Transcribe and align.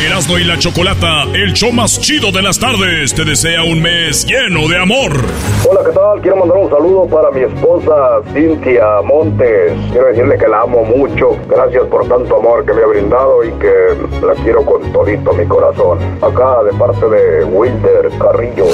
Erasmo 0.00 0.38
y 0.38 0.44
la 0.44 0.58
Chocolata, 0.58 1.22
el 1.34 1.52
show 1.52 1.72
más 1.72 2.00
chido 2.00 2.32
de 2.32 2.42
las 2.42 2.58
tardes, 2.58 3.14
te 3.14 3.24
desea 3.24 3.62
un 3.62 3.80
mes 3.80 4.26
lleno 4.26 4.66
de 4.68 4.76
amor. 4.76 5.12
Hola, 5.68 5.80
¿qué 5.86 5.92
tal? 5.92 6.20
Quiero 6.20 6.36
mandar 6.38 6.58
un 6.58 6.68
saludo 6.68 7.06
para 7.06 7.30
mi 7.30 7.42
esposa 7.42 8.20
Cintia 8.34 9.00
Montes. 9.04 9.72
Quiero 9.92 10.08
decirle 10.08 10.36
que 10.36 10.48
la 10.48 10.62
amo 10.62 10.84
mucho. 10.84 11.38
Gracias 11.48 11.84
por 11.84 12.08
tanto 12.08 12.36
amor 12.36 12.66
que 12.66 12.72
me 12.72 12.82
ha 12.82 12.86
brindado 12.86 13.44
y 13.44 13.50
que 13.52 14.26
la 14.26 14.34
quiero 14.42 14.64
con 14.64 14.92
todito 14.92 15.32
mi 15.32 15.46
corazón. 15.46 15.98
Acá 16.20 16.64
de 16.64 16.76
parte 16.76 17.06
de 17.08 17.44
Wilder 17.44 18.10
Carrillo. 18.18 18.66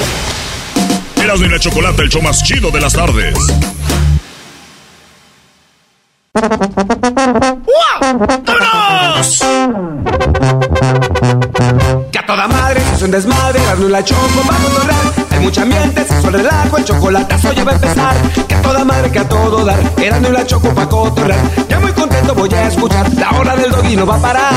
Erasmo 1.23 1.45
y 1.45 1.49
la 1.49 1.59
Chocolata, 1.59 2.01
el 2.01 2.09
show 2.09 2.21
más 2.23 2.43
chido 2.43 2.71
de 2.71 2.81
las 2.81 2.93
tardes. 2.93 3.35
¡Vámonos! 6.33 6.55
Que 12.09 12.19
a 12.19 12.25
toda 12.25 12.47
madre 12.47 12.81
es 12.95 13.01
un 13.01 13.11
desmadre, 13.11 13.59
darle 13.65 13.89
la 13.89 14.01
choco 14.01 14.41
va 14.49 14.55
a 14.55 14.59
controlar. 14.59 14.95
Hay 15.29 15.39
mucha 15.41 15.63
ambiente, 15.63 16.05
se 16.05 16.15
el 16.25 16.33
relajo, 16.33 16.77
el 16.77 16.85
chocolatazo 16.85 17.51
ya 17.51 17.65
va 17.65 17.71
a 17.71 17.75
empezar. 17.75 18.15
Que 18.47 18.55
a 18.55 18.61
toda 18.61 18.85
madre, 18.85 19.11
que 19.11 19.19
a 19.19 19.27
todo 19.27 19.65
dar, 19.65 19.77
erando 19.97 20.31
la 20.31 20.45
choco 20.45 20.73
pa' 20.73 20.87
cotorrear. 20.87 21.67
Ya 21.67 21.81
muy 21.81 21.91
contento 21.91 22.33
voy 22.33 22.53
a 22.53 22.67
escuchar, 22.67 23.13
la 23.15 23.31
hora 23.31 23.57
del 23.57 23.69
doggy 23.71 23.97
no 23.97 24.05
va 24.05 24.15
a 24.15 24.19
parar. 24.19 24.53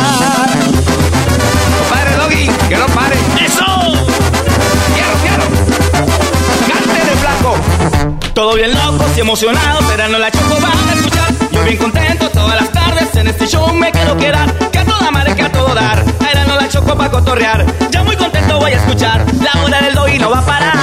Compadre 1.79 2.17
doggy, 2.19 2.47
que 2.69 2.77
no 2.77 2.87
pare. 2.87 3.17
¡Eso! 3.45 3.65
¡Quiero, 4.95 5.15
quiero! 5.23 5.45
¡Cante 6.69 7.05
de 7.05 7.17
flaco! 7.17 7.57
Todo 8.33 8.55
bien 8.55 8.73
locos 8.75 9.17
y 9.17 9.21
emocionados, 9.21 9.91
erando 9.91 10.19
la 10.21 10.31
choco 10.31 10.57
va 10.63 10.69
a 10.69 10.95
escuchar. 10.95 11.14
Bien 11.65 11.79
contento 11.79 12.29
todas 12.31 12.61
las 12.61 12.71
tardes, 12.73 13.17
en 13.17 13.27
este 13.29 13.47
show 13.47 13.73
me 13.73 13.91
quiero 13.91 14.17
quedar. 14.19 14.53
Que 14.71 14.79
a 14.79 14.85
toda 14.85 15.11
madre, 15.11 15.35
que 15.35 15.43
a 15.43 15.51
todo 15.51 15.75
dar, 15.75 16.05
erando 16.31 16.57
la 16.57 16.69
choco 16.69 16.95
pa' 16.95 17.11
cotorrear. 17.11 17.65
Ya 17.91 18.03
muy 18.03 18.17
contento 18.17 18.59
voy 18.59 18.73
a 18.73 18.77
escuchar, 18.77 19.25
la 19.43 19.63
hora 19.63 19.81
del 19.81 19.95
doggy 19.95 20.19
no 20.19 20.29
va 20.31 20.41
a 20.41 20.45
parar. 20.47 20.75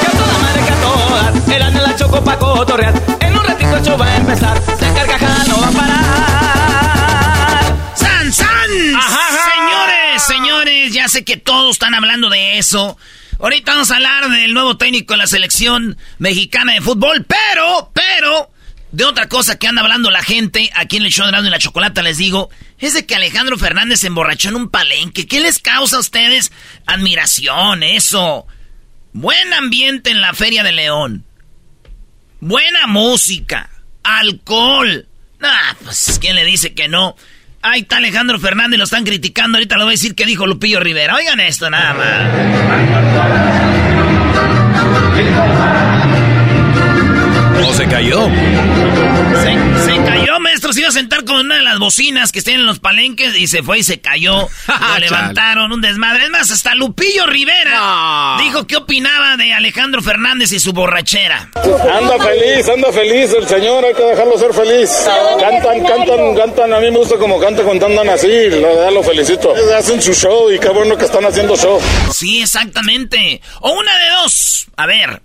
Que 0.00 0.06
a 0.06 0.10
toda 0.10 0.38
madre, 0.42 0.62
que 0.62 0.72
a 0.72 0.80
todo 0.82 1.16
dar, 1.16 1.32
erando 1.54 1.80
la 1.80 1.96
choco 1.96 2.22
pa' 2.22 2.38
cotorrear. 2.38 2.94
En 3.20 3.34
un 3.34 3.44
ratito 3.44 3.76
el 3.76 3.82
show 3.82 3.96
va 3.98 4.06
a 4.06 4.16
empezar, 4.16 4.60
la 4.80 4.92
carcajada 4.94 5.44
no 5.48 5.58
va 5.58 5.68
a 5.68 5.70
parar. 5.70 6.02
¡San, 7.94 8.30
san! 8.30 8.46
Ajá, 8.94 9.20
ajá. 9.30 9.50
Señores, 9.54 10.22
señores, 10.22 10.92
ya 10.92 11.08
sé 11.08 11.24
que 11.24 11.38
todos 11.38 11.72
están 11.72 11.94
hablando 11.94 12.28
de 12.28 12.58
eso. 12.58 12.98
Ahorita 13.42 13.72
vamos 13.72 13.90
a 13.90 13.96
hablar 13.96 14.30
del 14.30 14.54
nuevo 14.54 14.76
técnico 14.76 15.14
de 15.14 15.18
la 15.18 15.26
selección 15.26 15.98
mexicana 16.18 16.74
de 16.74 16.80
fútbol, 16.80 17.26
pero, 17.26 17.90
pero, 17.92 18.52
de 18.92 19.04
otra 19.04 19.28
cosa 19.28 19.58
que 19.58 19.66
anda 19.66 19.82
hablando 19.82 20.12
la 20.12 20.22
gente 20.22 20.70
aquí 20.76 20.98
en 20.98 21.02
el 21.02 21.10
show 21.10 21.26
de 21.26 21.50
la 21.50 21.58
Chocolata, 21.58 22.02
les 22.02 22.18
digo, 22.18 22.50
es 22.78 22.94
de 22.94 23.04
que 23.04 23.16
Alejandro 23.16 23.58
Fernández 23.58 23.98
se 23.98 24.06
emborrachó 24.06 24.50
en 24.50 24.54
un 24.54 24.68
palenque. 24.68 25.26
¿Qué 25.26 25.40
les 25.40 25.58
causa 25.58 25.96
a 25.96 25.98
ustedes? 25.98 26.52
Admiración, 26.86 27.82
eso. 27.82 28.46
Buen 29.12 29.52
ambiente 29.54 30.10
en 30.10 30.20
la 30.20 30.34
Feria 30.34 30.62
de 30.62 30.70
León. 30.70 31.24
Buena 32.38 32.86
música. 32.86 33.70
Alcohol. 34.04 35.08
Ah, 35.40 35.74
pues, 35.82 36.20
¿quién 36.20 36.36
le 36.36 36.44
dice 36.44 36.74
que 36.74 36.86
no? 36.86 37.16
Ahí 37.62 37.82
está 37.82 37.98
Alejandro 37.98 38.40
Fernández, 38.40 38.76
lo 38.76 38.84
están 38.84 39.04
criticando. 39.04 39.56
Ahorita 39.56 39.76
lo 39.76 39.84
voy 39.84 39.92
a 39.92 39.94
decir 39.94 40.16
que 40.16 40.26
dijo 40.26 40.46
Lupillo 40.46 40.80
Rivera. 40.80 41.14
Oigan 41.14 41.38
esto, 41.38 41.70
nada 41.70 41.94
más. 41.94 42.26
¿O 47.72 47.74
se 47.74 47.86
cayó? 47.86 48.28
Se, 49.42 49.86
se 49.86 50.04
cayó, 50.04 50.38
maestro. 50.40 50.74
Se 50.74 50.80
iba 50.80 50.90
a 50.90 50.92
sentar 50.92 51.24
con 51.24 51.36
una 51.36 51.56
de 51.56 51.62
las 51.62 51.78
bocinas 51.78 52.30
que 52.30 52.40
están 52.40 52.56
en 52.56 52.66
los 52.66 52.80
palenques 52.80 53.34
y 53.38 53.46
se 53.46 53.62
fue 53.62 53.78
y 53.78 53.82
se 53.82 53.98
cayó. 53.98 54.46
Lo 54.68 54.98
levantaron, 54.98 55.72
un 55.72 55.80
desmadre. 55.80 56.24
Es 56.24 56.30
más, 56.30 56.50
hasta 56.50 56.74
Lupillo 56.74 57.26
Rivera 57.26 58.36
dijo 58.40 58.66
qué 58.66 58.76
opinaba 58.76 59.38
de 59.38 59.54
Alejandro 59.54 60.02
Fernández 60.02 60.52
y 60.52 60.60
su 60.60 60.74
borrachera. 60.74 61.48
Anda 61.54 62.18
feliz, 62.18 62.68
anda 62.68 62.92
feliz 62.92 63.32
el 63.32 63.48
señor, 63.48 63.86
hay 63.86 63.94
que 63.94 64.02
dejarlo 64.02 64.38
ser 64.38 64.52
feliz. 64.52 64.90
Cantan, 65.40 65.82
cantan, 65.82 66.36
cantan, 66.36 66.72
a 66.74 66.78
mí 66.78 66.90
me 66.90 66.98
gusta 66.98 67.16
como 67.16 67.40
cantan 67.40 67.64
cuando 67.64 67.86
andan 67.86 68.10
así, 68.10 68.50
la 68.50 68.68
verdad 68.68 68.92
lo 68.92 69.02
felicito. 69.02 69.54
Hacen 69.78 70.02
su 70.02 70.12
show 70.12 70.52
y 70.52 70.58
qué 70.58 70.68
bueno 70.68 70.98
que 70.98 71.06
están 71.06 71.24
haciendo 71.24 71.56
show. 71.56 71.80
Sí, 72.12 72.42
exactamente. 72.42 73.40
O 73.60 73.72
una 73.72 73.96
de 73.96 74.10
dos. 74.22 74.66
A 74.76 74.84
ver, 74.84 75.22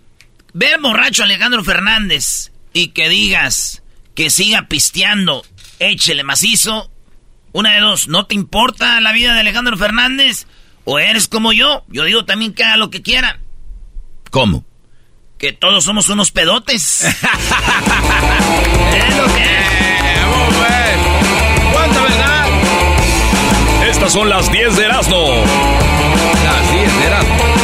ver 0.57 0.79
borracho 0.81 1.21
a 1.21 1.25
Alejandro 1.25 1.63
Fernández 1.63 2.51
y 2.73 2.87
que 2.87 3.09
digas 3.09 3.83
que 4.15 4.31
siga 4.31 4.67
pisteando, 4.67 5.45
échele 5.77 6.23
macizo. 6.23 6.89
Una 7.53 7.75
de 7.75 7.79
dos, 7.79 8.07
¿no 8.07 8.25
te 8.25 8.33
importa 8.33 8.99
la 8.99 9.11
vida 9.11 9.35
de 9.35 9.41
Alejandro 9.41 9.77
Fernández? 9.77 10.47
¿O 10.83 10.97
eres 10.97 11.27
como 11.27 11.53
yo? 11.53 11.85
Yo 11.89 12.05
digo 12.05 12.25
también 12.25 12.53
que 12.53 12.63
haga 12.63 12.77
lo 12.77 12.89
que 12.89 13.03
quiera. 13.03 13.39
¿Cómo? 14.31 14.65
Que 15.37 15.53
todos 15.53 15.83
somos 15.83 16.09
unos 16.09 16.31
pedotes. 16.31 17.03
es 17.03 17.13
lo 19.15 19.25
que 19.27 19.57
¿Cuánta 21.71 22.01
verdad? 22.01 22.47
Estas 23.87 24.11
son 24.11 24.27
las 24.29 24.51
10 24.51 24.75
de 24.75 24.85
Erasmo. 24.85 25.43
Las 26.43 26.71
10 26.71 26.97
de 26.97 27.05
Erasmo. 27.05 27.56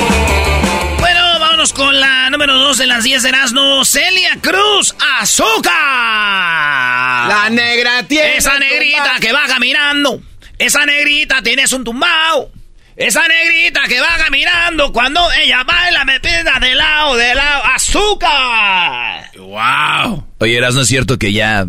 Vámonos 1.63 1.79
con 1.79 1.97
la 1.97 2.29
número 2.29 2.57
2 2.57 2.78
de 2.78 2.88
las 2.88 3.06
10 3.06 3.24
de 3.24 3.29
Erasmo. 3.29 3.85
Celia 3.85 4.38
Cruz 4.41 4.94
Azúcar. 5.22 5.72
La 5.72 7.47
negra 7.50 8.03
tiene. 8.03 8.35
Esa 8.35 8.59
negrita 8.59 9.13
que 9.22 9.31
va 9.31 9.44
caminando. 9.47 10.22
Esa 10.59 10.85
negrita 10.85 11.41
tienes 11.41 11.72
un 11.72 11.85
tumbao. 11.85 12.52
Esa 12.97 13.25
negrita 13.29 13.84
que 13.88 14.02
va 14.02 14.18
caminando 14.18 14.91
cuando 14.91 15.22
ella 15.41 15.63
baila 15.63 16.03
me 16.03 16.19
pida 16.19 16.59
de 16.59 16.75
lado, 16.75 17.16
de 17.16 17.34
lado. 17.34 17.63
¡Azúcar! 17.63 19.31
¡Wow! 19.38 20.28
Oye, 20.40 20.57
Erasmo, 20.57 20.81
es 20.81 20.90
cierto 20.90 21.18
que 21.18 21.31
ya... 21.31 21.66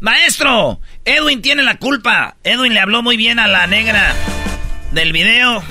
Maestro, 0.00 0.78
Edwin 1.06 1.40
tiene 1.40 1.62
la 1.62 1.78
culpa. 1.78 2.36
Edwin 2.44 2.74
le 2.74 2.80
habló 2.80 3.00
muy 3.00 3.16
bien 3.16 3.38
a 3.38 3.46
la 3.46 3.66
negra 3.66 4.14
del 4.92 5.12
video. 5.14 5.64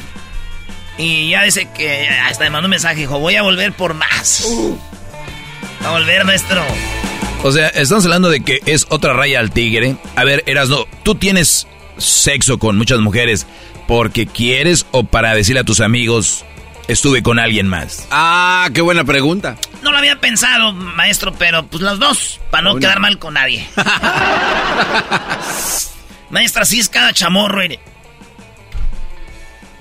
Y 0.97 1.30
ya 1.30 1.44
dice 1.44 1.68
que 1.75 2.07
hasta 2.09 2.45
me 2.45 2.50
mandó 2.51 2.68
un 2.68 2.71
mensaje, 2.71 2.95
dijo, 2.95 3.19
voy 3.19 3.36
a 3.36 3.42
volver 3.42 3.74
por 3.74 3.94
más. 3.94 4.45
A 5.83 5.92
volver, 5.92 6.24
maestro. 6.25 6.63
O 7.44 7.51
sea, 7.51 7.68
estamos 7.69 8.06
hablando 8.06 8.30
de 8.30 8.39
que 8.42 8.59
es 8.65 8.88
otra 8.89 9.13
raya 9.13 9.39
al 9.39 9.51
tigre. 9.51 9.97
A 10.15 10.24
ver, 10.24 10.44
Erasmo, 10.47 10.88
tú 11.03 11.15
tienes 11.15 11.68
sexo 11.97 12.57
con 12.57 12.77
muchas 12.77 13.00
mujeres 13.00 13.45
porque 13.88 14.25
quieres 14.25 14.86
o 14.92 15.03
para 15.03 15.36
decirle 15.36 15.59
a 15.62 15.63
tus 15.63 15.80
amigos, 15.81 16.44
estuve 16.88 17.21
con 17.21 17.38
alguien 17.39 17.68
más. 17.68 18.07
Ah, 18.09 18.68
qué 18.74 18.81
buena 18.81 19.03
pregunta. 19.03 19.57
No 19.83 19.92
lo 19.92 19.97
había 20.00 20.19
pensado, 20.19 20.74
maestro, 20.74 21.33
pero 21.33 21.68
pues 21.68 21.83
los 21.83 22.00
dos, 22.00 22.39
para 22.50 22.63
no 22.63 22.71
Una. 22.71 22.80
quedar 22.80 23.00
mal 23.00 23.19
con 23.19 23.36
nadie. 23.36 23.68
Maestra, 26.31 26.63
así 26.63 26.80
es 26.80 26.89
cada 26.89 27.13
chamorro. 27.13 27.62
mire. 27.62 27.80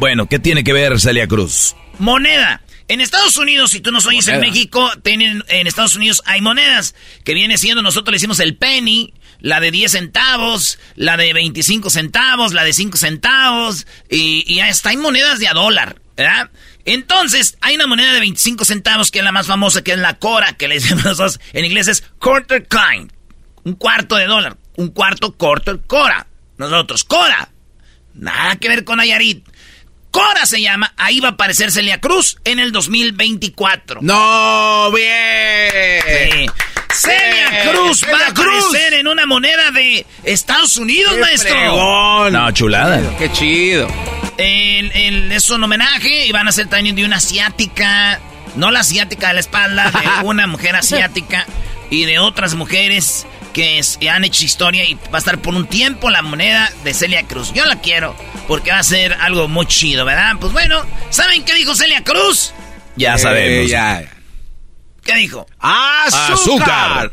Bueno, 0.04 0.26
¿qué 0.26 0.38
tiene 0.38 0.64
que 0.64 0.74
ver 0.74 1.00
Celia 1.00 1.26
Cruz? 1.26 1.74
Moneda. 1.98 2.60
En 2.88 3.00
Estados 3.00 3.38
Unidos, 3.38 3.70
si 3.70 3.80
tú 3.80 3.90
nos 3.90 4.04
oyes 4.04 4.28
en. 4.28 4.38
México, 4.38 4.92
tienen, 5.02 5.42
en 5.48 5.66
Estados 5.66 5.96
Unidos 5.96 6.20
hay 6.26 6.42
monedas 6.42 6.94
que 7.24 7.32
viene 7.32 7.56
siendo, 7.56 7.80
nosotros 7.80 8.12
le 8.12 8.16
decimos 8.16 8.38
el 8.38 8.54
penny, 8.54 9.14
la 9.40 9.60
de 9.60 9.70
10 9.70 9.92
centavos, 9.92 10.78
la 10.94 11.16
de 11.16 11.32
25 11.32 11.88
centavos, 11.88 12.52
la 12.52 12.64
de 12.64 12.74
5 12.74 12.98
centavos, 12.98 13.86
y, 14.10 14.44
y 14.46 14.60
hasta 14.60 14.90
hay 14.90 14.98
monedas 14.98 15.38
de 15.38 15.48
a 15.48 15.54
dólar, 15.54 16.02
¿verdad? 16.18 16.50
Entonces, 16.84 17.56
hay 17.62 17.76
una 17.76 17.86
moneda 17.86 18.12
de 18.12 18.20
25 18.20 18.66
centavos 18.66 19.10
que 19.10 19.20
es 19.20 19.24
la 19.24 19.32
más 19.32 19.46
famosa, 19.46 19.82
que 19.82 19.92
es 19.92 19.98
la 19.98 20.18
Cora, 20.18 20.52
que 20.52 20.68
le 20.68 20.74
decimos 20.80 21.02
nosotros 21.02 21.40
en 21.54 21.64
inglés 21.64 21.88
es 21.88 22.04
quarter 22.18 22.68
coin, 22.68 23.10
un 23.62 23.72
cuarto 23.72 24.16
de 24.16 24.26
dólar, 24.26 24.58
un 24.76 24.88
cuarto 24.88 25.32
quarter 25.32 25.80
Cora. 25.86 26.26
Nosotros, 26.58 27.04
Cora. 27.04 27.48
Nada 28.12 28.56
que 28.56 28.68
ver 28.68 28.84
con 28.84 29.00
Ayarit. 29.00 29.44
Cora 30.14 30.46
se 30.46 30.62
llama, 30.62 30.94
ahí 30.96 31.18
va 31.18 31.30
a 31.30 31.32
aparecer 31.32 31.72
Celia 31.72 32.00
Cruz 32.00 32.38
en 32.44 32.60
el 32.60 32.70
2024. 32.70 33.98
No, 34.00 34.92
bien. 34.92 36.48
Celia 36.92 37.64
Cruz 37.68 38.04
va 38.04 38.26
a 38.26 38.30
aparecer 38.30 38.94
en 38.94 39.08
una 39.08 39.26
moneda 39.26 39.72
de 39.72 40.06
Estados 40.22 40.76
Unidos, 40.76 41.18
maestro. 41.18 42.30
No, 42.30 42.48
chulada. 42.52 43.02
Qué 43.18 43.32
chido. 43.32 43.88
es 44.38 45.50
un 45.50 45.64
homenaje 45.64 46.26
y 46.26 46.30
van 46.30 46.46
a 46.46 46.52
ser 46.52 46.68
también 46.68 46.94
de 46.94 47.04
una 47.04 47.16
asiática, 47.16 48.20
no 48.54 48.70
la 48.70 48.80
asiática 48.80 49.26
de 49.26 49.34
la 49.34 49.40
espalda, 49.40 49.90
de 49.90 50.08
una 50.26 50.46
mujer 50.46 50.76
asiática 50.76 51.44
y 51.90 52.04
de 52.04 52.20
otras 52.20 52.54
mujeres 52.54 53.26
que, 53.54 53.80
han 54.10 54.24
hecho 54.24 54.44
historia 54.44 54.84
y 54.84 54.94
va 54.94 55.14
a 55.14 55.18
estar 55.18 55.38
por 55.38 55.54
un 55.54 55.66
tiempo 55.66 56.10
la 56.10 56.20
moneda 56.20 56.70
de 56.84 56.92
Celia 56.92 57.22
Cruz. 57.22 57.54
Yo 57.54 57.64
la 57.64 57.80
quiero 57.80 58.14
porque 58.46 58.70
va 58.70 58.80
a 58.80 58.82
ser 58.82 59.14
algo 59.14 59.48
muy 59.48 59.64
chido, 59.64 60.04
¿verdad? 60.04 60.34
Pues 60.38 60.52
bueno, 60.52 60.84
¿saben 61.08 61.42
qué 61.46 61.54
dijo 61.54 61.74
Celia 61.74 62.04
Cruz? 62.04 62.52
Ya 62.96 63.16
sabemos. 63.16 63.70
ya. 63.70 64.04
¿Qué 65.02 65.14
dijo? 65.14 65.46
¡Azúcar! 65.58 67.12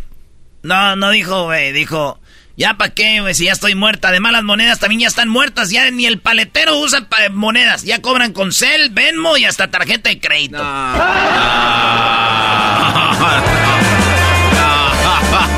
No, 0.64 0.98
no 0.98 1.12
dijo, 1.12 1.46
güey, 1.46 1.72
dijo... 1.72 2.18
Ya 2.58 2.76
para 2.76 2.94
qué, 2.94 3.22
güey, 3.22 3.34
si 3.34 3.46
ya 3.46 3.54
estoy 3.54 3.74
muerta. 3.74 4.10
Además, 4.10 4.34
las 4.34 4.44
monedas 4.44 4.78
también 4.78 5.02
ya 5.02 5.08
están 5.08 5.30
muertas. 5.30 5.72
Ya 5.72 5.90
ni 5.90 6.06
el 6.06 6.20
paletero 6.20 6.78
usa 6.78 7.08
monedas. 7.32 7.84
Ya 7.84 8.02
cobran 8.04 8.34
con 8.34 8.52
cel, 8.52 8.92
Venmo 8.92 9.36
y 9.38 9.46
hasta 9.46 9.72
tarjeta 9.72 10.10
de 10.10 10.20
crédito. 10.20 10.62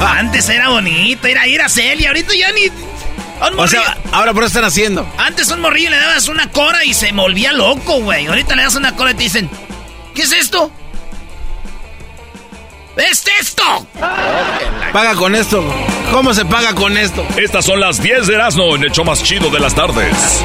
Antes 0.05 0.49
era 0.49 0.69
bonito, 0.69 1.27
era 1.27 1.47
ir 1.47 1.61
a 1.61 1.69
Celia. 1.69 2.09
Ahorita 2.09 2.33
ya 2.35 2.51
ni. 2.51 2.67
O 3.57 3.67
sea, 3.67 3.97
ahora 4.11 4.33
por 4.33 4.43
eso 4.43 4.47
están 4.47 4.65
haciendo. 4.65 5.11
Antes 5.17 5.49
un 5.49 5.61
morrillo 5.61 5.89
le 5.89 5.97
dabas 5.97 6.27
una 6.27 6.49
cora 6.49 6.85
y 6.85 6.93
se 6.93 7.11
volvía 7.11 7.51
loco, 7.51 7.99
güey. 8.01 8.27
Ahorita 8.27 8.55
le 8.55 8.63
das 8.63 8.75
una 8.75 8.95
cora 8.95 9.11
y 9.11 9.15
te 9.15 9.23
dicen, 9.23 9.49
¿qué 10.15 10.21
es 10.21 10.31
esto? 10.31 10.71
¿Es 12.95 13.23
esto? 13.39 13.87
Paga 14.93 15.15
con 15.15 15.35
esto. 15.35 15.63
¿Cómo 16.11 16.33
se 16.33 16.45
paga 16.45 16.75
con 16.75 16.95
esto? 16.95 17.25
Estas 17.37 17.65
son 17.65 17.79
las 17.79 18.01
10 18.01 18.27
de 18.27 18.35
Erasmo 18.35 18.75
en 18.75 18.83
el 18.83 18.91
show 18.91 19.03
más 19.03 19.23
chido 19.23 19.49
de 19.49 19.59
las 19.59 19.73
tardes. 19.73 20.43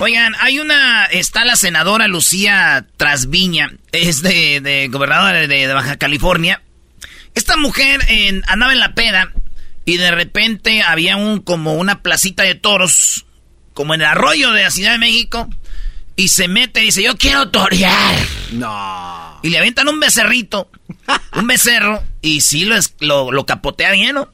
Oigan, 0.00 0.34
hay 0.40 0.60
una, 0.60 1.06
está 1.06 1.44
la 1.44 1.56
senadora 1.56 2.08
Lucía 2.08 2.86
Trasviña, 2.96 3.72
es 3.92 4.22
de, 4.22 4.88
gobernadora 4.90 5.46
de, 5.46 5.66
Baja 5.72 5.96
California. 5.96 6.62
Esta 7.34 7.56
mujer 7.56 8.00
andaba 8.46 8.72
en 8.72 8.80
la 8.80 8.94
peda 8.94 9.32
y 9.84 9.96
de 9.96 10.10
repente 10.10 10.82
había 10.82 11.16
un 11.16 11.40
como 11.40 11.74
una 11.74 12.02
placita 12.02 12.42
de 12.42 12.54
toros, 12.54 13.26
como 13.74 13.94
en 13.94 14.02
el 14.02 14.06
arroyo 14.06 14.52
de 14.52 14.64
la 14.64 14.70
Ciudad 14.70 14.92
de 14.92 14.98
México, 14.98 15.48
y 16.16 16.28
se 16.28 16.48
mete 16.48 16.82
y 16.82 16.86
dice, 16.86 17.02
yo 17.02 17.16
quiero 17.16 17.48
torear. 17.48 18.14
No. 18.52 19.40
Y 19.42 19.48
le 19.48 19.58
aventan 19.58 19.88
un 19.88 20.00
becerrito, 20.00 20.70
un 21.34 21.46
becerro, 21.46 22.02
y 22.20 22.42
sí 22.42 22.66
lo, 23.00 23.32
lo, 23.32 23.46
capotea 23.46 23.92
bien, 23.92 24.14
¿no? 24.14 24.28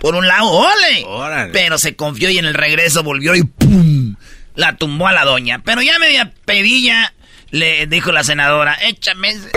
Por 0.00 0.14
un 0.14 0.28
lado, 0.28 0.48
¡ole! 0.48 1.50
Pero 1.52 1.76
se 1.78 1.96
confió 1.96 2.30
y 2.30 2.38
en 2.38 2.44
el 2.44 2.54
regreso 2.54 3.02
volvió 3.02 3.34
y 3.34 3.42
¡pum! 3.42 4.16
La 4.54 4.76
tumbó 4.76 5.08
a 5.08 5.12
la 5.12 5.24
doña. 5.24 5.62
Pero 5.64 5.82
ya 5.82 5.98
media 5.98 6.32
pedilla 6.44 7.12
le 7.50 7.86
dijo 7.86 8.12
la 8.12 8.24
senadora, 8.24 8.78
échame 8.80 9.30
ese... 9.30 9.50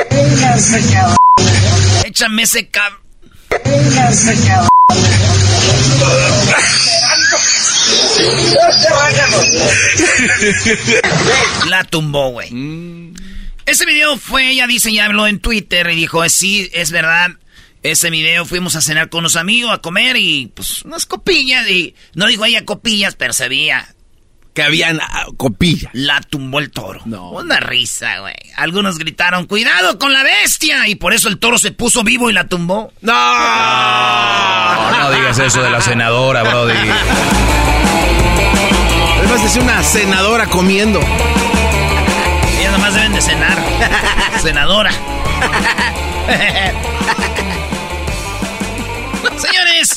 Échame 2.18 2.42
ese 2.42 2.68
cab... 2.70 2.94
La 11.70 11.84
tumbó, 11.84 12.32
güey. 12.32 12.50
Ese 13.68 13.86
video 13.86 14.18
fue, 14.18 14.50
ella 14.50 14.66
dice, 14.66 14.92
ya 14.92 15.06
habló 15.06 15.28
en 15.28 15.40
Twitter 15.40 15.92
y 15.92 15.96
dijo, 15.96 16.28
sí, 16.28 16.68
es 16.74 16.90
verdad. 16.90 17.34
Ese 17.84 18.10
video 18.10 18.46
fuimos 18.46 18.76
a 18.76 18.82
cenar 18.82 19.10
con 19.10 19.20
unos 19.20 19.36
amigos, 19.36 19.72
a 19.72 19.78
comer 19.84 20.18
y 20.18 20.48
pues 20.56 20.82
unas 20.86 21.06
copillas. 21.06 21.70
Y 21.70 21.94
no 22.16 22.26
dijo 22.26 22.46
ella 22.46 22.66
copillas, 22.66 23.14
pero 23.14 23.32
se 23.32 23.48
veía 23.48 23.94
que 24.58 24.64
habían 24.64 25.00
ah, 25.00 25.28
copillas. 25.38 25.92
La 25.94 26.20
tumbó 26.20 26.58
el 26.58 26.72
toro. 26.72 27.02
No. 27.06 27.30
Una 27.30 27.60
risa, 27.60 28.22
güey. 28.22 28.34
Algunos 28.56 28.98
gritaron, 28.98 29.46
cuidado 29.46 30.00
con 30.00 30.12
la 30.12 30.24
bestia. 30.24 30.88
Y 30.88 30.96
por 30.96 31.14
eso 31.14 31.30
el 31.30 31.38
toro 31.38 31.60
se 31.60 31.72
puso 31.72 32.04
vivo 32.04 32.32
y 32.32 32.34
la 32.34 32.48
tumbó. 32.48 32.92
No. 33.02 33.14
No, 34.98 35.12
digas 35.12 35.38
eso 35.38 35.62
de 35.62 35.70
la 35.70 35.80
senadora, 35.80 36.42
Brody. 36.42 36.74
Además 39.20 39.44
de 39.44 39.50
ser 39.50 39.62
una 39.62 39.84
senadora 39.84 40.48
comiendo. 40.48 41.02
Ellas 42.60 42.72
nomás 42.72 42.96
deben 42.96 43.14
de 43.14 43.22
cenar. 43.22 43.64
Senadora. 44.42 44.90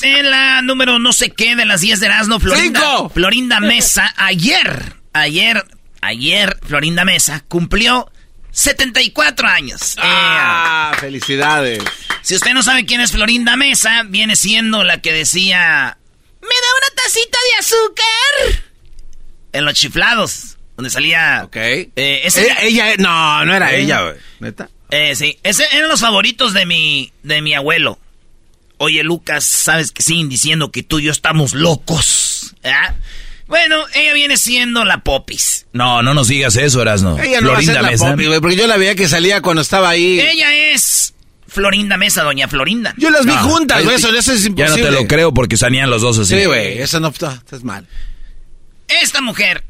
en 0.03 0.29
la 0.29 0.61
número 0.61 0.99
no 0.99 1.13
sé 1.13 1.31
qué 1.31 1.55
de 1.55 1.65
las 1.65 1.81
10 1.81 1.99
de 1.99 2.05
Erasmo, 2.07 2.39
Florinda, 2.39 3.09
Florinda 3.09 3.59
Mesa, 3.59 4.13
ayer, 4.17 4.95
ayer, 5.13 5.65
ayer, 6.01 6.57
Florinda 6.65 7.05
Mesa 7.05 7.43
cumplió 7.47 8.11
74 8.51 9.47
años. 9.47 9.95
¡Ah! 9.99 10.93
¡Felicidades! 10.99 11.83
Si 12.21 12.35
usted 12.35 12.53
no 12.53 12.63
sabe 12.63 12.85
quién 12.85 13.01
es 13.01 13.11
Florinda 13.11 13.55
Mesa, 13.55 14.03
viene 14.07 14.35
siendo 14.35 14.83
la 14.83 15.01
que 15.01 15.13
decía... 15.13 15.97
¿Me 16.41 16.47
da 16.47 16.53
una 16.77 17.03
tacita 17.03 17.37
de 17.49 17.59
azúcar? 17.59 18.63
En 19.53 19.65
los 19.65 19.73
chiflados, 19.73 20.57
donde 20.75 20.89
salía... 20.89 21.43
Ok. 21.45 21.55
Eh, 21.55 22.27
ella, 22.61 22.95
no, 22.97 23.45
no 23.45 23.55
era 23.55 23.73
¿Eh? 23.73 23.81
ella, 23.81 24.01
güey. 24.01 24.15
¿Neta? 24.39 24.69
Eh, 24.89 25.15
sí, 25.15 25.39
ese 25.43 25.65
eran 25.71 25.87
los 25.89 26.01
favoritos 26.01 26.53
de 26.53 26.65
mi, 26.65 27.13
de 27.23 27.41
mi 27.41 27.53
abuelo. 27.53 27.97
Oye, 28.83 29.03
Lucas, 29.03 29.43
sabes 29.45 29.91
que 29.91 30.01
siguen 30.01 30.27
diciendo 30.27 30.71
que 30.71 30.81
tú 30.81 30.97
y 30.97 31.03
yo 31.03 31.11
estamos 31.11 31.53
locos. 31.53 32.55
¿Ah? 32.63 32.95
Bueno, 33.45 33.77
ella 33.93 34.11
viene 34.13 34.37
siendo 34.37 34.85
la 34.85 35.03
Popis. 35.03 35.67
No, 35.71 36.01
no 36.01 36.15
nos 36.15 36.29
digas 36.29 36.55
eso, 36.55 36.81
Erasno. 36.81 37.15
Ella 37.19 37.41
no 37.41 37.51
Florinda 37.51 37.73
va 37.79 37.89
a 37.89 37.91
ser 37.91 37.99
la 37.99 38.09
Popis, 38.09 38.27
güey, 38.27 38.39
porque 38.41 38.55
yo 38.55 38.65
la 38.65 38.77
veía 38.77 38.95
que 38.95 39.07
salía 39.07 39.43
cuando 39.43 39.61
estaba 39.61 39.89
ahí. 39.89 40.19
Ella 40.19 40.71
es 40.73 41.13
Florinda 41.45 41.95
Mesa, 41.97 42.23
doña 42.23 42.47
Florinda. 42.47 42.95
Yo 42.97 43.11
las 43.11 43.23
vi 43.23 43.33
juntas, 43.33 43.83
güey, 43.83 43.97
eso, 43.97 44.09
eso, 44.15 44.33
es 44.33 44.47
imposible. 44.47 44.81
Ya 44.81 44.89
no 44.89 44.95
te 44.95 45.03
lo 45.03 45.07
creo 45.07 45.31
porque 45.31 45.57
salían 45.57 45.87
los 45.91 46.01
dos 46.01 46.17
así. 46.17 46.39
Sí, 46.39 46.45
güey, 46.45 46.79
eso 46.79 46.99
no 46.99 47.09
está, 47.09 47.39
mal. 47.61 47.85
Esta 48.87 49.21
mujer 49.21 49.63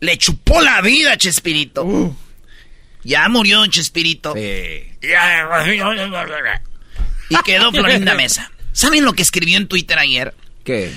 le 0.00 0.18
chupó 0.18 0.60
la 0.60 0.82
vida 0.82 1.12
a 1.12 1.16
Chespirito. 1.16 1.84
Uh. 1.84 2.14
Ya 3.02 3.30
murió 3.30 3.66
Chespirito. 3.68 4.34
Sí. 4.34 4.82
Y 7.28 7.36
quedó 7.44 7.72
Florinda 7.72 8.14
Mesa. 8.14 8.50
¿Saben 8.72 9.04
lo 9.04 9.14
que 9.14 9.22
escribió 9.22 9.56
en 9.56 9.68
Twitter 9.68 9.98
ayer? 9.98 10.34
¿Qué? 10.64 10.92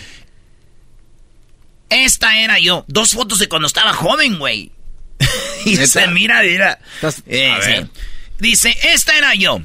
Esta 1.89 2.39
era 2.39 2.59
yo. 2.59 2.86
Dos 2.88 3.13
fotos 3.13 3.39
de 3.39 3.48
cuando 3.48 3.67
estaba 3.67 3.93
joven, 3.93 4.38
güey. 4.38 4.71
y 5.65 5.75
se 5.77 6.07
mira, 6.07 6.41
mira. 6.43 6.79
Eh, 7.25 7.86
Dice, 8.38 8.77
esta 8.83 9.17
era 9.17 9.33
yo. 9.36 9.62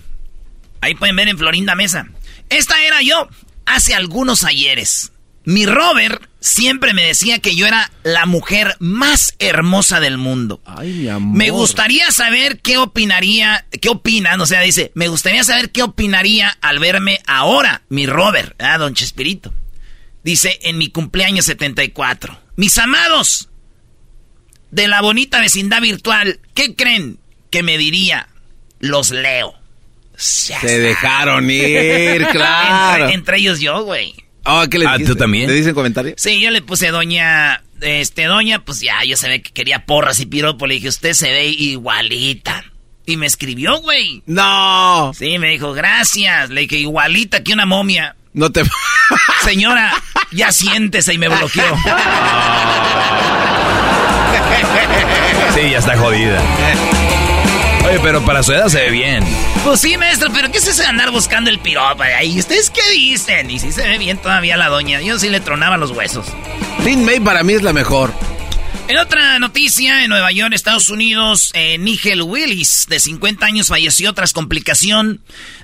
Ahí 0.81 0.95
pueden 0.95 1.17
ver 1.17 1.29
en 1.29 1.39
Florinda 1.39 1.75
Mesa. 1.75 2.09
Esta 2.49 2.83
era 2.85 3.03
yo 3.03 3.29
hace 3.67 3.95
algunos 3.95 4.45
ayeres. 4.45 5.13
Mi 5.45 5.67
Robert 5.67 6.24
siempre 6.45 6.93
me 6.93 7.03
decía 7.03 7.39
que 7.39 7.57
yo 7.57 7.67
era 7.67 7.91
la 8.03 8.27
mujer 8.27 8.77
más 8.79 9.35
hermosa 9.39 9.99
del 9.99 10.19
mundo. 10.19 10.61
Ay, 10.67 10.93
mi 10.93 11.09
amor. 11.09 11.37
Me 11.37 11.49
gustaría 11.49 12.11
saber 12.11 12.61
qué 12.61 12.77
opinaría, 12.77 13.65
qué 13.81 13.89
opinan, 13.89 14.39
o 14.43 14.47
sea, 14.47 14.61
dice, 14.61 14.93
me 14.95 15.09
gustaría 15.09 15.43
saber 15.43 15.73
qué 15.73 15.83
opinaría 15.83 16.51
al 16.61 16.81
verme 16.81 17.19
ahora, 17.27 17.83
mi 17.89 18.07
Robert, 18.07 18.61
ah, 18.61 18.77
don 18.77 18.93
Chespirito. 18.93 19.55
Dice, 20.23 20.59
en 20.63 20.77
mi 20.77 20.91
cumpleaños 20.91 21.47
74. 21.47 22.39
Mis 22.57 22.77
amados 22.77 23.49
de 24.71 24.87
la 24.87 25.01
bonita 25.01 25.41
vecindad 25.41 25.81
virtual, 25.81 26.41
¿qué 26.55 26.75
creen 26.77 27.19
que 27.51 27.63
me 27.63 27.79
diría? 27.79 28.29
Los 28.81 29.13
leo. 29.13 29.55
Se 30.15 30.79
dejaron 30.79 31.51
ir, 31.51 32.27
claro. 32.33 33.09
entre 33.09 33.39
ellos 33.39 33.61
yo, 33.61 33.83
güey. 33.85 34.24
Oh, 34.47 34.65
¿qué 34.71 34.79
le 34.79 34.87
ah, 34.87 34.97
¿tú 35.05 35.15
también? 35.15 35.49
¿Le 35.49 35.55
dicen 35.55 35.75
comentario? 35.75 36.15
Sí, 36.17 36.41
yo 36.41 36.51
le 36.51 36.61
puse 36.61 36.89
doña, 36.89 37.63
este, 37.81 38.25
doña, 38.25 38.65
pues 38.65 38.81
ya, 38.81 39.03
yo 39.05 39.17
se 39.17 39.29
ve 39.29 39.43
que 39.43 39.53
quería 39.53 39.87
porras 39.87 40.21
y 40.21 40.27
piropo. 40.27 40.67
Le 40.67 40.75
dije, 40.75 40.89
usted 40.89 41.15
se 41.15 41.31
ve 41.31 41.47
igualita. 41.47 42.65
Y 43.07 43.17
me 43.17 43.27
escribió, 43.27 43.81
güey. 43.81 44.23
No. 44.27 45.13
Sí, 45.15 45.39
me 45.39 45.49
dijo, 45.49 45.73
gracias. 45.73 46.51
Le 46.51 46.63
dije, 46.63 46.77
igualita 46.77 47.43
que 47.43 47.53
una 47.53 47.67
momia. 47.67 48.17
No 48.33 48.51
te... 48.51 48.63
Señora, 49.45 49.93
ya 50.33 50.53
siéntese 50.53 51.15
y 51.15 51.19
me 51.19 51.29
bloqueó. 51.29 51.65
Sí, 55.55 55.71
ya 55.71 55.79
está 55.79 55.97
jodida. 55.97 56.43
Oye, 57.87 58.01
pero 58.03 58.25
para 58.25 58.43
su 58.43 58.53
edad 58.53 58.69
se 58.69 58.79
ve 58.79 58.91
bien. 58.91 59.25
Pues 59.63 59.81
sí, 59.81 59.97
maestro, 59.99 60.31
pero 60.33 60.51
¿qué 60.51 60.59
es 60.59 60.67
eso 60.67 60.83
de 60.83 60.89
andar 60.89 61.11
buscando 61.11 61.51
el 61.51 61.59
piropa 61.59 62.05
ahí? 62.05 62.39
¿Ustedes 62.39 62.71
qué 62.71 62.81
dicen? 62.93 63.51
Y 63.51 63.59
si 63.59 63.73
se 63.73 63.83
ve 63.83 63.99
bien 63.99 64.17
todavía 64.17 64.57
la 64.57 64.69
doña. 64.69 65.03
Yo 65.03 65.19
sí 65.19 65.29
le 65.29 65.41
tronaba 65.41 65.77
los 65.77 65.91
huesos. 65.91 66.27
Lin 66.85 67.05
May 67.05 67.21
para 67.21 67.43
mí 67.43 67.53
es 67.53 67.63
la 67.63 67.73
mejor. 67.75 68.13
En 68.89 68.99
otra 68.99 69.39
noticia, 69.39 70.03
en 70.03 70.11
Nueva 70.11 70.31
York, 70.33 70.53
Estados 70.55 70.91
Unidos, 70.91 71.51
eh, 71.55 71.79
Nigel 71.79 72.23
Willis, 72.23 72.87
de 72.89 73.01
50 73.01 73.47
años, 73.47 73.69
falleció 73.69 74.13
tras 74.13 74.33
complicación 74.33 75.23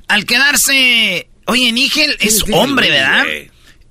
al 0.09 0.25
quedarse... 0.25 1.29
Oye, 1.47 1.73
Nigel 1.73 2.17
es 2.21 2.45
hombre, 2.53 2.91
¿verdad? 2.91 3.25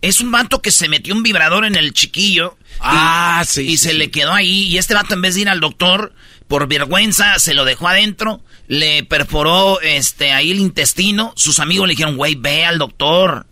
Es 0.02 0.22
un 0.22 0.32
vato 0.32 0.62
que 0.62 0.72
se 0.72 0.88
metió 0.88 1.14
un 1.14 1.24
vibrador 1.24 1.66
en 1.66 1.76
el 1.76 1.94
chiquillo. 1.94 2.58
Ah, 2.80 3.44
sí. 3.46 3.64
Y 3.64 3.78
se 3.78 3.94
le 3.94 4.10
quedó 4.10 4.34
ahí. 4.34 4.68
Y 4.68 4.78
este 4.78 4.94
vato, 4.94 5.14
en 5.14 5.22
vez 5.22 5.36
de 5.36 5.42
ir 5.42 5.50
al 5.50 5.60
doctor, 5.60 6.14
por 6.50 6.68
vergüenza, 6.68 7.40
se 7.40 7.54
lo 7.54 7.64
dejó 7.64 7.88
adentro. 7.88 8.42
Le 8.68 9.04
perforó 9.04 9.80
este, 9.82 10.34
ahí 10.34 10.52
el 10.52 10.60
intestino. 10.60 11.32
Sus 11.38 11.60
amigos 11.60 11.88
le 11.88 11.94
dijeron, 11.94 12.18
güey, 12.18 12.36
ve 12.36 12.66
al 12.66 12.78
doctor. 12.80 13.46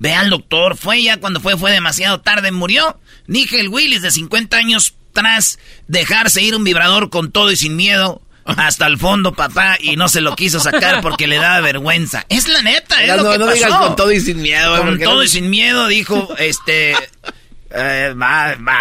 Ve 0.00 0.14
al 0.14 0.30
doctor. 0.30 0.76
Fue 0.76 1.00
ya 1.02 1.18
cuando 1.18 1.38
fue, 1.40 1.56
fue 1.56 1.70
demasiado 1.70 2.20
tarde. 2.22 2.50
Murió. 2.50 2.98
Nigel 3.28 3.68
Willis, 3.68 4.02
de 4.02 4.10
50 4.10 4.56
años, 4.56 4.94
tras 5.12 5.58
dejarse 5.86 6.42
ir 6.42 6.56
un 6.56 6.64
vibrador 6.64 7.08
con 7.10 7.30
todo 7.30 7.52
y 7.52 7.56
sin 7.56 7.76
miedo 7.76 8.20
hasta 8.44 8.86
el 8.88 8.98
fondo, 8.98 9.34
papá, 9.34 9.76
y 9.78 9.94
no 9.94 10.08
se 10.08 10.20
lo 10.20 10.34
quiso 10.34 10.58
sacar 10.58 11.00
porque 11.00 11.28
le 11.28 11.36
daba 11.36 11.60
vergüenza. 11.60 12.26
Es 12.28 12.48
la 12.48 12.60
neta, 12.62 13.00
es 13.02 13.08
lo 13.16 13.30
que 13.30 13.38
no 13.38 13.44
pasó. 13.46 13.54
digas 13.54 13.74
con 13.76 13.94
todo 13.94 14.10
y 14.10 14.20
sin 14.20 14.42
miedo. 14.42 14.76
Con 14.78 14.98
todo 14.98 15.14
no- 15.16 15.22
y 15.22 15.28
sin 15.28 15.48
miedo, 15.48 15.86
dijo, 15.86 16.34
este... 16.38 16.96
eh, 17.70 18.14
va, 18.20 18.56
va. 18.56 18.80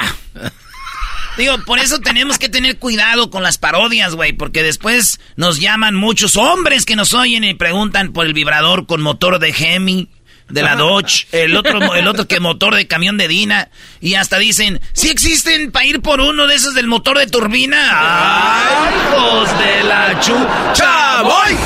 Digo, 1.41 1.57
por 1.65 1.79
eso 1.79 1.97
tenemos 1.97 2.37
que 2.37 2.49
tener 2.49 2.77
cuidado 2.77 3.31
con 3.31 3.41
las 3.41 3.57
parodias, 3.57 4.13
güey, 4.13 4.31
porque 4.31 4.61
después 4.61 5.19
nos 5.37 5.59
llaman 5.59 5.95
muchos 5.95 6.35
hombres 6.37 6.85
que 6.85 6.95
nos 6.95 7.15
oyen 7.15 7.43
y 7.43 7.55
preguntan 7.55 8.13
por 8.13 8.27
el 8.27 8.35
vibrador 8.35 8.85
con 8.85 9.01
motor 9.01 9.39
de 9.39 9.49
Hemi, 9.49 10.07
de 10.49 10.61
la 10.61 10.75
Dodge, 10.75 11.25
el 11.31 11.57
otro, 11.57 11.95
el 11.95 12.07
otro 12.07 12.27
que 12.27 12.39
motor 12.39 12.75
de 12.75 12.85
camión 12.85 13.17
de 13.17 13.27
Dina, 13.27 13.71
y 14.01 14.13
hasta 14.13 14.37
dicen, 14.37 14.81
si 14.93 15.09
existen 15.09 15.71
para 15.71 15.83
ir 15.87 16.03
por 16.03 16.21
uno 16.21 16.45
de 16.45 16.53
esos 16.53 16.75
del 16.75 16.85
motor 16.85 17.17
de 17.17 17.25
turbina. 17.25 17.89
¡Ay, 17.89 18.93
hijos 18.93 19.49
de 19.57 19.83
la 19.83 20.19
chucha! 20.19 21.23
¡Voy! 21.23 21.57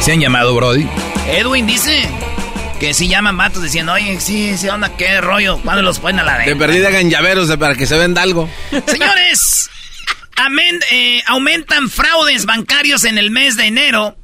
¿Se 0.00 0.12
han 0.12 0.20
llamado, 0.20 0.54
Brody? 0.54 0.88
Edwin 1.28 1.66
dice 1.66 2.08
que 2.80 2.92
si 2.94 3.08
llaman 3.08 3.36
vatos 3.36 3.62
diciendo, 3.62 3.92
oye, 3.92 4.20
sí, 4.20 4.56
sí, 4.58 4.68
onda, 4.68 4.96
qué 4.96 5.20
rollo, 5.20 5.58
¿cuándo 5.62 5.82
los 5.82 5.98
ponen 5.98 6.20
a 6.20 6.24
la 6.24 6.38
De 6.38 6.46
venta? 6.46 6.58
perdida 6.66 6.88
hagan 6.88 7.10
llaveros 7.10 7.48
de- 7.48 7.58
para 7.58 7.74
que 7.74 7.86
se 7.86 7.96
venda 7.96 8.22
algo. 8.22 8.48
Señores, 8.86 9.70
amen- 10.36 10.80
eh, 10.90 11.22
aumentan 11.26 11.88
fraudes 11.88 12.44
bancarios 12.46 13.04
en 13.04 13.18
el 13.18 13.30
mes 13.30 13.56
de 13.56 13.66
enero 13.66 14.16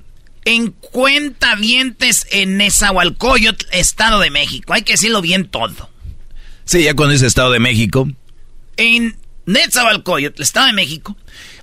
en 0.44 0.72
cuentavientes 0.72 2.26
en 2.30 2.56
Nezahualcóyotl, 2.56 3.64
Estado 3.72 4.20
de 4.20 4.30
México. 4.30 4.72
Hay 4.74 4.82
que 4.82 4.94
decirlo 4.94 5.22
bien 5.22 5.46
todo. 5.48 5.88
Sí, 6.64 6.82
ya 6.82 6.94
cuando 6.94 7.14
es 7.14 7.22
Estado 7.22 7.50
de 7.52 7.60
México. 7.60 8.08
En 8.76 9.16
Nezahualcóyotl, 9.46 10.42
Estado 10.42 10.66
de 10.66 10.72
México, 10.72 11.16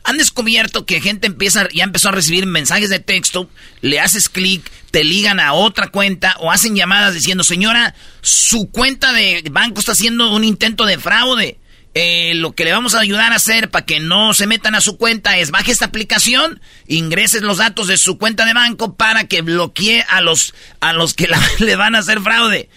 han 0.04 0.18
descubierto 0.18 0.86
que 0.86 1.02
gente 1.02 1.28
empieza, 1.28 1.68
ya 1.74 1.84
empezó 1.84 2.10
a 2.10 2.14
recibir 2.14 2.46
mensajes 2.46 2.90
de 2.90 3.00
texto, 3.00 3.50
le 3.82 4.00
haces 4.00 4.30
clic, 4.30 4.70
te 4.92 5.04
ligan 5.04 5.40
a 5.40 5.54
otra 5.54 5.88
cuenta 5.88 6.36
o 6.40 6.52
hacen 6.52 6.76
llamadas 6.76 7.14
diciendo, 7.14 7.44
señora, 7.44 7.94
su 8.22 8.70
cuenta 8.72 9.14
de 9.14 9.44
banco 9.52 9.80
está 9.80 9.92
haciendo 9.92 10.34
un 10.36 10.44
intento 10.44 10.86
de 10.86 10.98
fraude. 10.98 11.60
Eh, 11.96 12.34
lo 12.36 12.52
que 12.54 12.66
le 12.66 12.72
vamos 12.72 12.94
a 12.94 13.00
ayudar 13.00 13.34
a 13.34 13.38
hacer 13.38 13.72
para 13.72 13.84
que 13.84 14.00
no 14.00 14.36
se 14.36 14.46
metan 14.46 14.76
a 14.76 14.80
su 14.80 14.96
cuenta 14.98 15.40
es 15.40 15.50
baje 15.50 15.72
esta 15.72 15.86
aplicación, 15.86 16.62
ingreses 16.88 17.42
los 17.42 17.58
datos 17.58 17.88
de 17.88 17.98
su 17.98 18.20
cuenta 18.20 18.46
de 18.46 18.54
banco 18.54 18.96
para 18.96 19.24
que 19.24 19.42
bloquee 19.42 20.06
a 20.08 20.22
los, 20.22 20.54
a 20.82 20.94
los 20.94 21.16
que 21.16 21.28
la- 21.28 21.42
le 21.58 21.76
van 21.76 21.96
a 21.96 22.00
hacer 22.00 22.22
fraude. 22.22 22.70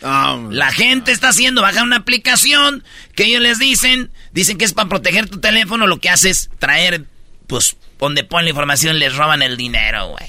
La 0.50 0.72
gente 0.72 1.12
está 1.12 1.28
haciendo, 1.28 1.60
baja 1.60 1.82
una 1.82 1.96
aplicación 1.96 2.84
que 3.14 3.24
ellos 3.26 3.42
les 3.42 3.58
dicen, 3.58 4.10
dicen 4.32 4.56
que 4.56 4.64
es 4.64 4.72
para 4.72 4.88
proteger 4.88 5.28
tu 5.28 5.40
teléfono, 5.40 5.86
lo 5.86 5.98
que 6.00 6.08
hace 6.08 6.30
es 6.30 6.48
traer, 6.58 7.04
pues, 7.52 7.76
donde 7.98 8.24
ponen 8.24 8.46
la 8.46 8.50
información 8.50 8.98
les 8.98 9.14
roban 9.14 9.42
el 9.42 9.58
dinero, 9.58 10.08
güey. 10.08 10.26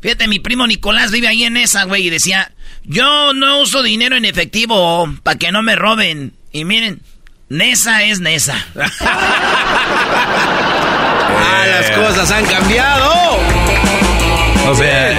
Fíjate, 0.00 0.28
mi 0.28 0.38
primo 0.38 0.68
Nicolás 0.68 1.10
vive 1.10 1.26
ahí 1.26 1.42
en 1.42 1.56
esa, 1.56 1.82
güey, 1.82 2.06
y 2.06 2.10
decía, 2.10 2.52
yo 2.84 3.34
no 3.34 3.58
uso 3.58 3.82
dinero 3.82 4.14
en 4.16 4.24
efectivo 4.24 5.12
para 5.24 5.36
que 5.36 5.50
no 5.50 5.62
me 5.62 5.74
roben. 5.74 6.34
Y 6.52 6.64
miren, 6.64 7.02
Nesa 7.48 8.04
es 8.04 8.20
Nesa. 8.20 8.54
Ah, 11.40 11.66
las 11.66 11.90
cosas 11.90 12.30
han 12.30 12.44
cambiado. 12.46 13.38
O 14.68 14.74
sea, 14.74 15.12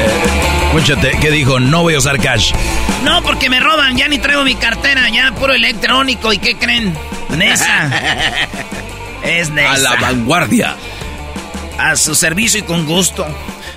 escúchate, 0.65 1.17
¿qué 1.21 1.31
dijo? 1.31 1.59
No 1.59 1.83
voy 1.83 1.95
a 1.95 1.99
usar 1.99 2.19
cash. 2.19 2.51
No, 3.03 3.21
porque 3.23 3.49
me 3.49 3.59
roban, 3.59 3.95
ya 3.95 4.07
ni 4.07 4.17
traigo 4.19 4.43
mi 4.43 4.55
cartera, 4.55 5.07
ya 5.09 5.31
puro 5.33 5.53
electrónico. 5.53 6.33
¿Y 6.33 6.39
qué 6.39 6.57
creen? 6.57 6.97
Nesa. 7.38 7.89
Es 9.23 9.49
Nesa. 9.49 9.73
A 9.73 9.77
la 9.77 9.95
vanguardia. 9.95 10.75
A 11.79 11.95
su 11.95 12.13
servicio 12.13 12.59
y 12.59 12.63
con 12.63 12.86
gusto. 12.86 13.25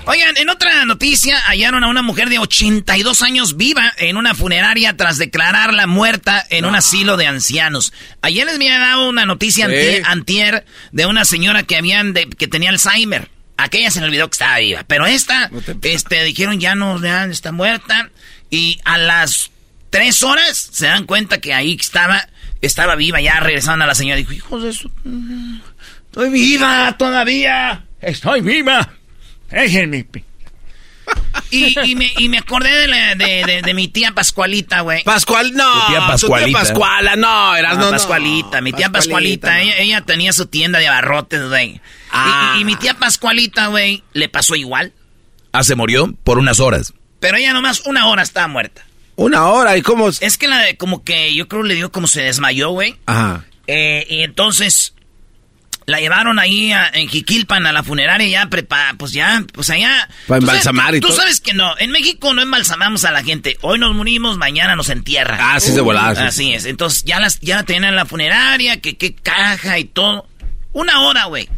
Oigan, 0.07 0.37
en 0.37 0.49
otra 0.51 0.85
noticia, 0.85 1.39
hallaron 1.47 1.85
a 1.85 1.89
una 1.89 2.03
mujer 2.03 2.29
de 2.29 2.41
82 2.41 3.23
años 3.23 3.57
viva 3.57 3.93
en 3.97 4.17
una 4.17 4.35
funeraria 4.35 4.97
tras 4.97 5.19
declararla 5.19 5.87
muerta 5.87 6.45
en 6.51 6.65
un 6.65 6.75
asilo 6.75 7.17
de 7.17 7.29
ancianos. 7.29 7.93
Ayer 8.21 8.45
les 8.45 8.57
había 8.57 8.79
dado 8.81 9.09
una 9.09 9.25
noticia 9.25 9.67
Sí. 9.69 9.73
antier, 9.73 10.03
antier 10.07 10.65
de 10.91 11.07
una 11.07 11.25
señora 11.25 11.63
que 11.63 11.77
habían 11.77 12.13
de- 12.13 12.29
que 12.29 12.49
tenía 12.49 12.71
Alzheimer. 12.71 13.31
Aquella 13.57 13.93
se 13.93 14.01
le 14.01 14.07
olvidó 14.07 14.29
que 14.29 14.33
estaba 14.35 14.59
viva, 14.59 14.83
pero 14.89 15.07
esta, 15.07 15.49
este, 15.83 16.25
dijeron 16.25 16.59
ya 16.59 16.75
no, 16.75 17.01
ya 17.01 17.27
está 17.27 17.53
muerta. 17.53 18.11
Y 18.51 18.81
a 18.85 18.99
las 18.99 19.53
tres 19.91 20.25
horas 20.25 20.71
se 20.73 20.87
dan 20.87 21.05
cuenta 21.07 21.39
que 21.41 21.55
ahí 21.55 21.77
estaba, 21.81 22.27
estaba 22.61 22.97
viva, 22.97 23.21
ya 23.21 23.39
regresaron 23.39 23.81
a 23.83 23.87
la 23.87 23.95
señora. 23.95 24.17
Dijo, 24.17 24.33
hijos 24.33 24.63
de 24.65 24.73
su... 24.73 24.91
Estoy 26.07 26.31
viva 26.31 26.97
todavía. 26.99 27.85
Estoy 28.03 28.41
viva. 28.41 28.91
Déjenme. 29.51 30.05
Y, 31.51 31.79
y, 31.85 31.95
me, 31.97 32.13
y 32.19 32.29
me 32.29 32.39
acordé 32.39 32.71
de, 32.71 32.87
la- 32.89 33.15
de, 33.15 33.45
de- 33.45 33.63
de 33.63 33.75
mi 33.75 33.89
tía 33.89 34.13
Pascualita, 34.13 34.81
güey. 34.81 35.03
Pascual, 35.05 35.53
no. 35.53 35.71
Tu 35.73 35.87
tía 35.89 36.07
Pascualita. 36.07 36.59
Pascuala, 36.59 37.17
no, 37.17 37.55
eras 37.57 37.73
Ah, 37.73 37.81
no, 37.81 37.85
no. 37.87 37.91
Pascualita, 37.91 38.61
mi 38.61 38.73
tía 38.73 38.91
Pascualita, 38.91 39.53
no. 39.55 39.61
ella, 39.61 39.77
ella 39.79 40.01
tenía 40.03 40.33
su 40.33 40.47
tienda 40.47 40.79
de 40.79 40.89
abarrotes, 40.89 41.49
güey. 41.49 41.81
Ah. 42.11 42.55
Y, 42.57 42.63
y 42.63 42.65
mi 42.65 42.77
tía 42.77 42.95
Pascualita, 42.95 43.67
güey, 43.67 44.03
le 44.15 44.29
pasó 44.29 44.55
igual. 44.55 44.93
Ah, 45.53 45.63
se 45.63 45.75
murió 45.75 46.15
por 46.25 46.39
unas 46.39 46.61
horas. 46.61 46.95
Pero 47.21 47.37
ella 47.37 47.53
nomás 47.53 47.81
una 47.85 48.07
hora 48.09 48.23
estaba 48.23 48.49
muerta. 48.49 48.87
Una 49.17 49.47
hora, 49.49 49.77
¿y 49.77 49.83
cómo? 49.83 50.09
Es 50.09 50.39
que 50.39 50.49
la 50.49 50.59
de- 50.61 50.77
como 50.77 51.05
que 51.05 51.35
yo 51.35 51.47
creo 51.49 51.63
le 51.63 51.75
dio 51.75 51.93
como 51.93 52.07
se 52.07 52.23
desmayó, 52.23 52.71
güey. 52.71 52.97
Ajá. 53.07 53.45
Eh, 53.67 54.07
y 54.09 54.23
entonces 54.23 54.95
la 55.87 56.01
llevaron 56.01 56.39
ahí 56.39 56.73
a- 56.73 56.89
en 56.95 57.09
Jiquilpan 57.09 57.67
a 57.67 57.73
la 57.73 57.83
funeraria 57.83 58.27
ya 58.29 58.47
prepa, 58.49 58.95
pues 58.99 59.13
ya, 59.13 59.45
pues 59.53 59.69
allá. 59.71 60.09
Pa' 60.29 60.39
Tú 60.39 60.47
sabes- 60.47 60.61
embalsamar 60.67 60.95
y 60.95 61.01
Tú 61.01 61.09
todo. 61.09 61.17
sabes 61.19 61.41
que 61.41 61.53
no, 61.55 61.77
en 61.79 61.91
México 61.91 62.33
no 62.35 62.43
embalsamamos 62.43 63.05
a 63.05 63.11
la 63.11 63.23
gente. 63.25 63.57
Hoy 63.63 63.79
nos 63.79 63.95
morimos, 63.95 64.39
mañana 64.39 64.77
nos 64.77 64.89
entierran. 64.91 65.39
Ah, 65.41 65.59
sí, 65.61 65.73
de 65.73 65.81
volada, 65.81 66.15
sí. 66.15 66.23
Así 66.23 66.55
es. 66.55 66.65
Entonces 66.67 67.05
ya 67.05 67.21
las 67.21 67.41
ya 67.41 67.57
la 67.57 67.63
tenían 67.65 67.85
en 67.85 67.97
la 67.97 68.07
funeraria, 68.07 68.81
que 68.81 68.97
qué 68.97 69.15
caja 69.15 69.79
y 69.79 69.85
todo. 69.85 70.29
Una 70.73 71.01
hora, 71.03 71.25
güey. 71.25 71.49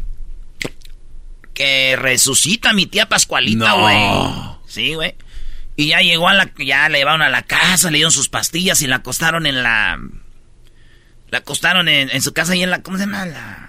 Que 1.53 1.97
resucita 1.97 2.73
mi 2.73 2.87
tía 2.87 3.09
Pascualita, 3.09 3.69
No. 3.69 3.81
güey. 3.83 4.59
Sí, 4.67 4.95
güey. 4.95 5.15
Y 5.77 5.89
ya 5.89 6.01
llegó 6.01 6.29
a 6.29 6.35
la 6.35 6.51
ya 6.59 6.89
la 6.89 6.99
llevaron 6.99 7.23
a 7.23 7.29
la 7.29 7.43
casa, 7.43 7.91
le 7.91 7.99
dieron 7.99 8.11
sus 8.13 8.29
pastillas 8.29 8.83
y 8.83 8.87
la 8.87 8.97
acostaron 8.97 9.47
en 9.47 9.63
la 9.63 9.99
la 11.31 11.39
acostaron 11.39 11.89
en, 11.89 12.11
en 12.11 12.23
su 12.23 12.33
casa 12.33 12.55
y 12.57 12.63
en 12.63 12.71
la 12.71 12.83
¿cómo 12.83 12.97
se 12.97 13.05
llama? 13.07 13.27
La 13.27 13.64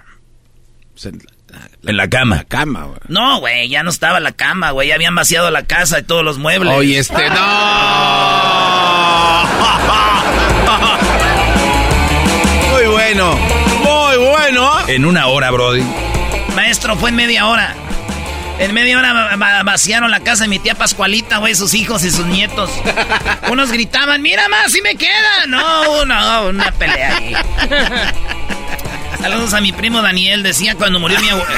En 1.86 1.96
la 1.96 2.08
cama. 2.08 2.44
Cama, 2.48 2.84
güey. 2.84 2.98
No, 3.08 3.38
güey, 3.40 3.68
ya 3.68 3.82
no 3.82 3.90
estaba 3.90 4.18
la 4.20 4.32
cama, 4.32 4.70
güey, 4.72 4.88
ya 4.88 4.94
habían 4.96 5.14
vaciado 5.14 5.50
la 5.50 5.64
casa 5.64 6.00
y 6.00 6.02
todos 6.02 6.24
los 6.24 6.38
muebles. 6.38 6.74
Oye, 6.74 6.98
este, 6.98 7.28
no. 7.30 7.36
Muy 12.72 12.86
bueno. 12.86 13.34
Muy 13.82 14.16
bueno. 14.26 14.70
En 14.88 15.04
una 15.04 15.26
hora, 15.28 15.50
Brody. 15.50 15.82
Maestro, 16.54 16.96
fue 16.96 17.10
en 17.10 17.16
media 17.16 17.46
hora. 17.46 17.74
En 18.58 18.72
media 18.72 18.98
hora 18.98 19.12
va- 19.12 19.36
va- 19.36 19.62
vaciaron 19.64 20.10
la 20.10 20.20
casa 20.20 20.44
de 20.44 20.48
mi 20.48 20.58
tía 20.58 20.74
Pascualita, 20.74 21.36
güey, 21.38 21.54
sus 21.54 21.74
hijos 21.74 22.02
y 22.04 22.10
sus 22.10 22.24
nietos. 22.26 22.70
Unos 23.50 23.70
gritaban, 23.70 24.22
mira 24.22 24.48
más, 24.48 24.72
si 24.72 24.80
me 24.80 24.94
queda. 24.96 25.46
No, 25.46 26.04
no, 26.06 26.48
una 26.48 26.72
pelea 26.72 27.16
ahí. 27.18 27.34
Saludos 29.28 29.54
a 29.54 29.60
mi 29.60 29.72
primo 29.72 30.02
Daniel, 30.02 30.44
decía 30.44 30.76
cuando 30.76 31.00
murió 31.00 31.18
mi 31.20 31.28
abuelo. 31.28 31.50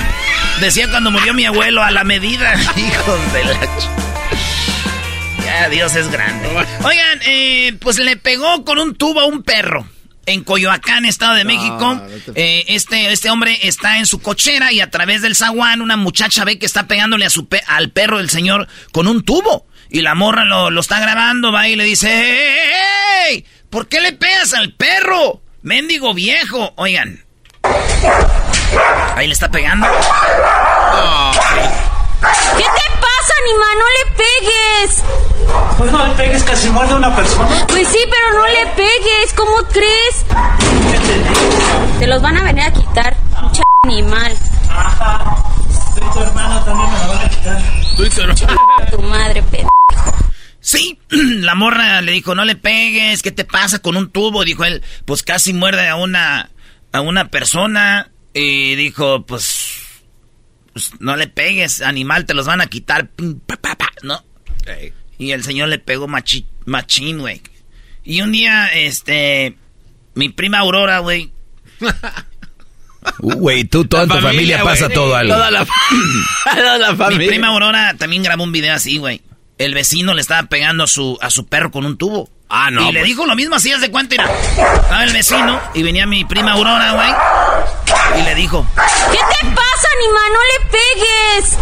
Decía 0.58 0.88
cuando 0.88 1.10
murió 1.10 1.34
mi 1.34 1.44
abuelo 1.44 1.82
a 1.82 1.90
la 1.90 2.02
medida. 2.02 2.54
Hijos 2.76 3.32
de 3.34 3.44
la... 3.44 3.60
ch- 3.60 5.68
Dios 5.70 5.94
es 5.94 6.10
grande. 6.10 6.48
Oigan, 6.82 7.20
eh, 7.26 7.76
pues 7.78 7.98
le 7.98 8.16
pegó 8.16 8.64
con 8.64 8.78
un 8.78 8.94
tubo 8.94 9.20
a 9.20 9.26
un 9.26 9.42
perro. 9.42 9.87
En 10.25 10.44
Coyoacán, 10.44 11.04
Estado 11.04 11.34
de 11.34 11.44
México, 11.44 12.00
eh, 12.34 12.64
este, 12.68 13.12
este 13.12 13.28
hombre 13.28 13.58
está 13.60 13.98
en 13.98 14.06
su 14.06 14.22
cochera 14.22 14.72
y 14.72 14.80
a 14.80 14.90
través 14.90 15.20
del 15.20 15.37
zaguán 15.37 15.82
una 15.82 15.98
muchacha 15.98 16.46
ve 16.46 16.58
que 16.58 16.64
está 16.64 16.88
pegándole 16.88 17.26
a 17.26 17.30
su 17.30 17.48
al 17.66 17.90
perro 17.90 18.16
del 18.16 18.30
señor 18.30 18.66
con 18.92 19.06
un 19.06 19.22
tubo. 19.25 19.66
Y 19.90 20.00
la 20.00 20.14
morra 20.14 20.44
lo, 20.46 20.70
lo 20.70 20.80
está 20.80 21.00
grabando, 21.00 21.52
va 21.52 21.68
y 21.68 21.76
le 21.76 21.84
dice, 21.84 22.56
¡Ey! 23.28 23.44
¿Por 23.68 23.88
qué 23.88 24.00
le 24.00 24.14
pegas 24.14 24.54
al 24.54 24.72
perro? 24.72 25.42
Mendigo 25.60 26.14
viejo. 26.14 26.72
Oigan. 26.76 27.26
Ahí 29.17 29.26
le 29.26 29.33
está 29.33 29.49
pegando. 29.50 29.87
¿Qué 32.57 32.64
te 32.64 32.90
pasa, 33.00 33.33
animal? 33.45 33.78
No 33.78 33.87
le 33.97 34.05
pegues. 34.17 35.05
Pues 35.78 35.93
no 35.93 36.07
le 36.07 36.14
pegues, 36.14 36.43
casi 36.45 36.71
muerde 36.71 36.93
a 36.93 36.97
una 36.97 37.14
persona. 37.14 37.49
Pues 37.69 37.88
sí, 37.88 37.99
pero 38.11 38.38
no 38.38 38.47
le 38.47 38.67
pegues. 38.75 39.33
¿Cómo 39.37 39.57
crees? 39.73 40.25
Te 41.99 42.07
los 42.07 42.23
van 42.23 42.37
a 42.37 42.45
venir 42.45 42.64
a 42.64 42.73
quitar. 42.73 43.17
Mucha 43.40 43.62
animal. 43.85 44.37
Ajá. 44.71 45.37
tu 46.12 46.21
hermano 46.21 46.64
también 46.64 46.90
me 46.93 46.99
lo 46.99 47.09
van 47.09 47.19
a 47.19 47.28
quitar. 47.28 47.62
Tu, 47.97 48.97
tu 48.97 49.02
madre, 49.02 49.43
pendejo. 49.43 49.69
Sí, 50.61 50.99
la 51.09 51.55
morra 51.55 52.00
le 52.02 52.12
dijo, 52.12 52.35
no 52.35 52.45
le 52.45 52.55
pegues, 52.55 53.23
¿qué 53.23 53.31
te 53.31 53.45
pasa 53.45 53.78
con 53.78 53.97
un 53.97 54.11
tubo? 54.11 54.45
Dijo 54.45 54.64
él, 54.64 54.83
pues 55.07 55.23
casi 55.23 55.55
muerde 55.55 55.88
a 55.88 55.97
una, 55.97 56.50
a 56.99 57.02
una 57.02 57.28
persona. 57.31 58.11
Y 58.35 58.75
dijo, 58.75 59.25
pues, 59.26 60.02
pues 60.73 60.93
no 61.00 61.17
le 61.17 61.26
pegues, 61.26 61.81
animal, 61.81 62.26
te 62.26 62.35
los 62.35 62.47
van 62.47 62.61
a 62.61 62.67
quitar. 62.67 63.11
¿No? 64.02 64.25
Y 65.19 65.33
el 65.33 65.43
señor 65.43 65.69
le 65.69 65.78
pegó 65.78 66.07
machi, 66.07 66.47
machín, 66.67 67.19
güey. 67.19 67.43
Y 68.05 68.21
un 68.21 68.33
día, 68.33 68.67
este, 68.75 69.57
mi 70.14 70.28
prima 70.28 70.59
Aurora, 70.59 71.00
güey. 71.00 71.33
Uh, 73.21 73.33
güey, 73.35 73.64
tú, 73.64 73.85
toda 73.87 74.07
tu 74.07 74.21
familia, 74.21 74.62
pasa 74.62 74.88
todo 74.88 75.17
algo. 75.17 75.33
Toda 75.33 75.50
la, 75.50 75.67
toda 76.55 76.78
la 76.78 76.97
familia. 76.97 77.19
Mi 77.19 77.26
prima 77.28 77.49
Aurora 77.49 77.95
también 77.95 78.23
grabó 78.23 78.45
un 78.45 78.52
video 78.52 78.75
así, 78.75 78.99
güey 78.99 79.23
el 79.58 79.74
vecino 79.74 80.14
le 80.14 80.20
estaba 80.20 80.48
pegando 80.48 80.84
a 80.84 80.86
su, 80.86 81.18
a 81.20 81.30
su 81.30 81.46
perro 81.46 81.70
con 81.70 81.84
un 81.84 81.98
tubo. 81.98 82.30
Ah, 82.48 82.70
no. 82.70 82.88
Y 82.88 82.92
le 82.92 83.00
pues. 83.00 83.08
dijo 83.10 83.26
lo 83.26 83.34
mismo 83.34 83.56
así, 83.56 83.70
de 83.70 83.90
cuánto 83.90 84.14
era. 84.14 84.24
Estaba 84.24 85.04
el 85.04 85.12
vecino 85.12 85.60
y 85.74 85.82
venía 85.82 86.06
mi 86.06 86.24
prima 86.24 86.52
Aurora, 86.52 86.92
güey. 86.92 88.20
Y 88.20 88.24
le 88.24 88.34
dijo: 88.34 88.66
¿Qué 88.74 89.18
te 89.18 89.46
pasa, 89.50 89.88
animal? 89.98 90.32
No 90.32 90.40
le 90.40 90.70
pegues. 90.70 91.58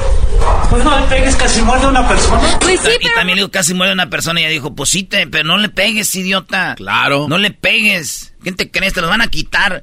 Pues 0.70 0.84
no 0.84 1.00
le 1.00 1.06
pegues, 1.06 1.34
casi 1.34 1.62
muerde 1.62 1.86
a 1.86 1.88
una 1.88 2.06
persona. 2.06 2.58
Pues 2.60 2.80
sí, 2.80 2.90
y 3.00 3.14
también 3.14 3.36
le 3.36 3.42
dijo: 3.42 3.50
casi 3.50 3.74
muerde 3.74 3.92
a 3.92 3.94
una 3.94 4.10
persona. 4.10 4.40
Y 4.40 4.44
ella 4.44 4.52
dijo: 4.52 4.76
Pues 4.76 4.90
sí, 4.90 5.02
te, 5.02 5.26
pero 5.26 5.42
no 5.42 5.56
le 5.56 5.70
pegues, 5.70 6.14
idiota. 6.14 6.76
Claro. 6.76 7.26
No 7.28 7.38
le 7.38 7.50
pegues. 7.50 8.34
¿Quién 8.42 8.54
te 8.54 8.70
crees? 8.70 8.92
Te 8.92 9.00
los 9.00 9.10
van 9.10 9.22
a 9.22 9.28
quitar. 9.28 9.82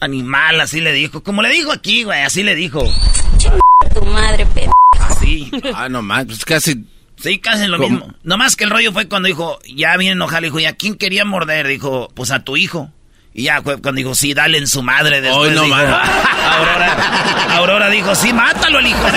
Animal, 0.00 0.60
así 0.62 0.80
le 0.80 0.92
dijo. 0.92 1.22
Como 1.22 1.42
le 1.42 1.50
dijo 1.50 1.72
aquí, 1.72 2.04
güey, 2.04 2.22
así 2.22 2.42
le 2.42 2.54
dijo. 2.54 2.82
tu 3.92 4.02
madre, 4.06 4.46
pedo. 4.46 4.72
Así. 4.98 5.50
Ah, 5.74 5.90
no 5.90 6.00
más, 6.00 6.24
pues 6.24 6.44
casi 6.44 6.86
Sí, 7.20 7.38
casi 7.38 7.66
lo 7.66 7.78
mismo. 7.78 8.14
Nomás 8.22 8.54
que 8.56 8.64
el 8.64 8.70
rollo 8.70 8.92
fue 8.92 9.08
cuando 9.08 9.26
dijo, 9.26 9.58
ya 9.66 9.96
viene 9.96 10.12
enojado, 10.12 10.42
dijo, 10.42 10.60
¿y 10.60 10.66
a 10.66 10.74
quién 10.76 10.94
quería 10.96 11.24
morder? 11.24 11.66
Dijo, 11.66 12.10
pues 12.14 12.30
a 12.30 12.44
tu 12.44 12.56
hijo. 12.56 12.90
Y 13.34 13.44
ya 13.44 13.60
fue 13.62 13.80
cuando 13.80 13.98
dijo, 13.98 14.14
sí, 14.14 14.34
dale 14.34 14.58
en 14.58 14.66
su 14.66 14.82
madre. 14.82 15.20
Después 15.20 15.52
no 15.52 15.62
dijo, 15.62 15.76
Aurora, 15.76 17.56
Aurora 17.56 17.90
dijo, 17.90 18.14
sí, 18.14 18.32
mátalo 18.32 18.78
el 18.78 18.86
hijo. 18.86 19.02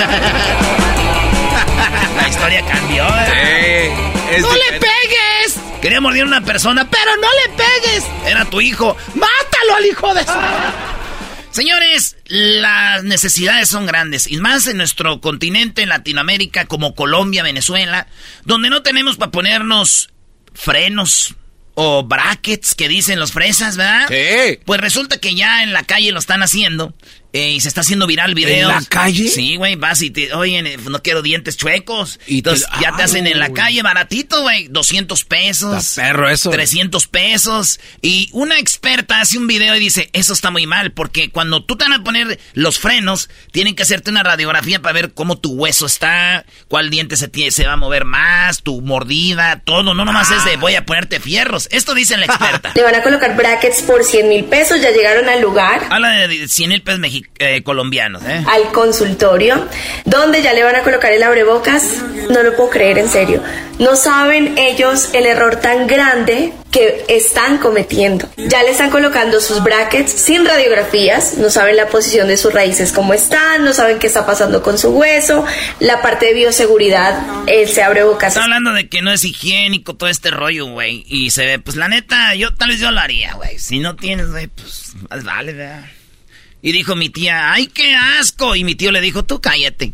La 2.15 2.27
historia 2.27 2.65
cambió. 2.65 3.05
¿eh? 3.27 3.91
Sí, 4.35 4.41
¡No 4.41 4.51
le 4.53 4.79
pegues! 4.79 5.59
Quería 5.81 5.99
morder 6.01 6.23
a 6.23 6.25
una 6.25 6.41
persona, 6.41 6.87
pero 6.89 7.11
no 7.17 7.27
le 7.45 7.49
pegues. 7.57 8.05
Era 8.25 8.45
tu 8.45 8.61
hijo. 8.61 8.95
¡Mátalo 9.15 9.75
al 9.77 9.85
hijo 9.85 10.13
de 10.13 10.23
su... 10.23 10.31
Señores, 11.51 12.15
las 12.27 13.03
necesidades 13.03 13.67
son 13.67 13.85
grandes, 13.85 14.25
y 14.31 14.37
más 14.37 14.67
en 14.67 14.77
nuestro 14.77 15.19
continente, 15.19 15.83
en 15.83 15.89
Latinoamérica, 15.89 16.65
como 16.65 16.95
Colombia, 16.95 17.43
Venezuela, 17.43 18.07
donde 18.45 18.69
no 18.69 18.83
tenemos 18.83 19.17
para 19.17 19.31
ponernos 19.31 20.09
frenos 20.53 21.35
o 21.73 22.03
brackets 22.03 22.73
que 22.75 22.87
dicen 22.87 23.19
los 23.19 23.33
fresas, 23.33 23.75
¿verdad? 23.75 24.07
Sí. 24.07 24.59
Pues 24.65 24.79
resulta 24.79 25.17
que 25.17 25.35
ya 25.35 25.63
en 25.63 25.73
la 25.73 25.83
calle 25.83 26.11
lo 26.11 26.19
están 26.19 26.41
haciendo 26.41 26.93
eh, 27.33 27.51
y 27.51 27.61
se 27.61 27.69
está 27.69 27.81
haciendo 27.81 28.07
viral 28.07 28.35
video. 28.35 28.69
¿En 28.69 28.75
la 28.75 28.83
calle? 28.83 29.29
Sí, 29.29 29.55
güey, 29.55 29.75
vas 29.75 30.01
y 30.01 30.11
te, 30.11 30.33
oye, 30.33 30.77
no 30.77 31.01
quiero 31.01 31.21
dientes 31.21 31.55
chuecos. 31.55 32.19
Y 32.27 32.39
Entonces 32.39 32.67
ya 32.81 32.95
te 32.95 33.03
hacen 33.03 33.25
en 33.25 33.39
la 33.39 33.53
calle 33.53 33.81
baratito, 33.81 34.41
güey, 34.41 34.67
200 34.67 35.23
pesos. 35.25 35.89
Está 35.89 36.01
perro 36.01 36.29
eso. 36.29 36.49
300 36.49 37.07
pesos. 37.07 37.79
Y 38.01 38.29
una 38.33 38.59
experta 38.59 39.21
hace 39.21 39.37
un 39.37 39.47
video 39.47 39.75
y 39.75 39.79
dice, 39.79 40.09
eso 40.11 40.33
está 40.33 40.51
muy 40.51 40.67
mal, 40.67 40.91
porque 40.91 41.29
cuando 41.29 41.63
tú 41.63 41.77
te 41.77 41.85
van 41.85 41.93
a 41.93 42.03
poner 42.03 42.37
los 42.53 42.79
frenos, 42.79 43.29
tienen 43.51 43.75
que 43.75 43.83
hacerte 43.83 44.11
una 44.11 44.23
radiografía 44.23 44.81
para 44.81 44.93
ver 44.93 45.13
cómo 45.13 45.37
tu 45.37 45.53
hueso 45.53 45.85
está, 45.85 46.45
cuál 46.67 46.89
diente 46.89 47.15
se, 47.15 47.29
se 47.51 47.65
va 47.65 47.73
a 47.73 47.77
mover 47.77 48.03
más, 48.03 48.61
tu 48.61 48.81
mordida, 48.81 49.61
todo. 49.63 49.93
No 49.93 50.03
nomás 50.03 50.31
es 50.31 50.43
de 50.43 50.57
voy 50.57 50.75
a 50.75 50.85
ponerte 50.85 51.21
fierros. 51.21 51.69
Esto 51.71 51.93
dice 51.93 52.17
la 52.17 52.25
experta. 52.31 52.73
Le 52.75 52.83
van 52.83 52.95
a 52.95 53.03
colocar 53.03 53.37
brackets 53.37 53.83
por 53.83 54.03
100 54.03 54.27
mil 54.27 54.43
pesos, 54.45 54.81
ya 54.81 54.91
llegaron 54.91 55.29
al 55.29 55.41
lugar. 55.41 55.87
Habla 55.89 56.27
de 56.27 56.49
100 56.49 56.69
mil 56.69 56.81
pesos 56.81 56.99
mexicanos 56.99 57.20
eh, 57.39 57.63
colombianos. 57.63 58.23
¿eh? 58.25 58.43
Al 58.47 58.71
consultorio, 58.71 59.67
donde 60.05 60.41
ya 60.41 60.53
le 60.53 60.63
van 60.63 60.75
a 60.75 60.81
colocar 60.81 61.11
el 61.11 61.23
abrebocas. 61.23 62.01
No 62.29 62.43
lo 62.43 62.55
puedo 62.55 62.69
creer, 62.69 62.97
en 62.97 63.09
serio. 63.09 63.41
No 63.79 63.95
saben 63.95 64.57
ellos 64.57 65.09
el 65.13 65.25
error 65.25 65.55
tan 65.57 65.87
grande 65.87 66.53
que 66.71 67.05
están 67.09 67.57
cometiendo. 67.57 68.29
Ya 68.37 68.63
le 68.63 68.71
están 68.71 68.89
colocando 68.89 69.41
sus 69.41 69.61
brackets 69.61 70.11
sin 70.11 70.45
radiografías, 70.45 71.37
no 71.37 71.49
saben 71.49 71.75
la 71.75 71.87
posición 71.87 72.27
de 72.27 72.37
sus 72.37 72.53
raíces 72.53 72.91
cómo 72.93 73.13
están, 73.13 73.65
no 73.65 73.73
saben 73.73 73.99
qué 73.99 74.07
está 74.07 74.25
pasando 74.25 74.63
con 74.63 74.77
su 74.77 74.89
hueso, 74.89 75.45
la 75.79 76.01
parte 76.01 76.27
de 76.27 76.33
bioseguridad, 76.33 77.43
él 77.47 77.67
se 77.67 77.83
abre 77.83 78.03
bocas. 78.03 78.29
Está 78.29 78.43
hablando 78.43 78.71
de 78.73 78.87
que 78.87 79.01
no 79.01 79.11
es 79.11 79.25
higiénico 79.25 79.95
todo 79.95 80.09
este 80.09 80.31
rollo, 80.31 80.67
güey, 80.67 81.03
y 81.07 81.31
se 81.31 81.45
ve, 81.45 81.59
pues 81.59 81.75
la 81.75 81.89
neta, 81.89 82.33
yo 82.35 82.53
tal 82.53 82.69
vez 82.69 82.79
yo 82.79 82.91
lo 82.91 82.99
haría, 82.99 83.33
güey. 83.33 83.59
Si 83.59 83.79
no 83.79 83.95
tienes, 83.95 84.31
güey, 84.31 84.47
pues 84.47 84.93
vale, 85.23 85.53
¿verdad? 85.53 85.83
Y 86.61 86.71
dijo 86.71 86.95
mi 86.95 87.09
tía, 87.09 87.51
¡ay, 87.51 87.67
qué 87.67 87.95
asco! 87.95 88.55
Y 88.55 88.63
mi 88.63 88.75
tío 88.75 88.91
le 88.91 89.01
dijo, 89.01 89.23
tú 89.23 89.41
cállate. 89.41 89.93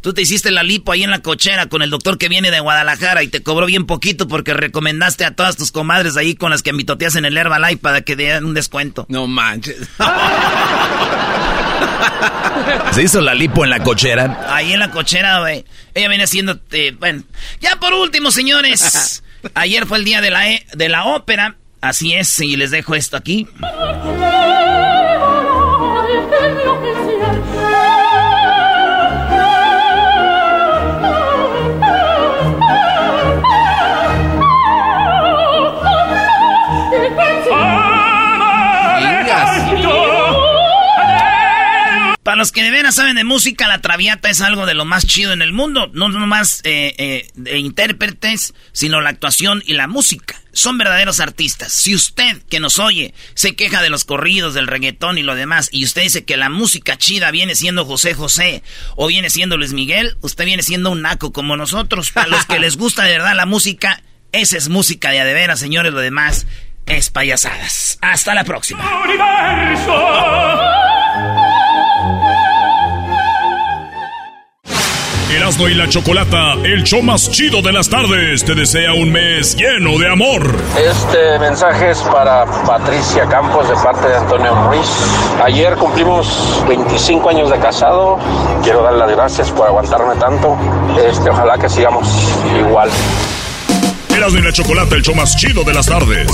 Tú 0.00 0.12
te 0.12 0.20
hiciste 0.20 0.50
la 0.50 0.62
lipo 0.62 0.92
ahí 0.92 1.02
en 1.02 1.10
la 1.10 1.20
cochera 1.20 1.70
con 1.70 1.80
el 1.80 1.88
doctor 1.88 2.18
que 2.18 2.28
viene 2.28 2.50
de 2.50 2.60
Guadalajara 2.60 3.22
y 3.22 3.28
te 3.28 3.42
cobró 3.42 3.64
bien 3.64 3.86
poquito 3.86 4.28
porque 4.28 4.52
recomendaste 4.52 5.24
a 5.24 5.34
todas 5.34 5.56
tus 5.56 5.72
comadres 5.72 6.18
ahí 6.18 6.34
con 6.34 6.50
las 6.50 6.62
que 6.62 6.74
mitoteas 6.74 7.16
en 7.16 7.24
el 7.24 7.38
Herbalife 7.38 7.78
para 7.78 8.02
que 8.02 8.14
den 8.14 8.44
un 8.44 8.52
descuento. 8.52 9.06
No 9.08 9.26
manches. 9.26 9.88
¿Se 12.92 13.02
hizo 13.02 13.22
la 13.22 13.32
lipo 13.32 13.64
en 13.64 13.70
la 13.70 13.82
cochera? 13.82 14.46
Ahí 14.50 14.74
en 14.74 14.80
la 14.80 14.90
cochera, 14.90 15.40
güey. 15.40 15.64
Ella 15.94 16.08
viene 16.08 16.24
haciendo... 16.24 16.60
Eh, 16.72 16.94
bueno, 16.98 17.22
ya 17.62 17.76
por 17.76 17.94
último, 17.94 18.30
señores. 18.30 19.22
Ayer 19.54 19.86
fue 19.86 19.96
el 19.96 20.04
día 20.04 20.20
de 20.20 20.30
la, 20.30 20.50
e, 20.50 20.66
de 20.74 20.88
la 20.90 21.06
ópera. 21.06 21.56
Así 21.80 22.12
es, 22.12 22.38
y 22.40 22.56
les 22.56 22.70
dejo 22.70 22.94
esto 22.94 23.16
aquí. 23.16 23.48
Para 42.22 42.36
los 42.36 42.52
que 42.52 42.62
de 42.62 42.70
veras 42.70 42.94
saben 42.94 43.16
de 43.16 43.24
música, 43.24 43.68
la 43.68 43.82
Traviata 43.82 44.30
es 44.30 44.40
algo 44.40 44.64
de 44.64 44.74
lo 44.74 44.86
más 44.86 45.06
chido 45.06 45.32
en 45.32 45.42
el 45.42 45.52
mundo. 45.52 45.90
No 45.92 46.08
nomás 46.08 46.62
eh, 46.64 46.94
eh, 46.96 47.28
de 47.34 47.58
intérpretes, 47.58 48.54
sino 48.72 49.02
la 49.02 49.10
actuación 49.10 49.62
y 49.66 49.74
la 49.74 49.88
música. 49.88 50.40
Son 50.54 50.78
verdaderos 50.78 51.20
artistas. 51.20 51.72
Si 51.72 51.94
usted 51.94 52.42
que 52.48 52.60
nos 52.60 52.78
oye 52.78 53.14
se 53.34 53.56
queja 53.56 53.82
de 53.82 53.90
los 53.90 54.04
corridos, 54.04 54.54
del 54.54 54.66
reggaetón 54.66 55.18
y 55.18 55.22
lo 55.22 55.34
demás, 55.34 55.68
y 55.72 55.84
usted 55.84 56.02
dice 56.02 56.24
que 56.24 56.36
la 56.36 56.48
música 56.48 56.96
chida 56.96 57.30
viene 57.30 57.54
siendo 57.54 57.84
José 57.84 58.14
José 58.14 58.62
o 58.96 59.06
viene 59.06 59.30
siendo 59.30 59.56
Luis 59.56 59.72
Miguel, 59.72 60.16
usted 60.20 60.44
viene 60.44 60.62
siendo 60.62 60.90
un 60.90 61.02
naco 61.02 61.32
como 61.32 61.56
nosotros. 61.56 62.10
Para 62.10 62.28
los 62.28 62.46
que 62.46 62.58
les 62.58 62.76
gusta 62.76 63.04
de 63.04 63.12
verdad 63.12 63.34
la 63.34 63.46
música, 63.46 64.02
esa 64.32 64.56
es 64.56 64.68
música 64.68 65.10
de 65.10 65.44
a 65.44 65.56
señores. 65.56 65.92
Lo 65.92 66.00
demás 66.00 66.46
es 66.86 67.10
payasadas. 67.10 67.98
Hasta 68.00 68.34
la 68.34 68.44
próxima. 68.44 68.82
Erasmo 75.34 75.68
y 75.68 75.74
la 75.74 75.88
Chocolata, 75.88 76.52
el 76.62 76.84
show 76.84 77.02
más 77.02 77.28
chido 77.28 77.60
de 77.60 77.72
las 77.72 77.88
tardes, 77.88 78.44
te 78.44 78.54
desea 78.54 78.94
un 78.94 79.10
mes 79.10 79.56
lleno 79.56 79.98
de 79.98 80.08
amor. 80.08 80.56
Este 80.78 81.40
mensaje 81.40 81.90
es 81.90 81.98
para 82.02 82.44
Patricia 82.64 83.26
Campos 83.26 83.68
de 83.68 83.74
parte 83.74 84.06
de 84.06 84.14
Antonio 84.14 84.54
Ruiz. 84.68 84.86
Ayer 85.42 85.74
cumplimos 85.74 86.64
25 86.68 87.28
años 87.28 87.50
de 87.50 87.58
casado. 87.58 88.20
Quiero 88.62 88.84
dar 88.84 88.92
las 88.92 89.10
gracias 89.10 89.50
por 89.50 89.66
aguantarme 89.66 90.14
tanto. 90.20 90.56
Este, 91.04 91.30
ojalá 91.30 91.58
que 91.58 91.68
sigamos 91.68 92.06
igual. 92.56 92.88
Erasmo 94.16 94.38
y 94.38 94.42
la 94.42 94.52
Chocolata, 94.52 94.94
el 94.94 95.02
show 95.02 95.16
más 95.16 95.36
chido 95.36 95.64
de 95.64 95.74
las 95.74 95.86
tardes. 95.86 96.28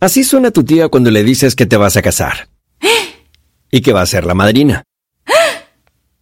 Así 0.00 0.24
suena 0.24 0.50
tu 0.50 0.64
tía 0.64 0.88
cuando 0.88 1.10
le 1.10 1.22
dices 1.22 1.54
que 1.54 1.66
te 1.66 1.76
vas 1.76 1.98
a 1.98 2.02
casar. 2.02 2.48
Y 3.70 3.82
que 3.82 3.92
va 3.92 4.00
a 4.00 4.06
ser 4.06 4.24
la 4.24 4.34
madrina. 4.34 4.84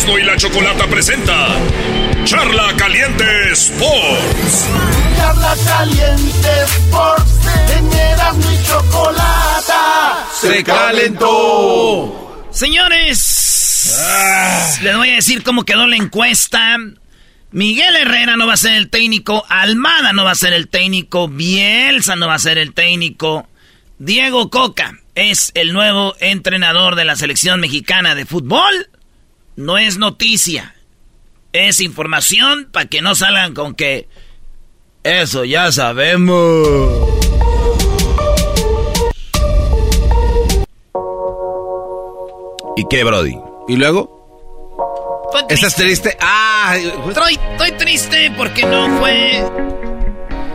Erasmo 0.00 0.18
y 0.18 0.22
la 0.22 0.36
Chocolata 0.36 0.86
presenta 0.86 1.48
Charla 2.24 2.74
Caliente 2.76 3.52
Sports. 3.52 4.66
Charla 5.16 5.54
Caliente 5.66 6.48
Sports. 6.64 7.32
En 7.76 7.92
Erasmo 7.92 8.50
y 8.50 8.66
Chocolata. 8.66 10.26
Se 10.32 10.64
calentó. 10.64 12.46
Señores, 12.50 13.98
les 14.80 14.96
voy 14.96 15.10
a 15.10 15.14
decir 15.16 15.42
cómo 15.42 15.64
quedó 15.64 15.86
la 15.86 15.96
encuesta. 15.96 16.78
Miguel 17.50 17.96
Herrera 17.96 18.38
no 18.38 18.46
va 18.46 18.54
a 18.54 18.56
ser 18.56 18.76
el 18.76 18.88
técnico, 18.88 19.44
Almada 19.50 20.14
no 20.14 20.24
va 20.24 20.30
a 20.30 20.36
ser 20.36 20.54
el 20.54 20.68
técnico, 20.68 21.28
Bielsa 21.28 22.16
no 22.16 22.26
va 22.26 22.36
a 22.36 22.38
ser 22.38 22.56
el 22.56 22.72
técnico, 22.72 23.48
Diego 23.98 24.48
Coca 24.48 24.94
es 25.14 25.52
el 25.54 25.72
nuevo 25.72 26.14
entrenador 26.20 26.94
de 26.94 27.04
la 27.04 27.16
selección 27.16 27.60
mexicana 27.60 28.14
de 28.14 28.24
fútbol 28.24 28.89
no 29.60 29.78
es 29.78 29.98
noticia. 29.98 30.74
Es 31.52 31.80
información 31.80 32.68
para 32.72 32.86
que 32.86 33.02
no 33.02 33.14
salgan 33.14 33.54
con 33.54 33.74
que 33.74 34.08
eso 35.02 35.44
ya 35.44 35.70
sabemos. 35.72 37.08
¿Y 42.76 42.84
qué, 42.88 43.04
Brody? 43.04 43.36
¿Y 43.68 43.76
luego? 43.76 44.18
¿Estás 45.48 45.76
triste? 45.76 46.16
Ah, 46.20 46.76
estoy, 46.76 47.38
estoy, 47.52 47.72
triste 47.72 48.32
porque 48.36 48.64
no 48.64 48.98
fue. 48.98 49.44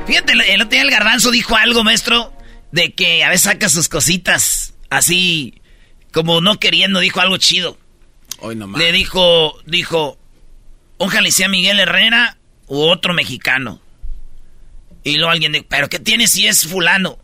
Fíjate, 0.08 0.34
el 0.34 0.62
otro 0.62 0.72
día 0.72 0.82
el 0.82 0.91
garbanzo 0.91 1.32
dijo 1.32 1.56
algo, 1.56 1.84
maestro, 1.84 2.34
de 2.72 2.94
que 2.94 3.24
a 3.24 3.30
veces 3.30 3.44
saca 3.44 3.70
sus 3.70 3.88
cositas 3.88 4.74
así, 4.89 5.62
como 6.12 6.41
no 6.41 6.60
queriendo, 6.60 7.00
dijo 7.00 7.22
algo 7.22 7.38
chido. 7.38 7.78
Le 8.54 8.92
dijo, 8.92 9.60
dijo, 9.66 10.18
ojalá 10.98 11.32
sea 11.32 11.48
Miguel 11.48 11.80
Herrera 11.80 12.38
u 12.68 12.80
otro 12.82 13.14
mexicano. 13.14 13.82
Y 15.04 15.18
luego 15.18 15.32
alguien 15.32 15.52
dijo, 15.52 15.66
¿pero 15.70 15.90
qué 15.90 16.00
tiene 16.00 16.28
si 16.28 16.48
es 16.48 16.66
fulano? 16.68 17.20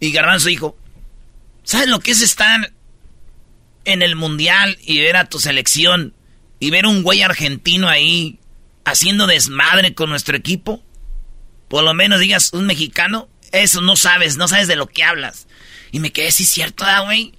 Y 0.00 0.12
Garbanzo 0.12 0.48
dijo, 0.48 0.76
¿sabes 1.62 1.88
lo 1.88 2.00
que 2.00 2.10
es 2.10 2.20
estar 2.20 2.72
en 3.84 4.02
el 4.02 4.16
mundial 4.16 4.78
y 4.82 4.98
ver 5.00 5.16
a 5.16 5.28
tu 5.28 5.38
selección 5.38 6.14
y 6.60 6.70
ver 6.70 6.86
un 6.86 7.02
güey 7.02 7.22
argentino 7.22 7.88
ahí 7.88 8.38
haciendo 8.84 9.26
desmadre 9.26 9.94
con 9.94 10.10
nuestro 10.10 10.36
equipo? 10.36 10.82
Por 11.68 11.84
lo 11.84 11.94
menos 11.94 12.20
digas, 12.20 12.52
un 12.52 12.66
mexicano, 12.66 13.28
eso 13.52 13.80
no 13.80 13.96
sabes, 13.96 14.36
no 14.36 14.48
sabes 14.48 14.68
de 14.68 14.76
lo 14.76 14.86
que 14.86 15.04
hablas. 15.04 15.46
Y 15.92 16.00
me 16.00 16.12
quedé, 16.12 16.30
sí, 16.30 16.44
cierto, 16.44 16.84
güey. 17.04 17.32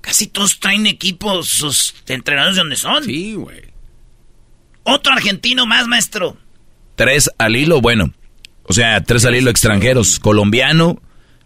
Casi 0.00 0.26
todos 0.26 0.58
traen 0.60 0.86
equipos, 0.86 1.48
sus 1.48 1.94
entrenadores 2.06 2.56
de 2.56 2.60
donde 2.60 2.76
son. 2.76 3.04
Sí, 3.04 3.34
güey. 3.34 3.62
Otro 4.82 5.12
argentino 5.12 5.66
más, 5.66 5.86
maestro. 5.86 6.36
Tres 6.96 7.30
al 7.38 7.56
hilo, 7.56 7.80
bueno. 7.80 8.12
O 8.64 8.72
sea, 8.72 9.02
tres 9.04 9.24
al 9.24 9.36
hilo 9.36 9.50
extranjeros. 9.50 10.18
Colombiano. 10.18 11.00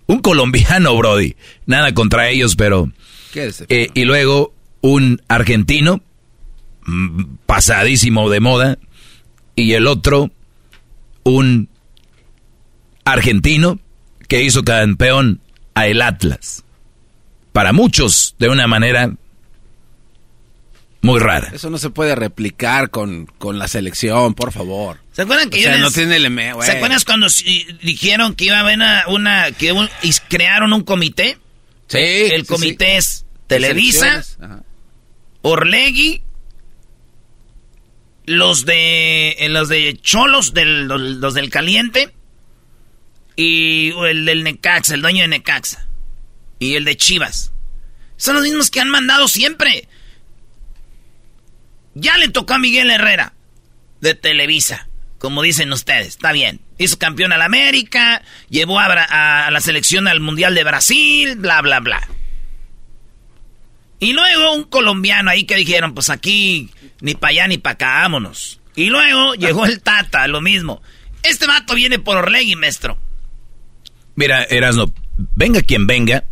Un 0.07 0.21
colombiano, 0.21 0.97
Brody. 0.97 1.37
Nada 1.67 1.93
contra 1.95 2.29
ellos, 2.29 2.57
pero... 2.57 2.93
¿Qué 3.33 3.47
es 3.47 3.65
eh, 3.69 3.91
y 3.95 4.05
luego 4.05 4.55
un 4.81 5.23
argentino, 5.29 6.03
mm, 6.85 7.37
pasadísimo 7.47 8.29
de 8.31 8.41
moda. 8.41 8.79
Y 9.57 9.73
el 9.73 9.87
otro, 9.87 10.31
un 11.23 11.69
argentino 13.05 13.81
que 14.29 14.43
hizo 14.43 14.63
campeón 14.63 15.41
a 15.75 15.87
el 15.87 16.03
Atlas 16.03 16.64
para 17.55 17.73
muchos 17.73 18.35
de 18.41 18.49
una 18.49 18.67
manera 18.67 19.13
muy 21.03 21.21
rara. 21.21 21.53
Eso 21.55 21.71
no 21.71 21.79
se 21.79 21.89
puede 21.89 22.17
replicar 22.17 22.91
con, 22.91 23.29
la 23.41 23.69
selección, 23.69 24.35
por 24.35 24.51
favor. 24.51 24.99
¿Se 25.13 25.23
acuerdan 25.23 25.51
que 25.51 25.65
no 25.79 25.93
tiene 25.93 26.17
el 26.17 26.25
¿Se 26.65 26.73
acuerdan 26.73 26.99
cuando 27.07 27.29
dijeron 27.81 28.35
que 28.35 28.47
iba 28.47 28.57
a 28.57 28.61
haber 28.61 28.81
una, 29.07 29.53
que 29.53 29.73
y 30.03 30.13
crearon 30.29 30.73
un 30.73 30.83
comité? 30.83 31.39
Sí. 31.87 31.99
El 31.99 32.45
comité 32.45 32.97
es 32.97 33.25
Televisa, 33.47 34.25
Orlegui, 35.43 36.23
los 38.27 38.67
de 38.67 39.37
los 39.49 39.69
de 39.69 39.97
Cholos, 40.03 40.55
del, 40.55 40.89
los 40.89 41.35
del 41.35 41.51
Caliente 41.51 42.13
y 43.37 43.93
el 44.09 44.25
del 44.25 44.43
Necaxa, 44.43 44.95
el 44.95 45.03
dueño 45.03 45.23
de 45.23 45.29
Necaxa 45.29 45.87
y 46.65 46.77
el 46.77 46.85
de 46.85 46.97
Chivas. 46.97 47.53
Son 48.17 48.35
los 48.35 48.45
mismos 48.45 48.71
que 48.71 48.81
han 48.81 48.89
mandado 48.89 49.29
siempre. 49.29 49.87
Ya 51.95 52.17
le 52.17 52.29
tocó 52.29 52.55
a 52.55 52.59
Miguel 52.59 52.91
Herrera 52.91 53.35
de 54.01 54.15
Televisa, 54.15 54.89
como 55.19 55.43
dicen 55.43 55.73
ustedes, 55.73 56.09
está 56.09 56.33
bien. 56.33 56.61
Hizo 56.79 56.99
campeón 56.99 57.33
al 57.33 57.43
América, 57.43 58.23
llevó 58.49 58.81
a, 58.81 59.51
la 59.51 59.61
selección 59.61 60.09
al 60.09 60.21
Mundial 60.21 60.55
de 60.55 60.65
Brasil, 60.65 61.37
bla, 61.37 61.61
bla, 61.61 61.81
bla. 61.81 62.09
Y 64.01 64.13
luego 64.13 64.55
un 64.55 64.65
colombiano 64.65 65.31
ahí 65.31 65.45
que 65.45 65.57
dijeron, 65.57 65.95
pues 65.95 66.11
aquí 66.11 66.71
ni 67.01 67.15
para 67.15 67.31
allá 67.31 67.49
ni 67.49 67.59
para 67.59 67.75
acá, 67.75 67.87
vámonos. 68.01 68.61
Y 68.75 68.87
luego 68.87 69.35
llegó 69.37 69.67
el 69.67 69.83
Tata, 69.83 70.27
lo 70.29 70.41
mismo. 70.41 70.83
Este 71.23 71.47
vato 71.47 71.75
viene 71.75 71.99
por 71.99 72.17
Orlegui, 72.17 72.57
maestro. 72.57 72.99
Mira, 74.17 74.45
Erasno, 74.45 74.93
venga 75.37 75.63
quien 75.63 75.87
venga, 75.87 76.25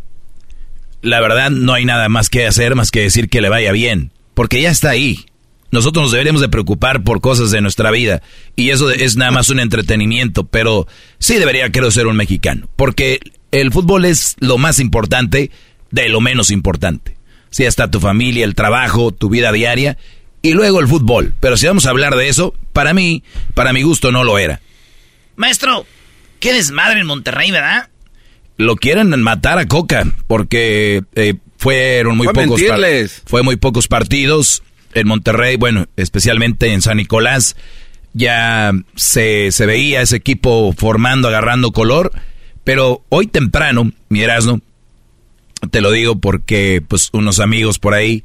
la 1.03 1.21
verdad 1.21 1.51
no 1.51 1.75
hay 1.75 1.85
nada 1.85 2.09
más 2.09 2.29
que 2.29 2.47
hacer 2.47 2.75
más 2.75 2.91
que 2.91 3.01
decir 3.01 3.29
que 3.29 3.41
le 3.41 3.49
vaya 3.49 3.73
bien, 3.73 4.13
porque 4.35 4.63
ya 4.63 4.71
está 4.71 4.91
ahí. 4.91 5.27
Nosotros 5.71 6.05
nos 6.05 6.13
deberíamos 6.13 6.43
de 6.43 6.49
preocupar 6.49 7.03
por 7.03 7.21
cosas 7.21 7.51
de 7.51 7.61
nuestra 7.61 7.91
vida 7.91 8.23
y 8.57 8.71
eso 8.71 8.91
es 8.91 9.17
nada 9.17 9.31
más 9.31 9.49
un 9.51 9.61
entretenimiento, 9.61 10.45
pero 10.45 10.87
sí 11.19 11.37
debería 11.37 11.71
quiero 11.71 11.91
ser 11.91 12.07
un 12.07 12.17
mexicano, 12.17 12.69
porque 12.77 13.21
el 13.51 13.73
fútbol 13.73 14.05
es 14.05 14.37
lo 14.39 14.59
más 14.59 14.79
importante 14.79 15.51
de 15.91 16.09
lo 16.09 16.21
menos 16.21 16.51
importante. 16.51 17.17
Si 17.51 17.65
está 17.65 17.91
tu 17.91 18.01
familia, 18.01 18.45
el 18.45 18.55
trabajo, 18.55 19.13
tu 19.13 19.29
vida 19.29 19.53
diaria 19.53 19.99
y 20.41 20.53
luego 20.53 20.81
el 20.81 20.89
fútbol. 20.89 21.35
Pero 21.41 21.59
si 21.59 21.67
vamos 21.67 21.85
a 21.85 21.91
hablar 21.91 22.17
de 22.17 22.29
eso, 22.29 22.55
para 22.73 22.95
mí, 22.95 23.23
para 23.55 23.75
mi 23.75 23.83
gusto 23.83 24.11
no 24.11 24.25
lo 24.25 24.39
era. 24.39 24.61
Maestro, 25.37 25.87
Qué 26.43 26.53
desmadre 26.53 26.99
en 26.99 27.07
Monterrey, 27.07 27.53
¿verdad? 27.53 27.89
Lo 28.59 28.77
quieren 28.77 29.09
matar 29.23 29.59
a 29.59 29.67
Coca 29.67 30.07
porque 30.27 31.03
eh, 31.15 31.35
fueron 31.57 32.17
muy 32.17 32.27
Fue 32.27 32.35
pocos 32.45 32.61
fue 33.27 33.43
muy 33.43 33.57
pocos 33.57 33.89
partidos 33.89 34.63
en 34.95 35.09
Monterrey, 35.09 35.57
bueno, 35.57 35.87
especialmente 35.97 36.73
en 36.73 36.83
San 36.83 36.99
Nicolás 36.99 37.57
ya 38.15 38.73
se, 38.95 39.51
se 39.53 39.65
veía 39.67 40.03
ese 40.03 40.17
equipo 40.17 40.75
formando, 40.77 41.29
agarrando 41.29 41.73
color, 41.73 42.13
pero 42.63 43.03
hoy 43.09 43.27
temprano, 43.27 43.91
mi 44.11 44.21
Erasmo, 44.23 44.61
te 45.71 45.81
lo 45.81 45.91
digo 45.91 46.17
porque 46.19 46.83
pues 46.87 47.09
unos 47.13 47.41
amigos 47.41 47.79
por 47.79 47.95
ahí 47.95 48.23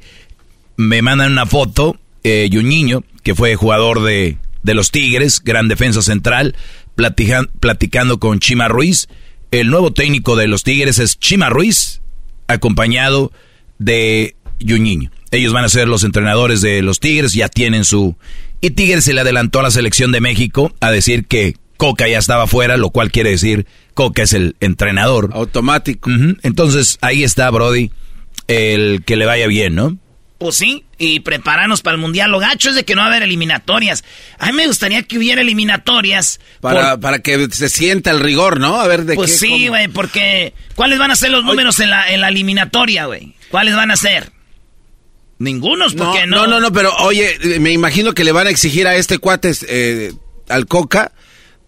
me 0.76 1.00
mandan 1.00 1.32
una 1.32 1.46
foto 1.46 1.98
eh, 2.22 2.48
y 2.50 2.56
un 2.58 2.68
niño 2.68 3.02
que 3.22 3.34
fue 3.34 3.56
jugador 3.56 4.02
de, 4.02 4.36
de 4.62 4.74
los 4.74 4.90
Tigres, 4.90 5.40
gran 5.42 5.68
defensa 5.68 6.02
central, 6.02 6.54
platican- 6.96 7.48
platicando 7.60 8.18
con 8.18 8.40
Chima 8.40 8.68
Ruiz. 8.68 9.08
El 9.50 9.70
nuevo 9.70 9.92
técnico 9.92 10.36
de 10.36 10.46
los 10.46 10.62
Tigres 10.62 10.98
es 10.98 11.18
Chima 11.18 11.48
Ruiz, 11.48 12.02
acompañado 12.48 13.32
de 13.78 14.36
Yuñiño. 14.60 15.10
Ellos 15.30 15.54
van 15.54 15.64
a 15.64 15.70
ser 15.70 15.88
los 15.88 16.04
entrenadores 16.04 16.60
de 16.60 16.82
los 16.82 17.00
Tigres, 17.00 17.32
ya 17.32 17.48
tienen 17.48 17.84
su... 17.84 18.16
Y 18.60 18.70
Tigres 18.70 19.04
se 19.04 19.14
le 19.14 19.22
adelantó 19.22 19.60
a 19.60 19.62
la 19.62 19.70
selección 19.70 20.12
de 20.12 20.20
México 20.20 20.74
a 20.80 20.90
decir 20.90 21.26
que 21.26 21.56
Coca 21.78 22.08
ya 22.08 22.18
estaba 22.18 22.46
fuera, 22.46 22.76
lo 22.76 22.90
cual 22.90 23.10
quiere 23.10 23.30
decir 23.30 23.66
Coca 23.94 24.22
es 24.22 24.34
el 24.34 24.56
entrenador. 24.60 25.30
Automático. 25.32 26.10
Entonces 26.42 26.98
ahí 27.00 27.22
está 27.22 27.50
Brody, 27.50 27.90
el 28.48 29.02
que 29.06 29.16
le 29.16 29.24
vaya 29.24 29.46
bien, 29.46 29.74
¿no? 29.74 29.96
Pues 30.38 30.54
sí, 30.54 30.84
y 30.98 31.18
prepararnos 31.20 31.82
para 31.82 31.96
el 31.96 32.00
Mundial. 32.00 32.30
Lo 32.30 32.38
gacho 32.38 32.68
es 32.70 32.76
de 32.76 32.84
que 32.84 32.94
no 32.94 33.00
va 33.00 33.06
a 33.06 33.10
haber 33.10 33.24
eliminatorias. 33.24 34.04
A 34.38 34.46
mí 34.46 34.52
me 34.52 34.68
gustaría 34.68 35.02
que 35.02 35.18
hubiera 35.18 35.40
eliminatorias. 35.40 36.38
Para, 36.60 36.92
por- 36.92 37.00
para 37.00 37.18
que 37.18 37.48
se 37.50 37.68
sienta 37.68 38.12
el 38.12 38.20
rigor, 38.20 38.60
¿no? 38.60 38.80
A 38.80 38.86
ver 38.86 39.04
de 39.04 39.16
Pues 39.16 39.32
qué. 39.32 39.38
sí, 39.38 39.48
cómo. 39.50 39.68
güey, 39.70 39.88
porque 39.88 40.54
¿cuáles 40.76 41.00
van 41.00 41.10
a 41.10 41.16
ser 41.16 41.30
los 41.30 41.42
números 41.44 41.80
en 41.80 41.90
la, 41.90 42.08
en 42.12 42.20
la 42.20 42.28
eliminatoria, 42.28 43.06
güey? 43.06 43.34
¿Cuáles 43.50 43.74
van 43.74 43.90
a 43.90 43.96
ser? 43.96 44.30
Ningunos, 45.40 45.94
No, 45.94 46.04
porque 46.12 46.26
no, 46.26 46.36
no. 46.38 46.46
no, 46.48 46.60
no, 46.60 46.72
pero 46.72 46.94
oye, 46.98 47.36
me 47.60 47.70
imagino 47.70 48.12
que 48.12 48.24
le 48.24 48.32
van 48.32 48.46
a 48.48 48.50
exigir 48.50 48.86
a 48.88 48.96
este 48.96 49.18
cuate, 49.18 49.52
eh, 49.68 50.12
al 50.48 50.66
Coca, 50.66 51.12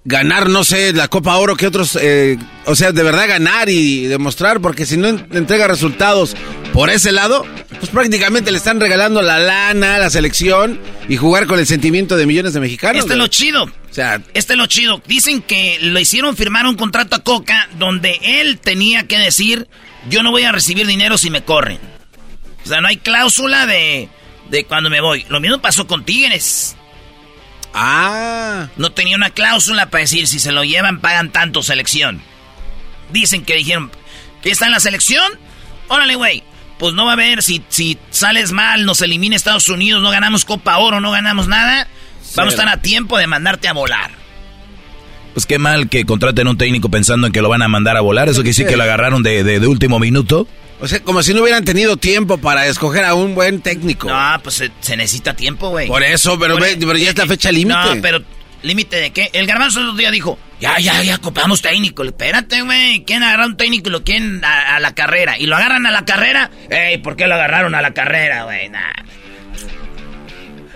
ganar, 0.04 0.48
no 0.48 0.64
sé, 0.64 0.92
la 0.92 1.08
Copa 1.08 1.36
Oro 1.36 1.56
que 1.56 1.66
otros, 1.66 1.98
eh, 2.00 2.38
o 2.64 2.74
sea, 2.74 2.92
de 2.92 3.02
verdad 3.02 3.28
ganar 3.28 3.68
y 3.68 4.06
demostrar, 4.06 4.60
porque 4.60 4.86
si 4.86 4.96
no 4.96 5.08
en- 5.08 5.26
entrega 5.32 5.68
resultados 5.68 6.34
por 6.72 6.88
ese 6.90 7.12
lado, 7.12 7.44
pues 7.78 7.90
prácticamente 7.90 8.50
le 8.50 8.58
están 8.58 8.80
regalando 8.80 9.20
la 9.22 9.38
lana, 9.38 9.98
la 9.98 10.08
selección 10.10 10.80
y 11.08 11.16
jugar 11.16 11.46
con 11.46 11.58
el 11.58 11.66
sentimiento 11.66 12.16
de 12.16 12.26
millones 12.26 12.54
de 12.54 12.60
mexicanos. 12.60 13.00
Este 13.02 13.12
es 13.12 13.18
lo 13.18 13.26
chido. 13.26 13.64
O 13.64 13.92
sea, 13.94 14.22
Este 14.34 14.52
es 14.54 14.58
lo 14.58 14.66
chido. 14.66 15.02
Dicen 15.06 15.42
que 15.42 15.78
le 15.80 16.00
hicieron 16.00 16.36
firmar 16.36 16.66
un 16.66 16.76
contrato 16.76 17.16
a 17.16 17.24
Coca 17.24 17.68
donde 17.78 18.18
él 18.22 18.58
tenía 18.58 19.06
que 19.06 19.18
decir, 19.18 19.68
yo 20.08 20.22
no 20.22 20.30
voy 20.30 20.44
a 20.44 20.52
recibir 20.52 20.86
dinero 20.86 21.18
si 21.18 21.28
me 21.28 21.42
corren. 21.44 21.78
O 22.64 22.68
sea, 22.68 22.80
no 22.80 22.88
hay 22.88 22.98
cláusula 22.98 23.66
de, 23.66 24.08
de 24.50 24.64
cuando 24.64 24.90
me 24.90 25.00
voy. 25.00 25.26
Lo 25.28 25.40
mismo 25.40 25.60
pasó 25.60 25.86
con 25.86 26.04
Tigres. 26.04 26.76
Ah. 27.74 28.68
No 28.76 28.90
tenía 28.92 29.16
una 29.16 29.30
cláusula 29.30 29.90
para 29.90 30.02
decir, 30.02 30.26
si 30.26 30.38
se 30.38 30.52
lo 30.52 30.64
llevan, 30.64 31.00
pagan 31.00 31.30
tanto 31.30 31.62
selección. 31.62 32.20
Dicen 33.12 33.44
que 33.44 33.54
dijeron, 33.56 33.90
¿que 34.42 34.50
está 34.50 34.66
en 34.66 34.72
la 34.72 34.80
selección? 34.80 35.32
Órale, 35.88 36.14
güey. 36.16 36.42
Pues 36.78 36.94
no 36.94 37.04
va 37.04 37.10
a 37.10 37.14
haber, 37.14 37.42
si, 37.42 37.62
si 37.68 37.98
sales 38.10 38.52
mal, 38.52 38.86
nos 38.86 39.02
elimina 39.02 39.36
Estados 39.36 39.68
Unidos, 39.68 40.02
no 40.02 40.10
ganamos 40.10 40.44
Copa 40.44 40.78
Oro, 40.78 41.00
no 41.00 41.10
ganamos 41.10 41.46
nada. 41.46 41.86
Vamos 42.36 42.54
a 42.54 42.56
estar 42.56 42.68
a 42.68 42.80
tiempo 42.80 43.18
de 43.18 43.26
mandarte 43.26 43.68
a 43.68 43.72
volar. 43.72 44.12
Pues 45.34 45.46
qué 45.46 45.58
mal 45.58 45.88
que 45.88 46.04
contraten 46.06 46.48
un 46.48 46.56
técnico 46.56 46.88
pensando 46.90 47.26
en 47.26 47.32
que 47.32 47.42
lo 47.42 47.48
van 47.48 47.62
a 47.62 47.68
mandar 47.68 47.96
a 47.96 48.00
volar. 48.00 48.28
Eso 48.28 48.42
que 48.42 48.52
sí 48.52 48.64
que 48.64 48.76
lo 48.76 48.82
agarraron 48.82 49.22
de, 49.22 49.44
de- 49.44 49.60
de 49.60 49.66
último 49.66 49.98
minuto. 49.98 50.48
O 50.80 50.88
sea, 50.88 51.00
como 51.00 51.22
si 51.22 51.34
no 51.34 51.42
hubieran 51.42 51.64
tenido 51.64 51.96
tiempo 51.96 52.38
para 52.38 52.66
escoger 52.66 53.04
a 53.04 53.14
un 53.14 53.34
buen 53.34 53.60
técnico. 53.60 54.08
No, 54.08 54.40
pues 54.42 54.56
se, 54.56 54.70
se 54.80 54.96
necesita 54.96 55.34
tiempo, 55.34 55.70
güey. 55.70 55.86
Por 55.88 56.02
eso, 56.02 56.38
pero, 56.38 56.54
Por- 56.54 56.62
ve- 56.62 56.76
pero 56.78 56.96
ya 56.96 57.10
es 57.10 57.18
la 57.18 57.26
fecha 57.26 57.52
límite. 57.52 57.78
No, 57.96 58.02
pero 58.02 58.22
límite 58.62 58.96
de 58.96 59.10
qué? 59.10 59.30
El 59.32 59.46
garbanzo 59.46 59.80
el 59.80 59.86
otro 59.86 59.98
día 59.98 60.10
dijo, 60.10 60.38
ya, 60.60 60.78
ya, 60.78 61.02
ya, 61.02 61.18
copamos 61.18 61.62
técnico. 61.62 62.02
Espérate, 62.04 62.62
güey, 62.62 63.04
quieren 63.04 63.22
agarrar 63.24 63.46
un 63.46 63.56
técnico 63.56 63.88
y 63.88 63.92
lo 63.92 64.04
quieren 64.04 64.44
a, 64.44 64.76
a 64.76 64.80
la 64.80 64.94
carrera. 64.94 65.38
Y 65.38 65.46
lo 65.46 65.56
agarran 65.56 65.86
a 65.86 65.90
la 65.90 66.04
carrera. 66.04 66.50
Ey, 66.68 66.98
¿por 66.98 67.16
qué 67.16 67.26
lo 67.26 67.34
agarraron 67.34 67.74
a 67.74 67.80
la 67.82 67.92
carrera, 67.94 68.44
güey? 68.44 68.68
Nah. 68.68 68.80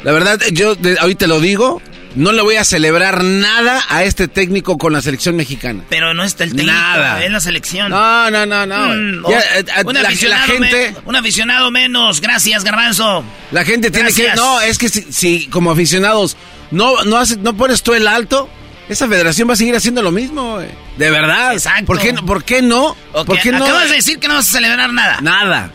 La 0.03 0.13
verdad, 0.13 0.39
yo 0.53 0.75
de- 0.75 0.99
ahorita 0.99 1.27
lo 1.27 1.41
digo, 1.41 1.81
no 2.15 2.33
le 2.33 2.43
voy 2.43 2.57
a 2.57 2.65
celebrar 2.65 3.23
nada 3.25 3.83
a 3.89 4.05
este 4.05 4.29
técnico 4.29 4.79
con 4.79 4.93
la 4.93 5.01
selección 5.03 5.37
mexicana. 5.37 5.83
Pero 5.89 6.15
no 6.15 6.25
está 6.25 6.45
el 6.45 6.51
técnico, 6.51 6.73
Nada. 6.73 7.25
es 7.25 7.31
la 7.31 7.41
selección. 7.41 7.91
No, 7.91 8.31
no, 8.31 8.47
no, 8.47 8.67
no. 8.67 8.89
Mm, 8.89 9.25
Ya, 9.31 9.43
un, 9.85 9.95
la- 9.95 10.03
la 10.03 10.09
aficionado 10.09 10.47
gente- 10.47 10.93
me- 10.93 10.97
un 11.09 11.17
aficionado 11.17 11.71
menos. 11.71 12.21
Gracias, 12.21 12.65
garbanzo. 12.65 13.25
La 13.51 13.65
gente 13.65 13.91
tiene 13.91 14.13
que... 14.13 14.33
No, 14.35 14.61
es 14.61 14.79
que 14.79 14.89
si, 14.89 15.13
si 15.13 15.47
como 15.49 15.71
aficionados 15.71 16.37
no, 16.71 17.03
no, 17.05 17.17
hace- 17.19 17.37
no 17.37 17.57
pones 17.57 17.83
tú 17.83 17.95
el 17.95 18.07
alto, 18.09 18.49
esa 18.89 19.09
federación 19.09 19.49
va 19.49 19.55
a 19.55 19.57
seguir 19.57 19.75
haciendo 19.75 20.03
lo 20.03 20.11
mismo, 20.11 20.55
güey. 20.57 20.69
De 20.99 21.11
verdad. 21.11 21.53
Exacto. 21.55 21.87
¿Por 21.87 21.99
qué, 22.01 22.13
no- 22.13 22.25
¿Por 22.27 22.45
qué 22.45 22.63
no? 22.63 22.97
¿Por 23.13 23.39
qué 23.41 23.51
no? 23.53 23.65
Acabas 23.65 23.91
de 23.91 23.97
decir 23.97 24.19
que 24.19 24.29
no 24.29 24.35
vas 24.35 24.49
a 24.49 24.53
celebrar 24.53 24.93
nada. 24.93 25.19
Nada. 25.21 25.71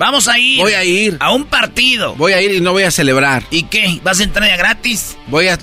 Vamos 0.00 0.28
a 0.28 0.38
ir. 0.38 0.58
Voy 0.58 0.72
a 0.72 0.82
ir. 0.82 1.16
A 1.20 1.30
un 1.30 1.44
partido. 1.44 2.14
Voy 2.16 2.32
a 2.32 2.40
ir 2.40 2.52
y 2.52 2.60
no 2.60 2.72
voy 2.72 2.84
a 2.84 2.90
celebrar. 2.90 3.44
¿Y 3.50 3.64
qué? 3.64 4.00
¿Vas 4.02 4.18
a 4.20 4.22
entrar 4.24 4.48
ya 4.48 4.56
gratis? 4.56 5.18
Voy 5.26 5.48
a... 5.48 5.58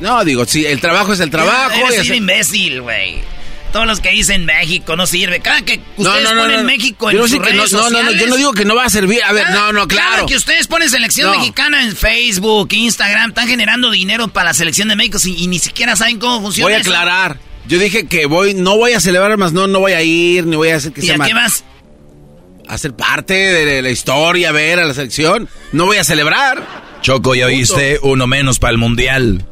No, 0.00 0.24
digo, 0.24 0.46
si 0.46 0.64
el 0.64 0.80
trabajo 0.80 1.12
es 1.12 1.18
el 1.18 1.28
trabajo. 1.28 1.72
Eres 1.74 1.94
un 1.98 2.00
hacer- 2.06 2.14
imbécil, 2.14 2.80
güey. 2.82 3.16
Todos 3.72 3.86
los 3.88 3.98
que 4.00 4.10
dicen 4.10 4.44
México 4.46 4.94
no 4.96 5.06
sirve. 5.06 5.40
Cada 5.40 5.62
que 5.62 5.80
ustedes 5.96 6.22
no, 6.22 6.34
no, 6.34 6.42
ponen. 6.42 6.66
México 6.66 7.10
Yo 7.10 7.18
en 7.18 7.22
no 7.56 7.66
sus 7.66 7.72
no- 7.72 7.90
no, 7.90 8.02
no, 8.04 8.12
yo 8.12 8.26
no 8.28 8.36
digo 8.36 8.52
que 8.52 8.64
no 8.64 8.74
va 8.76 8.84
a 8.84 8.90
servir. 8.90 9.22
A 9.24 9.32
ver, 9.32 9.42
cada- 9.44 9.56
no, 9.56 9.72
no, 9.72 9.88
claro. 9.88 10.10
Cada 10.12 10.26
que 10.26 10.36
ustedes 10.36 10.68
ponen 10.68 10.88
selección 10.88 11.30
mexicana 11.32 11.82
en 11.82 11.94
Facebook, 11.96 12.68
Instagram, 12.72 13.30
están 13.30 13.48
generando 13.48 13.90
dinero 13.90 14.28
para 14.28 14.50
la 14.50 14.54
selección 14.54 14.86
de 14.88 14.94
México 14.96 15.18
y, 15.24 15.34
y 15.44 15.46
ni 15.48 15.58
siquiera 15.58 15.96
saben 15.96 16.18
cómo 16.20 16.40
funciona 16.42 16.66
Voy 16.66 16.74
a 16.74 16.78
eso. 16.78 16.90
aclarar. 16.90 17.38
Yo 17.68 17.78
dije 17.78 18.06
que 18.06 18.26
voy, 18.26 18.54
no 18.54 18.76
voy 18.76 18.92
a 18.94 19.00
celebrar 19.00 19.36
más, 19.36 19.52
no, 19.52 19.66
no 19.66 19.78
voy 19.80 19.92
a 19.92 20.02
ir, 20.02 20.46
ni 20.46 20.56
voy 20.56 20.70
a 20.70 20.76
hacer 20.76 20.92
que 20.92 21.02
¿Y 21.02 21.06
sea 21.06 21.16
a 21.22 21.26
qué 21.26 21.34
vas? 21.34 21.62
A 22.70 22.78
ser 22.78 22.94
parte 22.94 23.34
de 23.34 23.82
la 23.82 23.90
historia, 23.90 24.52
ver 24.52 24.78
a 24.78 24.84
la 24.84 24.94
selección. 24.94 25.48
No 25.72 25.86
voy 25.86 25.96
a 25.96 26.04
celebrar. 26.04 26.64
Choco, 27.02 27.34
ya 27.34 27.46
oíste, 27.46 27.98
uno 28.02 28.28
menos 28.28 28.60
para 28.60 28.70
el 28.70 28.78
mundial. 28.78 29.44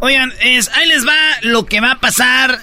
Oigan, 0.00 0.32
es, 0.40 0.68
ahí 0.70 0.88
les 0.88 1.06
va 1.06 1.14
lo 1.42 1.66
que 1.66 1.80
va 1.82 1.92
a 1.92 2.00
pasar 2.00 2.60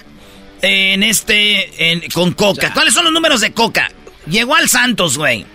en 0.62 1.04
este, 1.04 1.92
en- 1.92 2.10
con 2.10 2.32
Coca. 2.32 2.72
¿Cuáles 2.74 2.94
son 2.94 3.04
los 3.04 3.12
números 3.12 3.40
de 3.42 3.52
Coca? 3.52 3.92
Llegó 4.26 4.56
al 4.56 4.68
Santos, 4.68 5.16
güey. 5.16 5.46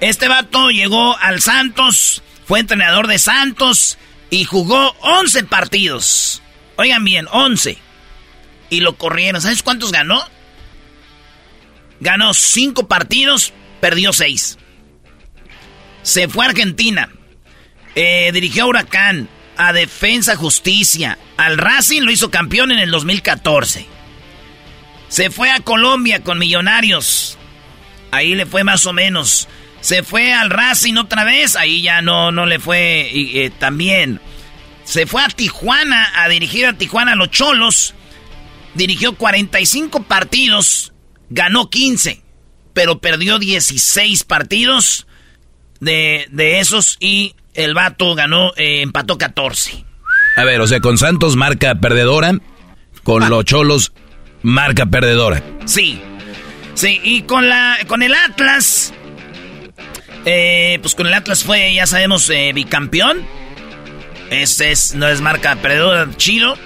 Este 0.00 0.26
vato 0.26 0.70
llegó 0.70 1.16
al 1.18 1.40
Santos, 1.40 2.22
fue 2.46 2.58
entrenador 2.58 3.06
de 3.06 3.18
Santos 3.20 3.98
y 4.30 4.44
jugó 4.44 4.96
11 5.00 5.44
partidos. 5.44 6.42
Oigan 6.74 7.04
bien, 7.04 7.26
11. 7.30 7.78
Y 8.68 8.80
lo 8.80 8.96
corrieron. 8.96 9.40
¿Sabes 9.40 9.62
cuántos 9.62 9.92
ganó? 9.92 10.22
Ganó 12.00 12.32
5 12.34 12.88
partidos, 12.88 13.52
perdió 13.80 14.12
6. 14.12 14.58
Se 16.02 16.28
fue 16.28 16.44
a 16.46 16.48
Argentina. 16.50 17.10
Eh, 17.94 18.30
dirigió 18.32 18.64
a 18.64 18.66
Huracán, 18.66 19.28
a 19.56 19.72
Defensa 19.72 20.36
Justicia, 20.36 21.18
al 21.36 21.58
Racing 21.58 22.02
lo 22.02 22.12
hizo 22.12 22.30
campeón 22.30 22.70
en 22.70 22.78
el 22.78 22.90
2014. 22.90 23.86
Se 25.08 25.30
fue 25.30 25.50
a 25.50 25.60
Colombia 25.60 26.22
con 26.22 26.38
Millonarios. 26.38 27.36
Ahí 28.12 28.34
le 28.34 28.46
fue 28.46 28.64
más 28.64 28.86
o 28.86 28.92
menos. 28.92 29.48
Se 29.80 30.02
fue 30.02 30.32
al 30.32 30.50
Racing 30.50 30.94
otra 30.94 31.24
vez. 31.24 31.56
Ahí 31.56 31.82
ya 31.82 32.00
no, 32.00 32.30
no 32.30 32.46
le 32.46 32.58
fue 32.58 33.10
eh, 33.12 33.50
tan 33.50 33.76
bien. 33.76 34.20
Se 34.84 35.06
fue 35.06 35.22
a 35.22 35.28
Tijuana 35.28 36.12
a 36.22 36.28
dirigir 36.28 36.66
a 36.66 36.74
Tijuana 36.74 37.12
a 37.12 37.16
los 37.16 37.30
Cholos. 37.30 37.94
Dirigió 38.74 39.14
45 39.16 40.04
partidos. 40.04 40.92
Ganó 41.28 41.70
15. 41.70 42.22
Pero 42.80 42.98
perdió 42.98 43.38
16 43.38 44.24
partidos 44.24 45.06
de, 45.80 46.26
de 46.30 46.60
esos. 46.60 46.96
Y 46.98 47.34
el 47.52 47.74
vato 47.74 48.14
ganó, 48.14 48.54
eh, 48.56 48.80
empató 48.80 49.18
14. 49.18 49.84
A 50.36 50.44
ver, 50.44 50.62
o 50.62 50.66
sea, 50.66 50.80
con 50.80 50.96
Santos 50.96 51.36
marca 51.36 51.74
perdedora, 51.74 52.32
con 53.02 53.28
los 53.28 53.44
Cholos 53.44 53.92
marca 54.40 54.86
perdedora. 54.86 55.42
Sí. 55.66 56.00
Sí, 56.72 56.98
y 57.04 57.20
con 57.22 57.50
la 57.50 57.76
con 57.86 58.02
el 58.02 58.14
Atlas 58.14 58.94
eh, 60.24 60.78
pues 60.80 60.94
con 60.94 61.06
el 61.06 61.12
Atlas 61.12 61.44
fue, 61.44 61.74
ya 61.74 61.86
sabemos, 61.86 62.30
eh, 62.30 62.52
bicampeón. 62.54 63.26
Ese 64.30 64.70
es, 64.70 64.94
no 64.94 65.06
es 65.06 65.20
marca 65.20 65.54
perdedora, 65.56 66.08
chido. 66.16 66.56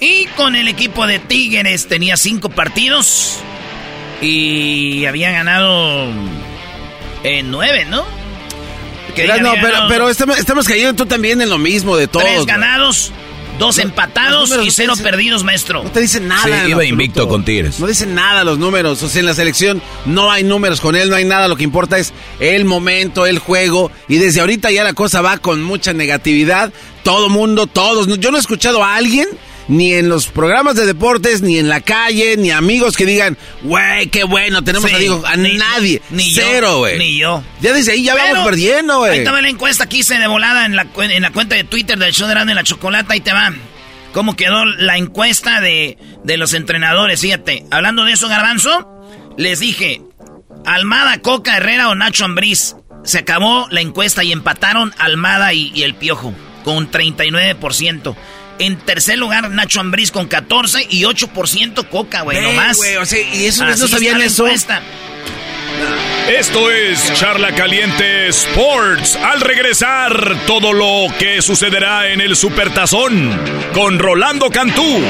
Y 0.00 0.24
con 0.38 0.56
el 0.56 0.68
equipo 0.68 1.06
de 1.06 1.18
Tigres 1.18 1.86
tenía 1.86 2.16
cinco 2.16 2.48
partidos. 2.48 3.40
Y 4.20 5.04
había 5.06 5.30
ganado 5.32 6.06
en 7.22 7.50
nueve, 7.50 7.84
¿no? 7.84 8.04
Que 9.14 9.26
no, 9.26 9.34
pero, 9.34 9.62
ganado 9.62 9.88
pero 9.88 10.08
estamos, 10.08 10.38
estamos 10.38 10.68
cayendo 10.68 10.94
tú 10.94 11.06
también 11.06 11.40
en 11.40 11.48
lo 11.48 11.58
mismo 11.58 11.96
de 11.96 12.06
todos. 12.06 12.24
Tres 12.24 12.46
ganados, 12.46 13.12
Dos 13.60 13.76
empatados 13.76 14.56
y 14.64 14.70
cero 14.70 14.94
perdidos, 15.02 15.44
maestro. 15.44 15.84
No 15.84 15.90
te 15.90 16.00
dicen 16.00 16.26
nada. 16.26 16.64
Sí, 16.64 16.70
iba 16.70 16.82
invicto 16.82 17.28
con 17.28 17.44
Tigres. 17.44 17.78
No 17.78 17.86
dicen 17.86 18.14
nada 18.14 18.42
los 18.42 18.58
números. 18.58 19.02
O 19.02 19.08
sea, 19.10 19.20
en 19.20 19.26
la 19.26 19.34
selección 19.34 19.82
no 20.06 20.32
hay 20.32 20.44
números 20.44 20.80
con 20.80 20.96
él, 20.96 21.10
no 21.10 21.16
hay 21.16 21.26
nada. 21.26 21.46
Lo 21.46 21.56
que 21.56 21.64
importa 21.64 21.98
es 21.98 22.14
el 22.38 22.64
momento, 22.64 23.26
el 23.26 23.38
juego. 23.38 23.92
Y 24.08 24.16
desde 24.16 24.40
ahorita 24.40 24.70
ya 24.70 24.82
la 24.82 24.94
cosa 24.94 25.20
va 25.20 25.36
con 25.36 25.62
mucha 25.62 25.92
negatividad. 25.92 26.72
Todo 27.02 27.28
mundo, 27.28 27.66
todos. 27.66 28.06
Yo 28.18 28.30
no 28.30 28.38
he 28.38 28.40
escuchado 28.40 28.82
a 28.82 28.96
alguien 28.96 29.28
ni 29.70 29.94
en 29.94 30.08
los 30.08 30.26
programas 30.26 30.74
de 30.74 30.84
deportes, 30.84 31.42
ni 31.42 31.56
en 31.56 31.68
la 31.68 31.80
calle, 31.80 32.36
ni 32.36 32.50
amigos 32.50 32.96
que 32.96 33.06
digan, 33.06 33.38
güey, 33.62 34.08
qué 34.08 34.24
bueno, 34.24 34.64
tenemos 34.64 34.92
a 34.92 34.98
Diego. 34.98 35.22
A 35.24 35.36
nadie. 35.36 36.02
Ni 36.10 36.24
Cero, 36.34 36.78
güey. 36.78 36.98
Ni 36.98 37.16
yo. 37.16 37.44
Ya 37.60 37.72
dice 37.72 37.92
ahí, 37.92 38.02
ya 38.02 38.16
vamos 38.16 38.44
perdiendo, 38.44 38.98
güey. 38.98 39.12
Ahí 39.12 39.18
estaba 39.18 39.40
la 39.40 39.48
encuesta 39.48 39.88
que 39.88 39.98
hice 39.98 40.18
de 40.18 40.26
volada 40.26 40.66
en 40.66 40.74
la, 40.74 40.88
en 40.98 41.22
la 41.22 41.30
cuenta 41.30 41.54
de 41.54 41.62
Twitter 41.62 41.96
del 41.98 42.12
show 42.12 42.26
de 42.26 42.34
Grande 42.34 42.52
la 42.52 42.64
Chocolata. 42.64 43.14
Ahí 43.14 43.20
te 43.20 43.32
va. 43.32 43.52
¿Cómo 44.12 44.34
quedó 44.34 44.64
la 44.64 44.96
encuesta 44.96 45.60
de, 45.60 45.96
de 46.24 46.36
los 46.36 46.52
entrenadores? 46.52 47.20
Fíjate, 47.20 47.64
hablando 47.70 48.04
de 48.04 48.12
eso, 48.12 48.28
Garbanzo, 48.28 48.88
les 49.38 49.60
dije, 49.60 50.02
Almada, 50.66 51.18
Coca, 51.18 51.58
Herrera 51.58 51.90
o 51.90 51.94
Nacho 51.94 52.24
Ambriz. 52.24 52.74
Se 53.04 53.18
acabó 53.18 53.68
la 53.70 53.82
encuesta 53.82 54.24
y 54.24 54.32
empataron 54.32 54.92
Almada 54.98 55.54
y, 55.54 55.70
y 55.76 55.84
el 55.84 55.94
Piojo 55.94 56.34
con 56.64 56.90
39%. 56.90 58.16
En 58.60 58.76
tercer 58.76 59.18
lugar, 59.18 59.50
Nacho 59.50 59.80
Ambriz 59.80 60.10
con 60.10 60.28
14 60.28 60.86
y 60.90 61.02
8% 61.02 61.88
Coca, 61.88 62.20
güey, 62.20 62.40
nomás. 62.40 62.76
güey, 62.76 62.96
o 62.96 63.06
sea, 63.06 63.18
y 63.34 63.46
eso 63.46 63.64
no 63.64 63.74
sabían 63.76 64.20
eso. 64.20 64.44
encuesta. 64.46 64.82
Esto 66.28 66.70
es 66.70 67.12
Charla 67.14 67.54
Caliente 67.54 68.28
Sports. 68.28 69.16
Al 69.16 69.40
regresar, 69.40 70.36
todo 70.46 70.72
lo 70.74 71.06
que 71.18 71.40
sucederá 71.40 72.12
en 72.12 72.20
el 72.20 72.36
Supertazón 72.36 73.36
con 73.72 73.98
Rolando 73.98 74.50
Cantú. 74.50 75.00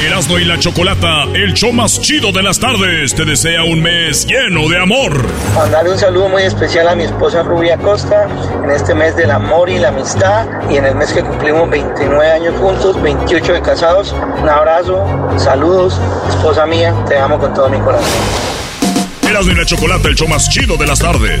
Erasmo 0.00 0.38
y 0.38 0.44
la 0.44 0.58
Chocolata, 0.58 1.24
el 1.32 1.54
show 1.54 1.72
más 1.72 1.98
chido 2.02 2.30
de 2.30 2.42
las 2.42 2.58
tardes, 2.60 3.14
te 3.14 3.24
desea 3.24 3.64
un 3.64 3.80
mes 3.80 4.26
lleno 4.26 4.68
de 4.68 4.78
amor. 4.78 5.24
Mandarle 5.54 5.92
un 5.92 5.98
saludo 5.98 6.28
muy 6.28 6.42
especial 6.42 6.86
a 6.88 6.94
mi 6.94 7.04
esposa 7.04 7.42
Rubia 7.42 7.78
Costa 7.78 8.28
en 8.62 8.70
este 8.70 8.94
mes 8.94 9.16
del 9.16 9.30
amor 9.30 9.70
y 9.70 9.78
la 9.78 9.88
amistad 9.88 10.46
y 10.70 10.76
en 10.76 10.84
el 10.84 10.96
mes 10.96 11.14
que 11.14 11.22
cumplimos 11.22 11.70
29 11.70 12.30
años 12.30 12.54
juntos, 12.60 13.00
28 13.00 13.54
de 13.54 13.62
casados. 13.62 14.14
Un 14.42 14.48
abrazo, 14.48 15.02
saludos, 15.38 15.98
esposa 16.28 16.66
mía, 16.66 16.94
te 17.08 17.16
amo 17.16 17.38
con 17.38 17.54
todo 17.54 17.70
mi 17.70 17.78
corazón. 17.80 18.06
Erasmo 19.26 19.52
y 19.52 19.54
la 19.54 19.64
Chocolata, 19.64 20.08
el 20.08 20.14
show 20.14 20.28
más 20.28 20.50
chido 20.50 20.76
de 20.76 20.86
las 20.86 20.98
tardes. 20.98 21.40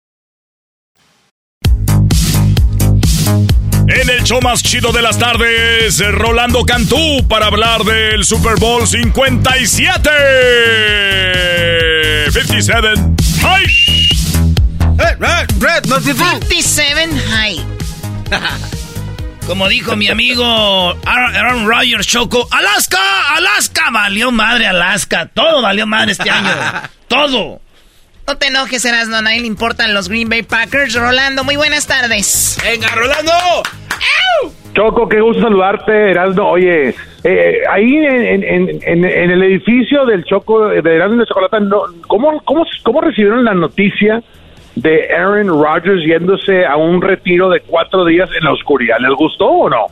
En 3.93 4.09
el 4.09 4.23
show 4.23 4.39
más 4.41 4.63
chido 4.63 4.93
de 4.93 5.01
las 5.01 5.19
tardes, 5.19 6.01
Rolando 6.13 6.63
Cantú 6.65 7.27
para 7.27 7.47
hablar 7.47 7.83
del 7.83 8.23
Super 8.23 8.55
Bowl 8.57 8.87
57. 8.87 10.09
57. 12.31 12.87
¡Ay! 13.43 13.65
57 16.01 17.19
high. 17.29 17.65
Como 19.45 19.67
dijo 19.67 19.97
mi 19.97 20.07
amigo 20.07 20.95
Aaron 21.05 21.35
Aaron 21.35 21.67
Rodgers 21.67 22.07
Choco, 22.07 22.47
Alaska, 22.49 23.35
Alaska, 23.35 23.89
valió 23.91 24.31
madre 24.31 24.67
Alaska, 24.67 25.25
todo 25.25 25.61
valió 25.61 25.85
madre 25.85 26.13
este 26.13 26.29
año, 26.29 26.49
todo. 27.09 27.59
No 28.27 28.37
te 28.37 28.47
enojes, 28.47 28.85
Erasno, 28.85 29.17
a 29.17 29.21
nadie 29.21 29.41
le 29.41 29.47
importan 29.47 29.93
los 29.93 30.07
Green 30.07 30.29
Bay 30.29 30.43
Packers. 30.43 30.93
Rolando, 30.95 31.43
muy 31.43 31.55
buenas 31.57 31.85
tardes. 31.87 32.57
¡Venga, 32.63 32.87
Rolando! 32.89 33.31
Choco, 34.73 35.09
qué 35.09 35.19
gusto 35.19 35.41
saludarte, 35.43 36.11
Erasmo. 36.11 36.49
Oye, 36.49 36.95
eh, 37.25 37.57
ahí 37.69 37.93
en, 37.93 38.41
en- 38.43 38.69
en- 38.83 39.05
en 39.05 39.31
el 39.31 39.43
edificio 39.43 40.05
del 40.05 40.23
Choco, 40.23 40.67
de 40.69 40.77
Erasmo 40.95 41.17
de 41.19 41.25
Chocolata, 41.25 41.59
no, 41.59 41.81
¿cómo, 42.07 42.39
cómo, 42.45 42.65
¿cómo 42.83 43.01
recibieron 43.01 43.43
la 43.43 43.53
noticia 43.53 44.23
de 44.75 45.13
Aaron 45.13 45.47
Rodgers 45.49 46.01
yéndose 46.07 46.65
a 46.65 46.77
un 46.77 47.01
retiro 47.01 47.49
de 47.49 47.59
cuatro 47.59 48.05
días 48.05 48.29
en 48.37 48.45
la 48.45 48.53
oscuridad? 48.53 48.95
¿Les 49.01 49.11
gustó 49.11 49.45
o 49.45 49.69
no? 49.69 49.87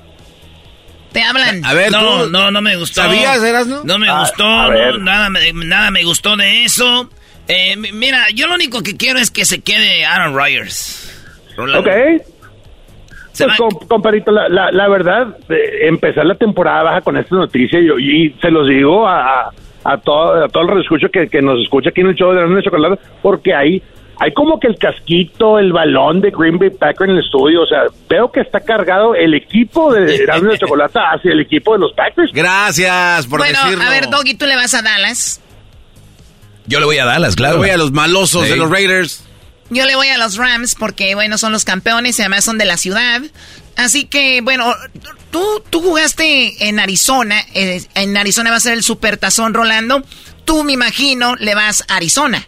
Te 1.12 1.22
hablan. 1.24 1.66
A 1.66 1.74
ver, 1.74 1.92
no, 1.92 2.24
tú- 2.24 2.30
no, 2.30 2.50
no 2.52 2.62
me 2.62 2.78
gustó. 2.78 3.02
¿Sabías, 3.02 3.44
Erasno? 3.44 3.82
No 3.84 3.98
me 4.00 4.08
A- 4.08 4.20
gustó, 4.22 4.46
a 4.46 4.70
no, 4.70 4.98
nada, 5.00 5.30
me- 5.30 5.52
nada 5.66 5.92
me 5.92 6.04
gustó 6.06 6.38
de 6.38 6.64
eso. 6.64 7.10
Eh, 7.50 7.76
mi- 7.76 7.92
mira, 7.92 8.28
yo 8.34 8.48
lo 8.48 8.54
único 8.54 8.82
que 8.84 8.96
quiero 8.96 9.20
es 9.20 9.30
que 9.32 9.44
se 9.44 9.60
quede 9.62 10.06
Aaron 10.06 10.34
Rodgers. 10.36 11.12
Rolando. 11.58 11.90
Ok. 11.90 11.96
Se 13.34 13.46
Pues, 13.46 13.60
va- 13.60 13.88
compadrito, 13.88 14.32
la, 14.32 14.48
la, 14.50 14.72
la 14.72 14.88
verdad, 14.88 15.36
eh, 15.50 15.88
empezar 15.88 16.26
la 16.26 16.36
temporada 16.36 16.84
baja 16.84 17.02
con 17.02 17.18
esta 17.18 17.36
noticia, 17.36 17.80
yo, 17.82 17.98
y 17.98 18.36
se 18.42 18.52
los 18.52 18.68
digo 18.68 19.08
a, 19.08 19.46
a, 19.48 19.52
a 19.84 19.98
todo, 19.98 20.44
a 20.44 20.48
todo 20.50 20.72
el 20.74 20.82
escucho 20.82 21.08
que, 21.10 21.28
que 21.28 21.42
nos 21.42 21.60
escucha 21.64 21.90
aquí 21.90 22.02
en 22.02 22.08
el 22.08 22.16
show 22.16 22.32
de 22.32 22.38
Grande 22.40 22.58
de 22.58 22.64
Chocolate, 22.64 23.02
porque 23.22 23.54
hay, 23.56 23.82
hay 24.20 24.34
como 24.34 24.60
que 24.60 24.68
el 24.68 24.78
casquito, 24.78 25.58
el 25.58 25.72
balón 25.72 26.20
de 26.22 26.32
Green 26.32 26.60
Bay 26.60 26.70
Packer 26.72 27.10
en 27.10 27.16
el 27.18 27.24
estudio, 27.24 27.62
o 27.62 27.66
sea, 27.68 27.84
veo 28.10 28.30
que 28.32 28.42
está 28.42 28.60
cargado 28.60 29.16
el 29.16 29.34
equipo 29.34 29.94
de 29.94 30.18
Grande 30.26 30.50
de 30.52 30.58
Chocolate 30.60 31.00
hacia 31.00 31.32
el 31.32 31.40
equipo 31.40 31.74
de 31.74 31.80
los 31.80 31.94
Packers. 31.94 32.32
Gracias 32.34 33.26
por 33.28 33.40
bueno, 33.40 33.58
decirlo. 33.64 33.86
a 33.86 33.90
ver, 33.90 34.10
Doggy, 34.10 34.36
tú 34.36 34.46
le 34.48 34.56
vas 34.58 34.74
a 34.74 34.82
Dallas. 34.82 35.42
Yo 36.70 36.80
le 36.80 36.86
voy 36.86 36.98
a 37.00 37.06
Dallas, 37.06 37.36
claro. 37.36 37.56
Yo 37.56 37.60
voy 37.62 37.70
a 37.72 37.78
los 37.78 37.92
malosos 37.92 38.46
Sí. 38.46 38.52
de 38.52 38.58
los 38.58 38.70
Raiders. 38.70 39.26
Yo 39.72 39.86
le 39.86 39.96
voy 39.96 40.08
a 40.08 40.18
los 40.18 40.38
Rams 40.38 40.76
porque, 40.76 41.16
bueno, 41.16 41.38
son 41.38 41.52
los 41.52 41.66
campeones 41.66 42.18
y 42.20 42.22
además 42.22 42.44
son 42.46 42.58
de 42.58 42.66
la 42.66 42.78
ciudad. 42.78 43.22
Así 43.76 44.06
que, 44.06 44.42
bueno, 44.42 44.74
tú, 45.32 45.42
tú 45.70 45.82
jugaste 45.82 46.68
en 46.70 46.80
Arizona. 46.80 47.36
eh, 47.54 47.82
en 47.96 48.16
Arizona 48.18 48.52
va 48.52 48.58
a 48.58 48.60
ser 48.60 48.74
el 48.74 48.84
supertazón 48.84 49.54
Rolando. 49.54 50.04
Tú, 50.46 50.64
me 50.64 50.74
imagino, 50.74 51.36
le 51.38 51.56
vas 51.56 51.84
a 51.88 51.96
Arizona. 51.98 52.48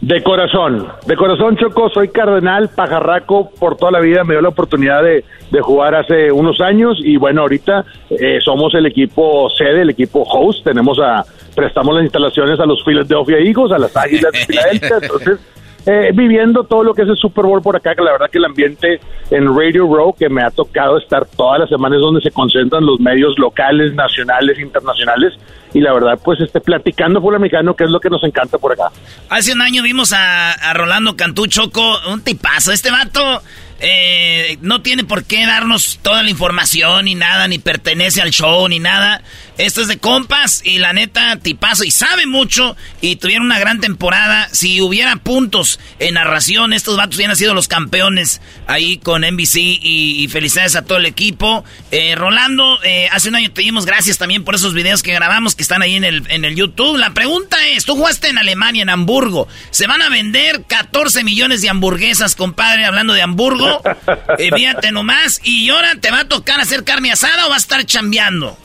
De 0.00 0.22
corazón, 0.22 0.86
de 1.06 1.16
corazón 1.16 1.56
Choco, 1.56 1.88
soy 1.90 2.08
cardenal, 2.10 2.68
pajarraco, 2.68 3.50
por 3.58 3.76
toda 3.76 3.90
la 3.92 4.00
vida 4.00 4.24
me 4.24 4.34
dio 4.34 4.42
la 4.42 4.50
oportunidad 4.50 5.02
de, 5.02 5.24
de 5.50 5.60
jugar 5.62 5.94
hace 5.94 6.30
unos 6.30 6.60
años 6.60 6.98
y 7.02 7.16
bueno, 7.16 7.40
ahorita 7.40 7.84
eh, 8.10 8.38
somos 8.44 8.74
el 8.74 8.84
equipo 8.86 9.48
sede, 9.56 9.82
el 9.82 9.90
equipo 9.90 10.22
host, 10.22 10.64
tenemos 10.64 10.98
a, 10.98 11.24
prestamos 11.56 11.94
las 11.94 12.04
instalaciones 12.04 12.60
a 12.60 12.66
los 12.66 12.84
Philadelphia 12.84 13.38
Eagles, 13.38 13.72
a 13.72 13.78
las 13.78 13.96
Águilas 13.96 14.30
de 14.30 14.38
Filadelfia, 14.46 14.98
entonces 15.02 15.38
eh, 15.86 16.10
viviendo 16.12 16.64
todo 16.64 16.82
lo 16.82 16.94
que 16.94 17.02
es 17.02 17.08
el 17.08 17.16
Super 17.16 17.44
Bowl 17.44 17.62
por 17.62 17.76
acá, 17.76 17.94
que 17.94 18.02
la 18.02 18.12
verdad 18.12 18.28
que 18.30 18.38
el 18.38 18.44
ambiente 18.44 19.00
en 19.30 19.46
Radio 19.56 19.86
Row, 19.86 20.14
que 20.14 20.28
me 20.28 20.42
ha 20.42 20.50
tocado 20.50 20.98
estar 20.98 21.26
todas 21.26 21.60
las 21.60 21.68
semanas 21.68 22.00
donde 22.00 22.20
se 22.20 22.30
concentran 22.30 22.84
los 22.84 23.00
medios 23.00 23.38
locales, 23.38 23.94
nacionales, 23.94 24.58
internacionales, 24.58 25.34
y 25.72 25.80
la 25.80 25.92
verdad 25.92 26.18
pues 26.22 26.40
este 26.40 26.60
platicando 26.60 27.20
fútbol 27.20 27.36
americano, 27.36 27.74
que 27.74 27.84
es 27.84 27.90
lo 27.90 28.00
que 28.00 28.10
nos 28.10 28.22
encanta 28.24 28.58
por 28.58 28.72
acá. 28.72 28.90
Hace 29.30 29.52
un 29.52 29.62
año 29.62 29.82
vimos 29.82 30.12
a, 30.12 30.52
a 30.52 30.74
Rolando 30.74 31.16
Cantú 31.16 31.46
Choco, 31.46 31.98
un 32.10 32.20
tipazo. 32.22 32.72
Este 32.72 32.90
vato 32.90 33.42
eh, 33.78 34.56
no 34.62 34.80
tiene 34.80 35.04
por 35.04 35.24
qué 35.24 35.44
darnos 35.46 35.98
toda 36.00 36.22
la 36.22 36.30
información 36.30 37.04
ni 37.04 37.14
nada, 37.14 37.46
ni 37.46 37.58
pertenece 37.58 38.22
al 38.22 38.30
show 38.30 38.66
ni 38.68 38.78
nada. 38.78 39.22
Esto 39.58 39.80
es 39.80 39.88
de 39.88 39.98
compas 39.98 40.60
y 40.64 40.78
la 40.78 40.92
neta, 40.92 41.36
tipazo. 41.36 41.84
Y 41.84 41.90
sabe 41.90 42.26
mucho 42.26 42.76
y 43.00 43.16
tuvieron 43.16 43.46
una 43.46 43.58
gran 43.58 43.80
temporada. 43.80 44.48
Si 44.52 44.82
hubiera 44.82 45.16
puntos 45.16 45.80
en 45.98 46.14
narración, 46.14 46.74
estos 46.74 46.96
vatos 46.96 47.16
hubieran 47.16 47.36
sido 47.36 47.54
los 47.54 47.66
campeones 47.66 48.42
ahí 48.66 48.98
con 48.98 49.22
NBC. 49.22 49.56
Y, 49.56 50.28
felicidades 50.28 50.76
a 50.76 50.84
todo 50.84 50.98
el 50.98 51.06
equipo. 51.06 51.64
Eh, 51.90 52.14
Rolando, 52.16 52.78
eh, 52.82 53.08
hace 53.12 53.28
un 53.28 53.36
año 53.36 53.50
te 53.52 53.62
dimos 53.62 53.86
gracias 53.86 54.18
también 54.18 54.44
por 54.44 54.54
esos 54.54 54.74
videos 54.74 55.02
que 55.02 55.12
grabamos 55.12 55.54
que 55.54 55.62
están 55.62 55.80
ahí 55.80 55.94
en 55.94 56.04
el, 56.04 56.24
en 56.28 56.44
el 56.44 56.54
YouTube. 56.54 56.98
La 56.98 57.14
pregunta 57.14 57.56
es, 57.68 57.84
tú 57.84 57.96
jugaste 57.96 58.28
en 58.28 58.38
Alemania, 58.38 58.82
en 58.82 58.90
Hamburgo. 58.90 59.48
Se 59.70 59.86
van 59.86 60.02
a 60.02 60.10
vender 60.10 60.64
14 60.66 61.24
millones 61.24 61.62
de 61.62 61.70
hamburguesas, 61.70 62.34
compadre, 62.34 62.84
hablando 62.84 63.14
de 63.14 63.22
Hamburgo. 63.22 63.82
Eh, 64.38 64.50
fíjate 64.54 64.92
nomás. 64.92 65.40
Y 65.44 65.68
ahora 65.70 65.94
te 66.00 66.10
va 66.10 66.20
a 66.20 66.28
tocar 66.28 66.60
hacer 66.60 66.84
carne 66.84 67.12
asada 67.12 67.46
o 67.46 67.48
va 67.48 67.54
a 67.54 67.58
estar 67.58 67.84
chambeando. 67.86 68.58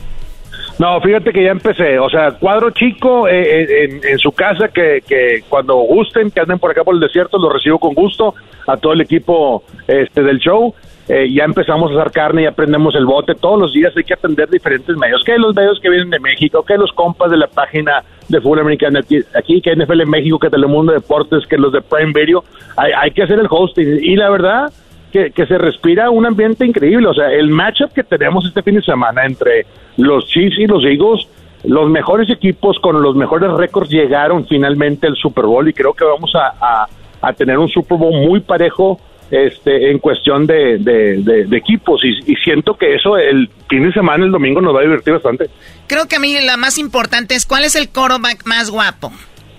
No, 0.80 1.00
fíjate 1.02 1.32
que 1.32 1.44
ya 1.44 1.52
empecé. 1.52 2.00
O 2.00 2.10
sea, 2.10 2.32
cuadro 2.32 2.72
chico 2.72 3.28
eh, 3.28 3.64
eh, 3.64 4.00
en, 4.04 4.18
su 4.18 4.32
casa 4.32 4.68
que, 4.70 5.02
que 5.08 5.44
cuando 5.48 5.76
gusten, 5.76 6.32
que 6.32 6.40
anden 6.40 6.60
por 6.60 6.72
acá 6.72 6.84
por 6.84 6.96
el 6.96 7.00
desierto, 7.00 7.38
lo 7.38 7.50
recibo 7.50 7.80
con 7.80 7.94
gusto 7.94 8.34
a 8.68 8.78
todo 8.78 8.94
el 8.94 9.02
equipo 9.02 9.64
este 9.88 10.24
del 10.24 10.40
show. 10.40 10.74
Eh, 11.08 11.32
ya 11.34 11.44
empezamos 11.44 11.92
a 11.92 12.00
hacer 12.00 12.12
carne, 12.14 12.44
y 12.44 12.46
aprendemos 12.46 12.96
el 12.96 13.06
bote. 13.06 13.36
Todos 13.36 13.60
los 13.60 13.74
días 13.74 13.92
hay 13.98 14.04
que 14.04 14.14
atender 14.14 14.50
diferentes 14.50 14.96
medios. 14.96 15.24
Que 15.26 15.38
los 15.38 15.54
medios 15.54 15.80
que 15.82 15.90
vienen 15.90 16.10
de 16.10 16.20
México, 16.20 16.64
que 16.64 16.78
los 16.78 16.92
compas 16.94 17.30
de 17.32 17.38
la 17.38 17.48
página 17.48 18.04
de 18.30 18.40
fútbol 18.40 18.60
americano 18.60 19.00
aquí, 19.00 19.20
aquí 19.36 19.62
que 19.62 19.76
NFL 19.76 20.02
en 20.02 20.10
México, 20.10 20.40
que 20.40 20.50
Telemundo 20.50 20.94
Deportes, 20.94 21.46
que 21.48 21.58
los 21.58 21.74
de 21.74 21.82
Prime 21.82 22.14
Video. 22.14 22.44
Hay, 22.78 22.92
hay 22.94 23.12
que 23.12 23.24
hacer 23.24 23.40
el 23.40 23.48
hosting. 23.50 24.00
Y 24.02 24.16
la 24.16 24.30
verdad, 24.30 24.72
que, 25.12 25.46
se 25.46 25.58
respira 25.58 26.10
un 26.10 26.26
ambiente 26.26 26.66
increíble. 26.66 27.08
O 27.08 27.14
sea, 27.14 27.32
el 27.32 27.50
matchup 27.50 27.92
que 27.94 28.04
tenemos 28.04 28.46
este 28.46 28.64
fin 28.64 28.76
de 28.76 28.82
semana 28.82 29.26
entre 29.26 29.66
los 29.98 30.28
Chiefs 30.28 30.58
y 30.58 30.68
los 30.68 30.84
Eagles, 30.84 31.28
los 31.64 31.90
mejores 31.90 32.30
equipos 32.30 32.78
con 32.80 33.02
los 33.02 33.16
mejores 33.16 33.52
récords 33.52 33.90
llegaron 33.90 34.48
finalmente 34.48 35.08
al 35.08 35.16
Super 35.16 35.46
Bowl 35.46 35.68
y 35.68 35.74
creo 35.74 35.94
que 35.94 36.06
vamos 36.06 36.34
a, 36.36 36.88
a, 37.22 37.34
tener 37.34 37.60
un 37.60 37.70
Super 37.70 37.98
Bowl 37.98 38.14
muy 38.14 38.40
parejo 38.40 39.00
este, 39.30 39.92
en 39.92 40.00
cuestión 40.00 40.48
de, 40.48 40.80
de, 40.80 41.46
equipos 41.56 42.02
y, 42.04 42.32
y, 42.32 42.36
siento 42.38 42.76
que 42.76 42.96
eso 42.96 43.18
el 43.18 43.50
fin 43.70 43.84
de 43.84 43.94
semana, 43.94 44.26
el 44.26 44.32
domingo, 44.32 44.60
nos 44.60 44.76
va 44.76 44.80
a 44.80 44.84
divertir 44.84 45.14
bastante. 45.14 45.50
Creo 45.88 46.08
que 46.08 46.16
a 46.16 46.20
mí 46.20 46.36
la 46.42 46.58
más 46.58 46.78
importante 46.78 47.36
es 47.36 47.46
cuál 47.46 47.64
es 47.64 47.76
el 47.76 47.90
quarterback 47.90 48.46
más 48.46 48.72
guapo 48.72 49.12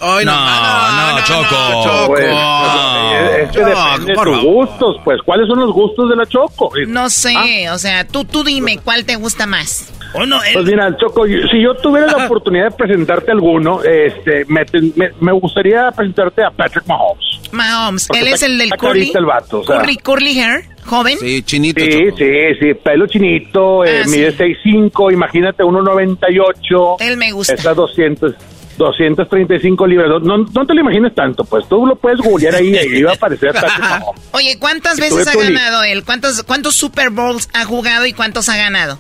no, 0.03 0.24
no, 0.24 1.12
no, 1.12 1.24
Choco. 1.24 1.84
Choco. 1.84 2.18
es 2.18 3.50
que 3.50 3.64
depende 3.64 4.12
de 4.12 4.14
tus 4.14 4.42
gustos, 4.42 4.96
pues. 5.05 5.20
¿Cuáles 5.24 5.46
son 5.46 5.61
los 5.61 5.72
gustos 5.72 6.11
de 6.11 6.16
la 6.16 6.26
Choco? 6.26 6.72
No 6.88 7.09
sé, 7.09 7.70
o 7.70 7.78
sea, 7.78 8.07
tú, 8.07 8.24
tú 8.24 8.42
dime, 8.42 8.78
¿cuál 8.78 9.05
te 9.05 9.16
gusta 9.16 9.46
más? 9.46 9.92
Oh, 10.14 10.26
no, 10.26 10.40
Pues 10.53 10.66
mira, 10.66 10.94
Choco, 10.98 11.26
si 11.26 11.62
yo 11.62 11.74
tuviera 11.74 12.07
la 12.07 12.24
oportunidad 12.26 12.70
de 12.70 12.70
presentarte 12.72 13.30
alguno, 13.30 13.82
este, 13.82 14.44
me, 14.46 14.64
me, 15.20 15.32
gustaría 15.32 15.90
presentarte 15.90 16.44
a 16.44 16.50
Patrick 16.50 16.86
Mahomes. 16.86 17.40
Mahomes, 17.50 18.09
él 18.14 18.28
es 18.28 18.42
el 18.42 18.59
del 18.59 18.70
curly, 18.70 19.12
el 19.14 19.24
vato, 19.24 19.62
curly, 19.62 19.96
curly 19.96 20.38
hair, 20.38 20.64
joven. 20.84 21.18
Sí, 21.18 21.42
chinito. 21.42 21.82
Sí, 21.82 22.11
sí, 22.16 22.30
sí, 22.61 22.74
pelo 22.74 23.07
chinito, 23.07 23.84
eh, 23.84 24.03
ah, 24.05 24.09
mide 24.09 24.36
6'5", 24.36 25.12
imagínate 25.12 25.62
1'98". 25.62 26.96
Él 27.00 27.16
me 27.16 27.32
gusta. 27.32 27.55
Está 27.55 27.74
200... 27.74 28.34
235 28.79 29.87
libras. 29.87 30.23
No, 30.23 30.39
no 30.39 30.66
te 30.66 30.75
lo 30.75 30.81
imagines 30.81 31.14
tanto, 31.14 31.45
pues 31.45 31.68
tú 31.68 31.87
lo 31.87 31.97
puedes 31.97 32.20
googlear 32.20 32.57
ahí 32.57 32.75
y 32.75 32.99
iba 32.99 33.12
a 33.12 33.14
aparecer 33.14 33.55
Oye, 34.33 34.59
¿cuántas 34.59 34.99
veces 34.99 35.27
ha 35.29 35.39
ganado 35.39 35.83
él? 35.85 36.05
¿Cuántos, 36.05 36.43
¿Cuántos 36.43 36.75
Super 36.75 37.11
Bowls 37.11 37.49
ha 37.55 37.64
jugado 37.64 38.07
y 38.07 38.12
cuántos 38.12 38.49
ha 38.49 38.57
ganado? 38.57 38.99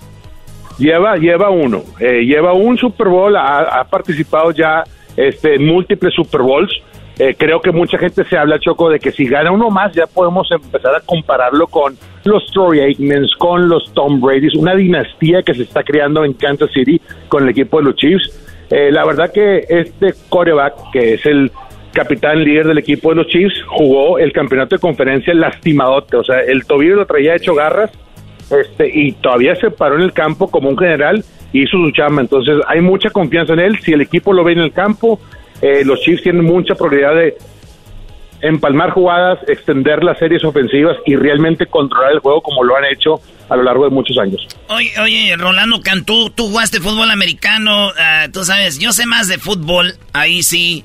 Lleva, 0.78 1.16
lleva 1.16 1.50
uno. 1.50 1.82
Eh, 2.00 2.24
lleva 2.24 2.52
un 2.52 2.76
Super 2.78 3.08
Bowl, 3.08 3.36
ha, 3.36 3.84
participado 3.90 4.50
ya 4.52 4.84
este, 5.16 5.56
en 5.56 5.66
múltiples 5.66 6.14
Super 6.14 6.42
Bowls. 6.42 6.72
Eh, 7.18 7.34
creo 7.38 7.60
que 7.60 7.70
mucha 7.70 7.98
gente 7.98 8.24
se 8.24 8.36
habla, 8.36 8.58
Choco, 8.58 8.88
de 8.88 8.98
que 8.98 9.12
si 9.12 9.26
gana 9.26 9.52
uno 9.52 9.68
más 9.70 9.92
ya 9.92 10.06
podemos 10.06 10.50
empezar 10.50 10.94
a 10.94 11.00
compararlo 11.00 11.66
con 11.66 11.96
los 12.24 12.46
Troy 12.52 12.80
Aikmans, 12.80 13.34
con 13.38 13.68
los 13.68 13.92
Tom 13.92 14.20
Brady's, 14.20 14.54
una 14.54 14.74
dinastía 14.74 15.42
que 15.42 15.54
se 15.54 15.62
está 15.62 15.82
creando 15.82 16.24
en 16.24 16.32
Kansas 16.32 16.70
City 16.72 17.00
con 17.28 17.44
el 17.44 17.50
equipo 17.50 17.78
de 17.78 17.84
los 17.84 17.96
Chiefs. 17.96 18.41
Eh, 18.74 18.90
la 18.90 19.04
verdad 19.04 19.30
que 19.30 19.66
este 19.68 20.14
coreback, 20.30 20.92
que 20.94 21.14
es 21.14 21.26
el 21.26 21.52
capitán 21.92 22.42
líder 22.42 22.66
del 22.66 22.78
equipo 22.78 23.10
de 23.10 23.16
los 23.16 23.26
Chiefs, 23.26 23.54
jugó 23.66 24.18
el 24.18 24.32
campeonato 24.32 24.76
de 24.76 24.80
conferencia 24.80 25.34
lastimadote, 25.34 26.16
o 26.16 26.24
sea, 26.24 26.40
el 26.40 26.64
tobillo 26.64 26.96
lo 26.96 27.04
traía 27.04 27.36
hecho 27.36 27.54
garras 27.54 27.90
este, 28.50 28.90
y 28.90 29.12
todavía 29.12 29.54
se 29.56 29.70
paró 29.70 29.96
en 29.96 30.00
el 30.00 30.14
campo 30.14 30.50
como 30.50 30.70
un 30.70 30.78
general 30.78 31.22
y 31.52 31.64
hizo 31.64 31.76
su 31.76 31.90
chamba. 31.90 32.22
Entonces 32.22 32.56
hay 32.66 32.80
mucha 32.80 33.10
confianza 33.10 33.52
en 33.52 33.60
él. 33.60 33.78
Si 33.80 33.92
el 33.92 34.00
equipo 34.00 34.32
lo 34.32 34.42
ve 34.42 34.52
en 34.52 34.60
el 34.60 34.72
campo, 34.72 35.20
eh, 35.60 35.84
los 35.84 36.00
Chiefs 36.00 36.22
tienen 36.22 36.42
mucha 36.42 36.74
probabilidad 36.74 37.14
de 37.14 37.36
empalmar 38.42 38.90
jugadas, 38.90 39.38
extender 39.48 40.02
las 40.02 40.18
series 40.18 40.44
ofensivas 40.44 40.96
y 41.06 41.16
realmente 41.16 41.66
controlar 41.66 42.12
el 42.12 42.18
juego 42.18 42.42
como 42.42 42.64
lo 42.64 42.76
han 42.76 42.84
hecho 42.84 43.20
a 43.48 43.56
lo 43.56 43.62
largo 43.62 43.84
de 43.84 43.90
muchos 43.90 44.18
años. 44.18 44.46
Oye, 44.68 44.92
oye 45.00 45.36
Rolando 45.36 45.80
Cantú, 45.80 46.30
tú 46.30 46.48
jugaste 46.48 46.80
fútbol 46.80 47.10
americano, 47.10 47.90
ah, 47.98 48.26
tú 48.32 48.44
sabes, 48.44 48.78
yo 48.78 48.92
sé 48.92 49.06
más 49.06 49.28
de 49.28 49.38
fútbol, 49.38 49.94
ahí 50.12 50.42
sí, 50.42 50.84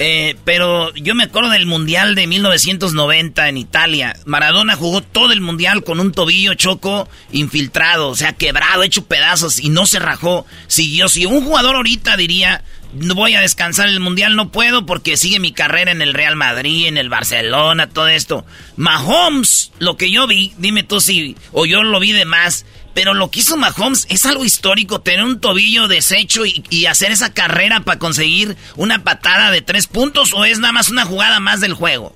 eh, 0.00 0.36
pero 0.44 0.94
yo 0.94 1.14
me 1.14 1.24
acuerdo 1.24 1.50
del 1.50 1.66
Mundial 1.66 2.14
de 2.14 2.28
1990 2.28 3.48
en 3.48 3.56
Italia. 3.56 4.14
Maradona 4.26 4.76
jugó 4.76 5.00
todo 5.00 5.32
el 5.32 5.40
Mundial 5.40 5.82
con 5.82 5.98
un 5.98 6.12
tobillo 6.12 6.54
choco 6.54 7.08
infiltrado, 7.32 8.08
o 8.08 8.14
sea, 8.14 8.32
quebrado, 8.32 8.84
hecho 8.84 9.06
pedazos 9.06 9.58
y 9.58 9.70
no 9.70 9.86
se 9.86 9.98
rajó. 9.98 10.46
Siguió, 10.68 11.08
si 11.08 11.26
un 11.26 11.44
jugador 11.44 11.74
ahorita 11.76 12.16
diría, 12.16 12.62
voy 12.92 13.34
a 13.34 13.40
descansar 13.40 13.88
el 13.88 14.00
mundial, 14.00 14.36
no 14.36 14.50
puedo 14.50 14.86
porque 14.86 15.16
sigue 15.16 15.40
mi 15.40 15.52
carrera 15.52 15.90
en 15.90 16.02
el 16.02 16.14
Real 16.14 16.36
Madrid, 16.36 16.86
en 16.86 16.96
el 16.96 17.08
Barcelona, 17.08 17.88
todo 17.88 18.08
esto. 18.08 18.44
Mahomes, 18.76 19.72
lo 19.78 19.96
que 19.96 20.10
yo 20.10 20.26
vi, 20.26 20.52
dime 20.58 20.82
tú 20.82 21.00
si, 21.00 21.36
o 21.52 21.66
yo 21.66 21.82
lo 21.82 22.00
vi 22.00 22.12
de 22.12 22.24
más, 22.24 22.66
pero 22.94 23.14
lo 23.14 23.30
que 23.30 23.40
hizo 23.40 23.56
Mahomes 23.56 24.06
es 24.10 24.26
algo 24.26 24.44
histórico, 24.44 25.00
tener 25.00 25.24
un 25.24 25.40
tobillo 25.40 25.86
deshecho 25.86 26.42
y, 26.44 26.86
hacer 26.86 27.10
esa 27.12 27.32
carrera 27.34 27.80
para 27.80 27.98
conseguir 27.98 28.56
una 28.76 29.04
patada 29.04 29.50
de 29.50 29.60
tres 29.60 29.86
puntos, 29.86 30.32
o 30.32 30.44
es 30.44 30.58
nada 30.58 30.72
más 30.72 30.90
una 30.90 31.04
jugada 31.04 31.38
más 31.38 31.60
del 31.60 31.74
juego. 31.74 32.12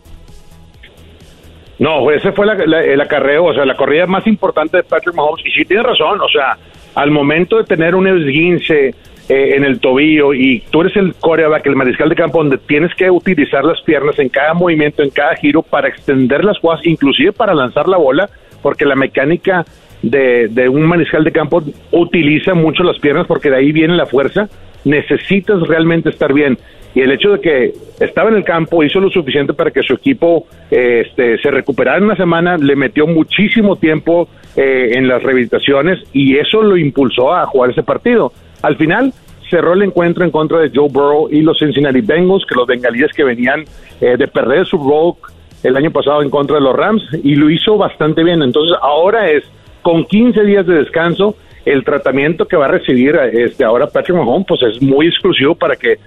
No, 1.79 2.11
ese 2.11 2.33
fue 2.33 2.47
el 2.47 3.01
acarreo, 3.01 3.47
o 3.47 3.55
sea, 3.55 3.65
la 3.65 3.77
corrida 3.77 4.07
más 4.07 4.27
importante 4.27 4.79
de 4.79 4.83
Patrick 4.85 5.15
Mahomes, 5.15 5.45
y 5.45 5.51
sí 5.51 5.65
tiene 5.65 5.83
razón, 5.83 6.21
o 6.21 6.29
sea, 6.29 6.57
al 6.95 7.11
momento 7.11 7.59
de 7.59 7.65
tener 7.65 7.95
un 7.95 8.07
esguince 8.07 8.95
eh, 9.35 9.57
en 9.57 9.65
el 9.65 9.81
tobillo 9.81 10.35
y 10.35 10.63
tú 10.71 10.83
eres 10.83 10.95
el 10.95 11.15
coreback, 11.15 11.65
el 11.65 11.75
mariscal 11.75 12.11
de 12.11 12.15
campo, 12.15 12.37
donde 12.37 12.59
tienes 12.59 12.95
que 12.95 13.11
utilizar 13.11 13.65
las 13.65 13.81
piernas 13.81 14.19
en 14.19 14.29
cada 14.29 14.53
movimiento, 14.53 15.03
en 15.03 15.09
cada 15.09 15.35
giro 15.37 15.63
para 15.63 15.89
extender 15.89 16.45
las 16.45 16.59
jugadas, 16.59 16.85
inclusive 16.85 17.33
para 17.33 17.55
lanzar 17.55 17.89
la 17.89 17.97
bola, 17.97 18.29
porque 18.61 18.85
la 18.85 18.95
mecánica 18.95 19.65
de, 20.03 20.49
de 20.49 20.69
un 20.69 20.83
mariscal 20.83 21.25
de 21.25 21.33
campo 21.33 21.63
utiliza 21.93 22.53
mucho 22.53 22.83
las 22.83 22.99
piernas 22.99 23.27
porque 23.27 23.49
de 23.49 23.57
ahí 23.57 23.73
viene 23.73 23.97
la 23.97 24.05
fuerza. 24.05 24.51
Necesitas 24.85 25.67
realmente 25.67 26.11
estar 26.11 26.35
bien. 26.35 26.59
Y 26.95 27.01
el 27.01 27.11
hecho 27.13 27.31
de 27.31 27.41
que 27.41 27.73
estaba 28.01 28.29
en 28.29 28.37
el 28.37 28.45
campo 28.45 28.85
hizo 28.85 29.01
lo 29.01 29.09
suficiente 29.09 29.55
para 29.55 29.71
que 29.71 29.83
su 29.83 29.95
equipo 29.95 30.47
eh, 30.71 31.05
este, 31.07 31.39
se 31.39 31.51
recuperara 31.51 31.97
en 31.97 32.05
una 32.05 32.17
semana, 32.17 32.59
le 32.59 32.77
metió 32.77 33.07
muchísimo 33.07 33.77
tiempo 33.77 34.29
eh, 34.57 34.91
en 34.93 35.09
las 35.09 35.23
rehabilitaciones 35.23 36.01
y 36.13 36.37
eso 36.37 36.61
lo 36.61 36.77
impulsó 36.77 37.35
a 37.35 37.47
jugar 37.47 37.71
ese 37.71 37.83
partido. 37.83 38.35
Al 38.63 38.77
final 38.77 39.13
cerró 39.53 39.75
el 39.75 39.83
encuentro 39.83 40.25
en 40.25 40.31
contra 40.31 40.61
de 40.61 40.71
Joe 40.75 40.89
Burrow 40.89 41.29
y 41.31 41.43
los 41.43 41.59
Cincinnati 41.59 42.01
Bengals, 42.01 42.47
que 42.49 42.55
los 42.55 42.67
bengalíes 42.67 43.13
que 43.15 43.23
venían 43.23 43.65
eh, 44.01 44.17
de 44.17 44.27
perder 44.27 44.67
su 44.67 44.79
rock 44.79 45.31
el 45.63 45.77
año 45.77 45.91
pasado 45.91 46.23
en 46.23 46.31
contra 46.31 46.57
de 46.57 46.63
los 46.63 46.75
Rams 46.75 47.03
y 47.23 47.35
lo 47.35 47.51
hizo 47.51 47.77
bastante 47.77 48.25
bien. 48.25 48.43
Entonces 48.43 48.75
ahora 48.81 49.31
es 49.31 49.45
con 49.83 50.07
15 50.07 50.43
días 50.45 50.67
de 50.67 50.77
descanso 50.77 51.37
el 51.67 51.85
tratamiento 51.85 52.49
que 52.49 52.57
va 52.57 52.65
a 52.65 52.69
recibir 52.69 53.15
este 53.15 53.63
ahora 53.63 53.87
Patrick 53.87 54.17
Mahomes 54.17 54.47
pues 54.49 54.63
es 54.63 54.83
muy 54.83 55.07
exclusivo 55.07 55.55
para 55.55 55.77
que 55.77 55.99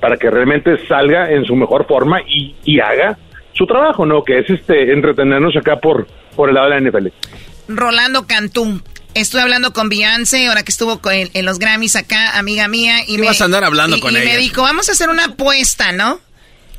para 0.00 0.16
que 0.16 0.30
realmente 0.30 0.78
salga 0.86 1.30
en 1.30 1.44
su 1.44 1.54
mejor 1.54 1.86
forma 1.86 2.20
y, 2.22 2.54
y 2.64 2.80
haga 2.80 3.18
su 3.52 3.66
trabajo, 3.66 4.06
¿no? 4.06 4.22
Que 4.22 4.38
es 4.38 4.48
este 4.48 4.92
entretenernos 4.92 5.56
acá 5.56 5.76
por 5.76 6.06
por 6.36 6.48
el 6.48 6.54
lado 6.54 6.70
de 6.70 6.80
la 6.80 6.90
NFL. 6.90 7.08
Rolando 7.68 8.26
Cantú, 8.26 8.80
Estuve 9.14 9.42
hablando 9.42 9.72
con 9.72 9.88
Beyoncé, 9.88 10.48
ahora 10.48 10.62
que 10.62 10.70
estuvo 10.70 11.00
en, 11.10 11.44
los 11.44 11.58
Grammys 11.58 11.96
acá, 11.96 12.38
amiga 12.38 12.66
mía. 12.68 12.96
Y 13.06 13.18
me, 13.18 13.26
vas 13.26 13.42
a 13.42 13.44
andar 13.44 13.64
hablando 13.64 13.98
con 14.00 14.16
ella? 14.16 14.24
Y 14.24 14.26
me 14.28 14.36
dijo, 14.38 14.62
vamos 14.62 14.88
a 14.88 14.92
hacer 14.92 15.10
una 15.10 15.26
apuesta, 15.26 15.92
¿no? 15.92 16.18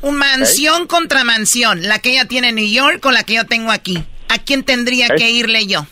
Un 0.01 0.17
mansión 0.17 0.87
contra 0.87 1.23
mansión. 1.23 1.83
La 1.83 1.99
que 1.99 2.11
ella 2.11 2.25
tiene 2.25 2.49
en 2.49 2.55
New 2.55 2.67
York 2.69 3.05
o 3.05 3.11
la 3.11 3.23
que 3.23 3.35
yo 3.35 3.45
tengo 3.45 3.71
aquí. 3.71 4.03
¿A 4.29 4.39
quién 4.39 4.63
tendría 4.63 5.09
que 5.09 5.29
irle 5.29 5.67
yo? 5.67 5.85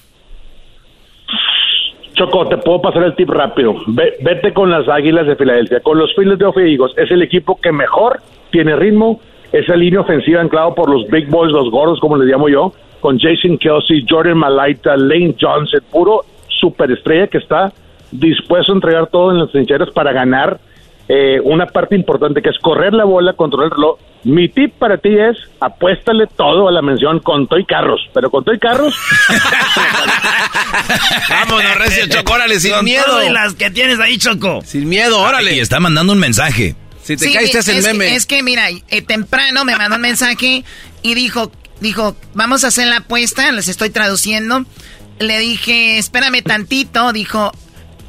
Choco, 2.15 2.47
te 2.49 2.57
puedo 2.57 2.81
pasar 2.81 3.03
el 3.03 3.15
tip 3.15 3.29
rápido. 3.29 3.75
vete 3.87 4.53
con 4.53 4.69
las 4.71 4.87
Águilas 4.89 5.27
de 5.27 5.35
Filadelfia, 5.35 5.79
con 5.81 5.97
los 5.97 6.13
Philadelphia 6.15 6.63
Eagles. 6.65 6.93
Es 6.97 7.11
el 7.11 7.21
equipo 7.21 7.59
que 7.61 7.71
mejor 7.71 8.19
tiene 8.51 8.75
ritmo, 8.75 9.21
esa 9.51 9.75
línea 9.75 10.01
ofensiva 10.01 10.41
anclado 10.41 10.75
por 10.75 10.89
los 10.89 11.07
big 11.07 11.29
boys, 11.29 11.51
los 11.51 11.69
gordos, 11.69 11.99
como 11.99 12.17
les 12.17 12.27
llamo 12.27 12.49
yo, 12.49 12.73
con 13.01 13.19
Jason 13.19 13.57
Kelsey, 13.57 14.05
Jordan 14.09 14.37
Malaita, 14.37 14.95
Lane 14.95 15.35
Johnson, 15.39 15.81
puro 15.91 16.23
superestrella 16.47 17.27
que 17.27 17.39
está 17.39 17.73
dispuesto 18.11 18.71
a 18.71 18.75
entregar 18.75 19.07
todo 19.07 19.31
en 19.31 19.39
las 19.39 19.51
trincheras 19.51 19.89
para 19.89 20.13
ganar 20.13 20.59
eh, 21.09 21.41
una 21.43 21.65
parte 21.65 21.95
importante 21.95 22.41
que 22.41 22.49
es 22.49 22.57
correr 22.59 22.93
la 22.93 23.03
bola, 23.03 23.33
controlar 23.33 23.65
el 23.65 23.71
reloj. 23.71 23.99
Mi 24.23 24.47
tip 24.49 24.73
para 24.77 24.97
ti 24.97 25.09
es 25.17 25.35
apuéstale 25.59 26.27
todo 26.37 26.67
a 26.67 26.71
la 26.71 26.83
mención 26.83 27.19
con 27.19 27.47
Toy 27.47 27.65
Carros, 27.65 27.99
pero 28.13 28.29
con 28.29 28.43
Toy 28.43 28.59
Carros. 28.59 28.95
Vámonos, 31.29 31.75
Recio 31.77 32.05
Choco, 32.07 32.33
órale, 32.33 32.59
sin 32.59 32.73
Con 32.73 32.85
miedo. 32.85 33.03
todo 33.05 33.23
y 33.25 33.29
las 33.29 33.55
que 33.55 33.69
tienes 33.71 33.99
ahí, 33.99 34.17
Choco. 34.17 34.61
Sin 34.63 34.87
miedo, 34.87 35.19
órale. 35.19 35.55
Y 35.55 35.59
está 35.59 35.79
mandando 35.79 36.13
un 36.13 36.19
mensaje. 36.19 36.75
Si 37.01 37.17
te 37.17 37.25
Sí, 37.25 37.33
caes, 37.33 37.51
te 37.51 37.59
hace 37.59 37.71
el 37.71 37.77
es, 37.79 37.87
meme. 37.87 38.05
Que, 38.07 38.15
es 38.15 38.25
que, 38.25 38.43
mira, 38.43 38.69
eh, 38.69 39.01
temprano 39.01 39.65
me 39.65 39.75
mandó 39.75 39.95
un 39.95 40.01
mensaje 40.03 40.63
y 41.01 41.13
dijo, 41.15 41.51
dijo, 41.81 42.15
vamos 42.33 42.63
a 42.63 42.67
hacer 42.67 42.87
la 42.87 42.97
apuesta, 42.97 43.51
les 43.51 43.67
estoy 43.67 43.89
traduciendo. 43.89 44.65
Le 45.19 45.37
dije, 45.39 45.97
espérame 45.97 46.41
tantito, 46.41 47.11
dijo, 47.13 47.51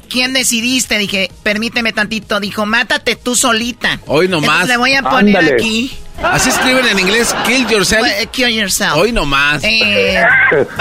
¿quién 0.09 0.33
decidiste? 0.33 0.97
Dije, 0.97 1.29
permíteme 1.43 1.91
tantito, 1.93 2.39
dijo, 2.39 2.65
mátate 2.65 3.15
tú 3.15 3.35
solita. 3.35 3.99
Hoy 4.07 4.27
nomás. 4.27 4.49
Entonces 4.61 4.69
le 4.69 4.77
voy 4.77 4.93
a 4.93 5.01
poner 5.03 5.37
Ándale. 5.37 5.53
aquí. 5.55 5.91
Así 6.23 6.49
escriben 6.49 6.87
en 6.87 6.99
inglés, 6.99 7.35
kill 7.45 7.67
yourself. 7.67 8.07
Eh, 8.07 8.27
Kill 8.31 8.49
yourself. 8.49 8.95
Hoy 8.95 9.11
nomás. 9.11 9.61
Eh, 9.63 10.23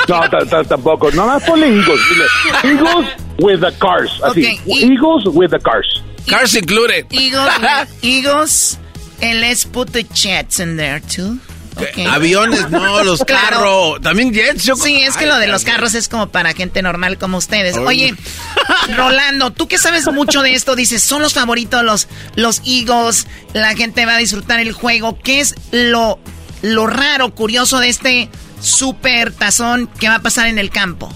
no, 0.09 0.21
ta- 0.31 0.45
ta- 0.47 0.63
tampoco. 0.65 1.11
No 1.11 1.27
más 1.27 1.43
ponle 1.43 1.67
Eagles. 1.69 2.01
Eagles 2.63 3.07
with 3.39 3.61
the 3.61 3.73
cars. 3.79 4.11
Así. 4.23 4.45
Ok, 4.45 4.61
y- 4.67 4.93
Eagles 4.93 5.25
with 5.27 5.51
the 5.51 5.59
cars. 5.59 6.03
Cars 6.29 6.55
included. 6.55 7.07
Eagles, 7.11 7.51
Eagles, 8.03 8.79
and 9.23 9.41
let's 9.41 9.65
put 9.67 9.91
the 9.93 10.05
jets 10.15 10.61
in 10.61 10.77
there 10.77 11.01
too. 11.01 11.39
Okay. 11.75 12.05
Aviones, 12.07 12.69
no, 12.71 13.03
los 13.03 13.25
Claro. 13.25 13.57
carros. 13.57 14.01
También 14.03 14.33
jets, 14.33 14.65
Choco. 14.65 14.83
Sí, 14.85 15.01
es 15.01 15.17
que 15.17 15.25
Ay, 15.25 15.31
lo 15.31 15.39
de 15.39 15.49
los 15.49 15.65
carros 15.65 15.95
es 15.95 16.09
como 16.09 16.29
para 16.29 16.53
gente 16.53 16.83
normal 16.83 17.17
como 17.19 17.39
ustedes. 17.39 17.77
Ay. 17.77 17.85
Oye, 17.87 18.15
Rolando, 18.97 19.51
tú 19.53 19.69
que 19.69 19.79
sabes 19.79 20.11
mucho 20.13 20.43
de 20.43 20.53
esto, 20.55 20.77
dices, 20.77 21.03
son 21.03 21.23
los 21.23 21.33
favoritos 21.35 21.83
los, 21.83 22.09
los 22.37 22.61
Eagles, 22.67 23.27
la 23.55 23.75
gente 23.75 24.05
va 24.07 24.17
a 24.17 24.19
disfrutar 24.19 24.61
el 24.61 24.73
juego. 24.73 25.19
¿Qué 25.19 25.41
es 25.41 25.55
lo, 25.71 26.19
lo 26.63 26.87
raro, 26.87 27.35
curioso 27.35 27.81
de 27.81 27.89
este 27.89 28.29
super 28.61 29.33
tazón 29.33 29.89
que 29.99 30.09
va 30.09 30.17
a 30.17 30.23
pasar 30.23 30.49
en 30.49 30.59
el 30.59 30.71
campo? 30.71 31.13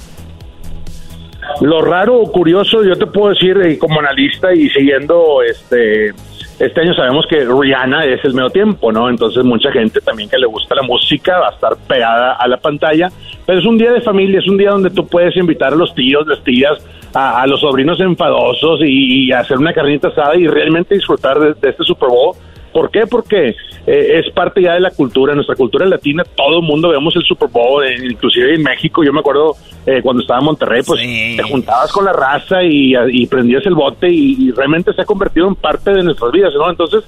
Lo 1.60 1.80
raro 1.80 2.18
o 2.20 2.32
curioso, 2.32 2.82
yo 2.84 2.96
te 2.96 3.06
puedo 3.06 3.28
decir, 3.32 3.56
eh, 3.64 3.78
como 3.78 4.00
analista 4.00 4.52
y 4.54 4.68
siguiendo 4.70 5.42
este. 5.42 6.12
Este 6.58 6.80
año 6.80 6.94
sabemos 6.94 7.26
que 7.28 7.44
Rihanna 7.44 8.06
es 8.06 8.24
el 8.24 8.32
medio 8.32 8.48
tiempo, 8.48 8.90
¿no? 8.90 9.10
Entonces 9.10 9.44
mucha 9.44 9.70
gente 9.70 10.00
también 10.00 10.30
que 10.30 10.38
le 10.38 10.46
gusta 10.46 10.74
la 10.74 10.82
música 10.82 11.38
va 11.38 11.48
a 11.48 11.50
estar 11.50 11.76
pegada 11.86 12.32
a 12.32 12.48
la 12.48 12.56
pantalla. 12.56 13.10
Pero 13.44 13.58
es 13.58 13.66
un 13.66 13.76
día 13.76 13.92
de 13.92 14.00
familia, 14.00 14.38
es 14.38 14.48
un 14.48 14.56
día 14.56 14.70
donde 14.70 14.88
tú 14.90 15.06
puedes 15.06 15.36
invitar 15.36 15.74
a 15.74 15.76
los 15.76 15.94
tíos, 15.94 16.26
las 16.26 16.42
tías, 16.42 16.78
a, 17.12 17.42
a 17.42 17.46
los 17.46 17.60
sobrinos 17.60 18.00
enfadosos 18.00 18.80
y, 18.80 19.26
y 19.26 19.32
hacer 19.32 19.58
una 19.58 19.74
carnita 19.74 20.08
asada 20.08 20.34
y 20.36 20.46
realmente 20.46 20.94
disfrutar 20.94 21.38
de, 21.38 21.54
de 21.54 21.68
este 21.68 21.84
Super 21.84 22.08
Bowl. 22.08 22.34
¿Por 22.76 22.90
qué? 22.90 23.06
Porque 23.06 23.56
eh, 23.86 24.20
es 24.20 24.30
parte 24.34 24.60
ya 24.60 24.74
de 24.74 24.80
la 24.80 24.90
cultura, 24.90 25.34
nuestra 25.34 25.56
cultura 25.56 25.86
latina, 25.86 26.24
todo 26.34 26.58
el 26.58 26.62
mundo 26.62 26.90
vemos 26.90 27.16
el 27.16 27.22
Super 27.22 27.48
Bowl, 27.48 27.82
eh, 27.82 27.96
inclusive 28.04 28.54
en 28.54 28.62
México, 28.62 29.02
yo 29.02 29.14
me 29.14 29.20
acuerdo 29.20 29.54
eh, 29.86 30.02
cuando 30.02 30.20
estaba 30.20 30.40
en 30.40 30.44
Monterrey, 30.44 30.82
pues 30.86 31.00
te 31.00 31.42
juntabas 31.42 31.90
con 31.90 32.04
la 32.04 32.12
raza 32.12 32.62
y, 32.62 32.92
y 33.12 33.26
prendías 33.28 33.64
el 33.64 33.74
bote 33.74 34.10
y, 34.10 34.48
y 34.48 34.50
realmente 34.50 34.92
se 34.92 35.00
ha 35.00 35.06
convertido 35.06 35.48
en 35.48 35.54
parte 35.54 35.90
de 35.90 36.02
nuestras 36.02 36.30
vidas, 36.32 36.52
¿no? 36.52 36.68
Entonces, 36.68 37.04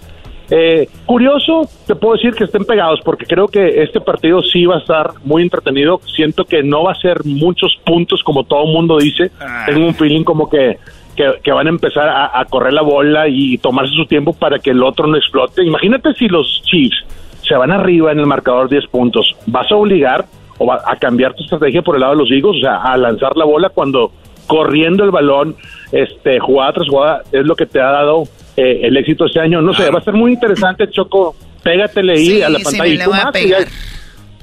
eh, 0.51 0.89
curioso, 1.05 1.69
te 1.87 1.95
puedo 1.95 2.15
decir 2.15 2.33
que 2.33 2.45
estén 2.45 2.65
pegados 2.65 3.01
porque 3.05 3.27
creo 3.27 3.49
que 3.49 3.83
este 3.83 4.01
partido 4.01 4.41
sí 4.41 4.65
va 4.65 4.77
a 4.77 4.79
estar 4.79 5.11
muy 5.23 5.43
entretenido, 5.43 6.01
siento 6.17 6.47
que 6.47 6.63
no 6.63 6.85
va 6.85 6.93
a 6.93 7.01
ser 7.01 7.27
muchos 7.27 7.79
puntos 7.85 8.23
como 8.23 8.45
todo 8.45 8.65
el 8.65 8.73
mundo 8.73 8.97
dice, 8.97 9.31
tengo 9.67 9.87
un 9.87 9.95
feeling 9.95 10.25
como 10.25 10.49
que 10.49 10.79
que, 11.19 11.41
que 11.43 11.51
van 11.53 11.67
a 11.67 11.71
empezar 11.71 12.09
a, 12.09 12.39
a 12.39 12.45
correr 12.45 12.73
la 12.73 12.83
bola 12.83 13.27
y 13.29 13.59
tomarse 13.59 13.93
su 13.93 14.07
tiempo 14.07 14.33
para 14.33 14.61
que 14.61 14.71
el 14.71 14.83
otro 14.85 15.09
no 15.09 15.17
explote. 15.17 15.65
Imagínate 15.65 16.15
si 16.15 16.29
los 16.29 16.63
Chiefs 16.65 17.05
se 17.47 17.55
van 17.57 17.73
arriba 17.73 18.13
en 18.13 18.21
el 18.21 18.27
marcador 18.27 18.69
10 18.69 18.87
puntos, 18.87 19.35
vas 19.47 19.71
a 19.73 19.75
obligar 19.75 20.27
o 20.59 20.67
va 20.67 20.81
a 20.87 20.95
cambiar 20.97 21.35
tu 21.35 21.43
estrategia 21.43 21.83
por 21.83 21.97
el 21.97 22.03
lado 22.03 22.13
de 22.15 22.19
los 22.21 22.31
Eagles, 22.31 22.59
o 22.59 22.61
sea, 22.61 22.77
a 22.83 22.97
lanzar 22.97 23.37
la 23.37 23.45
bola 23.45 23.69
cuando 23.71 24.13
corriendo 24.47 25.03
el 25.05 25.11
balón, 25.11 25.57
este, 25.93 26.39
jugada 26.39 26.73
tras 26.75 26.89
jugada, 26.89 27.23
es 27.33 27.45
lo 27.45 27.55
que 27.57 27.67
te 27.67 27.81
ha 27.81 27.91
dado 27.91 28.23
eh, 28.57 28.81
el 28.85 28.97
éxito 28.97 29.27
este 29.27 29.41
año. 29.41 29.61
No 29.61 29.75
sé, 29.75 29.91
va 29.91 29.99
a 29.99 30.05
ser 30.05 30.15
muy 30.15 30.33
interesante, 30.33 30.89
Choco. 30.89 31.35
Pégatele 31.63 32.13
ahí 32.13 32.27
Sí, 32.27 32.43
a 32.43 32.49
la 32.49 32.59
sí, 32.59 32.65
pantalla. 32.65 32.85
me 32.97 33.03
y 33.03 33.07
voy 33.07 33.19
a 33.19 33.59
ya. 33.61 33.67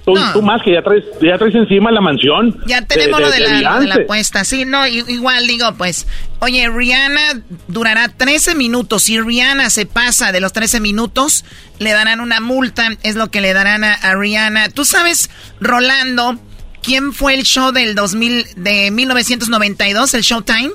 Tú, 0.06 0.14
No. 0.14 0.34
tú 0.34 0.41
más 0.41 0.62
que 0.64 0.74
ya 0.74 0.82
traes, 0.82 1.03
ya 1.22 1.38
traes 1.38 1.56
encima 1.56 1.91
la 1.91 1.99
mansión. 2.01 2.58
Ya 2.68 2.82
tenemos 2.86 3.20
lo 3.20 3.30
de, 3.30 3.39
la, 3.39 3.80
de 3.80 4.03
apuesta. 4.03 4.43
Sí, 4.43 4.64
no, 4.66 4.86
igual 4.88 5.47
digo, 5.47 5.74
pues, 5.78 6.08
oye, 6.39 6.70
Rihanna 6.70 7.41
durará 7.68 8.08
13 8.10 8.56
minutos. 8.56 9.03
Si 9.03 9.20
Rihanna 9.20 9.70
se 9.70 9.86
pasa 9.86 10.32
de 10.32 10.39
los 10.39 10.53
13 10.53 10.80
minutos, 10.80 11.43
le 11.80 11.91
darán 11.91 12.20
una 12.22 12.39
multa. 12.39 12.89
Es 13.03 13.16
lo 13.16 13.30
que 13.32 13.41
le 13.41 13.53
darán 13.53 13.84
a, 13.84 13.93
a 13.93 14.16
Rihanna. 14.16 14.70
¿Tú 14.70 14.86
sabes, 14.86 15.30
Rolando, 15.60 16.38
quién 16.84 17.12
fue 17.14 17.34
el 17.34 17.43
show 17.43 17.72
del 17.72 17.95
2000, 17.95 18.45
de 18.58 18.91
1992, 18.91 20.14
el 20.14 20.22
Showtime? 20.22 20.72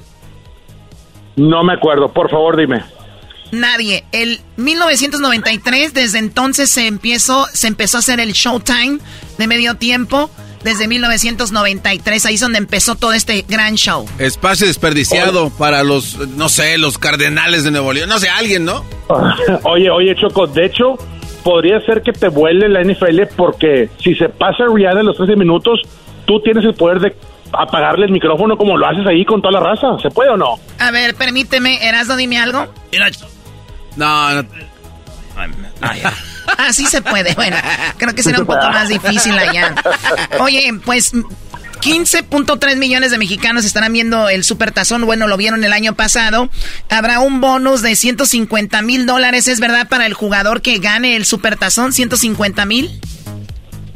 No 1.37 1.63
me 1.65 1.73
acuerdo, 1.75 2.13
por 2.13 2.29
favor 2.31 2.57
dime. 2.57 2.83
Nadie. 3.53 4.05
El 4.13 4.41
1993, 4.57 5.95
desde 5.95 6.19
entonces 6.19 6.71
se 6.71 6.87
empezó, 6.87 7.47
se 7.53 7.67
empezó 7.67 7.99
a 7.99 8.01
hacer 8.01 8.21
el 8.21 8.33
Showtime 8.33 8.99
de 9.39 9.47
medio 9.47 9.75
tiempo. 9.75 10.31
Desde 10.63 10.89
1993, 10.89 12.27
ahí 12.27 12.35
es 12.35 12.41
donde 12.41 12.59
empezó 12.59 12.95
todo 12.95 13.15
este 13.15 13.47
gran 13.49 13.77
show. 13.77 14.05
Espacio 14.19 14.67
desperdiciado 14.67 15.49
para 15.49 15.83
los, 15.83 16.19
no 16.37 16.51
sé, 16.51 16.77
los 16.77 16.99
cardenales 16.99 17.65
de 17.65 17.71
Nuevo 17.71 17.95
León. 17.95 18.11
No 18.11 18.19
sé, 18.19 18.29
alguien, 18.29 18.67
¿no? 18.67 18.85
Oye, 19.63 19.91
oye, 19.91 20.15
Choco, 20.17 20.47
de 20.47 20.67
hecho, 20.67 20.99
podría 21.43 21.81
ser 21.87 22.03
que 22.03 22.13
te 22.13 22.29
vuele 22.29 22.69
la 22.69 22.85
NFL 22.85 23.35
porque 23.37 23.89
si 24.05 24.15
se 24.15 24.29
pasa 24.29 24.65
Rihanna 24.71 25.01
en 25.01 25.07
los 25.07 25.17
13 25.17 25.35
minutos, 25.37 25.81
tú 26.27 26.41
tienes 26.43 26.63
el 26.65 26.75
poder 26.75 27.01
de 27.01 27.17
apagarle 27.53 28.07
el 28.07 28.13
micrófono 28.13 28.57
como 28.57 28.77
lo 28.77 28.87
haces 28.87 29.07
ahí 29.07 29.25
con 29.25 29.41
toda 29.41 29.53
la 29.53 29.61
raza. 29.61 29.99
¿Se 30.03 30.11
puede 30.11 30.31
o 30.31 30.37
no? 30.37 30.59
A 30.79 30.91
ver, 30.91 31.15
permíteme, 31.15 31.87
Erasmo, 31.87 32.17
dime 32.17 32.39
algo. 32.39 32.67
No, 33.97 34.43
no. 34.43 34.49
Ah, 36.59 36.73
sí 36.73 36.87
se 36.87 37.03
puede. 37.03 37.35
Bueno, 37.35 37.57
creo 37.97 38.15
que 38.15 38.23
será 38.23 38.41
un 38.41 38.47
poco 38.47 38.69
más 38.71 38.89
difícil 38.89 39.39
allá. 39.39 39.75
Oye, 40.41 40.73
pues 40.85 41.13
15.3 41.13 42.77
millones 42.77 43.11
de 43.11 43.19
mexicanos 43.19 43.65
estarán 43.65 43.93
viendo 43.93 44.29
el 44.29 44.45
Supertazón. 44.45 45.07
Bueno, 45.07 45.27
lo 45.27 45.37
vieron 45.37 45.65
el 45.65 45.73
año 45.73 45.95
pasado. 45.95 46.51
Habrá 46.89 47.21
un 47.21 47.41
bonus 47.41 47.83
de 47.83 47.97
150 47.97 48.83
mil 48.83 49.07
dólares. 49.07 49.49
¿Es 49.49 49.61
verdad 49.61 49.89
para 49.89 50.07
el 50.07 50.15
jugador 50.15 50.61
que 50.61 50.79
gane 50.79 51.17
el 51.17 51.25
Supertazón? 51.25 51.93
¿150 51.93 52.67
mil? 52.67 53.01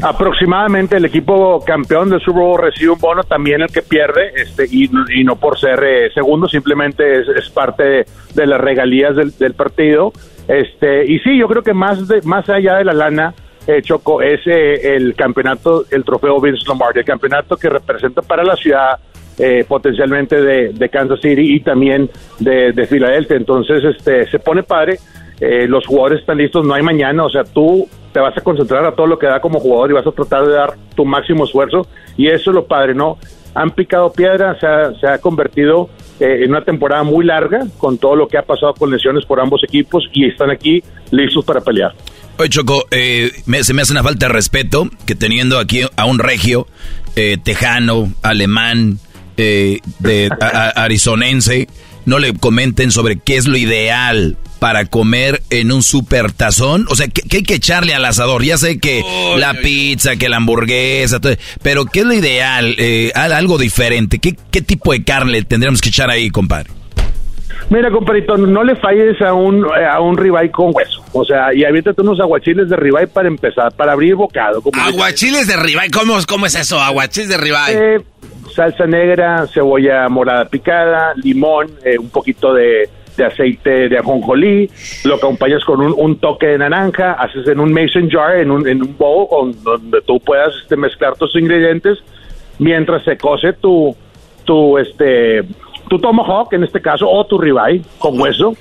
Aproximadamente 0.05 0.99
el 0.99 1.07
equipo 1.07 1.65
campeón 1.65 2.11
del 2.11 2.21
Super 2.21 2.43
Bowl 2.43 2.61
recibe 2.61 2.91
un 2.91 2.99
bono, 2.99 3.23
también 3.23 3.63
el 3.63 3.69
que 3.69 3.81
pierde, 3.81 4.33
este, 4.37 4.67
y, 4.71 4.91
y 5.19 5.25
no 5.25 5.37
por 5.37 5.59
ser 5.59 5.83
eh, 5.83 6.11
segundo, 6.13 6.47
simplemente 6.47 7.21
es, 7.21 7.29
es 7.29 7.49
parte 7.49 8.05
de, 8.35 8.47
las 8.47 8.61
regalías 8.61 9.17
del, 9.17 9.37
del 9.39 9.55
partido. 9.55 10.13
Este, 10.47 11.11
y 11.11 11.21
sí, 11.21 11.39
yo 11.39 11.49
creo 11.49 11.63
que 11.63 11.73
más, 11.73 12.07
de, 12.07 12.21
más 12.23 12.47
allá 12.51 12.77
de 12.77 12.85
la 12.85 12.93
lana, 12.93 13.35
eh, 13.67 13.81
Choco, 13.81 14.21
es 14.21 14.41
eh, 14.47 14.95
el 14.95 15.15
campeonato, 15.15 15.87
el 15.91 16.05
trofeo 16.05 16.39
Vince 16.39 16.65
Lombardi, 16.69 16.99
el 16.99 17.07
campeonato 17.07 17.57
que 17.57 17.71
representa 17.71 18.21
para 18.21 18.45
la 18.45 18.57
ciudad 18.57 18.99
eh, 19.39 19.65
potencialmente 19.67 20.41
de, 20.41 20.75
de 20.75 20.89
Kansas 20.91 21.21
City 21.23 21.55
y 21.55 21.61
también 21.61 22.11
de, 22.41 22.73
de 22.73 22.87
Filadelfia. 22.87 23.39
Entonces, 23.39 23.83
este, 23.83 24.27
se 24.27 24.39
pone 24.39 24.63
padre. 24.63 24.99
Eh, 25.41 25.67
los 25.67 25.87
jugadores 25.87 26.21
están 26.21 26.39
listos, 26.39 26.65
no 26.65 26.75
hay 26.75 26.83
mañana, 26.83 27.25
o 27.25 27.31
sea, 27.31 27.43
tú 27.43 27.89
te 28.15 28.21
vas 28.21 28.35
a 28.39 28.41
concentrar 28.41 28.85
a 28.87 28.93
todo 28.95 29.09
lo 29.09 29.19
que 29.19 29.27
da 29.27 29.41
como 29.41 29.59
jugador 29.61 29.91
y 29.91 29.95
vas 29.95 30.07
a 30.07 30.13
tratar 30.13 30.47
de 30.47 30.53
dar 30.55 30.75
tu 30.95 31.05
máximo 31.05 31.45
esfuerzo 31.45 31.87
y 32.17 32.29
eso 32.29 32.51
es 32.51 32.55
lo 32.55 32.65
padre, 32.67 32.95
¿no? 32.95 33.19
Han 33.57 33.71
picado 33.73 34.13
piedra, 34.13 34.57
se 34.61 34.67
ha, 34.67 34.93
se 35.01 35.07
ha 35.07 35.19
convertido 35.19 35.91
eh, 36.21 36.43
en 36.45 36.51
una 36.51 36.65
temporada 36.65 37.03
muy 37.03 37.25
larga 37.25 37.67
con 37.77 37.99
todo 37.99 38.15
lo 38.15 38.29
que 38.29 38.39
ha 38.39 38.43
pasado 38.43 38.73
con 38.75 38.91
lesiones 38.93 39.25
por 39.27 39.41
ambos 39.41 39.63
equipos 39.65 40.05
y 40.13 40.27
están 40.27 40.51
aquí 40.51 40.83
listos 41.11 41.45
para 41.45 41.61
pelear. 41.61 41.93
Oye, 42.39 42.49
Choco, 42.51 42.85
eh, 42.93 43.31
me- 43.47 43.63
se 43.65 43.75
me 43.75 43.83
hace 43.83 43.93
una 43.93 44.03
falta 44.05 44.27
de 44.29 44.33
respeto 44.33 44.89
que 45.07 45.15
teniendo 45.17 45.59
aquí 45.59 45.83
a 45.97 46.05
un 46.07 46.19
regio 46.21 46.67
eh, 47.17 47.37
tejano, 47.43 48.13
alemán, 48.23 48.99
eh, 49.37 49.79
de 49.99 50.31
arizonense, 50.77 51.69
no 52.07 52.19
le 52.19 52.35
comenten 52.35 52.91
sobre 52.91 53.19
qué 53.19 53.37
es 53.37 53.47
lo 53.47 53.57
ideal 53.57 54.37
para 54.65 54.87
comer 54.87 55.43
en 55.51 55.73
un 55.73 55.83
super 55.83 56.33
tazón. 56.33 56.87
O 56.89 56.95
sea, 56.97 57.07
¿qué, 57.09 57.21
qué 57.29 57.37
hay 57.37 57.43
que 57.43 57.57
echarle 57.57 57.93
al 57.93 58.03
asador? 58.03 58.43
Ya 58.43 58.57
sé 58.57 58.79
que 58.81 59.05
la 59.37 59.53
pizza, 59.53 60.17
que 60.17 60.31
la 60.31 60.39
hamburguesa, 60.39 61.21
todo, 61.21 61.35
pero 61.63 61.85
¿qué 61.85 62.01
es 62.01 62.07
lo 62.07 62.15
ideal? 62.15 62.75
Eh, 62.79 63.13
al- 63.15 63.35
algo 63.35 63.59
diferente. 63.59 64.21
¿Qué, 64.21 64.35
¿Qué 64.51 64.63
tipo 64.63 64.93
de 64.93 65.05
carne 65.05 65.43
tendríamos 65.43 65.83
que 65.83 65.91
echar 65.91 66.09
ahí, 66.09 66.31
compadre? 66.31 66.71
Mira, 67.69 67.91
compadrito, 67.91 68.39
no 68.39 68.65
le 68.65 68.75
falles 68.77 69.21
a 69.21 69.35
un, 69.35 69.67
a 69.67 70.01
un 70.01 70.17
ribeye 70.17 70.51
con 70.51 70.71
hueso. 70.75 71.05
O 71.13 71.27
sea, 71.27 71.53
y 71.55 71.63
aviéntate 71.67 72.01
unos 72.01 72.19
aguachiles 72.19 72.71
de 72.71 72.77
ribeye 72.77 73.07
para 73.07 73.29
empezar, 73.29 73.71
para 73.73 73.93
abrir 73.93 74.15
bocado. 74.15 74.63
Como 74.63 74.81
Aguachiles 74.83 75.47
de 75.47 75.57
ribeye, 75.59 75.91
¿cómo, 75.91 76.17
¿cómo 76.27 76.47
es 76.47 76.55
eso? 76.55 76.81
Aguachiles 76.81 77.29
de 77.29 77.37
ribeye. 77.37 77.97
Eh, 77.97 78.01
salsa 78.57 78.87
negra, 78.87 79.47
cebolla 79.53 80.09
morada 80.09 80.47
picada, 80.47 81.13
limón, 81.17 81.67
eh, 81.85 81.99
un 81.99 82.09
poquito 82.09 82.55
de, 82.55 82.89
de 83.17 83.25
aceite 83.25 83.89
de 83.89 83.99
ajonjolí, 83.99 84.69
lo 85.05 85.15
acompañas 85.15 85.65
con 85.65 85.81
un, 85.81 85.95
un 85.97 86.17
toque 86.19 86.47
de 86.49 86.59
naranja, 86.59 87.13
haces 87.13 87.47
en 87.49 87.61
un 87.61 87.73
mason 87.73 88.11
jar, 88.11 88.37
en 88.37 88.51
un, 88.51 88.67
en 88.67 88.83
un 88.83 88.97
bowl 88.97 89.29
con- 89.29 89.63
donde 89.63 90.01
tú 90.03 90.19
puedas 90.21 90.55
este, 90.63 90.77
mezclar 90.77 91.15
tus 91.17 91.35
ingredientes, 91.37 91.99
mientras 92.59 93.05
se 93.05 93.17
cose 93.17 93.53
tu, 93.55 93.95
tu, 94.45 94.79
este, 94.79 95.43
tu 95.89 95.99
tomahawk, 95.99 96.53
en 96.53 96.65
este 96.65 96.81
caso, 96.81 97.09
o 97.09 97.25
tu 97.27 97.39
ribeye 97.39 97.83
con 97.99 98.21
hueso. 98.21 98.55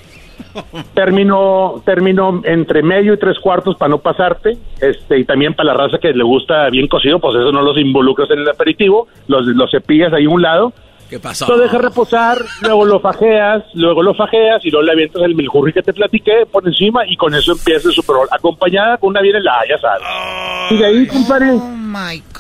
Término, 0.94 1.82
término 1.86 2.42
entre 2.44 2.82
medio 2.84 3.14
y 3.14 3.18
tres 3.18 3.40
cuartos 3.40 3.76
para 3.76 3.90
no 3.90 4.00
pasarte, 4.00 4.58
este, 4.82 5.20
y 5.20 5.26
también 5.26 5.54
para 5.54 5.68
la 5.68 5.74
raza 5.76 5.98
que 6.00 6.12
le 6.14 6.24
gusta 6.24 6.70
bien 6.70 6.88
cocido, 6.88 7.20
pues 7.20 7.36
eso 7.36 7.52
no 7.52 7.62
los 7.62 7.78
involucras 7.78 8.30
en 8.32 8.40
el 8.40 8.50
aperitivo, 8.50 9.08
los, 9.28 9.46
los 9.46 9.72
cepillas 9.72 10.12
ahí 10.14 10.26
a 10.26 10.30
un 10.30 10.42
lado, 10.42 10.74
¿Qué 11.14 11.20
pasó? 11.20 11.46
lo 11.48 11.60
dejas 11.60 11.80
reposar, 11.80 12.44
luego 12.62 12.86
lo 12.86 13.00
fajeas, 13.00 13.62
luego 13.76 14.02
lo 14.02 14.16
fajeas 14.16 14.66
y 14.66 14.72
luego 14.72 14.84
le 14.88 14.94
avientas 14.94 15.22
el 15.22 15.36
miljurri 15.36 15.72
que 15.72 15.84
te 15.84 15.94
platiqué 15.94 16.48
por 16.52 16.68
encima 16.68 17.02
y 17.08 17.16
con 17.16 17.36
eso 17.36 17.52
empieza 17.52 17.90
el 17.90 17.94
Super 17.94 18.16
Bowl, 18.16 18.28
acompañada 18.32 18.98
con 18.98 19.10
una 19.10 19.22
bien 19.22 19.36
helada, 19.36 19.62
ya 19.70 19.78
sabes. 19.78 20.02
y 20.72 20.78
de 20.78 20.86
ahí, 20.88 21.06
compadre, 21.08 21.52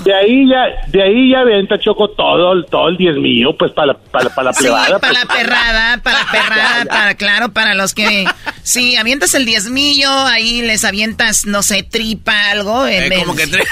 de 0.06 0.14
ahí 0.16 0.50
ya, 0.50 0.64
de 0.88 1.04
ahí 1.04 1.30
ya 1.32 1.44
venta 1.44 1.78
Choco 1.78 2.10
todo, 2.10 2.54
el- 2.54 2.66
todo 2.66 2.88
el 2.90 2.98
diez 2.98 3.16
mío, 3.16 3.56
pues 3.60 3.72
para 3.74 3.88
la, 3.88 3.94
para, 3.94 4.30
para 4.30 4.46
la 4.46 4.54
Sí, 4.54 4.64
plebada. 4.64 4.98
para 4.98 5.14
pues. 5.14 5.24
la 5.24 5.34
perrada, 5.36 5.98
para 6.02 6.20
la 6.20 6.26
perrada, 6.32 6.86
para, 6.86 7.14
claro, 7.16 7.54
para 7.54 7.76
los 7.76 7.94
que... 7.94 8.26
Sí, 8.64 8.96
avientas 8.96 9.36
el 9.36 9.46
diezmillo, 9.46 10.10
ahí 10.10 10.62
les 10.64 10.84
avientas, 10.86 11.46
no 11.46 11.62
sé, 11.62 11.84
tripa, 11.84 12.50
algo. 12.50 12.88
en 12.88 13.12
Eh, 13.12 13.16
como 13.20 13.36
vez- 13.36 13.52
que 13.52 13.58
tri- 13.58 13.68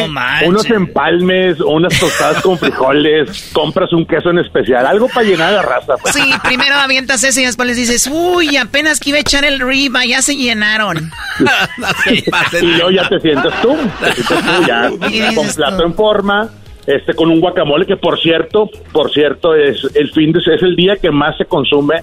no 0.00 0.08
manches. 0.08 0.48
Unos 0.48 0.70
empalmes, 0.70 1.60
unas 1.60 1.98
tostadas 1.98 2.42
con 2.42 2.58
frijoles, 2.58 3.50
compras 3.52 3.92
un 3.92 4.06
queso 4.06 4.30
en 4.30 4.38
especial, 4.38 4.86
algo 4.86 5.08
para 5.08 5.26
llenar 5.26 5.52
la 5.52 5.62
raza. 5.62 5.94
pues. 6.00 6.14
Sí, 6.14 6.32
primero 6.44 6.76
avientas 6.76 7.22
eso 7.24 7.40
y 7.40 7.44
después 7.44 7.68
les 7.68 7.76
dices, 7.76 8.08
uy, 8.12 8.56
apenas 8.56 9.00
que 9.00 9.10
iba 9.10 9.18
a 9.18 9.22
echar 9.22 9.44
el 9.44 9.60
riba, 9.60 10.04
ya 10.04 10.22
se 10.22 10.36
llenaron. 10.36 11.10
y 12.60 12.66
luego 12.66 12.90
ya 12.90 13.08
te 13.08 13.20
sientas 13.20 13.60
tú, 13.62 13.76
te 14.00 14.12
sientas 14.12 14.56
tú 14.56 14.66
ya 14.66 14.90
con 15.34 15.48
plato 15.54 15.84
en 15.84 15.94
forma, 15.94 16.48
este 16.86 17.14
con 17.14 17.30
un 17.30 17.40
guacamole 17.40 17.86
que 17.86 17.96
por 17.96 18.18
cierto, 18.20 18.70
por 18.92 19.12
cierto 19.12 19.54
es 19.54 19.86
el 19.94 20.10
fin 20.12 20.32
de 20.32 20.38
es 20.38 20.62
el 20.62 20.76
día 20.76 20.96
que 20.96 21.10
más 21.10 21.36
se 21.36 21.44
consume 21.44 21.96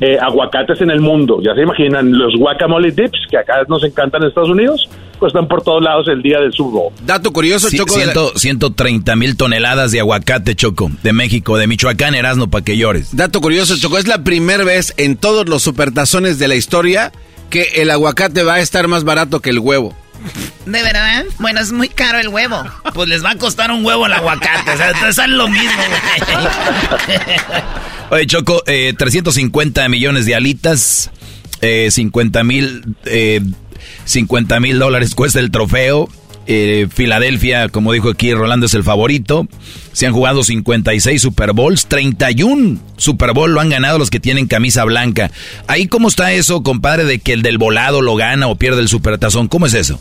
eh, 0.00 0.18
aguacates 0.20 0.80
en 0.80 0.90
el 0.90 1.00
mundo. 1.00 1.40
Ya 1.42 1.54
se 1.54 1.62
imaginan 1.62 2.12
los 2.12 2.34
guacamole 2.36 2.90
dips 2.92 3.18
que 3.30 3.38
acá 3.38 3.62
nos 3.68 3.82
encantan 3.84 4.22
en 4.22 4.28
Estados 4.28 4.50
Unidos, 4.50 4.88
pues 5.18 5.30
están 5.30 5.48
por 5.48 5.62
todos 5.62 5.82
lados 5.82 6.06
el 6.08 6.22
día 6.22 6.38
del 6.40 6.52
Bowl. 6.58 6.92
Dato 7.06 7.32
curioso, 7.32 7.68
Sí, 7.70 7.78
Choco. 7.78 7.94
de 7.94 8.06
la- 8.06 8.12
ciento- 8.12 8.38
130 8.38 9.16
mil 9.16 9.36
toneladas 9.36 9.92
de 9.92 10.00
aguacate, 10.00 10.54
Choco, 10.54 10.90
de 11.02 11.12
México, 11.12 11.56
de 11.56 11.66
Michoacán, 11.66 12.14
Erasmo, 12.14 12.48
para 12.48 12.64
que 12.64 12.76
llores. 12.76 13.16
Dato 13.16 13.40
curioso, 13.40 13.76
Choco, 13.78 13.96
es 13.98 14.06
la 14.06 14.22
primera 14.24 14.64
vez 14.64 14.92
en 14.98 15.16
todos 15.16 15.48
los 15.48 15.62
supertazones 15.62 16.38
de 16.38 16.48
la 16.48 16.54
historia 16.56 17.12
que 17.50 17.62
el 17.76 17.90
aguacate 17.90 18.42
va 18.42 18.54
a 18.54 18.60
estar 18.60 18.88
más 18.88 19.04
barato 19.04 19.40
que 19.40 19.50
el 19.50 19.60
huevo. 19.60 19.94
¿De 20.66 20.82
verdad? 20.82 21.24
Bueno, 21.38 21.60
es 21.60 21.72
muy 21.72 21.88
caro 21.88 22.18
el 22.18 22.28
huevo. 22.28 22.64
Pues 22.94 23.08
les 23.08 23.24
va 23.24 23.30
a 23.30 23.36
costar 23.36 23.70
un 23.70 23.84
huevo 23.84 24.06
el 24.06 24.12
aguacate. 24.12 24.70
O 24.72 24.76
sea, 24.76 24.90
entonces 24.90 25.24
es 25.24 25.30
lo 25.30 25.48
mismo, 25.48 25.82
güey. 25.88 27.18
Oye, 28.10 28.26
Choco, 28.26 28.62
eh, 28.66 28.94
350 28.96 29.88
millones 29.88 30.26
de 30.26 30.34
alitas, 30.34 31.10
eh, 31.60 31.88
50 31.90 32.44
mil 32.44 32.96
eh, 33.04 33.40
50 34.04 34.60
mil 34.60 34.78
dólares 34.78 35.14
cuesta 35.14 35.40
el 35.40 35.50
trofeo. 35.50 36.08
Eh, 36.48 36.86
Filadelfia, 36.94 37.68
como 37.68 37.92
dijo 37.92 38.08
aquí, 38.10 38.32
Rolando 38.32 38.66
es 38.66 38.74
el 38.74 38.84
favorito. 38.84 39.48
Se 39.92 40.06
han 40.06 40.12
jugado 40.12 40.44
56 40.44 41.20
Super 41.20 41.52
Bowls, 41.52 41.86
31 41.86 42.78
Super 42.96 43.32
Bowl 43.32 43.52
lo 43.52 43.60
han 43.60 43.68
ganado 43.68 43.98
los 43.98 44.10
que 44.10 44.20
tienen 44.20 44.46
camisa 44.46 44.84
blanca. 44.84 45.30
Ahí, 45.66 45.88
¿cómo 45.88 46.06
está 46.06 46.32
eso, 46.32 46.62
compadre, 46.62 47.04
de 47.04 47.18
que 47.18 47.32
el 47.32 47.42
del 47.42 47.58
volado 47.58 48.00
lo 48.00 48.14
gana 48.14 48.46
o 48.46 48.54
pierde 48.54 48.80
el 48.80 48.88
supertazón? 48.88 49.48
¿Cómo 49.48 49.66
es 49.66 49.74
eso? 49.74 49.98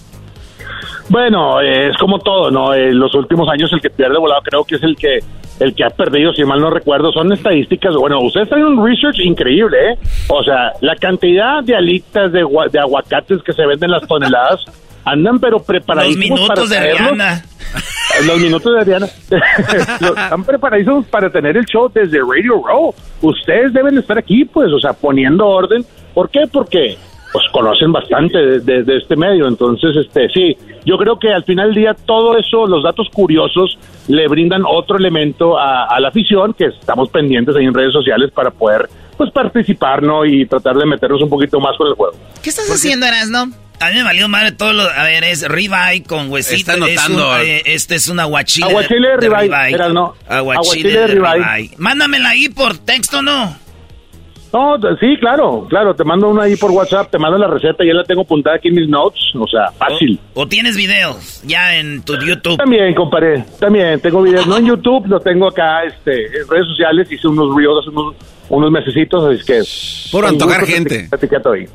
Bueno, 1.09 1.61
eh, 1.61 1.89
es 1.89 1.97
como 1.97 2.19
todo, 2.19 2.49
¿no? 2.49 2.73
En 2.73 2.97
los 2.97 3.13
últimos 3.13 3.47
años 3.49 3.71
el 3.73 3.81
que 3.81 3.89
pierde 3.91 4.17
volado 4.17 4.41
creo 4.43 4.63
que 4.63 4.75
es 4.75 4.83
el 4.83 4.95
que 4.95 5.19
el 5.59 5.73
que 5.73 5.85
ha 5.85 5.89
perdido, 5.89 6.33
si 6.33 6.43
mal 6.43 6.59
no 6.59 6.69
recuerdo, 6.69 7.11
son 7.13 7.31
estadísticas. 7.31 7.95
Bueno, 7.95 8.19
ustedes 8.21 8.49
traen 8.49 8.65
un 8.65 8.85
research 8.85 9.19
increíble, 9.19 9.91
¿eh? 9.91 9.97
O 10.27 10.43
sea, 10.43 10.73
la 10.81 10.95
cantidad 10.95 11.63
de 11.63 11.75
alitas 11.75 12.31
de, 12.33 12.43
de 12.71 12.79
aguacates 12.79 13.41
que 13.43 13.53
se 13.53 13.65
venden 13.65 13.91
las 13.91 14.05
toneladas 14.07 14.65
andan 15.05 15.39
pero 15.39 15.57
Los 15.57 15.65
preparadísimos 15.65 16.39
minutos 16.41 16.47
para 16.69 16.81
de. 16.81 16.93
Rihanna. 16.93 17.41
Los 18.27 18.39
minutos 18.39 18.85
de. 18.85 18.99
Los- 20.01 20.09
Están 20.17 20.43
preparadísimos 20.43 21.05
para 21.05 21.29
tener 21.29 21.55
el 21.55 21.65
show 21.65 21.89
desde 21.93 22.17
Radio 22.19 22.61
Row. 22.65 22.93
Ustedes 23.21 23.71
deben 23.73 23.97
estar 23.97 24.17
aquí, 24.17 24.43
pues, 24.45 24.71
o 24.73 24.79
sea, 24.79 24.93
poniendo 24.93 25.45
orden. 25.47 25.85
¿Por 26.13 26.29
qué? 26.29 26.41
Porque 26.51 26.97
pues 27.31 27.45
conocen 27.51 27.91
bastante 27.91 28.37
de, 28.37 28.59
de- 28.61 28.83
de 28.83 28.97
este 28.97 29.15
medio. 29.15 29.47
Entonces, 29.47 29.95
este, 29.97 30.27
sí, 30.29 30.57
yo 30.85 30.97
creo 30.97 31.17
que 31.19 31.33
al 31.33 31.43
final 31.43 31.73
del 31.73 31.75
día 31.83 31.95
todo 32.05 32.37
eso, 32.37 32.67
los 32.67 32.83
datos 32.83 33.09
curiosos, 33.11 33.77
le 34.07 34.27
brindan 34.27 34.63
otro 34.67 34.97
elemento 34.97 35.57
a, 35.57 35.85
a 35.85 35.99
la 35.99 36.09
afición 36.09 36.53
que 36.53 36.65
estamos 36.65 37.09
pendientes 37.09 37.55
ahí 37.55 37.65
en 37.65 37.73
redes 37.73 37.93
sociales 37.93 38.31
para 38.31 38.51
poder, 38.51 38.87
pues, 39.17 39.31
participar, 39.31 40.03
¿no? 40.03 40.25
Y 40.25 40.45
tratar 40.45 40.75
de 40.75 40.85
meternos 40.85 41.21
un 41.21 41.29
poquito 41.29 41.59
más 41.59 41.75
con 41.77 41.87
el 41.87 41.93
juego. 41.93 42.15
¿Qué 42.43 42.49
estás 42.49 42.69
haciendo, 42.69 43.05
Erasno? 43.05 43.49
A 43.81 43.89
mí 43.89 43.95
me 43.95 44.03
valió 44.03 44.29
madre 44.29 44.53
todo 44.53 44.71
lo... 44.71 44.83
A 44.83 45.03
ver, 45.03 45.25
es 45.25 45.45
ribeye 45.47 46.03
con 46.03 46.31
huesito. 46.31 46.71
Está 46.71 46.73
anotando. 46.73 47.35
Es 47.37 47.41
un, 47.41 47.47
eh, 47.49 47.61
este 47.65 47.95
es 47.95 48.07
un 48.07 48.19
aguachile. 48.21 48.67
Aguachile 48.67 49.09
de 49.09 49.17
ribeye, 49.17 49.73
Erasno. 49.73 50.13
Aguachile, 50.29 50.89
Aguachile 50.89 50.89
de 50.91 50.99
de 50.99 51.07
ribeye. 51.07 51.71
Mándamela 51.77 52.29
ahí 52.29 52.47
por 52.47 52.77
texto, 52.77 53.21
¿no? 53.21 53.57
No, 54.55 54.77
sí, 55.01 55.17
claro, 55.19 55.65
claro, 55.69 55.93
te 55.95 56.05
mando 56.05 56.29
una 56.29 56.43
ahí 56.43 56.55
por 56.55 56.71
WhatsApp, 56.71 57.11
te 57.11 57.17
mando 57.19 57.37
la 57.37 57.47
receta, 57.47 57.83
ya 57.85 57.93
la 57.93 58.05
tengo 58.05 58.21
apuntada 58.21 58.55
aquí 58.55 58.69
en 58.69 58.75
mis 58.75 58.87
notes, 58.87 59.19
o 59.33 59.45
sea, 59.47 59.69
fácil. 59.77 60.17
¿O 60.33 60.47
tienes 60.47 60.77
videos 60.77 61.41
ya 61.45 61.75
en 61.75 62.01
tu 62.03 62.15
YouTube? 62.17 62.55
También, 62.55 62.93
compadre, 62.95 63.43
también 63.59 63.99
tengo 63.99 64.21
videos, 64.21 64.47
no 64.47 64.55
en 64.57 64.65
YouTube, 64.67 65.07
lo 65.07 65.19
tengo 65.19 65.49
acá 65.49 65.83
este, 65.83 66.27
en 66.27 66.47
redes 66.47 66.67
sociales, 66.67 67.11
hice 67.11 67.27
unos 67.27 67.53
reels 67.53 67.79
hace 67.81 67.89
unos, 67.89 68.15
unos 68.47 68.71
mesecitos, 68.71 69.25
así 69.33 69.43
que... 69.45 69.61
Con 70.11 70.23
antojar 70.23 70.65
gente. 70.65 71.07
te 71.09 71.15
etiqueto 71.17 71.51
ahí. 71.51 71.65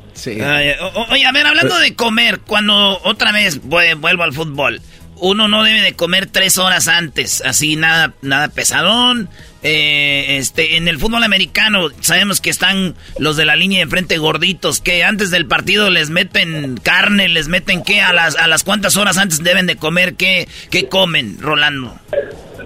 Ay, 0.41 0.69
o- 0.81 1.01
o- 1.01 1.13
oye, 1.13 1.25
a 1.25 1.31
ver, 1.31 1.45
hablando 1.45 1.77
de 1.77 1.95
comer, 1.95 2.39
cuando 2.47 2.97
otra 3.03 3.31
vez 3.31 3.61
vue- 3.63 3.93
vuelvo 3.99 4.23
al 4.23 4.33
fútbol, 4.33 4.79
uno 5.21 5.47
no 5.47 5.63
debe 5.63 5.81
de 5.81 5.93
comer 5.93 6.25
tres 6.25 6.57
horas 6.57 6.87
antes, 6.87 7.41
así 7.45 7.75
nada, 7.75 8.13
nada 8.21 8.49
pesadón. 8.49 9.29
Eh, 9.63 10.37
este, 10.37 10.77
en 10.77 10.87
el 10.87 10.97
fútbol 10.97 11.23
americano 11.23 11.89
sabemos 11.99 12.41
que 12.41 12.49
están 12.49 12.95
los 13.19 13.37
de 13.37 13.45
la 13.45 13.55
línea 13.55 13.85
de 13.85 13.89
frente 13.89 14.17
gorditos, 14.17 14.81
que 14.81 15.03
antes 15.03 15.29
del 15.29 15.45
partido 15.45 15.91
les 15.91 16.09
meten 16.09 16.77
carne, 16.81 17.29
les 17.29 17.47
meten 17.47 17.83
qué, 17.83 18.01
a 18.01 18.11
las, 18.11 18.35
a 18.35 18.47
las 18.47 18.63
cuántas 18.63 18.97
horas 18.97 19.19
antes 19.19 19.43
deben 19.43 19.67
de 19.67 19.75
comer, 19.75 20.15
qué, 20.15 20.47
qué 20.71 20.89
comen, 20.89 21.37
Rolando. 21.39 21.93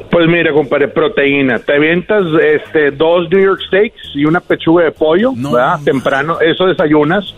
Pues 0.10 0.28
mira, 0.30 0.54
compadre, 0.54 0.88
proteína. 0.88 1.60
Te 1.60 1.74
avientas 1.74 2.24
este, 2.42 2.92
dos 2.92 3.30
New 3.30 3.44
York 3.44 3.60
Steaks 3.68 4.12
y 4.14 4.24
una 4.24 4.40
pechuga 4.40 4.86
de 4.86 4.92
pollo, 4.92 5.34
¿verdad? 5.36 5.82
Temprano, 5.84 6.40
eso 6.40 6.68
desayunas. 6.68 7.36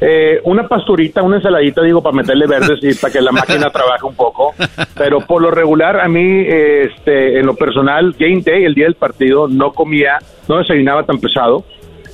Eh, 0.00 0.40
una 0.44 0.66
pasturita, 0.66 1.22
una 1.22 1.36
ensaladita, 1.36 1.82
digo, 1.82 2.02
para 2.02 2.16
meterle 2.16 2.46
verdes 2.46 2.78
y 2.82 2.94
para 3.00 3.12
que 3.12 3.20
la 3.20 3.32
máquina 3.32 3.70
trabaje 3.70 4.04
un 4.04 4.14
poco. 4.14 4.54
Pero 4.96 5.20
por 5.20 5.40
lo 5.40 5.50
regular, 5.50 6.00
a 6.00 6.08
mí, 6.08 6.44
este, 6.46 7.38
en 7.38 7.46
lo 7.46 7.54
personal, 7.54 8.14
game 8.18 8.42
day, 8.44 8.64
el 8.64 8.74
día 8.74 8.84
del 8.84 8.96
partido, 8.96 9.48
no 9.48 9.72
comía, 9.72 10.18
no 10.48 10.58
desayunaba 10.58 11.04
tan 11.04 11.18
pesado. 11.18 11.64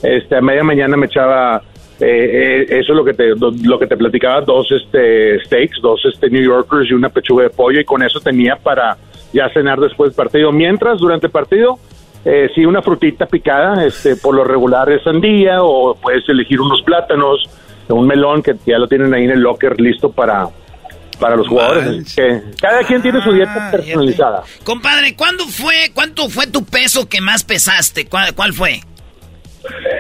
Este, 0.03 0.37
a 0.37 0.41
media 0.41 0.63
mañana 0.63 0.97
me 0.97 1.07
echaba, 1.07 1.63
eh, 2.01 2.67
eh, 2.71 2.79
eso 2.79 2.93
es 2.93 2.97
lo 2.97 3.05
que 3.05 3.15
te, 3.15 3.35
lo 3.37 3.79
que 3.79 3.87
te 3.87 3.97
platicaba, 3.97 4.41
dos 4.43 4.71
este, 4.71 5.41
steaks, 5.45 5.81
dos 5.83 6.01
este, 6.05 6.31
New 6.31 6.43
Yorkers 6.43 6.91
y 6.91 6.95
una 6.95 7.09
pechuga 7.09 7.45
de 7.45 7.51
pollo, 7.51 7.81
y 7.81 7.85
con 7.85 8.03
eso 8.03 8.21
tenía 8.21 8.57
para 8.57 8.97
ya 9.33 9.49
cenar 9.51 9.79
después 9.79 10.11
del 10.11 10.17
partido. 10.17 10.53
Mientras, 10.53 10.99
durante 10.99 11.27
el 11.27 11.33
partido, 11.33 11.79
eh, 12.25 12.51
sí, 12.55 12.65
una 12.65 12.83
frutita 12.83 13.27
picada, 13.27 13.85
este, 13.85 14.17
por 14.17 14.35
lo 14.35 14.45
regular 14.45 14.91
es 14.91 15.03
sandía, 15.03 15.63
o 15.63 15.95
puedes 15.95 16.29
elegir 16.29 16.61
unos 16.61 16.83
plátanos, 16.83 17.49
un 17.95 18.07
melón 18.07 18.43
que 18.43 18.55
ya 18.67 18.79
lo 18.79 18.87
tienen 18.89 19.13
ahí 19.15 19.25
en 19.25 19.31
el 19.33 19.41
locker 19.41 19.81
listo 19.81 20.11
para, 20.13 20.47
para 21.19 21.37
los 21.37 21.49
jugadores. 21.49 22.15
Que 22.15 22.41
cada 22.61 22.83
quien 22.85 23.03
tiene 23.03 23.21
su 23.23 23.33
dieta 23.33 23.71
personalizada. 23.71 24.43
Compadre, 24.65 25.15
¿cuándo 25.17 25.45
fue, 25.47 25.91
cuánto 25.95 26.29
fue 26.29 26.47
tu 26.47 26.65
peso 26.65 27.09
que 27.09 27.21
más 27.21 27.45
pesaste? 27.45 28.07
¿Cuál, 28.07 28.35
cuál 28.35 28.53
fue? 28.53 28.81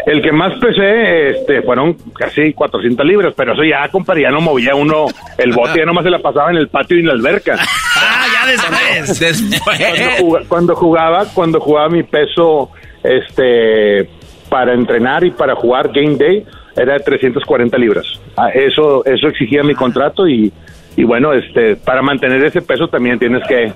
El 0.06 0.22
que 0.22 0.32
más 0.32 0.52
pesé 0.58 1.28
este, 1.28 1.60
fueron 1.62 1.94
casi 2.18 2.54
400 2.54 3.04
libras, 3.06 3.34
pero 3.36 3.52
eso 3.52 3.62
ya, 3.62 3.86
compadre, 3.90 4.22
ya 4.22 4.30
no 4.30 4.40
movía 4.40 4.74
uno 4.74 5.06
el 5.36 5.52
bote, 5.52 5.78
ya 5.80 5.84
nomás 5.84 6.02
se 6.04 6.10
la 6.10 6.18
pasaba 6.18 6.50
en 6.50 6.56
el 6.56 6.68
patio 6.68 6.96
y 6.96 7.00
en 7.00 7.06
la 7.08 7.12
alberca. 7.12 7.56
Ah, 8.02 8.24
ya 8.32 8.46
después. 8.46 9.60
Cuando, 9.62 10.10
juga- 10.18 10.42
cuando 10.48 10.74
jugaba, 10.76 11.24
cuando 11.34 11.60
jugaba 11.60 11.88
mi 11.90 12.02
peso, 12.02 12.70
este, 13.02 14.08
para 14.48 14.72
entrenar 14.72 15.22
y 15.24 15.30
para 15.30 15.54
jugar 15.54 15.90
Game 15.92 16.16
Day 16.16 16.46
era 16.76 16.94
de 16.94 17.00
340 17.00 17.76
libras. 17.78 18.20
Ah, 18.36 18.50
Eso, 18.50 19.04
eso 19.04 19.28
exigía 19.28 19.62
mi 19.62 19.74
contrato 19.74 20.26
y, 20.28 20.52
y 20.96 21.04
bueno, 21.04 21.32
este, 21.32 21.76
para 21.76 22.02
mantener 22.02 22.44
ese 22.44 22.62
peso 22.62 22.88
también 22.88 23.18
tienes 23.18 23.42
que, 23.46 23.72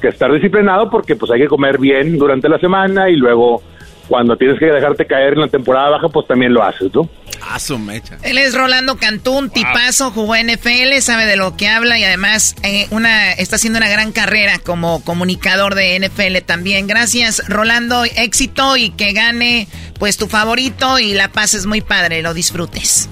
que 0.00 0.08
estar 0.08 0.32
disciplinado 0.32 0.90
porque 0.90 1.16
pues 1.16 1.30
hay 1.30 1.40
que 1.40 1.48
comer 1.48 1.78
bien 1.78 2.18
durante 2.18 2.48
la 2.48 2.58
semana 2.58 3.08
y 3.08 3.16
luego 3.16 3.62
cuando 4.08 4.36
tienes 4.36 4.58
que 4.58 4.66
dejarte 4.66 5.06
caer 5.06 5.34
en 5.34 5.40
la 5.40 5.48
temporada 5.48 5.90
baja 5.90 6.08
pues 6.08 6.26
también 6.26 6.52
lo 6.52 6.62
haces, 6.62 6.94
¿no? 6.94 7.08
Ah, 7.42 7.58
su 7.58 7.78
mecha. 7.78 8.16
Él 8.22 8.38
es 8.38 8.54
Rolando 8.54 8.96
Cantún, 8.96 9.50
tipazo, 9.50 10.10
jugó 10.10 10.34
NFL, 10.36 10.98
sabe 11.00 11.26
de 11.26 11.36
lo 11.36 11.56
que 11.56 11.68
habla 11.68 11.98
y 11.98 12.04
además 12.04 12.56
eh, 12.62 12.86
una 12.90 13.32
está 13.32 13.56
haciendo 13.56 13.78
una 13.78 13.88
gran 13.88 14.12
carrera 14.12 14.58
como 14.64 15.04
comunicador 15.04 15.74
de 15.74 15.98
NFL 15.98 16.44
también. 16.46 16.86
Gracias, 16.86 17.42
Rolando, 17.48 18.04
éxito 18.04 18.76
y 18.76 18.90
que 18.90 19.12
gane 19.12 19.68
pues 19.98 20.16
tu 20.16 20.26
favorito 20.26 20.98
y 20.98 21.14
la 21.14 21.28
pases 21.28 21.66
muy 21.66 21.80
padre, 21.80 22.22
lo 22.22 22.34
disfrutes. 22.34 23.08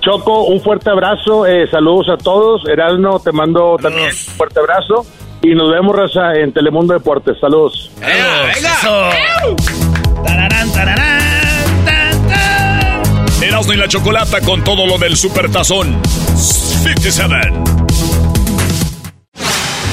Choco, 0.00 0.44
un 0.44 0.60
fuerte 0.60 0.90
abrazo, 0.90 1.46
eh, 1.46 1.68
saludos 1.70 2.08
a 2.08 2.16
todos. 2.16 2.66
Erasmo, 2.68 3.20
te 3.20 3.32
mando 3.32 3.76
también 3.80 4.06
un 4.06 4.12
fuerte 4.12 4.60
abrazo. 4.60 5.04
Y 5.42 5.54
nos 5.54 5.70
vemos, 5.70 5.94
Raza, 5.94 6.34
en 6.34 6.52
Telemundo 6.52 6.94
Deportes. 6.94 7.38
Saludos. 7.40 7.90
Tararán, 10.24 10.72
tararán, 10.72 11.84
tan, 11.84 12.28
tan. 12.28 13.42
Erasmo 13.42 13.72
y 13.72 13.76
la 13.76 13.88
chocolata 13.88 14.40
con 14.40 14.62
todo 14.64 14.86
lo 14.86 14.98
del 14.98 15.16
supertazón. 15.16 16.00
57. 16.36 17.78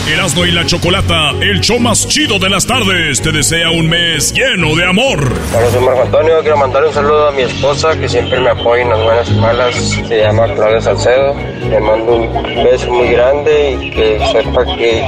Erasmo 0.07 0.45
y 0.45 0.51
la 0.51 0.63
chocolata, 0.67 1.31
el 1.41 1.61
show 1.61 1.79
más 1.79 2.07
chido 2.07 2.37
de 2.37 2.47
las 2.47 2.67
tardes, 2.67 3.19
te 3.23 3.31
desea 3.31 3.71
un 3.71 3.89
mes 3.89 4.33
lleno 4.33 4.75
de 4.75 4.85
amor. 4.85 5.33
Hola, 5.51 5.71
soy 5.71 5.81
Marco 5.83 6.01
Antonio. 6.03 6.41
Quiero 6.41 6.57
mandar 6.57 6.85
un 6.85 6.93
saludo 6.93 7.29
a 7.29 7.31
mi 7.31 7.41
esposa 7.41 7.97
que 7.97 8.07
siempre 8.07 8.39
me 8.39 8.51
apoya 8.51 8.83
en 8.83 8.89
las 8.89 9.03
buenas 9.03 9.29
y 9.29 9.33
malas. 9.33 9.75
Se 9.75 10.21
llama 10.21 10.45
Claudia 10.53 10.79
Salcedo. 10.79 11.35
Le 11.67 11.79
mando 11.79 12.17
un 12.17 12.63
beso 12.63 12.91
muy 12.91 13.07
grande 13.09 13.71
y 13.81 13.89
que 13.89 14.19
sepa 14.31 14.63
que 14.77 15.01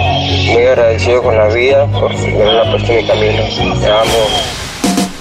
muy 0.51 0.65
agradecido 0.65 1.22
con 1.22 1.38
la 1.38 1.47
vida 1.49 1.86
por 1.91 2.11
haberla 2.11 2.72
puesto 2.72 2.91
en 2.91 2.97
mi 2.97 3.07
camino. 3.07 3.80
Te 3.80 3.91
amo. 3.91 4.66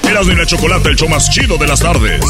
Erasmo 0.09 0.33
y 0.33 0.37
la 0.37 0.47
chocolata, 0.47 0.89
el 0.89 0.97
show 0.97 1.09
más 1.09 1.29
chido 1.31 1.57
de 1.59 1.67
las 1.67 1.81
tardes. 1.81 2.21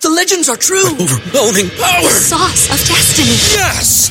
The 0.00 0.08
legends 0.08 0.48
are 0.48 0.58
true. 0.58 0.84
Overwhelming 0.98 1.70
power! 1.78 2.02
The 2.02 2.08
sauce 2.08 2.70
of 2.70 2.78
destiny. 2.88 3.36
Yes! 3.54 4.10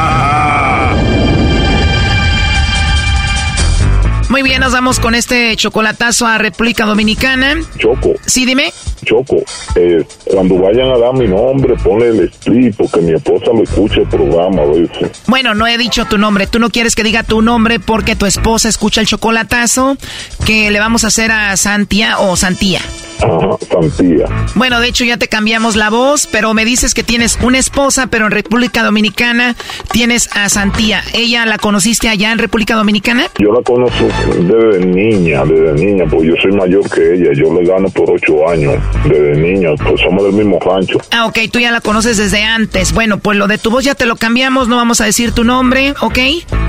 Muy 4.41 4.49
bien, 4.49 4.61
nos 4.61 4.73
vamos 4.73 4.99
con 4.99 5.13
este 5.13 5.55
chocolatazo 5.55 6.25
a 6.25 6.39
República 6.39 6.83
Dominicana. 6.85 7.61
Choco. 7.77 8.15
Sí, 8.25 8.43
dime. 8.43 8.73
Choco, 9.05 9.35
eh, 9.75 10.03
cuando 10.25 10.55
vayan 10.55 10.89
a 10.89 10.97
dar 10.97 11.13
mi 11.13 11.27
nombre, 11.27 11.75
ponle 11.75 12.07
el 12.07 12.21
split 12.21 12.75
porque 12.75 13.01
mi 13.01 13.13
esposa 13.13 13.51
lo 13.53 13.61
escucha 13.61 13.99
el 14.01 14.07
programa 14.07 14.63
a 14.63 14.65
veces. 14.65 15.21
Bueno, 15.27 15.53
no 15.53 15.67
he 15.67 15.77
dicho 15.77 16.05
tu 16.05 16.17
nombre. 16.17 16.47
Tú 16.47 16.57
no 16.57 16.71
quieres 16.71 16.95
que 16.95 17.03
diga 17.03 17.21
tu 17.21 17.43
nombre 17.43 17.79
porque 17.79 18.15
tu 18.15 18.25
esposa 18.25 18.67
escucha 18.67 18.99
el 18.99 19.05
chocolatazo 19.05 19.95
que 20.43 20.71
le 20.71 20.79
vamos 20.79 21.03
a 21.03 21.09
hacer 21.09 21.31
a 21.31 21.55
Santia 21.55 22.17
o 22.17 22.35
Santía. 22.35 22.81
Ajá, 23.23 23.57
Santía. 23.69 24.25
Bueno, 24.55 24.79
de 24.79 24.87
hecho 24.87 25.03
ya 25.03 25.17
te 25.17 25.27
cambiamos 25.27 25.75
la 25.75 25.89
voz, 25.89 26.27
pero 26.27 26.53
me 26.53 26.65
dices 26.65 26.93
que 26.93 27.03
tienes 27.03 27.37
una 27.41 27.57
esposa, 27.57 28.07
pero 28.07 28.25
en 28.25 28.31
República 28.31 28.83
Dominicana 28.83 29.55
tienes 29.91 30.29
a 30.35 30.49
Santía. 30.49 31.03
¿Ella 31.13 31.45
la 31.45 31.57
conociste 31.57 32.09
allá 32.09 32.31
en 32.31 32.39
República 32.39 32.75
Dominicana? 32.75 33.27
Yo 33.39 33.51
la 33.51 33.61
conozco 33.61 34.07
desde 34.39 34.85
niña, 34.85 35.43
desde 35.45 35.73
niña, 35.73 36.05
pues 36.09 36.27
yo 36.27 36.33
soy 36.41 36.51
mayor 36.51 36.89
que 36.89 37.13
ella, 37.13 37.31
yo 37.33 37.53
le 37.53 37.65
gano 37.65 37.89
por 37.89 38.11
ocho 38.11 38.47
años, 38.49 38.75
desde 39.05 39.35
niña, 39.37 39.69
pues 39.75 40.01
somos 40.01 40.23
del 40.23 40.33
mismo 40.33 40.59
rancho. 40.59 40.97
Ah, 41.11 41.25
ok, 41.25 41.39
tú 41.51 41.59
ya 41.59 41.71
la 41.71 41.81
conoces 41.81 42.17
desde 42.17 42.43
antes. 42.43 42.93
Bueno, 42.93 43.19
pues 43.19 43.37
lo 43.37 43.47
de 43.47 43.57
tu 43.57 43.69
voz 43.69 43.83
ya 43.83 43.95
te 43.95 44.05
lo 44.05 44.15
cambiamos, 44.15 44.67
no 44.67 44.75
vamos 44.77 45.01
a 45.01 45.05
decir 45.05 45.31
tu 45.31 45.43
nombre, 45.43 45.93
¿ok? 46.01 46.19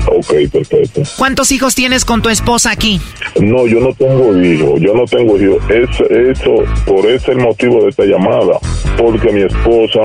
Ok, 0.07 0.33
perfecto. 0.51 1.01
¿Cuántos 1.17 1.51
hijos 1.51 1.75
tienes 1.75 2.05
con 2.05 2.21
tu 2.21 2.29
esposa 2.29 2.71
aquí? 2.71 3.01
No, 3.39 3.67
yo 3.67 3.79
no 3.79 3.93
tengo 3.93 4.37
hijos, 4.37 4.79
yo 4.79 4.93
no 4.93 5.05
tengo 5.05 5.37
hijos. 5.39 5.63
Es, 5.69 6.42
eso, 6.43 6.63
por 6.85 7.05
ese 7.05 7.15
es 7.15 7.29
el 7.29 7.37
motivo 7.37 7.81
de 7.83 7.89
esta 7.89 8.03
llamada. 8.05 8.59
Porque 8.97 9.31
mi 9.31 9.41
esposa, 9.41 10.01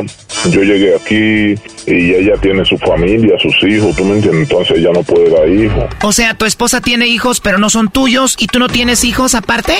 yo 0.51 0.62
llegué 0.62 0.95
aquí 0.95 1.55
y 1.86 2.14
ella 2.14 2.36
tiene 2.41 2.64
su 2.64 2.78
familia, 2.78 3.36
sus 3.39 3.62
hijos, 3.64 3.95
¿tú 3.97 4.05
me 4.05 4.14
entiendes? 4.14 4.51
Entonces 4.51 4.78
ella 4.78 4.91
no 4.93 5.03
puede 5.03 5.30
dar 5.30 5.49
hijos. 5.49 5.84
O 6.03 6.12
sea, 6.12 6.34
tu 6.34 6.47
esposa 6.47 6.80
tiene 6.80 7.07
hijos, 7.07 7.41
pero 7.41 7.59
no 7.59 7.70
son 7.70 7.89
tuyos, 7.89 8.36
¿y 8.39 8.47
tú 8.47 8.59
no 8.59 8.68
tienes 8.68 9.05
hijos 9.05 9.34
aparte? 9.34 9.74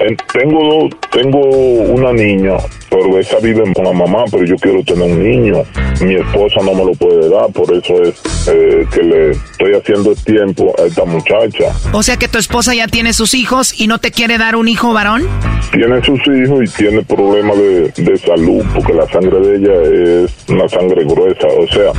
Eh, 0.00 0.16
Tengo, 0.32 0.62
dos- 0.64 0.90
tengo 1.10 1.40
una 1.40 2.12
niña, 2.12 2.52
pero 2.90 3.18
esa 3.18 3.38
vive 3.40 3.64
con 3.74 3.84
la 3.84 3.92
mamá, 3.92 4.24
pero 4.30 4.44
yo 4.44 4.54
quiero 4.56 4.82
tener 4.84 5.10
un 5.10 5.22
niño. 5.22 5.62
Mi 6.00 6.14
esposa 6.14 6.60
no 6.64 6.72
me 6.74 6.84
lo 6.84 6.92
puede 6.92 7.28
dar, 7.28 7.50
por 7.52 7.64
eso 7.74 8.02
es 8.04 8.14
eh, 8.48 8.86
que 8.94 9.02
le 9.02 9.30
estoy 9.32 9.74
haciendo 9.74 10.14
tiempo 10.14 10.72
a 10.78 10.82
esta 10.86 11.04
muchacha. 11.04 11.72
O 11.92 12.02
sea 12.04 12.16
que 12.16 12.28
tu 12.28 12.38
esposa 12.38 12.74
ya 12.74 12.86
tiene 12.86 13.12
sus 13.12 13.34
hijos 13.34 13.78
y 13.80 13.88
no 13.88 13.98
te 13.98 14.12
quiere 14.12 14.38
dar 14.38 14.54
un 14.54 14.68
hijo 14.68 14.92
varón. 14.92 15.26
Tiene 15.72 16.02
sus 16.04 16.20
hijos 16.28 16.60
y 16.64 16.76
tiene 16.82 17.02
problemas 17.02 17.58
de, 17.58 17.90
de 17.96 18.16
salud, 18.18 18.64
porque 18.74 18.92
la 18.94 19.06
sangre 19.08 19.40
de 19.40 19.56
ella 19.56 20.24
es 20.24 20.30
una 20.48 20.68
sangre 20.68 21.04
gruesa. 21.04 21.48
O 21.48 21.66
sea, 21.66 21.92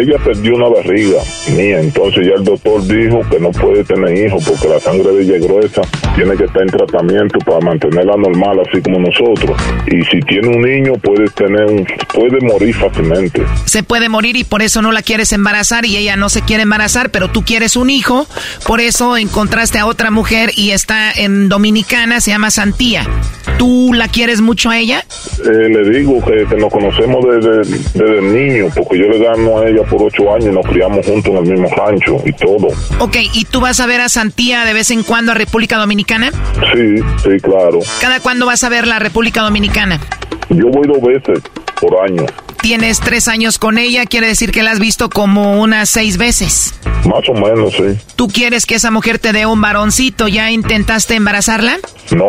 ella 0.00 0.16
perdió 0.24 0.54
una 0.56 0.68
barriga 0.68 1.18
mía, 1.54 1.80
entonces 1.80 2.26
ya 2.26 2.34
el 2.34 2.44
doctor 2.44 2.82
dijo 2.86 3.20
que 3.30 3.38
no 3.38 3.50
puede 3.50 3.84
tener 3.84 4.16
hijos 4.26 4.42
porque 4.48 4.68
la 4.68 4.80
sangre 4.80 5.12
de 5.12 5.22
ella 5.22 5.36
es 5.36 5.46
gruesa. 5.46 5.82
Tiene 6.16 6.34
que 6.36 6.44
estar 6.44 6.62
en 6.62 6.68
tratamiento 6.68 7.31
para 7.40 7.60
mantenerla 7.60 8.14
normal, 8.16 8.60
así 8.68 8.80
como 8.82 8.98
nosotros. 9.00 9.56
Y 9.86 10.02
si 10.04 10.20
tiene 10.20 10.48
un 10.48 10.62
niño, 10.62 10.92
puede 10.94 11.26
tener 11.30 11.64
un- 11.66 11.86
puede 12.12 12.40
morir 12.46 12.74
fácilmente. 12.74 13.42
Se 13.64 13.82
puede 13.82 14.08
morir 14.08 14.36
y 14.36 14.44
por 14.44 14.62
eso 14.62 14.82
no 14.82 14.92
la 14.92 15.02
quieres 15.02 15.32
embarazar 15.32 15.84
y 15.86 15.96
ella 15.96 16.16
no 16.16 16.28
se 16.28 16.42
quiere 16.42 16.62
embarazar, 16.64 17.10
pero 17.10 17.28
tú 17.28 17.42
quieres 17.44 17.76
un 17.76 17.90
hijo. 17.90 18.26
Por 18.66 18.80
eso 18.80 19.16
encontraste 19.16 19.78
a 19.78 19.86
otra 19.86 20.10
mujer 20.10 20.50
y 20.56 20.70
está 20.70 21.12
en 21.12 21.48
Dominicana, 21.48 22.20
se 22.20 22.30
llama 22.30 22.50
Santía. 22.50 23.06
¿Tú 23.58 23.92
la 23.94 24.08
quieres 24.08 24.40
mucho 24.40 24.70
a 24.70 24.78
ella? 24.78 25.04
Eh, 25.44 25.68
le 25.68 25.98
digo 25.98 26.24
que, 26.24 26.46
que 26.48 26.56
nos 26.56 26.72
conocemos 26.72 27.24
desde, 27.24 27.78
desde 27.94 28.22
niño, 28.22 28.66
porque 28.74 28.98
yo 28.98 29.04
le 29.08 29.18
gano 29.18 29.58
a 29.58 29.68
ella 29.68 29.82
por 29.88 30.02
ocho 30.02 30.32
años 30.34 30.46
y 30.46 30.50
nos 30.50 30.66
criamos 30.66 31.04
juntos 31.06 31.32
en 31.32 31.36
el 31.46 31.52
mismo 31.52 31.68
rancho 31.76 32.16
y 32.24 32.32
todo. 32.32 32.68
Ok, 32.98 33.16
¿y 33.34 33.44
tú 33.44 33.60
vas 33.60 33.78
a 33.80 33.86
ver 33.86 34.00
a 34.00 34.08
Santía 34.08 34.64
de 34.64 34.72
vez 34.72 34.90
en 34.90 35.02
cuando 35.02 35.32
a 35.32 35.34
República 35.34 35.76
Dominicana? 35.78 36.30
Sí, 36.74 37.21
sí, 37.22 37.30
claro. 37.40 37.80
¿Cada 38.00 38.20
cuándo 38.20 38.46
vas 38.46 38.64
a 38.64 38.68
ver 38.68 38.86
la 38.86 38.98
República 38.98 39.42
Dominicana? 39.42 40.00
Yo 40.48 40.68
voy 40.68 40.86
dos 40.86 41.00
veces 41.00 41.42
por 41.82 42.08
año, 42.08 42.24
Tienes 42.62 43.00
tres 43.00 43.26
años 43.26 43.58
con 43.58 43.76
ella, 43.76 44.06
quiere 44.06 44.28
decir 44.28 44.52
que 44.52 44.62
la 44.62 44.70
has 44.70 44.78
visto 44.78 45.10
como 45.10 45.60
unas 45.60 45.90
seis 45.90 46.16
veces. 46.16 46.74
más 47.04 47.28
o 47.28 47.34
menos, 47.34 47.72
sí. 47.74 47.98
¿Tú 48.14 48.28
quieres 48.28 48.66
que 48.66 48.76
esa 48.76 48.92
mujer 48.92 49.18
te 49.18 49.32
dé 49.32 49.46
un 49.46 49.60
varoncito? 49.60 50.28
¿Ya 50.28 50.48
intentaste 50.52 51.16
embarazarla? 51.16 51.78
No, 52.12 52.26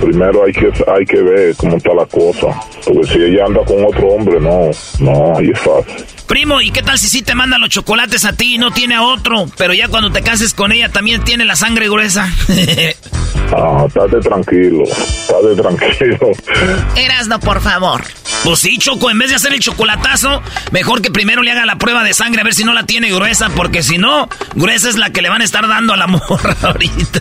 primero 0.00 0.44
hay 0.46 0.52
que 0.54 0.72
hay 0.90 1.04
que 1.04 1.20
ver 1.20 1.54
cómo 1.56 1.76
está 1.76 1.92
la 1.92 2.06
cosa, 2.06 2.46
porque 2.86 3.06
si 3.12 3.18
ella 3.18 3.44
anda 3.46 3.60
con 3.66 3.84
otro 3.84 4.08
hombre, 4.08 4.40
no, 4.40 4.70
no, 5.00 5.36
ahí 5.36 5.50
es 5.52 5.60
fácil. 5.60 6.06
Primo, 6.26 6.62
¿y 6.62 6.70
qué 6.70 6.82
tal 6.82 6.96
si 6.98 7.08
sí 7.08 7.20
te 7.20 7.34
manda 7.34 7.58
los 7.58 7.68
chocolates 7.68 8.24
a 8.24 8.32
ti 8.32 8.54
y 8.54 8.58
no 8.58 8.70
tiene 8.70 8.94
a 8.94 9.02
otro? 9.02 9.46
Pero 9.58 9.74
ya 9.74 9.88
cuando 9.88 10.10
te 10.10 10.22
cases 10.22 10.54
con 10.54 10.72
ella 10.72 10.88
también 10.88 11.22
tiene 11.22 11.44
la 11.44 11.54
sangre 11.56 11.88
gruesa. 11.90 12.32
Ah, 13.52 13.84
estate 13.84 14.20
tranquilo, 14.20 14.84
estate 14.84 15.56
tranquilo. 15.56 16.30
Erasno, 16.96 17.40
por 17.40 17.60
favor. 17.60 18.04
Pues 18.44 18.60
sí, 18.70 18.78
Choco, 18.78 19.10
en 19.10 19.18
vez 19.18 19.30
de 19.30 19.36
hacer 19.36 19.52
el 19.52 19.60
chocolatazo, 19.60 20.42
mejor 20.70 21.02
que 21.02 21.10
primero 21.10 21.42
le 21.42 21.50
haga 21.50 21.66
la 21.66 21.76
prueba 21.76 22.04
de 22.04 22.14
sangre 22.14 22.40
a 22.40 22.44
ver 22.44 22.54
si 22.54 22.64
no 22.64 22.72
la 22.72 22.84
tiene 22.84 23.10
gruesa, 23.10 23.48
porque 23.50 23.82
si 23.82 23.98
no, 23.98 24.28
gruesa 24.54 24.88
es 24.88 24.96
la 24.96 25.10
que 25.10 25.22
le 25.22 25.28
van 25.28 25.40
a 25.42 25.44
estar 25.44 25.66
dando 25.66 25.92
a 25.92 25.96
la 25.96 26.06
morra 26.06 26.56
ahorita. 26.62 27.20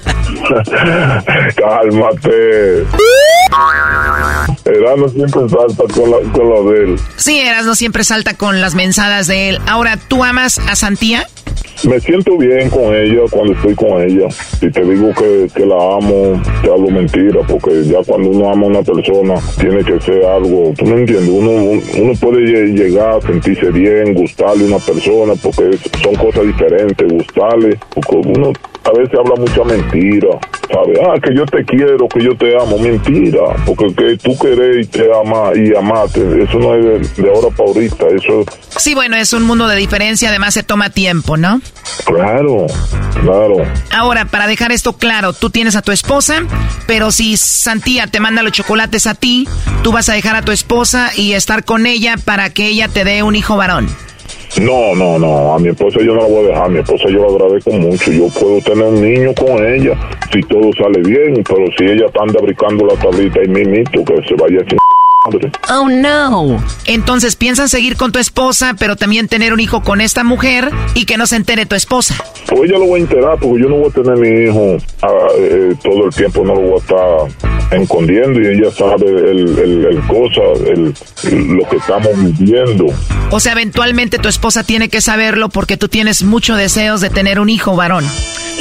Cálmate. 1.56 2.86
Erasmo 4.66 5.10
siempre 5.10 5.50
salta 5.50 5.84
con, 5.94 6.12
la, 6.12 6.32
con 6.32 6.50
lo 6.50 6.72
de 6.72 6.84
él. 6.84 7.00
Sí, 7.16 7.40
Erasno 7.40 7.74
siempre 7.76 8.04
salta 8.04 8.36
con 8.36 8.62
las 8.62 8.76
mensadas 8.76 9.28
de 9.28 9.50
él. 9.50 9.60
Ahora, 9.68 9.98
¿tú 9.98 10.24
amas 10.24 10.60
a 10.60 10.76
Santía? 10.76 11.28
Me 11.88 11.98
siento 12.00 12.38
bien 12.38 12.70
con 12.70 12.94
ella 12.94 13.22
cuando 13.32 13.54
estoy 13.54 13.74
con 13.74 14.02
ella. 14.02 14.30
Si 14.30 14.70
te 14.70 14.84
digo 14.84 15.14
que, 15.14 15.48
que 15.56 15.66
la 15.66 15.76
amo, 15.76 16.42
te 16.62 16.70
hablo 16.70 16.90
mentira, 16.90 17.40
porque 17.48 17.84
ya 17.86 18.00
cuando 18.06 18.30
uno 18.32 18.50
ama 18.52 18.66
a 18.66 18.70
una 18.70 18.82
persona, 18.84 19.36
tiene 19.60 19.84
que 19.86 20.00
ser 20.02 20.26
algo, 20.26 20.74
tú 20.78 20.86
me 20.86 20.98
entiendes, 21.00 21.30
uno, 21.30 21.52
uno 22.02 22.14
puede 22.20 22.42
lle- 22.44 22.74
llegar 22.76 23.18
a 23.18 23.22
sentirse 23.22 23.72
bien, 23.72 24.14
gustarle 24.14 24.66
a 24.66 24.68
una 24.68 24.80
persona, 24.80 25.34
porque 25.42 25.78
son 26.04 26.16
cosas 26.16 26.46
diferentes, 26.48 27.08
gustarle, 27.14 27.80
porque 27.96 28.16
uno 28.28 28.52
a 28.90 28.98
veces 28.98 29.14
habla 29.20 29.36
mucha 29.36 29.64
mentira, 29.64 30.30
¿sabes? 30.72 31.00
Ah, 31.06 31.20
que 31.22 31.36
yo 31.36 31.46
te 31.46 31.64
quiero, 31.64 32.08
que 32.08 32.24
yo 32.24 32.36
te 32.36 32.56
amo, 32.56 32.78
mentira, 32.80 33.42
porque 33.66 33.88
que 33.94 34.18
tú 34.18 34.38
querés 34.38 34.86
y 34.86 34.90
te 34.90 35.10
amas 35.14 35.56
y 35.56 35.76
amate, 35.76 36.44
eso 36.44 36.60
no 36.60 36.76
es 36.76 37.16
de, 37.16 37.24
de 37.24 37.30
ahora 37.30 37.50
para 37.56 37.70
ahorita, 37.70 38.08
eso 38.08 38.46
Sí, 38.78 38.96
bueno, 38.96 39.16
es 39.16 39.34
un 39.34 39.44
mundo 39.44 39.68
de 39.68 39.76
diferencia, 39.76 40.30
además 40.30 40.54
se 40.54 40.64
toma 40.64 40.90
tiempo, 40.90 41.38
¿no? 41.38 41.62
Claro, 42.06 42.68
claro. 43.22 43.56
Ahora, 43.92 44.26
para 44.26 44.48
dejar 44.48 44.72
esto 44.72 44.94
claro, 44.94 45.34
tú 45.34 45.50
tienes 45.50 45.76
a 45.76 45.82
tu 45.82 45.92
esposa, 45.92 46.44
pero 46.88 47.12
si 47.12 47.38
Santía 47.38 48.08
te 48.08 48.20
manda 48.20 48.42
los 48.42 48.54
chocolates 48.54 49.06
a 49.06 49.16
ti, 49.16 49.48
tú 49.84 49.92
vas 49.92 50.10
a 50.10 50.14
dejar 50.14 50.36
a 50.36 50.42
tu 50.42 50.52
esposa 50.52 51.12
y 51.16 51.34
estar 51.34 51.66
con 51.66 51.86
ella 51.86 52.16
para 52.24 52.52
que 52.52 52.68
ella 52.68 52.88
te 52.88 53.04
dé 53.04 53.22
un 53.22 53.36
hijo 53.36 53.58
varón. 53.58 53.88
No, 54.62 54.96
no, 54.96 55.18
no, 55.18 55.54
a 55.54 55.60
mi 55.60 55.70
esposa 55.70 56.00
yo 56.00 56.14
no 56.14 56.22
la 56.22 56.28
voy 56.28 56.46
a 56.46 56.48
dejar, 56.50 56.66
a 56.66 56.70
mi 56.70 56.80
esposa 56.80 57.10
yo 57.10 57.22
la 57.22 57.28
agradezco 57.28 57.72
mucho, 57.72 58.12
yo 58.12 58.28
puedo 58.40 58.60
tener 58.62 58.86
un 58.86 59.02
niño 59.02 59.34
con 59.34 59.66
ella, 59.66 59.96
si 60.32 60.42
todo 60.42 60.72
sale 60.74 61.02
bien, 61.02 61.44
pero 61.48 61.66
si 61.78 61.86
ella 61.86 62.08
está 62.08 62.24
anda 62.24 62.42
brincando 62.42 62.86
la 62.86 62.96
tablita 62.96 63.44
y 63.44 63.48
mimito, 63.48 64.04
que 64.04 64.16
se 64.28 64.36
vaya 64.36 64.60
madre. 64.60 64.99
Oh 65.70 65.90
no. 65.90 66.64
Entonces 66.86 67.36
piensas 67.36 67.70
seguir 67.70 67.98
con 67.98 68.12
tu 68.12 68.20
esposa, 68.20 68.76
pero 68.80 68.96
también 68.96 69.28
tener 69.28 69.54
un 69.54 69.60
hijo 69.60 69.82
con 69.82 70.00
esta 70.00 70.24
mujer 70.24 70.70
y 70.96 71.06
que 71.06 71.18
no 71.18 71.28
se 71.28 71.36
entere 71.36 71.66
tu 71.66 71.76
esposa. 71.76 72.16
Pues 72.48 72.70
ella 72.70 72.80
lo 72.80 72.86
voy 72.86 73.02
a 73.02 73.04
enterar, 73.04 73.38
porque 73.40 73.62
yo 73.62 73.70
no 73.70 73.76
voy 73.78 73.90
a 73.90 73.94
tener 73.94 74.18
mi 74.18 74.50
hijo 74.50 74.78
ah, 75.02 75.28
eh, 75.38 75.76
todo 75.84 76.06
el 76.06 76.16
tiempo, 76.16 76.44
no 76.46 76.56
lo 76.56 76.62
voy 76.62 76.74
a 76.74 76.78
estar 76.78 77.80
escondiendo 77.82 78.42
y 78.42 78.48
ella 78.48 78.72
sabe 78.72 79.08
el, 79.08 79.60
el, 79.60 79.86
el 79.86 80.00
cosa, 80.08 80.42
el, 80.66 80.94
lo 81.58 81.70
que 81.70 81.76
estamos 81.76 82.12
viviendo. 82.38 82.86
O 83.30 83.40
sea, 83.40 83.52
eventualmente 83.52 84.20
tu 84.20 84.30
esposa 84.30 84.64
tiene 84.64 84.90
que 84.90 85.02
saberlo 85.02 85.50
porque 85.50 85.78
tú 85.78 85.90
tienes 85.90 86.24
muchos 86.24 86.58
deseos 86.58 87.02
de 87.02 87.10
tener 87.10 87.40
un 87.40 87.50
hijo 87.50 87.76
varón. 87.76 88.06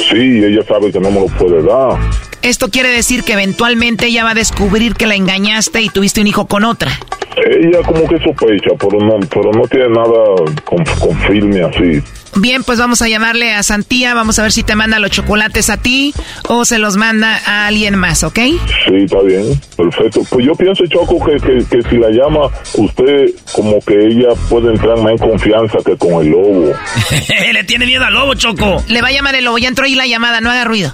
Sí, 0.09 0.43
ella 0.43 0.63
sabe 0.63 0.91
que 0.91 0.99
no 0.99 1.11
me 1.11 1.19
lo 1.21 1.25
puede 1.27 1.61
dar. 1.63 1.99
Esto 2.41 2.69
quiere 2.69 2.89
decir 2.89 3.23
que 3.23 3.33
eventualmente 3.33 4.07
ella 4.07 4.23
va 4.23 4.31
a 4.31 4.35
descubrir 4.35 4.93
que 4.93 5.07
la 5.07 5.15
engañaste 5.15 5.81
y 5.81 5.89
tuviste 5.89 6.21
un 6.21 6.27
hijo 6.27 6.47
con 6.47 6.63
otra. 6.63 6.91
Ella 7.37 7.79
como 7.85 8.07
que 8.07 8.17
sospecha, 8.19 8.71
pero 8.79 8.99
no, 8.99 9.19
pero 9.29 9.51
no 9.51 9.67
tiene 9.67 9.89
nada 9.89 10.35
con, 10.63 10.83
confirme 10.99 11.61
así. 11.61 12.01
Bien, 12.35 12.63
pues 12.63 12.79
vamos 12.79 13.01
a 13.01 13.07
llamarle 13.07 13.53
a 13.53 13.63
Santía, 13.63 14.13
vamos 14.13 14.39
a 14.39 14.43
ver 14.43 14.51
si 14.51 14.63
te 14.63 14.75
manda 14.75 14.99
los 14.99 15.11
chocolates 15.11 15.69
a 15.69 15.77
ti 15.77 16.13
o 16.47 16.63
se 16.63 16.77
los 16.77 16.95
manda 16.95 17.41
a 17.45 17.67
alguien 17.67 17.95
más, 17.95 18.23
¿ok? 18.23 18.37
Sí, 18.37 18.95
está 19.03 19.21
bien, 19.21 19.59
perfecto. 19.75 20.21
Pues 20.29 20.45
yo 20.45 20.53
pienso, 20.53 20.85
Choco, 20.87 21.17
que, 21.25 21.37
que, 21.37 21.65
que 21.65 21.89
si 21.89 21.97
la 21.97 22.09
llama 22.11 22.49
usted, 22.75 23.31
como 23.51 23.79
que 23.81 23.95
ella 23.95 24.29
puede 24.49 24.71
entrar 24.71 24.97
más 25.01 25.13
en 25.13 25.17
confianza 25.17 25.79
que 25.85 25.97
con 25.97 26.23
el 26.23 26.31
lobo. 26.31 26.71
Le 27.53 27.63
tiene 27.63 27.85
miedo 27.85 28.05
al 28.05 28.13
lobo, 28.13 28.33
Choco. 28.35 28.83
Le 28.87 29.01
va 29.01 29.09
a 29.09 29.11
llamar 29.11 29.35
el 29.35 29.45
lobo, 29.45 29.57
ya 29.57 29.67
entró 29.67 29.85
ahí 29.85 29.95
la 29.95 30.07
llamada, 30.07 30.39
no 30.39 30.51
haga 30.51 30.63
ruido. 30.63 30.93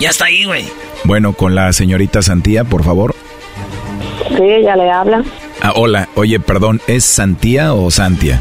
Ya 0.00 0.10
está 0.10 0.26
ahí, 0.26 0.44
güey. 0.44 0.64
Bueno, 1.04 1.32
con 1.32 1.54
la 1.54 1.72
señorita 1.72 2.20
Santía, 2.22 2.64
por 2.64 2.84
favor. 2.84 3.14
Sí, 4.36 4.42
ella 4.42 4.76
le 4.76 4.90
habla. 4.90 5.22
Ah, 5.62 5.72
hola, 5.74 6.08
oye, 6.14 6.38
perdón, 6.38 6.80
¿es 6.86 7.04
Santía 7.04 7.72
o 7.74 7.90
Santia? 7.90 8.40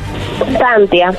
Santia. 0.58 1.14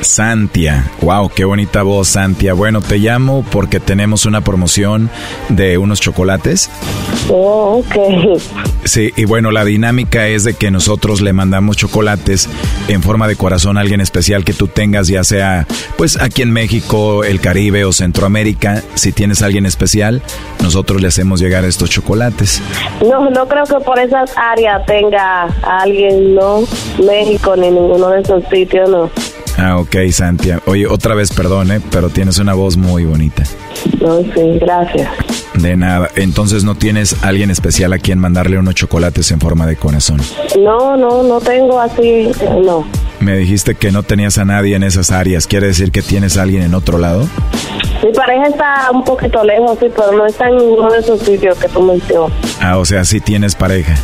Santia, 0.00 0.90
wow, 1.02 1.28
qué 1.28 1.44
bonita 1.44 1.82
voz, 1.82 2.08
Santia. 2.08 2.54
Bueno, 2.54 2.80
te 2.80 2.98
llamo 2.98 3.44
porque 3.50 3.80
tenemos 3.80 4.24
una 4.26 4.40
promoción 4.40 5.10
de 5.48 5.78
unos 5.78 6.00
chocolates. 6.00 6.70
Oh, 7.28 7.82
ok. 7.84 8.40
Sí, 8.84 9.12
y 9.16 9.24
bueno, 9.24 9.50
la 9.50 9.64
dinámica 9.64 10.26
es 10.26 10.44
de 10.44 10.54
que 10.54 10.70
nosotros 10.70 11.20
le 11.20 11.32
mandamos 11.32 11.76
chocolates 11.76 12.48
en 12.88 13.02
forma 13.02 13.28
de 13.28 13.36
corazón 13.36 13.76
a 13.76 13.82
alguien 13.82 14.00
especial 14.00 14.44
que 14.44 14.54
tú 14.54 14.68
tengas, 14.68 15.06
ya 15.06 15.22
sea 15.22 15.66
pues 15.96 16.20
aquí 16.20 16.42
en 16.42 16.50
México, 16.50 17.22
el 17.22 17.40
Caribe 17.40 17.84
o 17.84 17.92
Centroamérica. 17.92 18.82
Si 18.94 19.12
tienes 19.12 19.42
a 19.42 19.46
alguien 19.46 19.66
especial, 19.66 20.22
nosotros 20.62 21.02
le 21.02 21.08
hacemos 21.08 21.40
llegar 21.40 21.64
estos 21.64 21.90
chocolates. 21.90 22.62
No, 23.02 23.30
no 23.30 23.46
creo 23.46 23.64
que 23.64 23.84
por 23.84 23.98
esas 23.98 24.32
áreas 24.36 24.84
tenga 24.86 25.44
a 25.44 25.82
alguien, 25.82 26.34
no. 26.34 26.62
México 27.04 27.54
ni 27.56 27.70
ninguno 27.70 28.08
de 28.08 28.20
esos 28.22 28.42
sitios, 28.50 28.88
no. 28.88 29.10
Ah, 29.58 29.78
ok, 29.78 29.96
Santia. 30.10 30.60
Oye, 30.66 30.86
otra 30.86 31.14
vez 31.14 31.32
perdón, 31.32 31.70
¿eh? 31.70 31.80
pero 31.90 32.08
tienes 32.08 32.38
una 32.38 32.54
voz 32.54 32.76
muy 32.76 33.04
bonita. 33.04 33.42
No, 34.00 34.20
sí, 34.22 34.58
gracias. 34.60 35.08
De 35.54 35.76
nada. 35.76 36.08
Entonces 36.16 36.64
no 36.64 36.74
tienes 36.74 37.22
alguien 37.22 37.50
especial 37.50 37.92
a 37.92 37.98
quien 37.98 38.18
mandarle 38.18 38.58
unos 38.58 38.74
chocolates 38.74 39.30
en 39.30 39.40
forma 39.40 39.66
de 39.66 39.76
corazón. 39.76 40.20
No, 40.58 40.96
no, 40.96 41.22
no 41.22 41.40
tengo 41.40 41.78
así, 41.80 42.30
no. 42.64 42.86
Me 43.20 43.36
dijiste 43.36 43.74
que 43.74 43.92
no 43.92 44.02
tenías 44.02 44.38
a 44.38 44.44
nadie 44.44 44.76
en 44.76 44.82
esas 44.82 45.10
áreas. 45.10 45.46
¿Quiere 45.46 45.66
decir 45.66 45.92
que 45.92 46.00
tienes 46.02 46.38
a 46.38 46.42
alguien 46.42 46.62
en 46.62 46.74
otro 46.74 46.96
lado? 46.98 47.28
Mi 48.02 48.12
pareja 48.12 48.44
está 48.46 48.90
un 48.92 49.04
poquito 49.04 49.44
lejos, 49.44 49.78
sí, 49.78 49.86
pero 49.94 50.12
no 50.12 50.24
está 50.24 50.48
en 50.48 50.56
ninguno 50.56 50.90
de 50.90 51.00
esos 51.00 51.20
sitios 51.20 51.58
que 51.58 51.68
tú 51.68 51.82
mencionas. 51.82 52.32
Ah, 52.62 52.78
o 52.78 52.84
sea, 52.86 53.04
sí 53.04 53.20
tienes 53.20 53.54
pareja. 53.54 53.94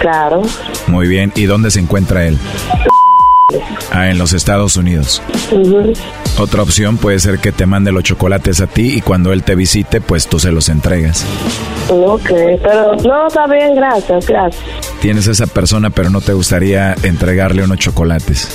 Claro. 0.00 0.42
Muy 0.88 1.08
bien. 1.08 1.32
¿Y 1.34 1.44
dónde 1.46 1.70
se 1.70 1.80
encuentra 1.80 2.26
él? 2.26 2.38
Ah, 3.92 4.10
en 4.10 4.18
los 4.18 4.32
Estados 4.32 4.76
Unidos. 4.76 5.22
Ujú. 5.52 5.92
Otra 6.38 6.62
opción 6.62 6.96
puede 6.98 7.18
ser 7.18 7.38
que 7.38 7.52
te 7.52 7.66
mande 7.66 7.92
los 7.92 8.02
chocolates 8.02 8.60
a 8.60 8.66
ti 8.66 8.94
y 8.96 9.00
cuando 9.00 9.32
él 9.32 9.42
te 9.42 9.54
visite, 9.54 10.00
pues 10.00 10.26
tú 10.26 10.38
se 10.38 10.50
los 10.52 10.68
entregas. 10.68 11.24
Ok, 11.88 12.28
pero 12.62 12.96
no, 13.04 13.28
está 13.28 13.46
bien, 13.46 13.74
gracias, 13.74 14.26
gracias. 14.26 14.64
Tienes 15.00 15.26
esa 15.28 15.46
persona, 15.46 15.90
pero 15.90 16.10
no 16.10 16.20
te 16.20 16.32
gustaría 16.32 16.94
entregarle 17.02 17.62
unos 17.62 17.78
chocolates. 17.78 18.48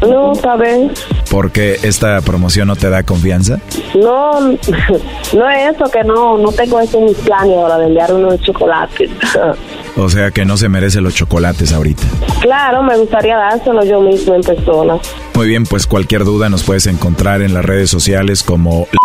No, 0.00 0.32
está 0.32 0.56
bien. 0.56 0.92
Porque 1.30 1.78
esta 1.82 2.20
promoción 2.20 2.68
no 2.68 2.76
te 2.76 2.88
da 2.88 3.02
confianza. 3.02 3.58
No, 3.94 4.40
no 4.40 5.50
es 5.50 5.74
eso, 5.74 5.84
que 5.90 6.04
no, 6.04 6.38
no 6.38 6.52
tengo 6.52 6.80
eso 6.80 6.98
en 6.98 7.06
mis 7.06 7.16
planes 7.18 7.56
ahora 7.56 7.78
de 7.78 7.86
enviar 7.86 8.12
unos 8.12 8.40
chocolates. 8.40 9.10
O 9.96 10.08
sea 10.08 10.30
que 10.30 10.44
no 10.44 10.56
se 10.56 10.68
merece 10.68 11.00
los 11.00 11.14
chocolates 11.14 11.72
ahorita. 11.72 12.02
Claro, 12.42 12.82
me 12.82 12.96
gustaría 12.96 13.36
dárselo 13.36 13.84
yo 13.84 14.00
mismo 14.00 14.34
en 14.34 14.42
persona. 14.42 14.96
Muy 15.34 15.48
bien, 15.48 15.64
pues 15.64 15.86
cualquier 15.86 16.24
duda 16.24 16.48
nos 16.48 16.62
puedes 16.62 16.86
encontrar 16.86 17.42
en 17.42 17.54
las 17.54 17.64
redes 17.64 17.90
sociales 17.90 18.42
como... 18.42 18.86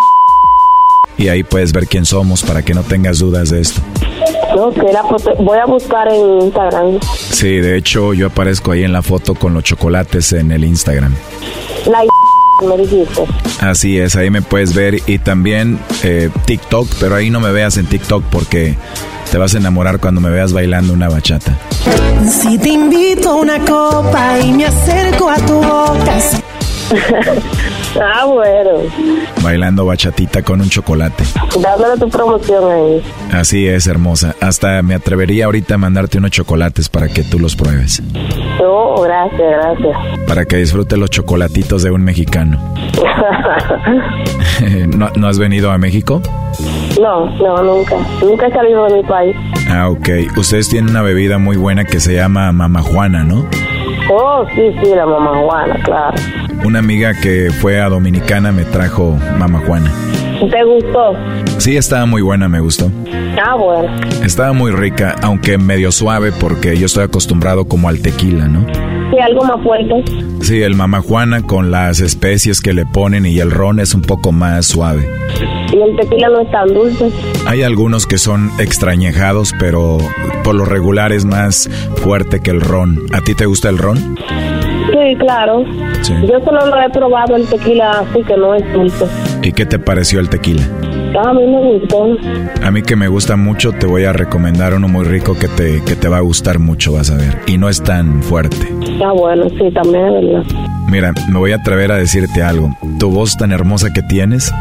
Y 1.16 1.28
ahí 1.28 1.44
puedes 1.44 1.72
ver 1.72 1.86
quién 1.86 2.04
somos 2.04 2.42
para 2.42 2.62
que 2.62 2.74
no 2.74 2.82
tengas 2.82 3.20
dudas 3.20 3.50
de 3.50 3.60
esto. 3.60 3.80
Ok, 4.56 4.78
la 4.92 5.02
foto- 5.04 5.34
voy 5.38 5.58
a 5.58 5.64
buscar 5.64 6.08
en 6.12 6.40
Instagram. 6.42 6.98
Sí, 7.30 7.58
de 7.58 7.76
hecho 7.76 8.14
yo 8.14 8.26
aparezco 8.26 8.72
ahí 8.72 8.82
en 8.82 8.92
la 8.92 9.00
foto 9.00 9.36
con 9.36 9.54
los 9.54 9.62
chocolates 9.62 10.32
en 10.32 10.50
el 10.50 10.64
Instagram. 10.64 11.14
La 11.86 12.00
me 12.68 12.76
dijiste. 12.78 13.22
Así 13.60 13.96
es, 13.98 14.16
ahí 14.16 14.28
me 14.30 14.42
puedes 14.42 14.74
ver 14.74 14.96
y 15.06 15.18
también 15.18 15.78
eh, 16.02 16.30
TikTok, 16.46 16.88
pero 16.98 17.14
ahí 17.14 17.30
no 17.30 17.38
me 17.38 17.52
veas 17.52 17.76
en 17.76 17.86
TikTok 17.86 18.24
porque 18.24 18.74
te 19.34 19.38
vas 19.38 19.52
a 19.52 19.58
enamorar 19.58 19.98
cuando 19.98 20.20
me 20.20 20.30
veas 20.30 20.52
bailando 20.52 20.92
una 20.92 21.08
bachata. 21.08 21.58
Si 22.24 22.56
te 22.56 22.68
invito 22.68 23.30
a 23.30 23.34
una 23.34 23.58
copa 23.58 24.38
y 24.38 24.52
me 24.52 24.64
acerco 24.64 25.28
a 25.28 25.34
tu 25.38 25.54
boca. 25.54 26.18
ah, 28.00 28.24
bueno. 28.26 28.70
Bailando 29.42 29.86
bachatita 29.86 30.42
con 30.42 30.60
un 30.60 30.68
chocolate. 30.68 31.24
Dándole 31.60 31.98
tu 31.98 32.08
promoción 32.08 32.70
ahí. 32.70 33.02
Así 33.32 33.66
es, 33.66 33.86
hermosa. 33.86 34.34
Hasta 34.40 34.82
me 34.82 34.94
atrevería 34.94 35.46
ahorita 35.46 35.74
a 35.74 35.78
mandarte 35.78 36.18
unos 36.18 36.30
chocolates 36.30 36.88
para 36.88 37.08
que 37.08 37.22
tú 37.22 37.38
los 37.38 37.56
pruebes. 37.56 38.02
No, 38.60 39.00
gracias, 39.02 39.40
gracias. 39.40 39.96
Para 40.26 40.44
que 40.44 40.56
disfrutes 40.56 40.98
los 40.98 41.10
chocolatitos 41.10 41.82
de 41.82 41.90
un 41.90 42.02
mexicano. 42.02 42.58
¿No, 44.96 45.10
no 45.16 45.28
has 45.28 45.38
venido 45.38 45.70
a 45.70 45.78
México? 45.78 46.20
no, 47.00 47.26
no, 47.38 47.62
nunca. 47.62 47.96
Nunca 48.22 48.46
he 48.46 48.52
salido 48.52 48.86
de 48.86 48.96
mi 48.96 49.02
país. 49.02 49.36
Ah, 49.68 49.88
ok. 49.88 50.08
Ustedes 50.36 50.68
tienen 50.68 50.90
una 50.90 51.02
bebida 51.02 51.38
muy 51.38 51.56
buena 51.56 51.84
que 51.84 52.00
se 52.00 52.14
llama 52.14 52.50
Mama 52.52 52.82
Juana, 52.82 53.24
¿no? 53.24 53.44
Oh, 54.10 54.44
sí, 54.54 54.70
sí, 54.82 54.94
la 54.94 55.06
mamá 55.06 55.38
Juana, 55.38 55.76
claro. 55.82 56.14
Una 56.64 56.78
amiga 56.78 57.12
que 57.14 57.50
fue 57.50 57.80
a 57.80 57.88
Dominicana 57.88 58.52
me 58.52 58.64
trajo 58.64 59.16
Mama 59.38 59.60
Juana. 59.66 59.90
¿Te 60.50 60.64
gustó? 60.64 61.14
Sí, 61.58 61.76
estaba 61.76 62.04
muy 62.06 62.20
buena, 62.20 62.48
me 62.48 62.60
gustó. 62.60 62.90
Ah, 63.42 63.54
bueno. 63.54 63.88
Estaba 64.22 64.52
muy 64.52 64.72
rica, 64.72 65.14
aunque 65.22 65.58
medio 65.58 65.90
suave 65.92 66.32
porque 66.32 66.76
yo 66.76 66.86
estoy 66.86 67.04
acostumbrado 67.04 67.66
como 67.66 67.88
al 67.88 68.00
tequila, 68.00 68.46
¿no? 68.48 68.66
Sí, 69.10 69.18
algo 69.20 69.44
más 69.44 69.62
fuerte. 69.62 70.04
Sí, 70.40 70.62
el 70.62 70.74
Mama 70.74 71.00
Juana 71.00 71.42
con 71.42 71.70
las 71.70 72.00
especies 72.00 72.60
que 72.60 72.72
le 72.72 72.84
ponen 72.86 73.26
y 73.26 73.38
el 73.38 73.50
ron 73.50 73.80
es 73.80 73.94
un 73.94 74.02
poco 74.02 74.32
más 74.32 74.66
suave. 74.66 75.08
Y 75.72 75.80
el 75.80 75.96
tequila 75.96 76.28
no 76.28 76.40
es 76.40 76.50
tan 76.50 76.68
dulce. 76.72 77.10
Hay 77.46 77.62
algunos 77.62 78.06
que 78.06 78.18
son 78.18 78.50
extrañejados, 78.58 79.52
pero 79.58 79.98
por 80.42 80.54
lo 80.54 80.64
regular 80.64 81.12
es 81.12 81.24
más 81.24 81.68
fuerte 81.96 82.40
que 82.40 82.50
el 82.50 82.60
ron. 82.60 83.00
¿A 83.12 83.20
ti 83.20 83.34
te 83.34 83.46
gusta 83.46 83.68
el 83.68 83.78
ron? 83.78 84.16
Sí, 84.94 85.16
claro. 85.18 85.64
Yo 85.64 86.40
solo 86.44 86.66
lo 86.66 86.80
he 86.80 86.90
probado 86.90 87.36
el 87.36 87.46
tequila 87.46 88.00
así 88.00 88.22
que 88.22 88.36
no 88.36 88.54
es 88.54 88.72
dulce. 88.72 89.06
¿Y 89.42 89.52
qué 89.52 89.66
te 89.66 89.78
pareció 89.78 90.20
el 90.20 90.28
tequila? 90.28 90.62
Ah, 91.16 91.30
a 91.30 91.32
mí 91.32 91.46
me 91.46 91.78
gustó. 91.78 92.06
A 92.62 92.70
mí 92.70 92.82
que 92.82 92.96
me 92.96 93.06
gusta 93.08 93.36
mucho, 93.36 93.72
te 93.72 93.86
voy 93.86 94.04
a 94.04 94.12
recomendar 94.12 94.74
uno 94.74 94.88
muy 94.88 95.04
rico 95.04 95.34
que 95.38 95.48
te, 95.48 95.82
que 95.84 95.94
te 95.94 96.08
va 96.08 96.16
a 96.18 96.20
gustar 96.20 96.58
mucho, 96.58 96.92
vas 96.92 97.10
a 97.10 97.16
ver. 97.16 97.38
Y 97.46 97.56
no 97.56 97.68
es 97.68 97.82
tan 97.82 98.22
fuerte. 98.22 98.56
Ah, 99.04 99.12
bueno, 99.12 99.48
sí, 99.50 99.70
también 99.72 100.06
es 100.06 100.12
verdad. 100.12 100.42
Mira, 100.90 101.12
me 101.30 101.38
voy 101.38 101.52
a 101.52 101.56
atrever 101.56 101.92
a 101.92 101.96
decirte 101.96 102.42
algo. 102.42 102.76
Tu 102.98 103.10
voz 103.10 103.36
tan 103.36 103.52
hermosa 103.52 103.92
que 103.92 104.02
tienes 104.02 104.52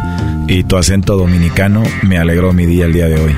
y 0.47 0.63
tu 0.63 0.77
acento 0.77 1.17
dominicano 1.17 1.83
me 2.03 2.17
alegró 2.17 2.53
mi 2.53 2.65
día 2.65 2.85
el 2.85 2.93
día 2.93 3.07
de 3.07 3.15
hoy. 3.15 3.35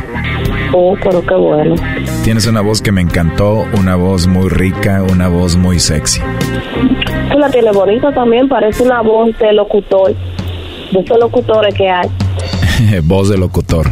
Oh, 0.74 0.96
pero 1.02 1.26
qué 1.26 1.36
bueno. 1.36 1.76
Tienes 2.24 2.48
una 2.48 2.60
voz 2.62 2.82
que 2.82 2.92
me 2.92 3.02
encantó, 3.02 3.66
una 3.78 3.96
voz 3.96 4.28
muy 4.28 4.50
rica, 4.50 5.04
una 5.10 5.30
voz 5.30 5.56
muy 5.56 5.80
sexy. 5.80 6.20
Tú 7.32 7.40
la 7.40 7.50
tienes 7.50 7.74
bonita 7.74 8.12
también, 8.14 8.50
parece 8.50 8.84
una 8.84 9.02
voz 9.02 9.38
de 9.40 9.54
locutor. 9.54 10.14
De 10.92 11.00
esos 11.00 11.18
locutores 11.18 11.74
que 11.74 11.90
hay. 11.90 12.10
voz 13.04 13.30
de 13.30 13.38
locutor. 13.38 13.92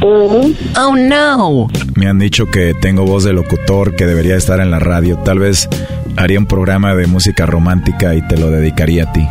Oh 0.00 0.94
no. 0.96 1.68
Me 1.94 2.06
han 2.06 2.18
dicho 2.18 2.46
que 2.46 2.74
tengo 2.74 3.04
voz 3.04 3.24
de 3.24 3.32
locutor, 3.32 3.96
que 3.96 4.06
debería 4.06 4.36
estar 4.36 4.60
en 4.60 4.70
la 4.70 4.78
radio. 4.78 5.18
Tal 5.18 5.38
vez 5.38 5.68
haría 6.16 6.38
un 6.38 6.46
programa 6.46 6.94
de 6.94 7.06
música 7.06 7.46
romántica 7.46 8.14
y 8.14 8.26
te 8.26 8.36
lo 8.36 8.50
dedicaría 8.50 9.04
a 9.04 9.12
ti. 9.12 9.26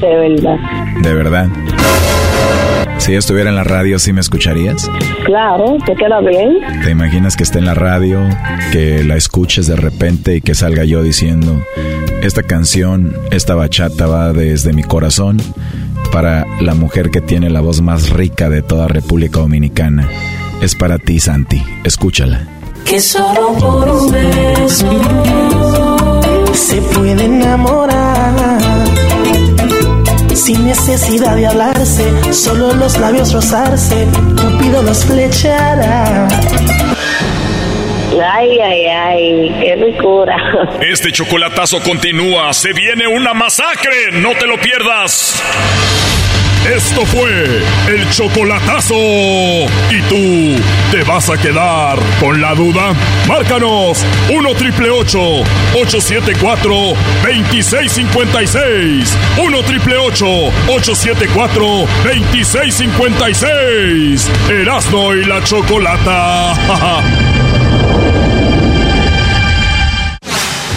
de 0.00 0.16
verdad. 0.16 0.58
¿De 1.02 1.14
verdad? 1.14 1.48
Si 2.98 3.12
yo 3.12 3.18
estuviera 3.18 3.50
en 3.50 3.56
la 3.56 3.64
radio, 3.64 3.98
¿sí 3.98 4.12
me 4.12 4.20
escucharías? 4.20 4.90
Claro, 5.24 5.76
te 5.84 5.94
queda 5.94 6.20
bien. 6.20 6.58
¿Te 6.82 6.90
imaginas 6.90 7.36
que 7.36 7.44
esté 7.44 7.58
en 7.58 7.66
la 7.66 7.74
radio, 7.74 8.20
que 8.72 9.04
la 9.04 9.16
escuches 9.16 9.66
de 9.66 9.76
repente 9.76 10.36
y 10.36 10.40
que 10.40 10.54
salga 10.54 10.84
yo 10.84 11.02
diciendo, 11.02 11.62
esta 12.22 12.42
canción, 12.42 13.14
esta 13.30 13.54
bachata 13.54 14.06
va 14.06 14.32
desde 14.32 14.72
mi 14.72 14.82
corazón 14.82 15.36
para 16.08 16.46
la 16.60 16.74
mujer 16.74 17.10
que 17.10 17.20
tiene 17.20 17.50
la 17.50 17.60
voz 17.60 17.80
más 17.80 18.10
rica 18.10 18.48
de 18.48 18.62
toda 18.62 18.88
República 18.88 19.40
Dominicana? 19.40 20.08
Es 20.60 20.74
para 20.74 20.98
ti, 20.98 21.20
Santi. 21.20 21.62
Escúchala. 21.84 22.46
Que 22.84 23.00
solo 23.00 23.52
por 23.58 23.88
un 23.88 24.12
beso 24.12 24.90
se 26.52 26.80
puede 26.82 27.24
enamorar 27.24 28.56
sin 30.46 30.64
necesidad 30.64 31.34
de 31.34 31.46
hablarse, 31.46 32.32
solo 32.32 32.72
los 32.74 32.96
labios 33.00 33.32
rozarse, 33.32 34.06
Cupido 34.36 34.80
los 34.82 35.04
flechará. 35.04 36.28
Ay, 38.12 38.58
ay, 38.60 38.86
ay, 38.86 39.56
qué 39.60 39.76
ricura. 39.76 40.36
Este 40.80 41.12
chocolatazo 41.12 41.80
continúa, 41.80 42.52
se 42.52 42.72
viene 42.72 43.06
una 43.06 43.32
masacre, 43.34 44.10
no 44.12 44.34
te 44.34 44.46
lo 44.46 44.58
pierdas. 44.58 45.42
Esto 46.74 47.06
fue 47.06 47.62
el 47.88 48.10
chocolatazo. 48.10 48.96
¿Y 48.96 50.00
tú 50.08 50.56
te 50.90 51.04
vas 51.04 51.30
a 51.30 51.36
quedar 51.36 51.96
con 52.18 52.40
la 52.40 52.54
duda? 52.56 52.92
Márcanos 53.28 54.04
1 54.30 54.54
triple 54.54 54.90
874 54.90 56.74
2656. 57.22 59.16
1 59.38 59.62
triple 59.62 59.96
874 59.96 61.86
2656. 62.04 64.30
Erasno 64.50 65.14
y 65.14 65.24
la 65.24 65.44
chocolata. 65.44 67.32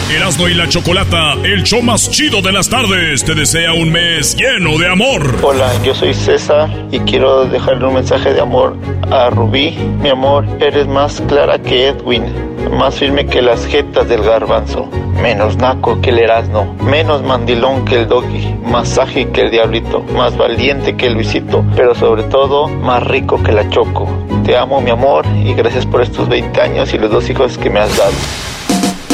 Erasmo 0.10 0.47
y 0.47 0.55
la 0.55 0.68
Chocolata, 0.68 1.34
el 1.43 1.64
show 1.64 1.84
más 1.84 2.10
chido 2.10 2.41
de 2.41 2.51
las 2.51 2.68
tardes, 2.68 3.24
te 3.24 3.36
desea 3.36 3.74
un 3.74 3.91
mes 3.91 4.36
lleno 4.36 4.76
de 4.80 4.88
amor. 4.88 5.38
Hola, 5.43 5.72
yo 5.84 5.93
soy 5.93 6.16
César 6.16 6.68
y 6.91 6.99
quiero 7.01 7.45
dejarle 7.45 7.86
un 7.86 7.93
mensaje 7.93 8.34
de 8.34 8.41
amor 8.41 8.76
a 9.12 9.30
Rubí. 9.30 9.78
Mi 10.01 10.10
amor, 10.10 10.47
eres 10.60 10.88
más 10.88 11.22
clara 11.28 11.60
que 11.60 11.89
Edwin, 11.89 12.24
más 12.72 12.95
firme 12.95 13.28
que 13.28 13.43
las 13.43 13.68
jetas 13.68 14.10
del 14.10 14.24
garbanzo, 14.24 14.89
menos 15.22 15.57
naco 15.57 16.01
que 16.01 16.10
el 16.10 16.18
Erasmo, 16.18 16.76
menos 16.82 17.22
mandilón 17.22 17.86
que 17.86 17.97
el 18.01 18.07
Doggy, 18.07 18.55
más 18.66 18.97
ágil 18.97 19.30
que 19.30 19.41
el 19.41 19.51
Diablito, 19.51 20.01
más 20.16 20.36
valiente 20.36 20.97
que 20.97 21.05
el 21.05 21.14
Luisito, 21.14 21.64
pero 21.76 21.93
sobre 21.93 22.24
todo 22.24 22.68
más 22.68 23.03
rico 23.03 23.43
que 23.43 23.51
la 23.51 23.70
Choco. 23.70 24.10
Te 24.43 24.57
amo, 24.57 24.82
mi 24.82 24.89
amor, 24.89 25.24
y 25.45 25.53
gracias 25.53 25.86
por 25.86 26.01
estos 26.01 26.28
20 26.28 26.60
años 26.60 26.91
y 26.95 26.97
los 26.97 27.12
dos 27.12 27.30
hijos 27.30 27.60
que 27.60 27.70
me 27.70 27.80
has 27.80 27.95
dado. 27.95 28.59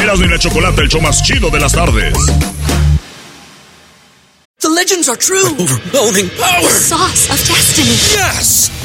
Erasmo 0.05 0.25
y 0.25 0.29
la 0.29 0.37
Chocolata, 0.37 0.83
el 0.83 0.87
show 0.87 1.01
más 1.01 1.23
chido 1.23 1.49
de 1.49 1.59
las 1.59 1.71
tardes. 1.71 2.13
The 4.59 4.69
legends 4.69 5.09
are 5.09 5.17
true. 5.17 5.47
Overwhelming 5.57 6.29
power! 6.37 6.61
The 6.61 6.69
sauce 6.69 7.29
of 7.31 7.39
destiny. 7.47 7.97
Yes! 8.13 8.84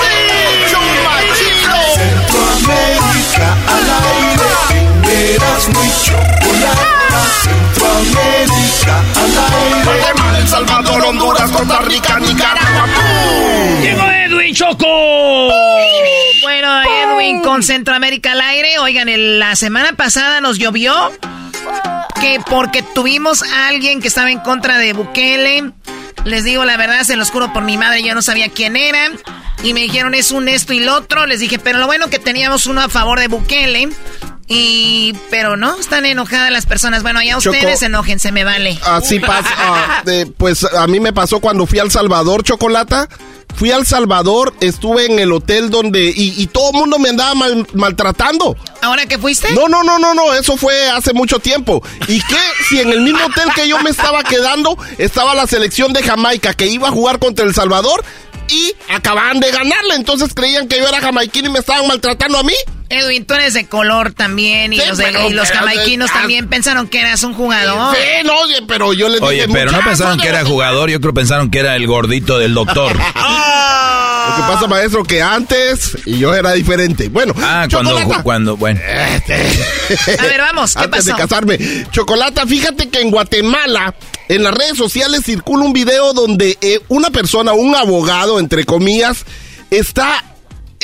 Aire, 4.01 5.35
eras 5.35 5.67
muy 5.69 5.87
chocolata. 6.05 7.21
Centroamérica 7.43 8.99
al 9.15 9.53
aire. 9.53 9.83
Guatemala, 9.85 10.39
El 10.39 10.47
Salvador, 10.47 11.05
Honduras, 11.05 11.51
Costa 11.51 11.79
Rica, 11.81 12.19
Nicaragua. 12.19 12.87
Llegó 13.81 14.03
Edwin 14.11 14.55
Choco. 14.55 15.49
Bueno, 16.41 16.81
Edwin 16.83 17.41
con 17.41 17.63
Centroamérica 17.63 18.31
al 18.33 18.41
aire. 18.41 18.79
Oigan, 18.79 19.09
el- 19.09 19.39
la 19.39 19.55
semana 19.55 19.93
pasada 19.93 20.41
nos 20.41 20.57
llovió 20.57 21.11
que 22.19 22.39
porque 22.49 22.83
tuvimos 22.83 23.41
a 23.43 23.67
alguien 23.67 24.01
que 24.01 24.07
estaba 24.07 24.31
en 24.31 24.39
contra 24.39 24.77
de 24.77 24.93
Bukele. 24.93 25.71
Les 26.25 26.43
digo 26.43 26.65
la 26.65 26.77
verdad, 26.77 27.03
se 27.03 27.15
los 27.15 27.31
juro 27.31 27.51
por 27.53 27.63
mi 27.63 27.77
madre, 27.77 28.03
yo 28.03 28.13
no 28.15 28.21
sabía 28.21 28.49
quién 28.49 28.75
era. 28.75 29.11
Y 29.63 29.73
me 29.73 29.81
dijeron 29.81 30.13
es 30.15 30.31
un 30.31 30.47
esto 30.47 30.73
y 30.73 30.79
lo 30.79 30.95
otro. 30.95 31.25
Les 31.25 31.39
dije, 31.39 31.59
pero 31.59 31.77
lo 31.79 31.85
bueno 31.87 32.09
que 32.09 32.19
teníamos 32.19 32.65
uno 32.65 32.81
a 32.81 32.89
favor 32.89 33.19
de 33.19 33.27
Bukele. 33.27 33.89
Y, 34.47 35.15
pero 35.29 35.55
no, 35.55 35.77
están 35.79 36.05
enojadas 36.05 36.51
las 36.51 36.65
personas. 36.65 37.03
Bueno, 37.03 37.19
allá 37.19 37.37
Choco. 37.39 37.55
ustedes 37.55 37.81
enójense, 37.83 38.31
me 38.33 38.43
vale. 38.43 38.77
Así 38.83 39.19
pasa. 39.19 39.49
ah, 39.57 40.01
de- 40.03 40.25
pues 40.25 40.65
a 40.65 40.87
mí 40.87 40.99
me 40.99 41.13
pasó 41.13 41.39
cuando 41.39 41.65
fui 41.65 41.79
al 41.79 41.89
Salvador, 41.91 42.43
Chocolata. 42.43 43.07
Fui 43.55 43.71
al 43.71 43.85
Salvador, 43.85 44.53
estuve 44.59 45.05
en 45.05 45.19
el 45.19 45.31
hotel 45.31 45.69
donde... 45.69 46.05
Y, 46.15 46.41
y 46.41 46.47
todo 46.47 46.71
el 46.71 46.77
mundo 46.79 46.97
me 46.99 47.09
andaba 47.09 47.35
mal- 47.35 47.67
maltratando. 47.73 48.55
¿Ahora 48.81 49.05
que 49.05 49.17
fuiste? 49.17 49.51
No, 49.53 49.67
no, 49.67 49.83
no, 49.83 49.99
no, 49.99 50.13
no, 50.13 50.33
eso 50.33 50.57
fue 50.57 50.89
hace 50.89 51.13
mucho 51.13 51.39
tiempo. 51.39 51.83
¿Y 52.07 52.19
qué? 52.21 52.37
Si 52.69 52.79
en 52.79 52.89
el 52.91 53.01
mismo 53.01 53.23
hotel 53.25 53.49
que 53.55 53.67
yo 53.67 53.79
me 53.81 53.89
estaba 53.91 54.23
quedando 54.23 54.77
estaba 54.97 55.35
la 55.35 55.45
selección 55.47 55.93
de 55.93 56.01
Jamaica 56.03 56.53
que 56.53 56.67
iba 56.67 56.87
a 56.87 56.91
jugar 56.91 57.19
contra 57.19 57.45
El 57.45 57.53
Salvador 57.53 58.03
y 58.49 58.73
acababan 58.89 59.39
de 59.39 59.51
ganarla. 59.51 59.95
Entonces 59.95 60.33
creían 60.33 60.67
que 60.67 60.77
yo 60.79 60.87
era 60.87 60.99
jamaiquino 60.99 61.49
y 61.49 61.51
me 61.51 61.59
estaban 61.59 61.87
maltratando 61.87 62.37
a 62.39 62.43
mí. 62.43 62.53
Edwin, 62.91 63.25
tú 63.25 63.33
eres 63.33 63.53
de 63.53 63.65
color 63.67 64.13
también 64.13 64.73
y 64.73 64.79
Sí, 64.79 64.83
los, 64.87 64.97
de- 64.97 65.05
pero- 65.05 65.29
y 65.29 65.33
los 65.33 65.47
pero- 65.49 65.59
jamaiquinos 65.59 66.09
ah, 66.11 66.19
también 66.19 66.47
pensaron 66.47 66.87
que 66.87 66.99
eras 66.99 67.23
un 67.23 67.33
jugador. 67.33 67.95
Sí, 67.95 68.01
no, 68.25 68.33
oye, 68.41 68.61
pero 68.67 68.93
yo 68.93 69.07
les 69.09 69.19
dije... 69.21 69.25
Oye, 69.31 69.47
pero 69.47 69.65
no 69.71 69.77
"Muchachos, 69.77 69.89
pensaron 69.89 70.19
que 70.19 70.27
era 70.27 70.45
jugador, 70.45 70.89
yo 70.89 70.99
creo 70.99 71.13
que 71.13 71.19
pensaron 71.19 71.49
que 71.49 71.59
era 71.59 71.75
el 71.75 71.87
gordito 71.87 72.37
del 72.37 72.53
doctor. 72.53 72.91
Lo 74.21 74.35
que 74.35 74.41
pasa, 74.53 74.67
maestro, 74.67 75.03
que 75.03 75.21
antes 75.21 75.97
y 76.05 76.19
yo 76.19 76.33
era 76.33 76.53
diferente. 76.53 77.09
Bueno, 77.09 77.33
ah, 77.41 77.67
cuando, 77.71 77.97
cuando, 78.23 78.55
bueno. 78.55 78.79
Este. 78.79 79.33
A 80.19 80.23
ver, 80.23 80.39
vamos, 80.39 80.75
¿qué 80.75 80.83
antes 80.83 81.05
de 81.05 81.13
casarme. 81.15 81.57
Chocolata, 81.91 82.45
fíjate 82.45 82.87
que 82.89 83.01
en 83.01 83.09
Guatemala, 83.09 83.95
en 84.29 84.43
las 84.43 84.53
redes 84.53 84.77
sociales 84.77 85.23
circula 85.25 85.65
un 85.65 85.73
video 85.73 86.13
donde 86.13 86.57
eh, 86.61 86.79
una 86.87 87.09
persona, 87.09 87.53
un 87.53 87.75
abogado, 87.75 88.39
entre 88.39 88.63
comillas, 88.63 89.25
está 89.71 90.23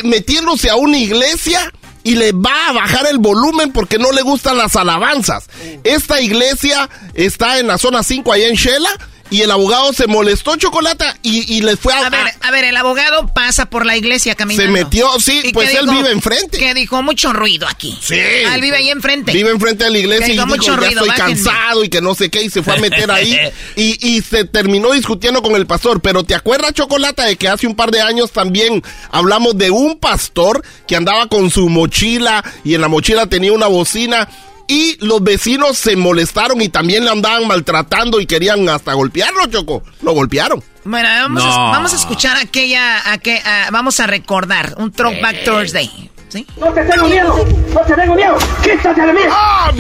metiéndose 0.03 0.69
a 0.71 0.75
una 0.75 0.97
iglesia 0.97 1.71
y 2.07 2.15
le 2.15 2.31
va 2.31 2.69
a 2.69 2.71
bajar 2.71 3.05
el 3.07 3.17
volumen 3.17 3.73
porque 3.73 3.99
no 3.99 4.13
le 4.13 4.21
gustan 4.21 4.55
las 4.55 4.77
alabanzas. 4.77 5.47
Esta 5.83 6.21
iglesia 6.21 6.89
está 7.13 7.59
en 7.59 7.67
la 7.67 7.77
zona 7.77 8.01
5 8.01 8.31
allá 8.31 8.47
en 8.47 8.55
Shela 8.55 8.89
y 9.29 9.41
el 9.41 9.51
abogado 9.51 9.93
se 9.93 10.07
molestó 10.07 10.55
Chocolata 10.55 11.17
y, 11.21 11.55
y 11.55 11.61
le 11.61 11.77
fue 11.77 11.93
a... 11.93 12.07
A 12.07 12.09
ver, 12.09 12.27
a 12.41 12.51
ver, 12.51 12.63
el 12.63 12.77
abogado 12.77 13.27
pasa 13.33 13.69
por 13.69 13.85
la 13.85 13.97
iglesia 13.97 14.35
caminando. 14.35 14.77
Se 14.77 14.83
metió, 14.83 15.07
sí, 15.19 15.51
pues 15.53 15.73
él 15.73 15.87
vive 15.89 16.11
enfrente. 16.11 16.57
Que 16.57 16.73
dijo 16.73 17.01
mucho 17.03 17.33
ruido 17.33 17.67
aquí. 17.67 17.97
Sí. 18.01 18.19
Ah, 18.47 18.55
él 18.55 18.61
vive 18.61 18.77
ahí 18.77 18.89
enfrente. 18.89 19.31
Vive 19.33 19.51
enfrente 19.51 19.83
de 19.85 19.91
la 19.91 19.97
iglesia 19.97 20.27
y 20.27 20.31
dijo, 20.33 20.47
mucho 20.47 20.71
ya 20.71 20.77
ruido, 20.77 21.05
estoy 21.05 21.09
cansado 21.09 21.83
y 21.83 21.89
que 21.89 22.01
no 22.01 22.15
sé 22.15 22.29
qué, 22.29 22.43
y 22.43 22.49
se 22.49 22.63
fue 22.63 22.75
a 22.75 22.77
meter 22.77 23.11
ahí 23.11 23.37
y, 23.75 24.15
y 24.15 24.21
se 24.21 24.45
terminó 24.45 24.91
discutiendo 24.91 25.41
con 25.41 25.55
el 25.55 25.67
pastor. 25.67 26.01
Pero 26.01 26.23
¿te 26.23 26.35
acuerdas, 26.35 26.73
Chocolata, 26.73 27.25
de 27.25 27.35
que 27.35 27.47
hace 27.47 27.67
un 27.67 27.75
par 27.75 27.91
de 27.91 28.01
años 28.01 28.31
también 28.31 28.83
hablamos 29.11 29.57
de 29.57 29.71
un 29.71 29.99
pastor 29.99 30.63
que 30.87 30.95
andaba 30.95 31.27
con 31.27 31.51
su 31.51 31.69
mochila 31.69 32.43
y 32.63 32.75
en 32.75 32.81
la 32.81 32.87
mochila 32.87 33.27
tenía 33.27 33.51
una 33.51 33.67
bocina 33.67 34.27
y 34.67 34.97
los 35.05 35.23
vecinos 35.23 35.77
se 35.77 35.95
molestaron 35.95 36.61
y 36.61 36.69
también 36.69 37.05
le 37.05 37.11
andaban 37.11 37.47
maltratando 37.47 38.19
y 38.19 38.25
querían 38.25 38.67
hasta 38.69 38.93
golpearlo, 38.93 39.45
Choco. 39.47 39.83
Lo 40.01 40.13
golpearon. 40.13 40.63
Bueno, 40.83 41.09
vamos, 41.09 41.43
a, 41.43 41.47
vamos 41.47 41.93
a 41.93 41.95
escuchar 41.95 42.37
aquella, 42.37 43.11
a 43.11 43.17
que, 43.17 43.41
vamos 43.71 43.99
a 43.99 44.07
recordar 44.07 44.75
un 44.77 44.91
Throwback 44.91 45.43
Thursday. 45.43 46.11
¿Sí? 46.29 46.45
No 46.57 46.73
te 46.73 46.83
tengo 46.83 47.07
miedo, 47.07 47.45
no 47.73 47.79
te 47.81 47.93
tengo 47.93 48.15
miedo, 48.15 48.37
quítate 48.61 49.01
de 49.01 49.13
mí. 49.13 49.21
¡Ah, 49.31 49.71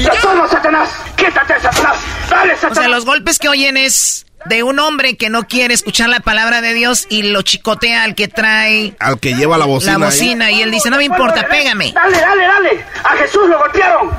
Satanás! 0.49 0.89
¡Quítate, 1.17 1.59
Satanás! 1.61 1.97
¡Dale, 2.29 2.55
Satanás! 2.55 2.77
O 2.77 2.81
sea, 2.81 2.87
los 2.87 3.03
golpes 3.03 3.37
que 3.37 3.49
oyen 3.49 3.75
es 3.75 4.26
de 4.47 4.63
un 4.63 4.79
hombre 4.79 5.15
que 5.17 5.29
no 5.29 5.47
quiere 5.47 5.73
escuchar 5.73 6.09
la 6.09 6.19
palabra 6.19 6.61
de 6.61 6.73
Dios 6.73 7.07
y 7.09 7.23
lo 7.23 7.41
chicotea 7.41 8.03
al 8.03 8.15
que 8.15 8.27
trae... 8.27 8.95
Al 8.99 9.19
que 9.19 9.35
lleva 9.35 9.57
la 9.57 9.65
bocina. 9.65 9.97
La 9.97 10.05
bocina 10.05 10.51
y 10.51 10.61
él 10.61 10.71
dice, 10.71 10.89
no 10.89 10.97
me 10.97 11.05
importa, 11.05 11.47
pégame. 11.47 11.91
Dale, 11.93 12.19
dale, 12.19 12.43
dale. 12.43 12.85
A 13.03 13.15
Jesús 13.17 13.47
lo 13.49 13.57
golpearon. 13.59 14.11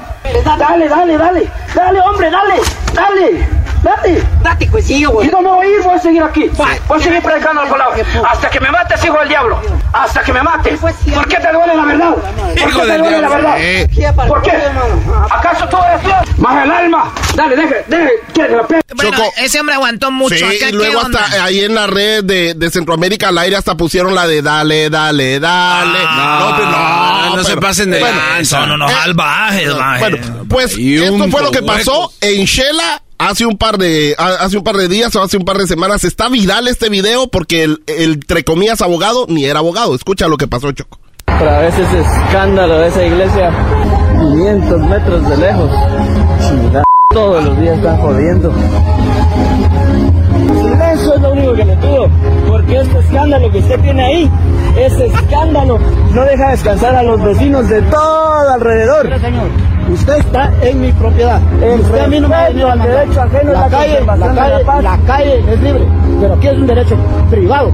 Dale, 0.59 0.89
dale, 0.89 1.17
dale. 1.17 1.49
Dale, 1.75 2.01
hombre, 2.01 2.31
dale. 2.31 2.61
Dale. 2.95 3.68
Date. 3.83 4.23
Date, 4.43 4.69
cuecillo, 4.69 5.11
güey. 5.11 5.29
Y 5.29 5.31
no 5.31 5.41
me 5.41 5.49
voy 5.49 5.67
a 5.67 5.71
ir, 5.71 5.83
voy 5.83 5.95
a 5.95 5.99
seguir 5.99 6.23
aquí. 6.23 6.51
Voy 6.89 7.01
a 7.01 7.03
seguir 7.03 7.23
predicando 7.23 7.65
la 7.65 7.71
palabra. 7.71 8.05
Hasta 8.29 8.51
que 8.51 8.61
me 8.61 8.71
mates, 8.71 9.05
hijo 9.05 9.19
del 9.19 9.29
diablo. 9.29 9.61
Hasta 9.93 10.23
que 10.23 10.33
me 10.33 10.43
mates. 10.43 10.79
¿Por 10.81 11.29
qué 11.29 11.37
te 11.37 11.53
duele 11.53 11.77
la 11.77 11.85
verdad? 11.85 12.15
¿Por 12.15 12.55
qué 12.55 12.81
te 12.81 12.99
duele 12.99 13.21
la 13.21 13.29
verdad? 13.29 14.29
¿Por 14.29 14.43
qué? 14.43 14.53
¿Acaso 15.31 15.69
todo 15.69 15.85
es 15.97 16.03
Dios? 16.03 16.39
Más 16.39 16.65
el 16.65 16.71
alma. 16.71 17.13
Dale, 17.35 17.57
deje, 17.57 17.85
deje. 17.87 18.11
Que 18.35 18.49
la 18.49 18.67
Bueno, 18.95 19.19
ese 19.39 19.61
hombre 19.61 19.75
aguantó 19.75 20.11
mucho. 20.11 20.37
Sí, 20.37 20.59
y 20.69 20.73
luego 20.73 21.01
hasta 21.01 21.45
ahí 21.45 21.61
en 21.61 21.75
la 21.75 21.87
red 21.87 22.25
de, 22.25 22.55
de, 22.55 22.71
Centroamérica 22.71 23.29
al 23.29 23.39
aire 23.39 23.57
hasta 23.57 23.77
pusieron 23.77 24.15
la 24.15 24.27
de 24.27 24.43
dale, 24.43 24.91
dale, 24.91 25.41
dale. 25.41 25.99
Ah, 26.07 27.29
no, 27.29 27.31
no, 27.31 27.37
no, 27.37 27.45
se 27.45 27.57
pasen 27.57 27.91
de 27.91 28.01
bueno, 28.01 28.21
no, 28.67 28.77
no, 28.77 28.89
salvajes, 28.89 29.71
Bueno, 29.99 30.47
pues 30.49 30.77
esto 30.77 31.29
fue 31.29 31.43
lo 31.43 31.51
que 31.51 31.63
pasó 31.63 32.13
en 32.21 32.45
Shela 32.45 33.03
hace 33.19 33.47
un 33.47 33.59
par 33.59 33.79
de 33.79 34.15
hace 34.19 34.57
un 34.57 34.65
par 34.65 34.77
de 34.77 34.89
días 34.89 35.15
o 35.17 35.23
hace 35.23 35.37
un 35.37 35.45
par 35.45 35.59
de 35.59 35.67
semanas 35.67 36.05
está 36.05 36.29
viral 36.29 36.69
este 36.69 36.89
video 36.89 37.29
porque 37.29 37.65
el, 37.65 37.83
entre 37.87 38.45
comillas 38.45 38.81
abogado 38.81 39.27
ni 39.29 39.45
era 39.45 39.59
abogado. 39.59 39.95
Escucha 39.95 40.29
lo 40.29 40.37
que 40.37 40.47
pasó, 40.47 40.73
Choco. 40.73 40.99
Pero 41.27 41.51
a 41.51 41.59
veces 41.59 41.87
escándalo 41.93 42.79
de 42.79 42.89
esa 42.89 43.05
iglesia 43.05 43.53
500 44.19 44.81
metros 44.81 45.29
de 45.29 45.37
lejos. 45.37 45.71
Todos 47.11 47.45
los 47.45 47.61
días 47.61 47.77
están 47.77 47.99
jodiendo. 48.01 48.55
Eso 50.93 51.15
es 51.15 51.21
lo 51.21 51.33
único 51.33 51.53
que 51.55 51.65
le 51.65 51.77
pido, 51.77 52.09
porque 52.49 52.81
este 52.81 52.99
escándalo 52.99 53.51
que 53.51 53.59
usted 53.59 53.81
tiene 53.81 54.05
ahí, 54.05 54.31
ese 54.79 55.07
escándalo 55.07 55.79
no 56.13 56.25
deja 56.25 56.51
descansar 56.51 56.95
a 56.95 57.03
los 57.03 57.23
vecinos 57.23 57.69
de 57.69 57.83
todo 57.83 58.51
alrededor. 58.51 59.09
Usted 59.93 60.19
está 60.19 60.53
en 60.63 60.81
mi 60.81 60.93
propiedad. 60.93 61.41
usted 61.81 62.01
a 62.01 62.09
mí 62.09 62.21
no 62.21 62.29
me 62.29 62.35
ha 62.35 62.51
derecho 62.51 63.23
ajeno 63.23 63.53
la, 63.53 63.69
calle, 63.69 64.01
la 64.05 64.35
calle, 64.35 64.83
la, 64.83 64.99
calle 65.07 65.45
es 65.51 65.61
libre, 65.61 65.87
pero 66.21 66.35
aquí 66.35 66.47
es 66.47 66.55
un 66.55 66.67
derecho 66.67 66.97
privado. 67.31 67.73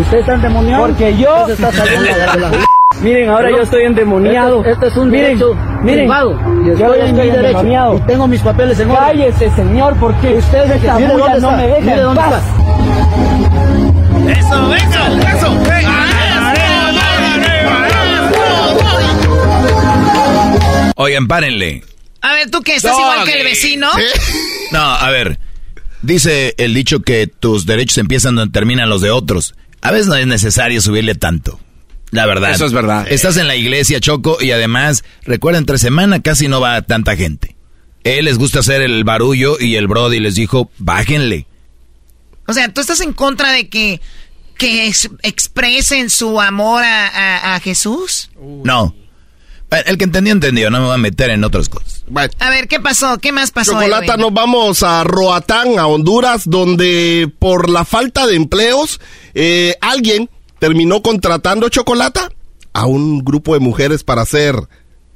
Usted 0.00 0.18
está 0.18 0.34
endemoniado 0.34 0.86
porque 0.86 1.16
yo 1.16 1.48
está 1.48 1.72
saliendo 1.72 2.08
Miren, 3.00 3.30
ahora 3.30 3.50
yo 3.50 3.62
estoy 3.62 3.84
endemoniado. 3.84 4.64
Este 4.64 4.86
es 4.86 4.96
un 4.96 5.10
miren, 5.10 5.38
derecho 5.38 5.54
miren, 5.82 6.00
privado. 6.00 6.38
Yo 6.64 6.72
estoy, 6.72 7.00
estoy 7.00 7.28
endemoniado. 7.28 7.96
Y 7.96 8.00
tengo 8.02 8.28
mis 8.28 8.40
papeles 8.40 8.78
en 8.78 8.90
orden. 8.90 9.04
Cállese, 9.04 9.50
señor, 9.56 9.96
porque 9.98 10.34
usted 10.34 10.70
es 10.70 10.76
esta 10.76 10.98
bulla 10.98 11.38
no 11.38 11.56
me 11.56 11.66
deja 11.68 11.94
en 11.94 12.14
paz. 12.14 12.42
Eso, 14.28 14.68
venga, 14.68 15.36
eso, 15.36 15.54
venga. 15.68 16.12
Oigan, 20.96 21.26
párenle. 21.26 21.82
A 22.20 22.34
ver, 22.34 22.50
¿tú 22.50 22.60
qué? 22.62 22.76
¿Estás 22.76 22.96
igual 22.96 23.24
que 23.24 23.40
el 23.40 23.44
vecino? 23.44 23.88
No, 24.70 24.80
a 24.80 25.10
ver. 25.10 25.38
Dice 26.02 26.54
el 26.58 26.74
dicho 26.74 27.00
que 27.00 27.26
tus 27.26 27.66
derechos 27.66 27.98
empiezan 27.98 28.36
donde 28.36 28.52
terminan 28.52 28.88
los 28.88 29.00
de 29.00 29.10
otros. 29.10 29.54
A 29.80 29.90
veces 29.90 30.06
no 30.06 30.14
es 30.14 30.26
necesario 30.26 30.80
subirle 30.80 31.14
tanto. 31.14 31.58
La 32.12 32.26
verdad. 32.26 32.50
Eso 32.52 32.66
es 32.66 32.72
verdad. 32.72 33.06
Estás 33.10 33.38
en 33.38 33.48
la 33.48 33.56
iglesia, 33.56 33.98
Choco, 33.98 34.36
y 34.38 34.50
además, 34.50 35.02
recuerda, 35.22 35.58
entre 35.58 35.78
semana 35.78 36.20
casi 36.20 36.46
no 36.46 36.60
va 36.60 36.82
tanta 36.82 37.16
gente. 37.16 37.56
Él 38.04 38.26
les 38.26 38.36
gusta 38.38 38.60
hacer 38.60 38.82
el 38.82 39.02
barullo 39.02 39.58
y 39.58 39.76
el 39.76 39.88
Brody 39.88 40.20
les 40.20 40.34
dijo, 40.34 40.70
bájenle. 40.76 41.46
O 42.46 42.52
sea, 42.52 42.68
¿tú 42.68 42.82
estás 42.82 43.00
en 43.00 43.14
contra 43.14 43.50
de 43.52 43.68
que, 43.70 44.02
que 44.58 44.92
expresen 45.22 46.10
su 46.10 46.38
amor 46.38 46.84
a, 46.84 47.54
a 47.54 47.60
Jesús? 47.60 48.30
No. 48.62 48.94
El 49.86 49.96
que 49.96 50.04
entendió, 50.04 50.34
entendió. 50.34 50.70
No 50.70 50.80
me 50.80 50.86
voy 50.86 50.94
a 50.94 50.98
meter 50.98 51.30
en 51.30 51.44
otras 51.44 51.70
cosas. 51.70 52.04
A 52.40 52.50
ver, 52.50 52.68
¿qué 52.68 52.78
pasó? 52.78 53.16
¿Qué 53.18 53.32
más 53.32 53.52
pasó? 53.52 53.72
Chocolata, 53.72 54.18
nos 54.18 54.34
vamos 54.34 54.82
a 54.82 55.02
Roatán, 55.02 55.78
a 55.78 55.86
Honduras, 55.86 56.42
donde 56.44 57.32
por 57.38 57.70
la 57.70 57.86
falta 57.86 58.26
de 58.26 58.36
empleos, 58.36 59.00
eh, 59.32 59.76
alguien 59.80 60.28
terminó 60.62 61.02
contratando 61.02 61.68
Chocolata 61.70 62.30
a 62.72 62.86
un 62.86 63.24
grupo 63.24 63.54
de 63.54 63.58
mujeres 63.58 64.04
para 64.04 64.22
hacer 64.22 64.54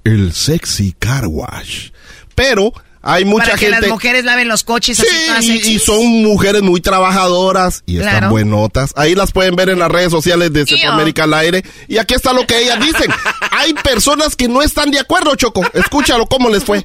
el 0.03 0.33
sexy 0.33 0.93
car 0.99 1.29
wash. 1.29 1.91
Pero 2.35 2.73
hay 3.01 3.25
mucha 3.25 3.45
Para 3.45 3.59
que 3.59 3.71
las 3.71 3.87
mujeres 3.87 4.25
laven 4.25 4.49
los 4.49 4.65
coches 4.65 4.99
sí, 4.99 5.61
y, 5.65 5.79
son 5.79 6.05
mujeres 6.25 6.63
muy 6.63 6.81
trabajadoras 6.81 7.85
y 7.87 7.99
están 7.99 8.29
buenotas. 8.29 8.93
Ahí 8.97 9.15
las 9.15 9.31
pueden 9.31 9.55
ver 9.55 9.69
en 9.69 9.79
las 9.79 9.89
redes 9.89 10.11
sociales 10.11 10.53
de 10.53 10.67
Centroamérica 10.67 11.23
al 11.23 11.35
aire. 11.35 11.63
Y 11.87 11.99
aquí 11.99 12.15
está 12.15 12.33
lo 12.33 12.45
que 12.45 12.63
ellas 12.63 12.81
dicen. 12.81 13.09
hay 13.53 13.73
personas 13.73 14.35
que 14.35 14.49
no 14.49 14.63
están 14.63 14.91
de 14.91 14.99
acuerdo, 14.99 15.37
Choco. 15.37 15.65
Escúchalo, 15.75 16.27
¿cómo 16.27 16.51
les 16.51 16.65
fue? 16.65 16.83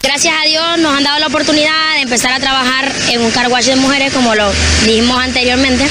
Gracias 0.00 0.34
a 0.42 0.46
Dios 0.46 0.78
nos 0.78 0.96
han 0.96 1.04
dado 1.04 1.18
la 1.18 1.26
oportunidad 1.26 1.96
de 1.96 2.02
empezar 2.02 2.32
a 2.32 2.40
trabajar 2.40 2.90
en 3.10 3.20
un 3.20 3.30
carwash 3.30 3.66
de 3.66 3.76
mujeres, 3.76 4.12
como 4.14 4.34
lo 4.34 4.50
dijimos 4.86 5.18
anteriormente. 5.18 5.86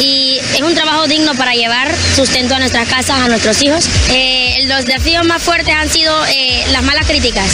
Y 0.00 0.33
es 0.54 0.62
un 0.62 0.74
trabajo 0.74 1.06
digno 1.06 1.34
para 1.34 1.54
llevar 1.54 1.90
sustento 2.14 2.54
a 2.54 2.58
nuestras 2.58 2.88
casas, 2.88 3.20
a 3.20 3.28
nuestros 3.28 3.60
hijos. 3.62 3.88
Eh, 4.10 4.64
los 4.66 4.86
desafíos 4.86 5.24
más 5.26 5.42
fuertes 5.42 5.74
han 5.74 5.88
sido 5.90 6.14
eh, 6.26 6.64
las 6.72 6.82
malas 6.82 7.06
críticas 7.06 7.46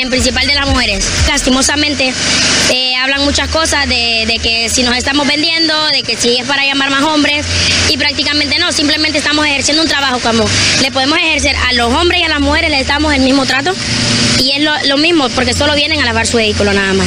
en 0.00 0.10
principal 0.10 0.46
de 0.46 0.54
las 0.54 0.66
mujeres. 0.66 1.04
Lastimosamente, 1.28 2.12
eh, 2.70 2.96
hablan 2.96 3.24
muchas 3.24 3.48
cosas 3.48 3.88
de, 3.88 4.38
que 4.42 4.68
si 4.68 4.82
nos 4.82 4.96
estamos 4.96 5.26
vendiendo, 5.26 5.74
de 5.88 6.02
que 6.02 6.16
si 6.16 6.36
es 6.36 6.46
para 6.46 6.64
llamar 6.64 6.90
más 6.90 7.02
hombres, 7.02 7.44
y 7.88 7.96
prácticamente 7.96 8.58
no, 8.58 8.72
simplemente 8.72 9.18
estamos 9.18 9.46
ejerciendo 9.46 9.82
un 9.82 9.88
trabajo 9.88 10.18
como 10.20 10.44
le 10.82 10.90
podemos 10.90 11.18
ejercer 11.18 11.56
a 11.68 11.72
los 11.72 11.92
hombres 11.92 12.20
y 12.20 12.24
a 12.24 12.28
las 12.28 12.40
mujeres, 12.40 12.70
les 12.70 12.86
damos 12.86 13.14
el 13.14 13.22
mismo 13.22 13.46
trato, 13.46 13.74
y 14.38 14.52
es 14.52 14.88
lo, 14.88 14.96
mismo, 14.98 15.28
porque 15.30 15.52
solo 15.52 15.74
vienen 15.74 16.00
a 16.00 16.04
lavar 16.04 16.26
su 16.26 16.36
vehículo 16.36 16.72
nada 16.72 16.92
más. 16.94 17.06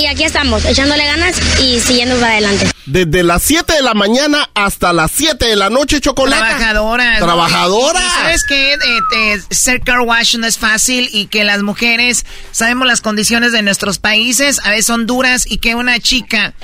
Y 0.00 0.06
aquí 0.06 0.24
estamos, 0.24 0.64
echándole 0.64 1.04
ganas 1.04 1.36
y 1.60 1.80
siguiendo 1.80 2.16
para 2.16 2.32
adelante. 2.32 2.66
Desde 2.86 3.22
las 3.22 3.42
7 3.42 3.72
de 3.72 3.82
la 3.82 3.94
mañana 3.94 4.49
hasta 4.54 4.92
las 4.92 5.10
7 5.12 5.46
de 5.46 5.56
la 5.56 5.70
noche, 5.70 6.00
chocolate. 6.00 6.42
Trabajadora. 6.42 7.18
Trabajadora. 7.18 8.00
¿Sabes 8.00 8.44
qué? 8.48 8.74
Eh, 8.74 9.40
ser 9.50 9.80
car 9.80 10.00
wash 10.00 10.36
no 10.36 10.46
es 10.46 10.58
fácil 10.58 11.08
y 11.12 11.26
que 11.26 11.44
las 11.44 11.62
mujeres 11.62 12.26
sabemos 12.52 12.86
las 12.86 13.00
condiciones 13.00 13.52
de 13.52 13.62
nuestros 13.62 13.98
países, 13.98 14.60
a 14.64 14.70
veces 14.70 14.86
son 14.86 15.06
duras 15.06 15.44
y 15.46 15.58
que 15.58 15.74
una 15.74 15.98
chica 16.00 16.54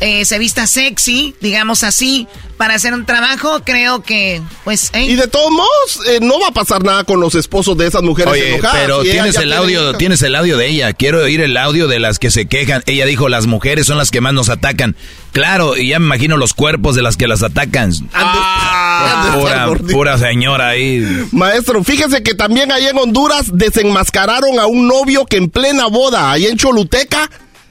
eh, 0.00 0.24
se 0.24 0.38
vista 0.38 0.66
sexy, 0.66 1.34
digamos 1.40 1.82
así, 1.82 2.26
para 2.56 2.74
hacer 2.74 2.94
un 2.94 3.04
trabajo, 3.04 3.62
creo 3.64 4.02
que, 4.02 4.40
pues... 4.64 4.90
¿eh? 4.92 5.04
Y 5.04 5.16
de 5.16 5.26
todos 5.26 5.50
modos, 5.50 6.00
eh, 6.06 6.18
no 6.20 6.38
va 6.40 6.48
a 6.48 6.52
pasar 6.52 6.82
nada 6.82 7.04
con 7.04 7.20
los 7.20 7.34
esposos 7.34 7.76
de 7.76 7.86
esas 7.86 8.02
mujeres 8.02 8.32
Oye, 8.32 8.60
pero 8.72 9.02
tienes 9.02 9.36
el 9.36 9.52
audio, 9.52 9.94
tienes 9.94 10.22
el 10.22 10.34
audio 10.34 10.56
de 10.56 10.68
ella. 10.68 10.92
Quiero 10.92 11.22
oír 11.22 11.40
el 11.40 11.56
audio 11.56 11.88
de 11.88 11.98
las 11.98 12.18
que 12.18 12.30
se 12.30 12.46
quejan. 12.46 12.82
Ella 12.86 13.06
dijo, 13.06 13.28
las 13.28 13.46
mujeres 13.46 13.86
son 13.86 13.98
las 13.98 14.10
que 14.10 14.20
más 14.20 14.32
nos 14.32 14.48
atacan. 14.48 14.96
Claro, 15.34 15.76
y 15.76 15.88
ya 15.88 15.98
me 15.98 16.06
imagino 16.06 16.36
los 16.36 16.54
cuerpos 16.54 16.94
de 16.94 17.02
las 17.02 17.16
que 17.16 17.26
las 17.26 17.42
atacan. 17.42 17.90
Ah, 18.12 19.34
pura, 19.34 19.68
pura 19.92 20.16
señora 20.16 20.68
ahí. 20.68 21.26
Maestro, 21.32 21.82
fíjese 21.82 22.22
que 22.22 22.34
también 22.34 22.70
ahí 22.70 22.86
en 22.86 22.96
Honduras 22.96 23.46
desenmascararon 23.52 24.60
a 24.60 24.66
un 24.66 24.86
novio 24.86 25.26
que 25.26 25.38
en 25.38 25.50
plena 25.50 25.88
boda, 25.88 26.30
ahí 26.30 26.46
en 26.46 26.56
Choluteca, 26.56 27.28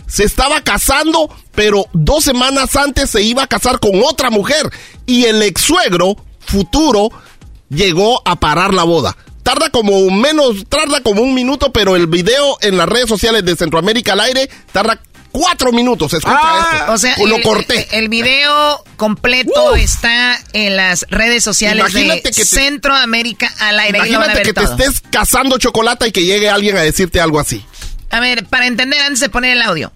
se 0.07 0.25
estaba 0.25 0.59
casando, 0.59 1.33
pero 1.55 1.85
dos 1.93 2.25
semanas 2.25 2.75
antes 2.75 3.09
se 3.09 3.21
iba 3.21 3.43
a 3.43 3.47
casar 3.47 3.79
con 3.79 3.91
otra 4.03 4.29
mujer. 4.29 4.69
Y 5.05 5.23
el 5.23 5.41
ex 5.41 5.61
suegro, 5.61 6.17
futuro, 6.41 7.11
llegó 7.69 8.21
a 8.27 8.35
parar 8.35 8.73
la 8.73 8.83
boda. 8.83 9.15
Tarda 9.41 9.69
como 9.69 10.11
menos, 10.11 10.65
tarda 10.67 10.99
como 10.99 11.21
un 11.21 11.33
minuto, 11.33 11.71
pero 11.71 11.95
el 11.95 12.07
video 12.07 12.57
en 12.59 12.75
las 12.75 12.89
redes 12.89 13.07
sociales 13.07 13.45
de 13.45 13.55
Centroamérica 13.55 14.13
al 14.13 14.19
aire 14.19 14.49
tarda 14.73 14.99
cuatro 15.33 15.73
minutos. 15.73 16.13
Escucha 16.13 16.37
ah, 16.39 16.77
esto. 16.79 16.91
O 16.93 16.97
sea, 16.97 17.15
lo 17.17 17.35
el, 17.35 17.43
corté. 17.43 17.87
El, 17.91 18.07
video 18.07 18.81
completo 18.95 19.75
está 19.75 20.39
en 20.53 20.77
las 20.77 21.05
redes 21.09 21.43
sociales 21.43 21.91
de 21.91 22.31
Centroamérica 22.31 23.53
al 23.59 23.79
aire. 23.79 23.97
Imagínate 23.97 24.43
que 24.43 24.53
te 24.53 24.63
estés 24.63 25.01
cazando 25.09 25.57
chocolate 25.57 26.07
y 26.07 26.11
que 26.13 26.23
llegue 26.23 26.49
alguien 26.49 26.77
a 26.77 26.81
decirte 26.81 27.19
algo 27.19 27.39
así. 27.39 27.65
A 28.09 28.21
ver, 28.21 28.45
para 28.45 28.67
entender, 28.67 29.01
antes 29.01 29.19
de 29.19 29.27
poner 29.27 29.57
el 29.57 29.61
audio. 29.61 29.91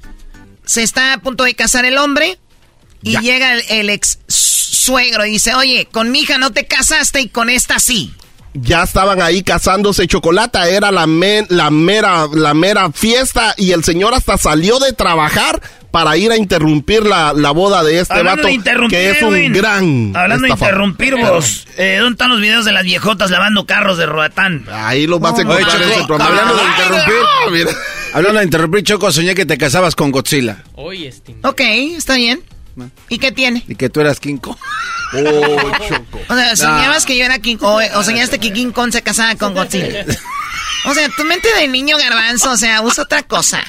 Se 0.65 0.83
está 0.83 1.13
a 1.13 1.17
punto 1.19 1.45
de 1.45 1.55
casar 1.55 1.85
el 1.85 1.97
hombre 1.97 2.37
y 3.01 3.17
llega 3.19 3.53
el, 3.53 3.89
ex 3.89 4.19
suegro 4.27 5.25
y 5.25 5.31
dice, 5.31 5.55
oye, 5.55 5.87
con 5.89 6.11
mi 6.11 6.21
hija 6.21 6.37
no 6.37 6.51
te 6.51 6.65
casaste 6.65 7.21
y 7.21 7.29
con 7.29 7.49
esta 7.49 7.79
sí 7.79 8.13
ya 8.61 8.83
estaban 8.83 9.21
ahí 9.21 9.43
casándose 9.43 10.07
chocolate, 10.07 10.75
era 10.75 10.91
la, 10.91 11.07
la, 11.49 11.71
mera, 11.71 12.27
la 12.33 12.53
mera 12.53 12.91
fiesta 12.91 13.53
y 13.57 13.71
el 13.71 13.83
señor 13.83 14.13
hasta 14.13 14.37
salió 14.37 14.79
de 14.79 14.93
trabajar 14.93 15.61
para 15.91 16.17
ir 16.17 16.31
a 16.31 16.37
interrumpir 16.37 17.05
la, 17.05 17.31
boda 17.51 17.83
de 17.83 17.99
este 17.99 18.21
vato, 18.21 18.47
que 18.89 19.11
es 19.11 19.21
un 19.21 19.53
gran 19.53 20.15
Hablando 20.15 20.45
de 20.45 20.53
interrumpir 20.53 21.15
vos, 21.15 21.67
eh, 21.77 21.97
¿dónde 21.99 22.13
están 22.13 22.29
los 22.29 22.41
videos 22.41 22.65
de 22.65 22.71
las 22.71 22.83
viejotas 22.83 23.31
lavando 23.31 23.65
carros 23.65 23.97
de 23.97 24.05
Roatán? 24.05 24.65
Ahí 24.71 25.07
los 25.07 25.19
vas 25.19 25.39
a 25.39 25.41
encontrar 25.41 25.81
en 25.81 26.21
Hablando 26.21 26.55
de 26.55 26.63
interrumpir, 26.63 27.67
hablando 28.13 28.39
de 28.39 28.45
interrumpir, 28.45 28.83
Choco, 28.83 29.11
soñé 29.11 29.33
que 29.33 29.45
te 29.45 29.57
casabas 29.57 29.95
con 29.95 30.11
Godzilla. 30.11 30.63
Oye, 30.75 31.13
Ok, 31.43 31.61
está 31.61 32.15
bien. 32.15 32.41
¿Y 33.09 33.17
qué 33.17 33.31
tiene? 33.31 33.63
Y 33.67 33.75
que 33.75 33.89
tú 33.89 34.01
eras 34.01 34.19
King 34.19 34.37
Kong. 34.37 34.57
Oh, 35.13 35.71
Choco. 35.87 36.19
O 36.29 36.35
sea, 36.35 36.55
soñabas 36.55 37.05
que 37.05 37.17
yo 37.17 37.25
era 37.25 37.39
King 37.39 37.57
Kong, 37.57 37.81
o, 37.95 38.03
soñaste 38.03 38.39
que 38.39 38.51
King 38.51 38.71
Kong 38.71 38.91
se 38.91 39.01
casaba 39.01 39.35
con 39.35 39.53
Godzilla. 39.53 40.05
O 40.85 40.93
sea, 40.93 41.09
tu 41.09 41.23
mente 41.25 41.49
de 41.59 41.67
niño 41.67 41.97
garbanzo, 41.97 42.51
o 42.51 42.57
sea, 42.57 42.81
usa 42.81 43.03
otra 43.03 43.23
cosa. 43.23 43.61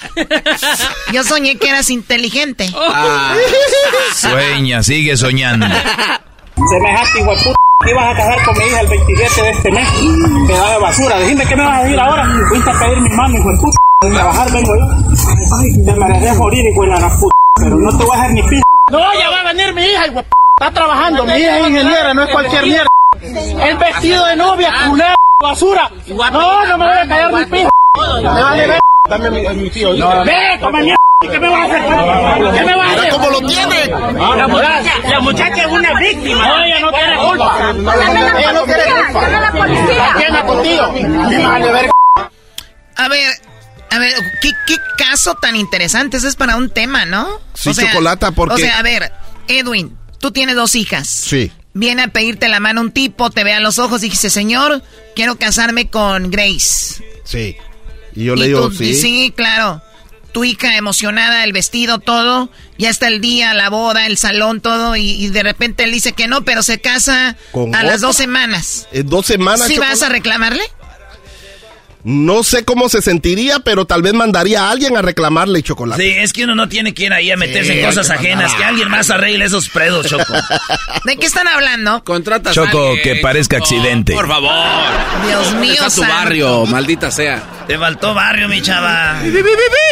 Yo 1.12 1.24
soñé 1.24 1.56
que 1.56 1.68
eras 1.68 1.90
inteligente. 1.90 2.70
Ah. 2.76 3.34
sueña, 4.14 4.82
sigue 4.82 5.16
soñando. 5.16 5.66
Semejante 5.66 7.20
igual 7.20 7.36
puta 7.38 7.58
que 7.84 7.90
ibas 7.90 8.12
a 8.12 8.16
casar 8.16 8.44
con 8.44 8.58
mi 8.58 8.64
hija 8.64 8.80
el 8.80 8.88
27 8.88 9.42
de 9.42 9.50
este 9.50 9.70
mes. 9.70 9.88
da 10.48 10.72
de 10.72 10.78
basura. 10.78 11.20
Dime 11.20 11.46
qué 11.46 11.56
me 11.56 11.64
vas 11.64 11.78
a 11.78 11.82
decir 11.84 12.00
ahora. 12.00 12.28
Fuiste 12.48 12.70
a 12.70 12.78
pedir 12.78 13.00
mi 13.00 13.08
mano, 13.10 13.38
hijo 13.38 13.50
de 13.50 13.58
puta. 13.58 13.78
De 14.00 14.10
trabajar 14.10 14.52
vengo 14.52 14.74
yo. 14.76 14.84
Ay, 15.60 15.84
te 15.84 15.94
mereces 15.94 16.36
morir, 16.36 16.64
hijo 16.70 16.82
de 16.82 16.88
la 16.88 17.08
puta. 17.08 17.34
Pero 17.60 17.76
no 17.76 17.98
te 17.98 18.04
voy 18.04 18.16
a 18.16 18.20
hacer 18.20 18.32
ni 18.32 18.42
p. 18.42 18.60
No, 18.90 19.14
ya 19.14 19.30
va 19.30 19.40
a 19.40 19.52
venir 19.52 19.74
mi 19.74 19.82
hija, 19.82 20.06
hijo 20.06 20.24
Está 20.60 20.72
trabajando, 20.72 21.24
mi 21.24 21.32
hija 21.34 21.58
es 21.58 21.68
ingeniera, 21.68 22.14
no 22.14 22.22
es 22.24 22.30
cualquier 22.30 22.62
mierda. 22.64 22.88
El 23.20 23.76
vestido 23.76 24.24
de 24.26 24.36
novia, 24.36 24.72
culera, 24.88 25.14
basura. 25.40 25.90
No, 26.08 26.66
no 26.66 26.78
me 26.78 26.84
voy 26.84 26.98
a 26.98 27.08
callar 27.08 27.32
mi 27.32 27.44
pija. 27.44 27.68
Me 28.16 28.42
vale 28.42 28.66
ver. 28.66 28.80
Dame 29.08 29.30
mi, 29.30 29.70
tío. 29.70 29.90
Ve, 29.92 30.58
toma 30.60 30.80
mierda. 30.80 30.98
¿Qué 31.20 31.38
me 31.38 31.48
vas 31.48 31.60
a 31.60 31.64
hacer? 31.64 32.54
¿Qué 32.58 32.64
me 32.64 32.76
vas 32.76 32.88
a 32.88 32.92
hacer? 32.92 33.12
¿Cómo 33.12 33.30
lo 33.30 33.46
tiene? 33.46 33.86
La 34.36 34.48
muchacha, 34.48 34.92
la 35.10 35.20
muchacha 35.20 35.62
es 35.62 35.66
una 35.66 35.94
víctima. 35.94 36.48
No, 36.48 36.64
ella 36.64 36.80
no 36.80 36.92
tiene 36.92 37.16
culpa. 37.16 37.58
Ella 38.38 38.52
no 38.52 38.64
tiene 38.64 38.84
culpa. 38.84 39.28
la 39.28 39.52
policía. 39.52 40.14
tiene 40.16 40.44
contigo. 40.44 40.92
Me 40.92 41.46
vale 41.46 41.72
ver. 41.72 41.90
A 42.96 43.08
ver, 43.08 43.47
a 43.90 43.98
ver, 43.98 44.14
¿qué, 44.42 44.52
¿qué, 44.66 44.76
caso 44.96 45.34
tan 45.36 45.56
interesante. 45.56 46.16
Eso 46.16 46.28
es 46.28 46.36
para 46.36 46.56
un 46.56 46.70
tema, 46.70 47.04
¿no? 47.04 47.40
Sí, 47.54 47.70
chocolata, 47.72 48.32
porque... 48.32 48.54
O 48.54 48.58
sea, 48.58 48.78
a 48.78 48.82
ver, 48.82 49.12
Edwin, 49.46 49.96
Tú 50.20 50.32
tienes 50.32 50.56
dos 50.56 50.74
hijas. 50.74 51.08
Sí. 51.08 51.52
Viene 51.74 52.02
a 52.02 52.08
pedirte 52.08 52.48
la 52.48 52.60
mano 52.60 52.80
un 52.80 52.90
tipo, 52.90 53.30
te 53.30 53.44
ve 53.44 53.52
a 53.52 53.60
los 53.60 53.78
ojos 53.78 54.02
y 54.02 54.10
dice, 54.10 54.30
señor, 54.30 54.82
quiero 55.14 55.36
casarme 55.36 55.88
con 55.88 56.30
Grace. 56.30 57.04
Sí. 57.24 57.56
Y 58.14 58.24
yo 58.24 58.34
le 58.34 58.48
digo, 58.48 58.70
sí. 58.72 58.94
Sí, 58.94 59.32
claro. 59.36 59.82
Tu 60.32 60.44
hija 60.44 60.76
emocionada, 60.76 61.44
el 61.44 61.52
vestido, 61.52 62.00
todo. 62.00 62.50
Ya 62.78 62.90
está 62.90 63.08
el 63.08 63.20
día, 63.20 63.54
la 63.54 63.70
boda, 63.70 64.06
el 64.06 64.18
salón, 64.18 64.60
todo. 64.60 64.96
Y, 64.96 65.28
de 65.28 65.42
repente 65.42 65.84
él 65.84 65.92
dice 65.92 66.12
que 66.12 66.26
no, 66.26 66.44
pero 66.44 66.62
se 66.62 66.80
casa 66.80 67.36
a 67.74 67.82
las 67.84 68.00
dos 68.00 68.16
semanas. 68.16 68.88
¿En 68.92 69.08
dos 69.08 69.26
semanas? 69.26 69.68
¿Sí 69.68 69.78
vas 69.78 70.02
a 70.02 70.08
reclamarle? 70.08 70.62
No 72.10 72.42
sé 72.42 72.64
cómo 72.64 72.88
se 72.88 73.02
sentiría, 73.02 73.58
pero 73.58 73.84
tal 73.84 74.00
vez 74.00 74.14
mandaría 74.14 74.64
a 74.64 74.70
alguien 74.70 74.96
a 74.96 75.02
reclamarle 75.02 75.62
chocolate. 75.62 76.02
Sí, 76.02 76.08
es 76.16 76.32
que 76.32 76.44
uno 76.44 76.54
no 76.54 76.66
tiene 76.66 76.94
que 76.94 77.04
ir 77.04 77.12
ahí 77.12 77.30
a 77.30 77.36
meterse 77.36 77.78
en 77.78 77.84
cosas 77.84 78.08
ajenas. 78.08 78.54
Que 78.54 78.64
alguien 78.64 78.88
más 78.88 79.10
arregle 79.10 79.44
esos 79.44 79.68
predos, 79.68 80.06
Choco. 80.06 80.32
¿De 81.04 81.18
qué 81.18 81.26
están 81.26 81.46
hablando? 81.46 82.02
Contrata 82.04 82.52
Choco, 82.52 82.94
que 83.02 83.16
parezca 83.16 83.58
accidente. 83.58 84.14
Por 84.14 84.26
favor. 84.26 84.86
Dios 85.26 85.54
mío. 85.56 85.74
Está 85.74 85.90
tu 85.90 86.00
barrio, 86.00 86.64
maldita 86.64 87.10
sea. 87.10 87.42
Te 87.66 87.76
faltó 87.76 88.14
barrio, 88.14 88.48
mi 88.48 88.62
chava. 88.62 89.20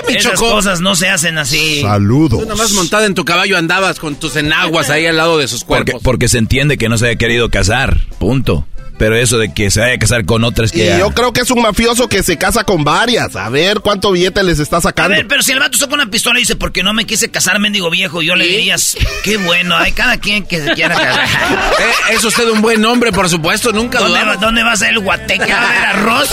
Esas 0.08 0.40
cosas 0.40 0.80
no 0.80 0.96
se 0.96 1.10
hacen 1.10 1.36
así. 1.36 1.82
Saludos. 1.82 2.40
Tú 2.40 2.46
nomás 2.46 2.72
montada 2.72 3.04
en 3.04 3.14
tu 3.14 3.26
caballo 3.26 3.58
andabas 3.58 3.98
con 3.98 4.16
tus 4.16 4.36
enaguas 4.36 4.88
ahí 4.88 5.04
al 5.04 5.18
lado 5.18 5.36
de 5.36 5.48
sus 5.48 5.64
cuerpos. 5.64 5.92
Porque, 5.92 6.02
porque 6.02 6.28
se 6.28 6.38
entiende 6.38 6.78
que 6.78 6.88
no 6.88 6.96
se 6.96 7.08
haya 7.08 7.16
querido 7.16 7.50
casar. 7.50 8.06
Punto. 8.18 8.66
Pero 8.98 9.16
eso 9.16 9.38
de 9.38 9.52
que 9.52 9.70
se 9.70 9.80
vaya 9.80 9.94
a 9.94 9.98
casar 9.98 10.24
con 10.24 10.44
otras 10.44 10.72
que. 10.72 10.94
Y 10.94 10.98
yo 10.98 11.10
creo 11.10 11.32
que 11.32 11.40
es 11.40 11.50
un 11.50 11.60
mafioso 11.60 12.08
que 12.08 12.22
se 12.22 12.38
casa 12.38 12.64
con 12.64 12.84
varias. 12.84 13.36
A 13.36 13.48
ver 13.50 13.80
cuánto 13.80 14.12
billete 14.12 14.42
les 14.42 14.58
está 14.58 14.80
sacando. 14.80 15.14
A 15.14 15.18
ver, 15.18 15.28
pero 15.28 15.42
si 15.42 15.52
el 15.52 15.58
vato 15.58 15.76
saca 15.76 15.94
una 15.94 16.10
pistola 16.10 16.38
y 16.38 16.42
dice, 16.42 16.56
porque 16.56 16.82
no 16.82 16.92
me 16.92 17.04
quise 17.04 17.30
casar, 17.30 17.58
mendigo 17.58 17.90
viejo, 17.90 18.22
yo 18.22 18.36
le 18.36 18.46
dirías, 18.46 18.96
qué 19.22 19.36
bueno, 19.36 19.76
hay 19.76 19.92
cada 19.92 20.18
quien 20.18 20.46
que 20.46 20.62
se 20.62 20.72
quiera 20.72 20.94
casar. 20.94 21.26
Eh, 21.76 22.14
es 22.14 22.24
usted 22.24 22.48
un 22.48 22.62
buen 22.62 22.84
hombre, 22.84 23.12
por 23.12 23.28
supuesto, 23.28 23.72
nunca 23.72 23.98
¿Dónde, 23.98 24.24
va, 24.24 24.36
¿Dónde 24.36 24.62
va 24.62 24.72
a 24.72 24.76
ser 24.76 24.90
el 24.90 25.00
guateque? 25.00 25.52
¿A 25.52 25.60
ver 25.60 25.84
arroz? 25.84 26.30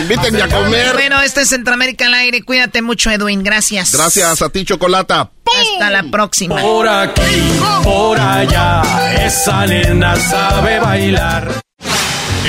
Invítenme 0.00 0.42
a 0.42 0.48
comer. 0.48 0.92
Bueno, 0.94 1.20
este 1.20 1.42
es 1.42 1.48
Centroamérica 1.48 2.06
al 2.06 2.14
aire. 2.14 2.42
Cuídate 2.42 2.82
mucho, 2.82 3.10
Edwin. 3.10 3.42
Gracias. 3.42 3.92
Gracias 3.92 4.42
a 4.42 4.48
ti, 4.48 4.64
Chocolata. 4.64 5.30
Hasta 5.46 5.90
la 5.90 6.02
próxima. 6.04 6.60
Por 6.60 6.88
aquí, 6.88 7.60
por 7.82 8.18
allá, 8.18 8.82
esa 9.24 9.66
nena 9.66 10.16
sabe 10.16 10.78
bailar. 10.78 11.57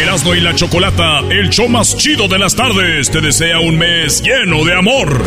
Erasmo 0.01 0.33
y 0.33 0.39
la 0.39 0.55
Chocolata, 0.55 1.19
el 1.29 1.49
show 1.49 1.67
más 1.67 1.97
chido 1.97 2.29
de 2.29 2.39
las 2.39 2.55
tardes, 2.55 3.11
te 3.11 3.19
desea 3.19 3.59
un 3.59 3.77
mes 3.77 4.21
lleno 4.21 4.63
de 4.63 4.73
amor. 4.73 5.21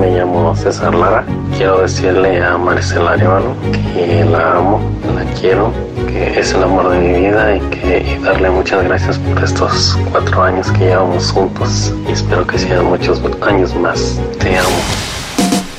Me 0.00 0.12
llamo 0.12 0.54
César 0.54 0.94
Lara. 0.94 1.26
Quiero 1.56 1.80
decirle 1.80 2.40
a 2.40 2.56
Maricela 2.56 3.14
Arevalo 3.14 3.56
que 3.72 4.24
la 4.24 4.52
amo, 4.58 4.80
la 5.16 5.24
quiero, 5.40 5.74
que 6.06 6.38
es 6.38 6.52
el 6.52 6.62
amor 6.62 6.90
de 6.90 6.98
mi 7.00 7.26
vida 7.26 7.56
y 7.56 7.60
que 7.70 8.20
darle 8.22 8.50
muchas 8.50 8.84
gracias 8.84 9.18
por 9.18 9.42
estos 9.42 9.98
cuatro 10.12 10.44
años 10.44 10.70
que 10.70 10.84
llevamos 10.84 11.32
juntos 11.32 11.92
y 12.08 12.12
espero 12.12 12.46
que 12.46 12.56
sean 12.56 12.84
muchos 12.84 13.20
años 13.42 13.74
más. 13.74 14.20
Te 14.38 14.56
amo. 14.56 14.68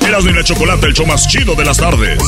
Erasmo 0.06 0.30
y 0.30 0.34
la 0.34 0.44
Chocolata, 0.44 0.86
el 0.86 0.92
show 0.92 1.06
más 1.06 1.26
chido 1.26 1.54
de 1.54 1.64
las 1.64 1.78
tardes. 1.78 2.18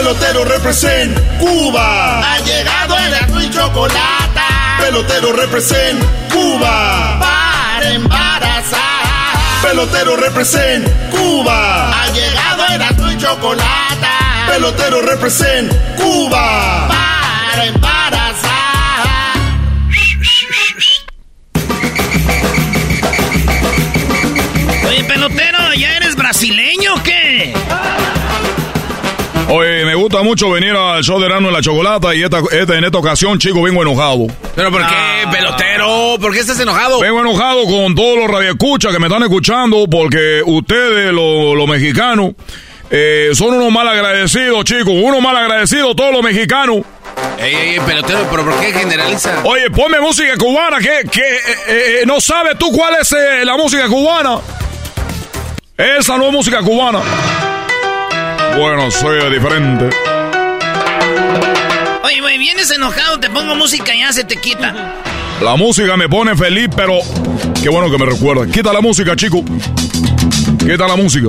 Pelotero 0.00 0.44
represent 0.46 1.14
Cuba. 1.38 2.20
Ha 2.20 2.38
llegado 2.38 2.96
el 2.96 3.14
azul 3.14 3.42
y 3.44 3.50
chocolate. 3.50 4.40
Pelotero 4.78 5.30
represent 5.34 6.02
Cuba. 6.32 7.18
Para 7.20 7.90
embarazar. 7.90 8.80
Pelotero 9.60 10.16
represent 10.16 10.88
Cuba. 11.10 11.90
Ha 11.92 12.06
llegado 12.12 12.66
el 12.74 12.80
azul 12.80 13.12
y 13.12 13.18
chocolate. 13.18 14.06
Pelotero 14.48 15.02
represent 15.02 15.70
Cuba. 15.98 16.88
Para 16.88 17.66
embarazar. 17.66 19.06
Oye, 24.88 25.04
pelotero, 25.04 25.74
¿ya 25.74 25.96
eres 25.98 26.16
brasileño 26.16 26.94
o 26.94 27.02
qué? 27.02 27.52
Oye, 29.52 29.84
me 29.84 29.96
gusta 29.96 30.22
mucho 30.22 30.48
venir 30.48 30.70
al 30.76 31.02
show 31.02 31.20
de 31.20 31.28
Rano 31.28 31.48
en 31.48 31.54
la 31.54 31.60
Chocolata 31.60 32.14
y 32.14 32.22
esta, 32.22 32.38
en 32.52 32.84
esta 32.84 32.98
ocasión, 32.98 33.36
chico, 33.36 33.60
vengo 33.62 33.82
enojado. 33.82 34.28
¿Pero 34.54 34.70
por 34.70 34.80
qué, 34.80 34.94
ah. 34.96 35.28
pelotero? 35.28 36.16
¿Por 36.20 36.32
qué 36.32 36.38
estás 36.38 36.60
enojado? 36.60 37.00
Vengo 37.00 37.20
enojado 37.20 37.64
con 37.64 37.96
todos 37.96 38.16
los 38.16 38.30
radioescuchas 38.30 38.92
que 38.92 39.00
me 39.00 39.08
están 39.08 39.24
escuchando 39.24 39.88
porque 39.90 40.40
ustedes, 40.46 41.12
los, 41.12 41.68
mexicanos, 41.68 42.34
eh, 42.92 43.30
son 43.32 43.54
unos 43.54 43.72
mal 43.72 43.88
agradecidos, 43.88 44.62
chicos. 44.62 44.94
Unos 44.94 45.20
mal 45.20 45.36
agradecidos, 45.36 45.96
todos 45.96 46.12
los 46.12 46.22
mexicanos. 46.22 46.82
Ey, 47.40 47.54
ey, 47.54 47.80
pelotero, 47.80 48.28
¿pero 48.30 48.44
por 48.44 48.60
qué 48.60 48.72
generaliza? 48.72 49.42
Oye, 49.42 49.68
ponme 49.70 50.00
música 50.00 50.36
cubana, 50.36 50.78
que, 50.78 51.10
que 51.10 51.20
eh, 51.22 51.56
eh, 51.66 52.02
no 52.06 52.20
sabes 52.20 52.56
tú 52.56 52.70
cuál 52.70 52.94
es 53.00 53.12
la 53.44 53.56
música 53.56 53.88
cubana. 53.88 54.38
Esa 55.76 56.16
no 56.18 56.26
es 56.28 56.32
música 56.32 56.60
cubana. 56.60 57.00
Bueno, 58.56 58.90
soy 58.90 59.18
diferente. 59.32 59.88
Oye, 62.04 62.20
güey, 62.20 62.38
vienes 62.38 62.70
enojado, 62.70 63.18
te 63.20 63.30
pongo 63.30 63.54
música 63.54 63.94
y 63.94 64.00
ya 64.00 64.12
se 64.12 64.24
te 64.24 64.36
quita. 64.36 64.94
La 65.40 65.56
música 65.56 65.96
me 65.96 66.08
pone 66.08 66.36
feliz, 66.36 66.68
pero 66.76 66.98
qué 67.62 67.68
bueno 67.70 67.90
que 67.90 67.98
me 67.98 68.06
recuerda. 68.10 68.46
Quita 68.52 68.72
la 68.72 68.80
música, 68.80 69.16
chico. 69.16 69.42
Quita 70.58 70.86
la 70.86 70.96
música. 70.96 71.28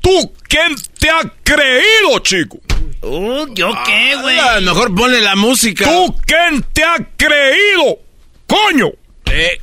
¿Tú 0.00 0.32
quién 0.48 0.74
te 0.98 1.10
ha 1.10 1.20
creído, 1.42 2.18
chico? 2.22 2.58
Uh, 3.02 3.46
¿yo 3.54 3.70
qué, 3.84 4.14
Ah, 4.16 4.20
güey? 4.22 4.64
mejor 4.64 4.94
ponle 4.94 5.20
la 5.20 5.36
música. 5.36 5.84
¿Tú 5.84 6.16
quién 6.26 6.64
te 6.72 6.82
ha 6.82 6.96
creído? 7.16 7.98
¡Coño! 8.48 8.88
Eh, 9.26 9.58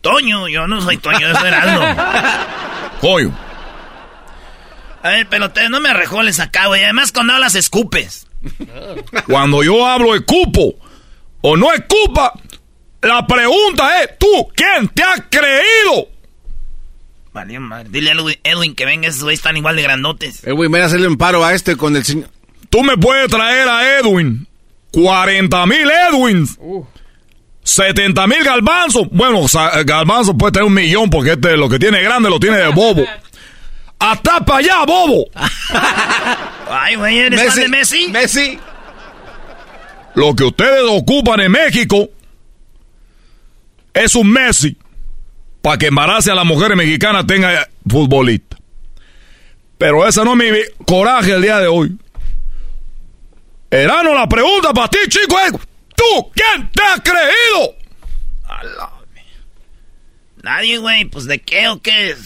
Toño, 0.00 0.48
yo 0.48 0.66
no 0.66 0.80
soy 0.80 0.96
Toño, 0.98 1.28
eso 1.30 1.44
era 1.46 1.62
Aldo. 1.62 3.00
Coño. 3.00 3.36
A 5.02 5.08
ver, 5.10 5.26
pelotero, 5.28 5.70
no 5.70 5.80
me 5.80 5.88
arrejoles 5.90 6.40
acá, 6.40 6.66
güey. 6.66 6.84
Además, 6.84 7.12
cuando 7.12 7.32
hablas, 7.32 7.54
escupes. 7.54 8.26
Cuando 9.26 9.62
yo 9.62 9.86
hablo 9.86 10.14
escupo 10.14 10.74
o 11.42 11.56
no 11.58 11.72
escupa, 11.72 12.32
la 13.02 13.26
pregunta 13.26 14.02
es, 14.02 14.18
¿tú 14.18 14.48
quién 14.54 14.88
te 14.88 15.02
ha 15.02 15.16
creído? 15.28 16.08
Vale, 17.32 17.60
madre. 17.60 17.88
Dile 17.90 18.10
a 18.10 18.14
Edwin, 18.14 18.38
Edwin 18.42 18.74
que 18.74 18.84
venga, 18.86 19.08
esos 19.08 19.22
güeyes 19.22 19.40
están 19.40 19.56
igual 19.56 19.76
de 19.76 19.82
grandotes. 19.82 20.42
güey, 20.42 20.68
voy 20.68 20.80
a 20.80 20.86
hacerle 20.86 21.06
un 21.08 21.16
paro 21.16 21.44
a 21.44 21.52
este 21.52 21.76
con 21.76 21.94
el 21.96 22.04
señor. 22.04 22.30
Tú 22.70 22.82
me 22.82 22.96
puedes 22.96 23.28
traer 23.28 23.68
a 23.68 23.98
Edwin 23.98 24.46
40 24.92 25.66
mil 25.66 25.90
Edwins. 26.10 26.58
70 27.62 28.26
mil 28.26 28.42
galbanzos. 28.42 29.08
Bueno, 29.10 29.44
galbanzos 29.84 30.34
puede 30.38 30.52
tener 30.52 30.66
un 30.66 30.74
millón 30.74 31.10
porque 31.10 31.32
este 31.32 31.56
lo 31.56 31.68
que 31.68 31.78
tiene 31.78 32.02
grande 32.02 32.30
lo 32.30 32.40
tiene 32.40 32.56
de 32.56 32.68
bobo. 32.68 33.04
Hasta 34.00 34.40
para 34.40 34.58
allá, 34.58 34.84
bobo. 34.86 35.26
Ay, 36.70 36.96
güey, 36.96 37.18
¿eres 37.18 37.54
de 37.54 37.68
Messi? 37.68 38.08
Messi. 38.08 38.58
Lo 40.14 40.34
que 40.34 40.44
ustedes 40.44 40.82
ocupan 40.88 41.40
en 41.40 41.52
México 41.52 42.08
es 43.92 44.14
un 44.14 44.30
Messi 44.30 44.76
para 45.62 45.76
que 45.76 45.86
embarace 45.88 46.30
a 46.30 46.34
las 46.34 46.46
mujeres 46.46 46.76
mexicanas 46.76 47.26
tenga 47.26 47.68
futbolista. 47.86 48.56
Pero 49.76 50.06
ese 50.08 50.24
no 50.24 50.32
es 50.32 50.52
mi 50.52 50.84
coraje 50.84 51.32
el 51.32 51.42
día 51.42 51.58
de 51.58 51.66
hoy. 51.66 51.96
Erano, 53.70 54.14
la 54.14 54.28
pregunta 54.28 54.72
para 54.72 54.88
ti, 54.88 54.98
chico, 55.08 55.38
es: 55.40 55.52
¿tú 55.94 56.30
quién 56.34 56.70
te 56.70 56.82
has 56.82 57.00
creído? 57.00 57.76
Nadie, 60.42 60.78
güey. 60.78 61.04
Pues, 61.04 61.26
¿de 61.26 61.40
qué 61.40 61.68
o 61.68 61.80
qué? 61.80 62.16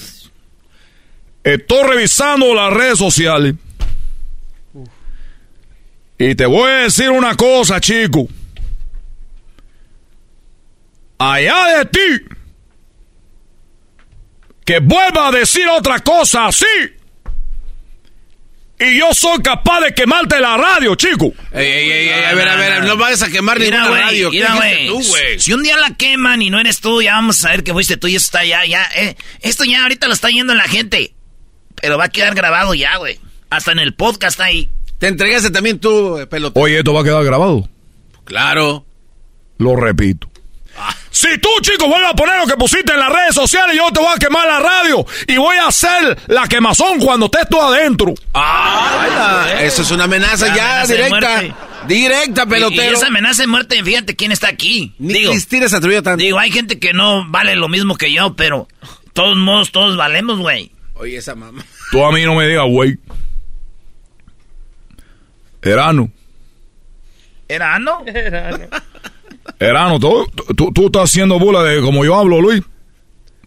Estoy 1.45 1.83
revisando 1.87 2.55
las 2.55 2.73
redes 2.73 2.99
sociales. 2.99 3.55
Y 6.19 6.35
te 6.35 6.47
voy 6.47 6.71
a 6.71 6.77
decir 6.85 7.11
una 7.11 7.35
cosa, 7.37 7.81
chico. 7.81 8.27
Allá 11.19 11.79
de 11.79 11.85
ti. 11.85 12.25
Que 14.65 14.81
vuelva 14.81 15.29
a 15.29 15.33
decir 15.33 15.69
otra 15.69 16.01
cosa 16.01 16.47
así. 16.47 16.65
Y 18.79 18.99
yo 18.99 19.13
soy 19.13 19.41
capaz 19.43 19.83
de 19.83 19.95
quemarte 19.95 20.41
la 20.41 20.57
radio, 20.57 20.95
chico. 20.95 21.33
Ey, 21.53 21.67
ey, 21.67 21.91
ey, 21.91 22.09
ey, 22.09 22.25
a 22.25 22.35
ver, 22.35 22.49
a 22.49 22.57
ver, 22.57 22.85
no 22.85 22.97
vayas 22.97 23.23
a 23.23 23.31
quemar 23.31 23.59
Mira, 23.59 23.83
ninguna 23.83 24.01
radio. 24.01 24.31
¿Qué 24.31 24.39
mira, 24.39 24.59
tú, 24.89 25.03
güey? 25.03 25.39
Si 25.39 25.53
un 25.53 25.63
día 25.63 25.77
la 25.77 25.95
queman 25.95 26.43
y 26.43 26.51
no 26.51 26.59
eres 26.59 26.81
tú, 26.81 27.03
ya 27.03 27.13
vamos 27.15 27.39
a 27.39 27.43
saber 27.43 27.63
que 27.63 27.73
fuiste 27.73 27.97
tú 27.99 28.09
y 28.09 28.17
eso 28.17 28.25
está 28.25 28.45
ya, 28.45 28.65
ya. 28.65 28.89
Eh. 28.97 29.17
Esto 29.43 29.65
ya 29.65 29.83
ahorita 29.83 30.09
lo 30.09 30.15
está 30.15 30.29
yendo 30.31 30.55
la 30.55 30.65
gente. 30.65 31.15
Pero 31.85 31.99
va 31.99 32.05
a 32.05 32.09
quedar 32.09 32.35
grabado 32.35 32.75
ya, 32.75 32.97
güey. 32.97 33.21
Hasta 33.51 33.73
en 33.73 33.79
el 33.79 33.95
podcast 33.95 34.41
ahí. 34.41 34.69
Te 34.99 35.09
entregaste 35.09 35.51
también 35.51 35.79
tú, 35.79 36.19
eh, 36.19 36.27
pelotero. 36.27 36.65
Oye, 36.65 36.79
esto 36.79 36.95
va 36.95 37.03
a 37.03 37.05
quedar 37.05 37.23
grabado. 37.25 37.69
Claro. 38.25 38.87
Lo 39.59 39.77
repito. 39.77 40.31
Si 41.11 41.39
tú, 41.39 41.49
chico, 41.63 41.87
vuelves 41.87 42.11
a 42.11 42.15
poner 42.15 42.39
lo 42.41 42.47
que 42.47 42.57
pusiste 42.57 42.93
en 42.93 42.99
las 42.99 43.09
redes 43.13 43.35
sociales, 43.35 43.77
yo 43.77 43.89
te 43.93 44.01
voy 44.01 44.09
a 44.13 44.19
quemar 44.19 44.47
la 44.49 44.59
radio 44.59 45.07
y 45.29 45.37
voy 45.37 45.57
a 45.59 45.69
hacer 45.69 46.19
la 46.27 46.49
quemazón 46.49 46.99
cuando 46.99 47.27
estés 47.27 47.49
tú 47.49 47.61
adentro. 47.61 48.15
Ah, 48.33 49.47
eso 49.61 49.83
es 49.83 49.91
una 49.93 50.05
amenaza 50.05 50.49
La 50.49 50.57
ya 50.57 50.83
amenaza 50.83 50.95
directa. 50.95 51.57
Directa, 51.87 52.43
Y, 52.43 52.47
y 52.47 52.51
pelotero. 52.51 52.97
esa 52.97 53.07
amenaza 53.07 53.43
de 53.43 53.47
muerte, 53.47 53.85
fíjate 53.85 54.17
quién 54.17 54.33
está 54.33 54.49
aquí. 54.49 54.93
Ni 54.99 55.13
digo, 55.15 55.31
Cristina 55.31 55.69
se 55.69 55.77
atrevió 55.77 56.03
tanto. 56.03 56.23
digo, 56.25 56.39
hay 56.41 56.51
gente 56.51 56.81
que 56.81 56.93
no 56.93 57.25
vale 57.31 57.55
lo 57.55 57.69
mismo 57.69 57.97
que 57.97 58.13
yo, 58.13 58.35
pero 58.35 58.67
todos 59.13 59.37
modos, 59.37 59.71
todos 59.71 59.97
valemos, 59.97 60.39
güey. 60.41 60.73
Oye, 60.95 61.17
esa 61.17 61.35
mamá. 61.35 61.65
Tú 61.91 62.05
a 62.05 62.13
mí 62.13 62.23
no 62.23 62.35
me 62.35 62.47
digas, 62.47 62.65
güey. 62.69 62.99
Erano, 65.63 66.11
¿Era 67.49 67.79
no? 67.79 68.05
Erano, 69.59 69.99
tú, 69.99 70.27
tú, 70.57 70.73
tú 70.73 70.87
estás 70.87 71.05
haciendo 71.05 71.39
bula 71.39 71.63
de 71.63 71.81
como 71.81 72.05
yo 72.05 72.15
hablo, 72.19 72.41
Luis. 72.41 72.63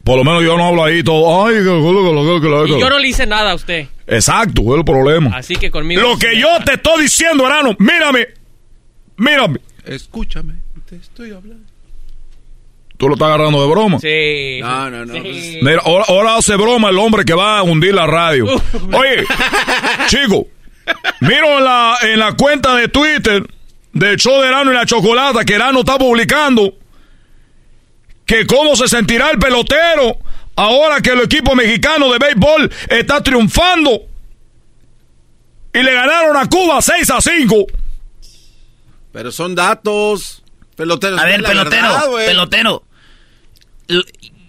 Por 0.04 0.18
lo 0.18 0.24
menos 0.24 0.44
yo 0.44 0.56
no 0.58 0.68
hablo 0.68 0.84
ahí 0.84 1.04
todo. 1.04 1.46
Ay, 1.46 1.56
que- 1.56 1.64
que- 1.64 1.70
que- 1.70 2.42
que- 2.42 2.72
que- 2.72 2.78
Y 2.78 2.80
yo 2.80 2.90
no 2.90 2.98
le 3.00 3.08
hice 3.10 3.26
nada 3.28 3.52
a 3.52 3.56
usted. 3.56 3.88
Exacto, 4.08 4.62
es 4.62 4.78
el 4.80 4.86
problema. 4.86 5.36
Así 5.38 5.56
que 5.58 5.70
conmigo. 5.70 6.02
Lo 6.02 6.18
que 6.18 6.40
yo 6.40 6.48
te 6.66 6.74
estoy 6.76 7.04
diciendo, 7.04 7.46
Erano, 7.46 7.76
mírame. 7.80 8.28
Mírame. 9.18 9.60
Escúchame, 9.86 10.54
te 10.88 10.96
estoy 10.96 11.32
hablando. 11.32 11.67
Tú 12.98 13.08
lo 13.08 13.14
estás 13.14 13.28
agarrando 13.28 13.62
de 13.62 13.68
broma. 13.70 14.00
Sí. 14.00 14.60
No, 14.62 14.90
no, 14.90 15.06
no. 15.06 15.22
pues, 15.22 15.36
Sí. 15.36 15.60
Mira, 15.62 15.82
ahora, 15.86 16.06
ahora 16.08 16.36
hace 16.38 16.56
broma 16.56 16.90
el 16.90 16.98
hombre 16.98 17.26
que 17.26 17.34
va 17.34 17.60
a 17.60 17.64
hundir 17.64 17.94
la 17.94 18.08
radio. 18.08 18.46
Oye, 18.46 19.24
chico, 20.08 20.48
miro 21.22 21.58
en 21.60 21.64
la, 21.64 21.98
en 22.02 22.20
la 22.20 22.34
cuenta 22.34 22.76
de 22.76 22.88
Twitter 22.88 23.44
del 23.94 24.18
show 24.18 24.42
de 24.42 24.48
Erano 24.48 24.72
y 24.72 24.76
la 24.76 24.86
Chocolata 24.86 25.46
que 25.46 25.54
Erano 25.54 25.80
está 25.80 25.98
publicando 25.98 26.74
que 28.26 28.46
cómo 28.46 28.76
se 28.76 28.88
sentirá 28.88 29.30
el 29.32 29.40
pelotero 29.40 30.18
ahora 30.56 31.00
que 31.02 31.12
el 31.12 31.22
equipo 31.22 31.56
mexicano 31.56 32.12
de 32.12 32.20
béisbol 32.20 32.72
está 32.90 33.22
triunfando 33.24 34.02
y 35.74 35.84
le 35.84 35.94
ganaron 35.94 36.36
a 36.36 36.48
Cuba 36.50 36.82
6 36.82 37.10
a 37.12 37.22
5. 37.22 37.56
Pero 39.12 39.32
son 39.32 39.56
datos. 39.56 40.44
Pelotero. 40.76 41.18
A 41.20 41.26
ver, 41.26 41.44
pelotero, 41.44 41.88
verdad, 41.88 42.26
pelotero. 42.26 42.84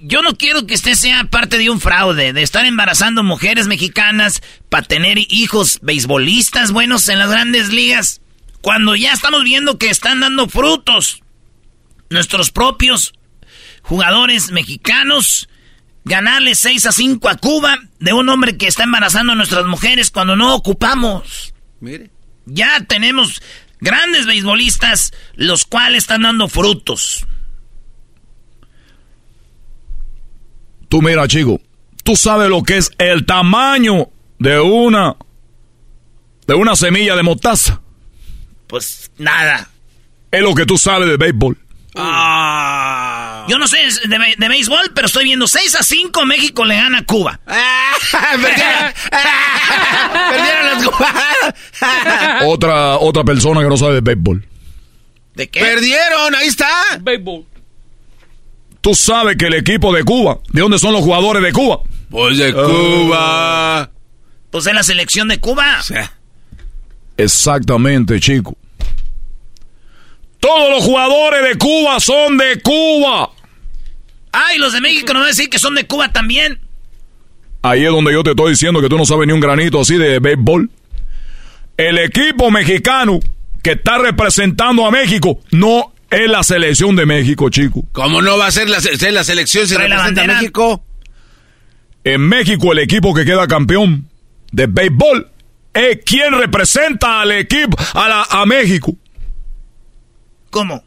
Yo 0.00 0.22
no 0.22 0.36
quiero 0.36 0.66
que 0.66 0.74
usted 0.74 0.94
sea 0.94 1.24
parte 1.24 1.58
de 1.58 1.70
un 1.70 1.80
fraude, 1.80 2.32
de 2.32 2.42
estar 2.42 2.64
embarazando 2.64 3.24
mujeres 3.24 3.66
mexicanas 3.66 4.42
para 4.68 4.86
tener 4.86 5.18
hijos 5.18 5.78
beisbolistas 5.82 6.70
buenos 6.70 7.08
en 7.08 7.18
las 7.18 7.30
grandes 7.30 7.70
ligas, 7.70 8.20
cuando 8.60 8.94
ya 8.94 9.12
estamos 9.12 9.42
viendo 9.44 9.78
que 9.78 9.90
están 9.90 10.20
dando 10.20 10.48
frutos. 10.48 11.22
Nuestros 12.10 12.50
propios 12.50 13.12
jugadores 13.82 14.50
mexicanos 14.50 15.48
ganarle 16.04 16.54
6 16.54 16.86
a 16.86 16.92
5 16.92 17.28
a 17.28 17.36
Cuba 17.36 17.78
de 18.00 18.12
un 18.12 18.28
hombre 18.28 18.56
que 18.56 18.66
está 18.66 18.84
embarazando 18.84 19.32
a 19.32 19.36
nuestras 19.36 19.66
mujeres 19.66 20.10
cuando 20.10 20.36
no 20.36 20.54
ocupamos. 20.54 21.54
Mire. 21.80 22.10
Ya 22.46 22.80
tenemos 22.86 23.42
grandes 23.80 24.26
beisbolistas 24.26 25.12
los 25.34 25.64
cuales 25.64 26.04
están 26.04 26.22
dando 26.22 26.48
frutos. 26.48 27.26
Tú 30.88 31.02
mira, 31.02 31.28
chico, 31.28 31.60
tú 32.02 32.16
sabes 32.16 32.48
lo 32.48 32.62
que 32.62 32.78
es 32.78 32.90
el 32.98 33.26
tamaño 33.26 34.08
de 34.38 34.58
una 34.60 35.16
de 36.46 36.54
una 36.54 36.76
semilla 36.76 37.14
de 37.14 37.22
mostaza. 37.22 37.80
Pues 38.66 39.10
nada. 39.18 39.68
Es 40.30 40.42
lo 40.42 40.54
que 40.54 40.64
tú 40.64 40.78
sabes 40.78 41.08
de 41.08 41.16
béisbol. 41.16 41.58
Ah. 41.94 43.44
Yo 43.48 43.58
no 43.58 43.66
sé 43.66 43.78
de, 43.78 44.18
de 44.36 44.48
béisbol, 44.48 44.92
pero 44.94 45.06
estoy 45.06 45.24
viendo 45.24 45.46
6 45.46 45.76
a 45.76 45.82
5 45.82 46.24
México 46.26 46.64
le 46.64 46.76
gana 46.76 46.98
a 46.98 47.04
Cuba. 47.04 47.40
Perdieron. 47.46 48.92
Perdieron 50.30 50.66
las 50.66 50.84
cubanas. 50.84 52.42
Otra 52.46 52.98
otra 52.98 53.24
persona 53.24 53.60
que 53.62 53.68
no 53.68 53.76
sabe 53.76 53.94
de 53.94 54.00
béisbol. 54.00 54.46
¿De 55.34 55.48
qué? 55.48 55.60
Perdieron, 55.60 56.34
ahí 56.34 56.48
está. 56.48 56.70
Béisbol. 57.00 57.46
Tú 58.80 58.94
sabes 58.94 59.36
que 59.36 59.46
el 59.46 59.54
equipo 59.54 59.92
de 59.92 60.04
Cuba, 60.04 60.38
¿de 60.52 60.60
dónde 60.60 60.78
son 60.78 60.92
los 60.92 61.02
jugadores 61.02 61.42
de 61.42 61.52
Cuba? 61.52 61.80
Pues 62.10 62.38
de 62.38 62.52
Cuba. 62.52 63.90
Pues 64.50 64.66
es 64.66 64.74
la 64.74 64.82
selección 64.82 65.28
de 65.28 65.40
Cuba. 65.40 65.80
Exactamente, 67.16 68.20
chico. 68.20 68.56
Todos 70.40 70.70
los 70.70 70.84
jugadores 70.84 71.42
de 71.42 71.58
Cuba 71.58 71.98
son 72.00 72.38
de 72.38 72.60
Cuba. 72.62 73.30
Ay, 74.32 74.58
los 74.58 74.72
de 74.72 74.80
México 74.80 75.12
no 75.12 75.20
van 75.20 75.26
a 75.26 75.30
decir 75.30 75.50
que 75.50 75.58
son 75.58 75.74
de 75.74 75.86
Cuba 75.86 76.12
también. 76.12 76.60
Ahí 77.62 77.84
es 77.84 77.90
donde 77.90 78.12
yo 78.12 78.22
te 78.22 78.30
estoy 78.30 78.52
diciendo 78.52 78.80
que 78.80 78.88
tú 78.88 78.96
no 78.96 79.04
sabes 79.04 79.26
ni 79.26 79.32
un 79.32 79.40
granito 79.40 79.80
así 79.80 79.96
de 79.96 80.20
béisbol. 80.20 80.70
El 81.76 81.98
equipo 81.98 82.50
mexicano 82.50 83.18
que 83.62 83.72
está 83.72 83.98
representando 83.98 84.86
a 84.86 84.90
México 84.90 85.40
no 85.50 85.92
es 86.10 86.30
la 86.30 86.42
selección 86.42 86.96
de 86.96 87.06
México, 87.06 87.50
chico. 87.50 87.84
¿Cómo 87.92 88.22
no 88.22 88.38
va 88.38 88.46
a 88.46 88.50
ser 88.50 88.68
la, 88.68 88.80
ser 88.80 89.12
la 89.12 89.24
selección 89.24 89.66
si 89.66 89.74
la 89.74 89.86
representa 89.86 90.22
a. 90.22 90.26
México? 90.26 90.84
En 92.04 92.20
México 92.22 92.72
el 92.72 92.78
equipo 92.78 93.14
que 93.14 93.24
queda 93.24 93.46
campeón 93.46 94.08
de 94.50 94.66
béisbol 94.66 95.30
es 95.74 95.98
quien 96.04 96.32
representa 96.32 97.20
al 97.20 97.32
equipo, 97.32 97.76
a, 97.94 98.08
la, 98.08 98.22
a 98.22 98.46
México. 98.46 98.96
¿Cómo? 100.50 100.82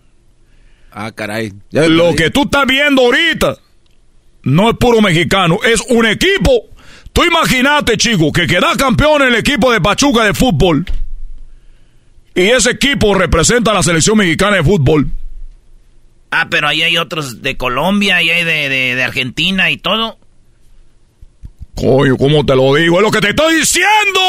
Ah, 0.91 1.11
caray. 1.11 1.53
Lo 1.71 2.15
que 2.15 2.31
tú 2.31 2.43
estás 2.43 2.65
viendo 2.65 3.03
ahorita 3.03 3.57
no 4.43 4.69
es 4.69 4.77
puro 4.77 5.01
mexicano, 5.01 5.59
es 5.63 5.81
un 5.89 6.05
equipo. 6.05 6.69
Tú 7.13 7.23
imagínate, 7.23 7.97
chico, 7.97 8.31
que 8.31 8.47
queda 8.47 8.75
campeón 8.77 9.21
el 9.21 9.35
equipo 9.35 9.71
de 9.71 9.79
Pachuca 9.79 10.23
de 10.23 10.33
fútbol. 10.33 10.85
Y 12.33 12.43
ese 12.43 12.71
equipo 12.71 13.13
representa 13.13 13.71
a 13.71 13.73
la 13.73 13.83
selección 13.83 14.17
mexicana 14.17 14.57
de 14.57 14.63
fútbol. 14.63 15.09
Ah, 16.31 16.47
pero 16.49 16.67
ahí 16.67 16.81
hay 16.81 16.97
otros 16.97 17.41
de 17.41 17.57
Colombia, 17.57 18.21
y 18.21 18.29
hay 18.29 18.43
de, 18.43 18.69
de 18.95 19.03
Argentina 19.03 19.69
y 19.69 19.77
todo. 19.77 20.17
Coño, 21.75 22.15
¿cómo 22.17 22.45
te 22.45 22.55
lo 22.55 22.73
digo? 22.75 22.97
Es 22.97 23.03
lo 23.03 23.11
que 23.11 23.21
te 23.21 23.29
estoy 23.29 23.55
diciendo 23.55 24.21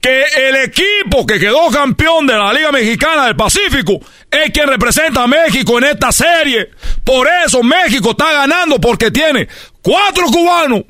que 0.00 0.24
el 0.36 0.56
equipo 0.56 1.26
que 1.26 1.38
quedó 1.38 1.68
campeón 1.70 2.26
de 2.26 2.34
la 2.34 2.52
Liga 2.52 2.72
Mexicana 2.72 3.26
del 3.26 3.36
Pacífico 3.36 4.00
es 4.30 4.50
quien 4.50 4.68
representa 4.68 5.22
a 5.22 5.26
México 5.26 5.78
en 5.78 5.84
esta 5.84 6.12
serie. 6.12 6.70
Por 7.04 7.28
eso 7.44 7.62
México 7.62 8.10
está 8.10 8.32
ganando 8.32 8.80
porque 8.80 9.10
tiene 9.10 9.48
cuatro 9.82 10.26
cubanos, 10.26 10.82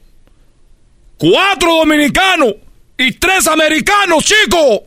cuatro 1.16 1.76
dominicanos 1.76 2.54
y 2.96 3.12
tres 3.12 3.46
americanos, 3.46 4.24
chicos. 4.24 4.80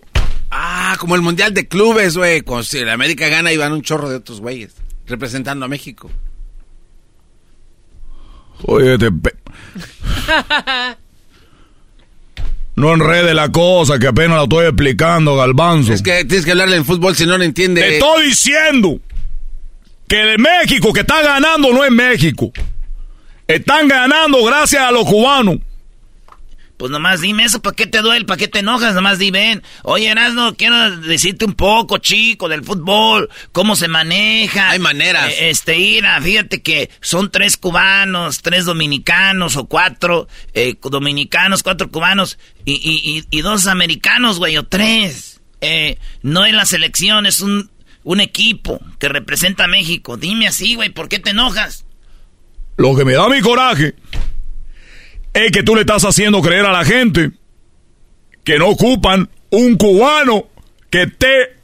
Ah, 0.52 0.98
como 1.00 1.16
el 1.16 1.22
Mundial 1.22 1.54
de 1.54 1.68
Clubes, 1.68 2.18
güey. 2.18 2.44
Si 2.64 2.84
la 2.84 2.94
América 2.94 3.30
gana 3.30 3.52
y 3.54 3.58
van 3.58 3.72
un 3.72 3.82
chorro 3.82 4.10
de 4.10 4.18
otros 4.18 4.42
güeyes 4.42 4.76
representando 5.08 5.66
a 5.66 5.70
México. 5.70 6.12
Oye, 8.64 8.98
te... 8.98 9.10
No 12.76 12.94
enrede 12.94 13.34
la 13.34 13.52
cosa, 13.52 14.00
que 14.00 14.08
apenas 14.08 14.38
la 14.38 14.44
estoy 14.44 14.66
explicando, 14.66 15.36
Galbanzo. 15.36 15.94
Es 15.94 16.02
que 16.02 16.24
tienes 16.26 16.46
que 16.46 16.52
hablarle 16.52 16.78
en 16.78 16.86
fútbol 16.86 17.16
si 17.16 17.26
no 17.26 17.38
lo 17.38 17.44
entiende. 17.44 17.82
Te 17.82 17.98
estoy 17.98 18.26
diciendo 18.26 19.00
que 20.08 20.34
el 20.34 20.40
México 20.40 20.94
que 20.94 21.02
está 21.02 21.22
ganando 21.22 21.74
no 21.74 21.84
es 21.84 21.92
México. 21.92 22.52
Están 23.48 23.88
ganando 23.88 24.44
gracias 24.46 24.82
a 24.84 24.92
los 24.92 25.06
cubanos. 25.06 25.58
Pues 26.82 26.90
nomás 26.90 27.22
dime 27.22 27.44
eso, 27.44 27.62
¿para 27.62 27.76
qué 27.76 27.86
te 27.86 28.00
duele? 28.00 28.26
¿Para 28.26 28.40
qué 28.40 28.48
te 28.48 28.58
enojas? 28.58 28.96
Nomás 28.96 29.20
di, 29.20 29.30
ven. 29.30 29.62
Oye, 29.84 30.08
Erasno, 30.08 30.56
quiero 30.56 30.98
decirte 31.02 31.46
un 31.46 31.54
poco, 31.54 32.00
chico, 32.00 32.50
del 32.50 32.64
fútbol, 32.64 33.30
cómo 33.52 33.76
se 33.76 33.88
maneja. 33.88 34.72
Hay 34.72 34.80
maneras. 34.80 35.30
Eh, 35.30 35.52
este, 35.52 35.78
ira, 35.78 36.20
fíjate 36.20 36.64
que 36.64 36.90
son 37.00 37.30
tres 37.30 37.56
cubanos, 37.58 38.42
tres 38.42 38.66
dominicanos 38.66 39.58
o 39.58 39.66
cuatro 39.66 40.28
eh, 40.56 40.74
dominicanos, 40.82 41.62
cuatro 41.62 41.92
cubanos 41.92 42.40
y, 42.66 42.74
y, 42.74 43.28
y, 43.30 43.42
dos 43.42 43.68
americanos, 43.68 44.40
güey, 44.40 44.58
o 44.58 44.66
tres. 44.66 45.40
Eh, 45.62 46.00
no 46.24 46.46
es 46.46 46.54
la 46.56 46.66
selección, 46.66 47.28
es 47.28 47.42
un, 47.42 47.70
un 48.04 48.22
equipo 48.22 48.80
que 48.98 49.08
representa 49.08 49.66
a 49.66 49.68
México. 49.68 50.18
Dime 50.18 50.48
así, 50.48 50.74
güey, 50.74 50.90
¿por 50.90 51.10
qué 51.10 51.20
te 51.20 51.30
enojas? 51.30 51.86
Lo 52.78 52.96
que 52.96 53.06
me 53.06 53.14
da 53.14 53.30
mi 53.30 53.40
coraje 53.42 53.94
es 55.34 55.52
que 55.52 55.64
tú 55.64 55.76
le 55.76 55.82
estás 55.82 56.04
haciendo 56.04 56.42
creer 56.42 56.66
a 56.66 56.72
la 56.72 56.86
gente 56.86 57.32
que 58.44 58.58
no 58.58 58.70
ocupan 58.70 59.30
un 59.50 59.76
cubano 59.78 60.46
que 60.90 61.04
esté 61.04 61.58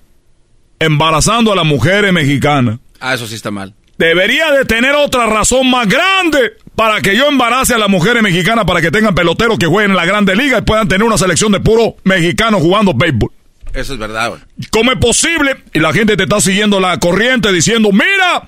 embarazando 0.79 1.51
a 1.51 1.55
las 1.55 1.65
mujeres 1.65 2.13
mexicanas. 2.13 2.79
Ah, 2.99 3.13
eso 3.13 3.27
sí 3.27 3.35
está 3.35 3.51
mal. 3.51 3.73
Debería 3.97 4.51
de 4.51 4.65
tener 4.65 4.93
otra 4.93 5.25
razón 5.25 5.69
más 5.69 5.87
grande 5.87 6.53
para 6.75 7.01
que 7.01 7.17
yo 7.17 7.27
embarace 7.27 7.73
a 7.73 7.79
las 7.79 7.89
mujeres 7.89 8.21
mexicanas 8.21 8.65
para 8.65 8.79
que 8.79 8.91
tengan 8.91 9.15
peloteros 9.15 9.57
que 9.57 9.65
jueguen 9.65 9.91
en 9.91 9.97
la 9.97 10.05
Grande 10.05 10.35
Liga 10.35 10.59
y 10.59 10.61
puedan 10.61 10.87
tener 10.87 11.05
una 11.05 11.17
selección 11.17 11.51
de 11.51 11.59
puros 11.59 11.95
mexicanos 12.03 12.61
jugando 12.61 12.93
béisbol. 12.93 13.31
Eso 13.73 13.93
es 13.93 13.99
verdad, 13.99 14.29
güey. 14.29 14.41
¿Cómo 14.69 14.91
es 14.91 14.99
posible? 14.99 15.63
Y 15.73 15.79
la 15.79 15.93
gente 15.93 16.15
te 16.15 16.23
está 16.23 16.39
siguiendo 16.39 16.79
la 16.79 16.99
corriente 16.99 17.51
diciendo, 17.51 17.89
mira, 17.91 18.47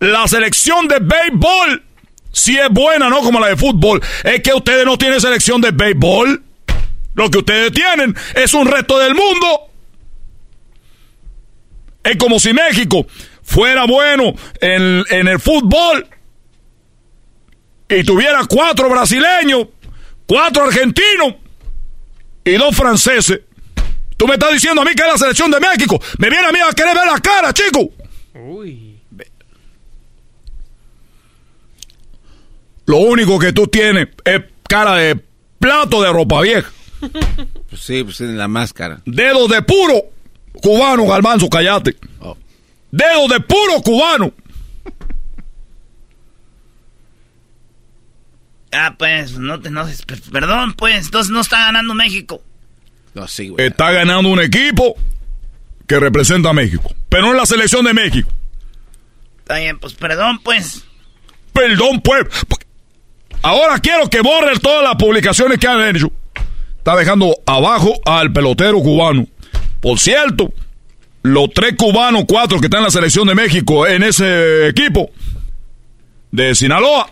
la 0.00 0.28
selección 0.28 0.88
de 0.88 0.98
béisbol 1.00 1.82
si 2.32 2.58
es 2.58 2.68
buena, 2.70 3.08
no 3.08 3.20
como 3.20 3.38
la 3.38 3.48
de 3.48 3.56
fútbol. 3.56 4.02
Es 4.24 4.40
que 4.40 4.54
ustedes 4.54 4.84
no 4.84 4.98
tienen 4.98 5.20
selección 5.20 5.60
de 5.60 5.70
béisbol. 5.70 6.42
Lo 7.14 7.30
que 7.30 7.38
ustedes 7.38 7.72
tienen 7.72 8.16
es 8.34 8.54
un 8.54 8.66
resto 8.66 8.98
del 8.98 9.14
mundo. 9.14 9.70
Es 12.02 12.16
como 12.16 12.40
si 12.40 12.52
México 12.52 13.06
fuera 13.42 13.84
bueno 13.84 14.32
en, 14.60 15.04
en 15.10 15.28
el 15.28 15.38
fútbol 15.38 16.06
y 17.88 18.02
tuviera 18.02 18.40
cuatro 18.48 18.88
brasileños, 18.88 19.68
cuatro 20.26 20.64
argentinos 20.64 21.34
y 22.44 22.52
dos 22.52 22.74
franceses. 22.74 23.40
Tú 24.16 24.26
me 24.26 24.34
estás 24.34 24.52
diciendo 24.52 24.82
a 24.82 24.84
mí 24.84 24.92
que 24.94 25.02
es 25.02 25.08
la 25.08 25.18
selección 25.18 25.50
de 25.50 25.60
México. 25.60 26.00
Me 26.18 26.30
viene 26.30 26.46
a 26.46 26.52
mí 26.52 26.58
a 26.60 26.72
querer 26.72 26.94
ver 26.94 27.06
la 27.06 27.20
cara, 27.20 27.52
chico. 27.52 27.90
Uy. 28.34 28.91
Lo 32.86 32.98
único 32.98 33.38
que 33.38 33.52
tú 33.52 33.66
tienes 33.66 34.08
es 34.24 34.42
cara 34.68 34.96
de 34.96 35.20
plato 35.58 36.02
de 36.02 36.12
ropa 36.12 36.40
vieja. 36.40 36.70
Pues 37.68 37.84
sí, 37.84 38.04
pues 38.04 38.18
tiene 38.18 38.34
la 38.34 38.48
máscara. 38.48 39.00
Dedos 39.06 39.48
de 39.48 39.62
puro 39.62 40.02
cubano, 40.60 41.06
Galmanzo, 41.06 41.48
callate. 41.48 41.96
Oh. 42.20 42.36
Dedos 42.90 43.30
de 43.30 43.40
puro 43.40 43.80
cubano. 43.82 44.34
Ah, 48.72 48.94
pues, 48.98 49.38
no 49.38 49.60
te 49.60 49.70
no, 49.70 49.86
Perdón, 50.30 50.74
pues, 50.74 51.06
entonces 51.06 51.30
no 51.30 51.40
está 51.40 51.60
ganando 51.60 51.94
México. 51.94 52.42
No, 53.14 53.26
sí, 53.28 53.48
güey. 53.48 53.66
Está 53.66 53.92
ganando 53.92 54.30
un 54.30 54.40
equipo 54.40 54.96
que 55.86 55.98
representa 56.00 56.50
a 56.50 56.52
México. 56.54 56.94
Pero 57.08 57.22
no 57.22 57.30
es 57.32 57.36
la 57.36 57.46
selección 57.46 57.84
de 57.84 57.92
México. 57.92 58.30
Está 59.40 59.58
bien, 59.58 59.78
pues, 59.78 59.94
perdón, 59.94 60.40
pues. 60.42 60.84
Perdón, 61.52 62.00
pues. 62.00 62.26
Ahora 63.42 63.78
quiero 63.80 64.08
que 64.08 64.20
borren 64.20 64.58
todas 64.60 64.84
las 64.84 64.96
publicaciones 64.96 65.58
que 65.58 65.66
han 65.66 65.94
hecho. 65.94 66.10
Está 66.78 66.96
dejando 66.96 67.36
abajo 67.46 68.00
al 68.04 68.32
pelotero 68.32 68.80
cubano. 68.80 69.26
Por 69.80 69.98
cierto, 69.98 70.52
los 71.22 71.50
tres 71.52 71.74
cubanos, 71.76 72.24
cuatro 72.26 72.58
que 72.60 72.66
están 72.66 72.78
en 72.78 72.84
la 72.84 72.90
selección 72.90 73.26
de 73.28 73.34
México 73.34 73.86
en 73.86 74.02
ese 74.02 74.68
equipo 74.68 75.10
de 76.30 76.54
Sinaloa 76.54 77.10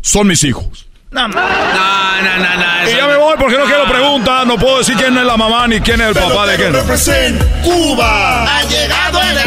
son 0.00 0.26
mis 0.26 0.42
hijos. 0.44 0.87
No, 1.10 1.26
no, 1.26 1.34
no, 1.34 2.38
no. 2.38 2.90
y 2.90 2.94
ya 2.94 3.06
me 3.06 3.16
voy 3.16 3.34
porque 3.38 3.56
no, 3.56 3.64
quiero 3.64 3.86
preguntar. 3.86 4.46
No 4.46 4.58
puedo 4.58 4.78
decir 4.78 4.94
quién 4.96 5.16
es 5.16 5.24
la 5.24 5.38
mamá 5.38 5.66
ni 5.66 5.80
quién 5.80 6.00
es 6.02 6.08
el 6.08 6.14
papá 6.14 6.46
de 6.46 6.56
quién. 6.56 6.74
Represent 6.74 7.42
Cuba. 7.62 8.44
Ha 8.44 8.62
llegado 8.64 9.20
el. 9.22 9.38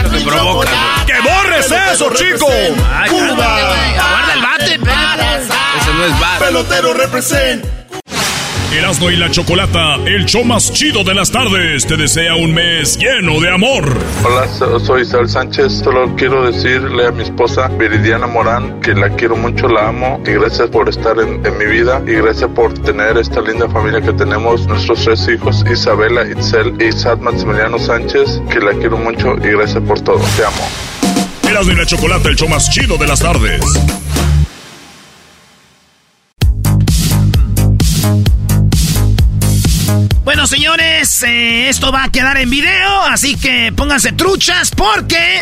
¡Que 1.05 1.19
borres 1.21 1.71
eso, 1.71 2.11
chico! 2.15 2.47
Cuba. 2.47 3.05
Guarda 3.09 4.33
el 4.33 4.41
bate, 4.41 4.73
Eso 4.73 5.93
no 5.93 6.05
es 6.05 6.19
bate. 6.19 6.45
Pelotero 6.45 6.93
represent. 6.93 7.80
Erasmo 8.73 9.11
y 9.11 9.17
la 9.17 9.29
Chocolata, 9.29 9.95
el 10.05 10.25
show 10.25 10.45
más 10.45 10.71
chido 10.71 11.03
de 11.03 11.13
las 11.13 11.29
tardes, 11.29 11.85
te 11.85 11.97
desea 11.97 12.35
un 12.35 12.53
mes 12.53 12.97
lleno 12.97 13.41
de 13.41 13.53
amor. 13.53 13.83
Hola, 14.23 14.47
soy 14.79 15.03
Sal 15.03 15.27
Sánchez. 15.27 15.81
Solo 15.83 16.15
quiero 16.15 16.49
decirle 16.49 17.07
a 17.07 17.11
mi 17.11 17.23
esposa 17.23 17.67
Viridiana 17.67 18.27
Morán 18.27 18.79
que 18.79 18.93
la 18.93 19.09
quiero 19.09 19.35
mucho, 19.35 19.67
la 19.67 19.89
amo 19.89 20.21
y 20.25 20.31
gracias 20.31 20.69
por 20.69 20.87
estar 20.87 21.19
en, 21.19 21.45
en 21.45 21.57
mi 21.57 21.65
vida 21.65 22.01
y 22.07 22.11
gracias 22.13 22.49
por 22.51 22.73
tener 22.73 23.17
esta 23.17 23.41
linda 23.41 23.67
familia 23.67 23.99
que 23.99 24.13
tenemos, 24.13 24.65
nuestros 24.67 25.03
tres 25.03 25.27
hijos, 25.27 25.65
Isabela, 25.69 26.25
Itzel 26.25 26.73
y 26.81 26.93
Sad 26.93 27.17
Maximiliano 27.17 27.77
Sánchez, 27.77 28.41
que 28.49 28.61
la 28.61 28.71
quiero 28.71 28.97
mucho 28.97 29.35
y 29.43 29.51
gracias 29.51 29.83
por 29.83 29.99
todo. 29.99 30.21
Te 30.37 30.45
amo. 30.45 30.65
Erasmo 31.49 31.73
y 31.73 31.75
la 31.75 31.85
Chocolata, 31.85 32.29
el 32.29 32.37
show 32.37 32.47
más 32.47 32.69
chido 32.69 32.97
de 32.97 33.07
las 33.07 33.19
tardes. 33.19 33.61
Bueno, 40.31 40.47
señores, 40.47 41.23
eh, 41.23 41.67
esto 41.67 41.91
va 41.91 42.05
a 42.05 42.09
quedar 42.09 42.37
en 42.37 42.49
video, 42.49 43.01
así 43.01 43.35
que 43.35 43.73
pónganse 43.75 44.13
truchas 44.13 44.71
porque 44.71 45.41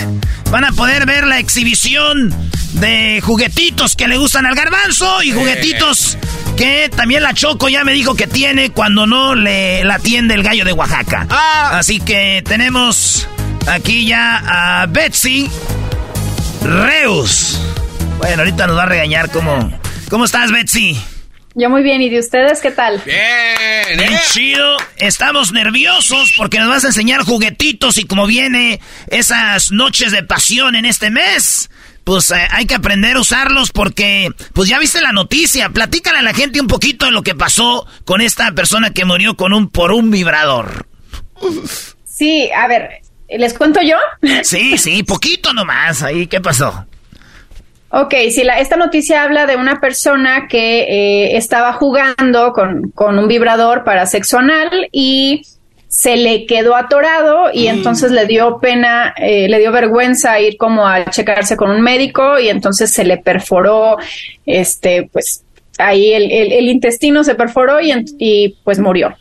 van 0.50 0.64
a 0.66 0.72
poder 0.72 1.06
ver 1.06 1.28
la 1.28 1.38
exhibición 1.38 2.34
de 2.74 3.22
juguetitos 3.24 3.96
que 3.96 4.08
le 4.08 4.18
gustan 4.18 4.48
al 4.48 4.56
garbanzo 4.56 5.22
y 5.22 5.32
juguetitos 5.32 6.18
que 6.58 6.90
también 6.90 7.22
la 7.22 7.36
Choco 7.36 7.70
ya 7.70 7.84
me 7.84 7.94
dijo 7.94 8.16
que 8.16 8.26
tiene 8.26 8.72
cuando 8.72 9.06
no 9.06 9.36
le 9.36 9.84
la 9.84 9.94
atiende 9.94 10.34
el 10.34 10.42
gallo 10.42 10.66
de 10.66 10.74
Oaxaca. 10.74 11.28
Así 11.72 12.00
que 12.00 12.42
tenemos 12.44 13.28
aquí 13.68 14.08
ya 14.08 14.42
a 14.82 14.88
Betsy 14.88 15.52
Reus. 16.64 17.60
Bueno, 18.18 18.42
ahorita 18.42 18.66
nos 18.66 18.76
va 18.76 18.84
a 18.84 18.88
regañar 18.88 19.30
cómo... 19.30 19.72
¿Cómo 20.10 20.26
estás, 20.26 20.52
Betsy? 20.52 21.00
Yo 21.60 21.70
muy 21.70 21.84
bien, 21.84 22.02
¿y 22.02 22.08
de 22.08 22.20
ustedes 22.20 22.62
qué 22.62 22.72
tal? 22.72 23.02
Bien, 23.06 23.98
Bien 23.98 24.18
chido. 24.32 24.78
Estamos 24.96 25.52
nerviosos 25.52 26.34
porque 26.38 26.58
nos 26.58 26.70
vas 26.70 26.86
a 26.86 26.88
enseñar 26.88 27.24
juguetitos 27.24 27.98
y 27.98 28.06
como 28.06 28.26
viene 28.28 28.80
esas 29.08 29.70
noches 29.74 30.14
de 30.14 30.24
pasión 30.24 30.76
en 30.76 30.86
este 30.86 31.10
mes, 31.10 31.70
pues 32.06 32.32
eh, 32.32 32.48
hay 32.52 32.66
que 32.66 32.76
aprender 32.76 33.18
a 33.18 33.20
usarlos 33.20 33.72
porque, 33.72 34.30
pues 34.54 34.70
ya 34.70 34.80
viste 34.80 35.02
la 35.02 35.12
noticia. 35.12 35.70
Platícale 35.72 36.20
a 36.20 36.22
la 36.22 36.34
gente 36.34 36.62
un 36.62 36.68
poquito 36.68 37.08
de 37.08 37.12
lo 37.12 37.24
que 37.24 37.36
pasó 37.36 37.86
con 38.06 38.22
esta 38.22 38.54
persona 38.54 38.94
que 38.94 39.04
murió 39.04 39.36
con 39.36 39.52
un 39.52 39.70
por 39.70 39.92
un 39.92 40.12
vibrador. 40.12 40.88
Sí, 42.06 42.50
a 42.52 42.70
ver, 42.70 43.02
¿les 43.28 43.54
cuento 43.54 43.82
yo? 43.82 43.98
Sí, 44.44 44.78
sí, 44.78 45.04
poquito 45.04 45.52
nomás. 45.52 46.04
Ahí, 46.04 46.28
¿qué 46.28 46.40
pasó? 46.40 46.88
Ok, 47.92 48.14
si 48.30 48.44
la, 48.44 48.60
esta 48.60 48.76
noticia 48.76 49.24
habla 49.24 49.48
de 49.48 49.56
una 49.56 49.80
persona 49.80 50.48
que 50.48 50.82
eh, 50.82 51.38
estaba 51.38 51.74
jugando 51.74 52.54
con, 52.54 52.92
con, 52.92 53.18
un 53.18 53.28
vibrador 53.28 53.84
para 53.84 54.06
sexo 54.06 54.38
anal 54.38 54.88
y 54.92 55.42
se 55.88 56.16
le 56.16 56.46
quedó 56.46 56.76
atorado 56.76 57.50
y 57.52 57.66
mm. 57.66 57.70
entonces 57.70 58.12
le 58.12 58.28
dio 58.28 58.60
pena, 58.60 59.16
eh, 59.18 59.50
le 59.50 59.58
dio 59.58 59.72
vergüenza 59.72 60.40
ir 60.40 60.56
como 60.58 60.86
a 60.86 61.06
checarse 61.06 61.58
con 61.58 61.72
un 61.72 61.82
médico 61.82 62.38
y 62.38 62.50
entonces 62.50 62.92
se 62.94 63.04
le 63.04 63.18
perforó, 63.18 63.98
este, 64.46 65.10
pues 65.12 65.44
ahí 65.80 66.14
el, 66.14 66.32
el, 66.32 66.52
el 66.52 66.70
intestino 66.70 67.24
se 67.24 67.34
perforó 67.34 67.82
y, 67.82 67.92
y 68.20 68.50
pues 68.64 68.78
murió. 68.78 69.16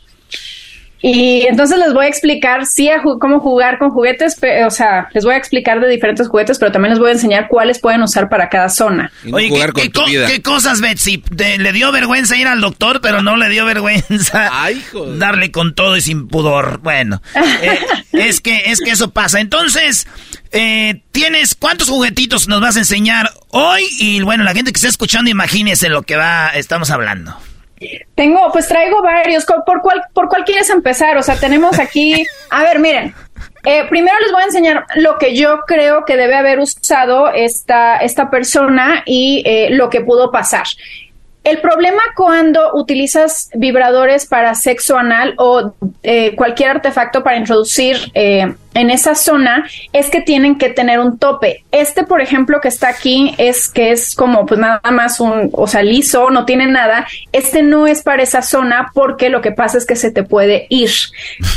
Y 1.01 1.45
entonces 1.47 1.77
les 1.79 1.93
voy 1.93 2.05
a 2.05 2.09
explicar, 2.09 2.65
sí, 2.65 2.89
a 2.89 3.01
cómo 3.01 3.39
jugar 3.39 3.77
con 3.77 3.91
juguetes, 3.91 4.37
o 4.65 4.69
sea, 4.69 5.07
les 5.13 5.23
voy 5.23 5.33
a 5.33 5.37
explicar 5.37 5.79
de 5.79 5.87
diferentes 5.87 6.27
juguetes, 6.27 6.59
pero 6.59 6.71
también 6.71 6.91
les 6.91 6.99
voy 6.99 7.09
a 7.09 7.13
enseñar 7.13 7.47
cuáles 7.47 7.79
pueden 7.79 8.01
usar 8.01 8.27
para 8.27 8.49
cada 8.49 8.69
zona. 8.69 9.11
Oye, 9.31 9.49
¿qué, 9.73 9.91
¿qué, 9.91 10.41
cosas, 10.41 10.81
Betsy? 10.81 11.23
le 11.57 11.71
dio 11.71 11.91
vergüenza 11.91 12.35
ir 12.35 12.47
al 12.47 12.59
doctor, 12.61 12.99
pero 13.01 13.21
no 13.21 13.37
le 13.37 13.49
dio 13.49 13.65
vergüenza 13.65 14.51
darle 15.17 15.51
con 15.51 15.73
todo 15.73 15.95
y 15.95 16.01
sin 16.01 16.27
pudor. 16.27 16.79
Bueno, 16.81 17.21
eh, 17.61 17.79
es, 18.11 18.41
que, 18.41 18.63
es 18.65 18.79
que 18.81 18.91
eso 18.91 19.11
pasa. 19.11 19.39
Entonces, 19.39 20.07
eh, 20.51 21.01
¿tienes 21.11 21.55
cuántos 21.55 21.89
juguetitos 21.89 22.47
nos 22.47 22.61
vas 22.61 22.75
a 22.75 22.79
enseñar 22.79 23.31
hoy? 23.49 23.87
Y 23.99 24.21
bueno, 24.21 24.43
la 24.43 24.53
gente 24.53 24.71
que 24.71 24.77
está 24.77 24.89
escuchando, 24.89 25.29
imagínese 25.29 25.89
lo 25.89 26.03
que 26.03 26.17
va, 26.17 26.49
estamos 26.49 26.91
hablando. 26.91 27.37
Tengo, 28.15 28.51
pues 28.51 28.67
traigo 28.67 29.01
varios. 29.01 29.45
¿Por 29.45 29.81
cuál, 29.81 30.03
por 30.13 30.27
cuál 30.27 30.43
quieres 30.43 30.69
empezar? 30.69 31.17
O 31.17 31.23
sea, 31.23 31.35
tenemos 31.35 31.79
aquí. 31.79 32.25
A 32.49 32.63
ver, 32.63 32.79
miren. 32.79 33.13
Eh, 33.65 33.85
primero 33.89 34.17
les 34.19 34.31
voy 34.31 34.41
a 34.41 34.45
enseñar 34.45 34.85
lo 34.95 35.17
que 35.17 35.35
yo 35.35 35.61
creo 35.67 36.05
que 36.05 36.15
debe 36.15 36.35
haber 36.35 36.59
usado 36.59 37.29
esta, 37.29 37.97
esta 37.97 38.29
persona 38.29 39.03
y 39.05 39.43
eh, 39.45 39.69
lo 39.71 39.89
que 39.89 40.01
pudo 40.01 40.31
pasar. 40.31 40.65
El 41.43 41.61
problema 41.61 42.01
cuando 42.15 42.73
utilizas 42.73 43.49
vibradores 43.53 44.25
para 44.25 44.53
sexo 44.55 44.97
anal 44.97 45.35
o 45.37 45.73
eh, 46.03 46.35
cualquier 46.35 46.71
artefacto 46.71 47.23
para 47.23 47.37
introducir 47.37 47.97
eh, 48.13 48.53
en 48.73 48.89
esa 48.89 49.15
zona 49.15 49.65
es 49.93 50.09
que 50.09 50.21
tienen 50.21 50.57
que 50.57 50.69
tener 50.69 50.99
un 50.99 51.17
tope. 51.17 51.63
Este, 51.71 52.03
por 52.03 52.21
ejemplo, 52.21 52.59
que 52.61 52.67
está 52.67 52.89
aquí 52.89 53.35
es 53.37 53.69
que 53.69 53.91
es 53.91 54.15
como 54.15 54.45
pues 54.45 54.59
nada 54.59 54.81
más 54.91 55.21
un, 55.21 55.49
o 55.53 55.65
sea, 55.65 55.81
liso, 55.81 56.29
no 56.29 56.45
tiene 56.45 56.67
nada. 56.67 57.07
Este 57.31 57.63
no 57.63 57.87
es 57.87 58.03
para 58.03 58.21
esa 58.21 58.41
zona 58.41 58.91
porque 58.93 59.29
lo 59.29 59.39
que 59.39 59.51
pasa 59.51 59.77
es 59.77 59.85
que 59.85 59.95
se 59.95 60.11
te 60.11 60.23
puede 60.23 60.67
ir. 60.69 60.91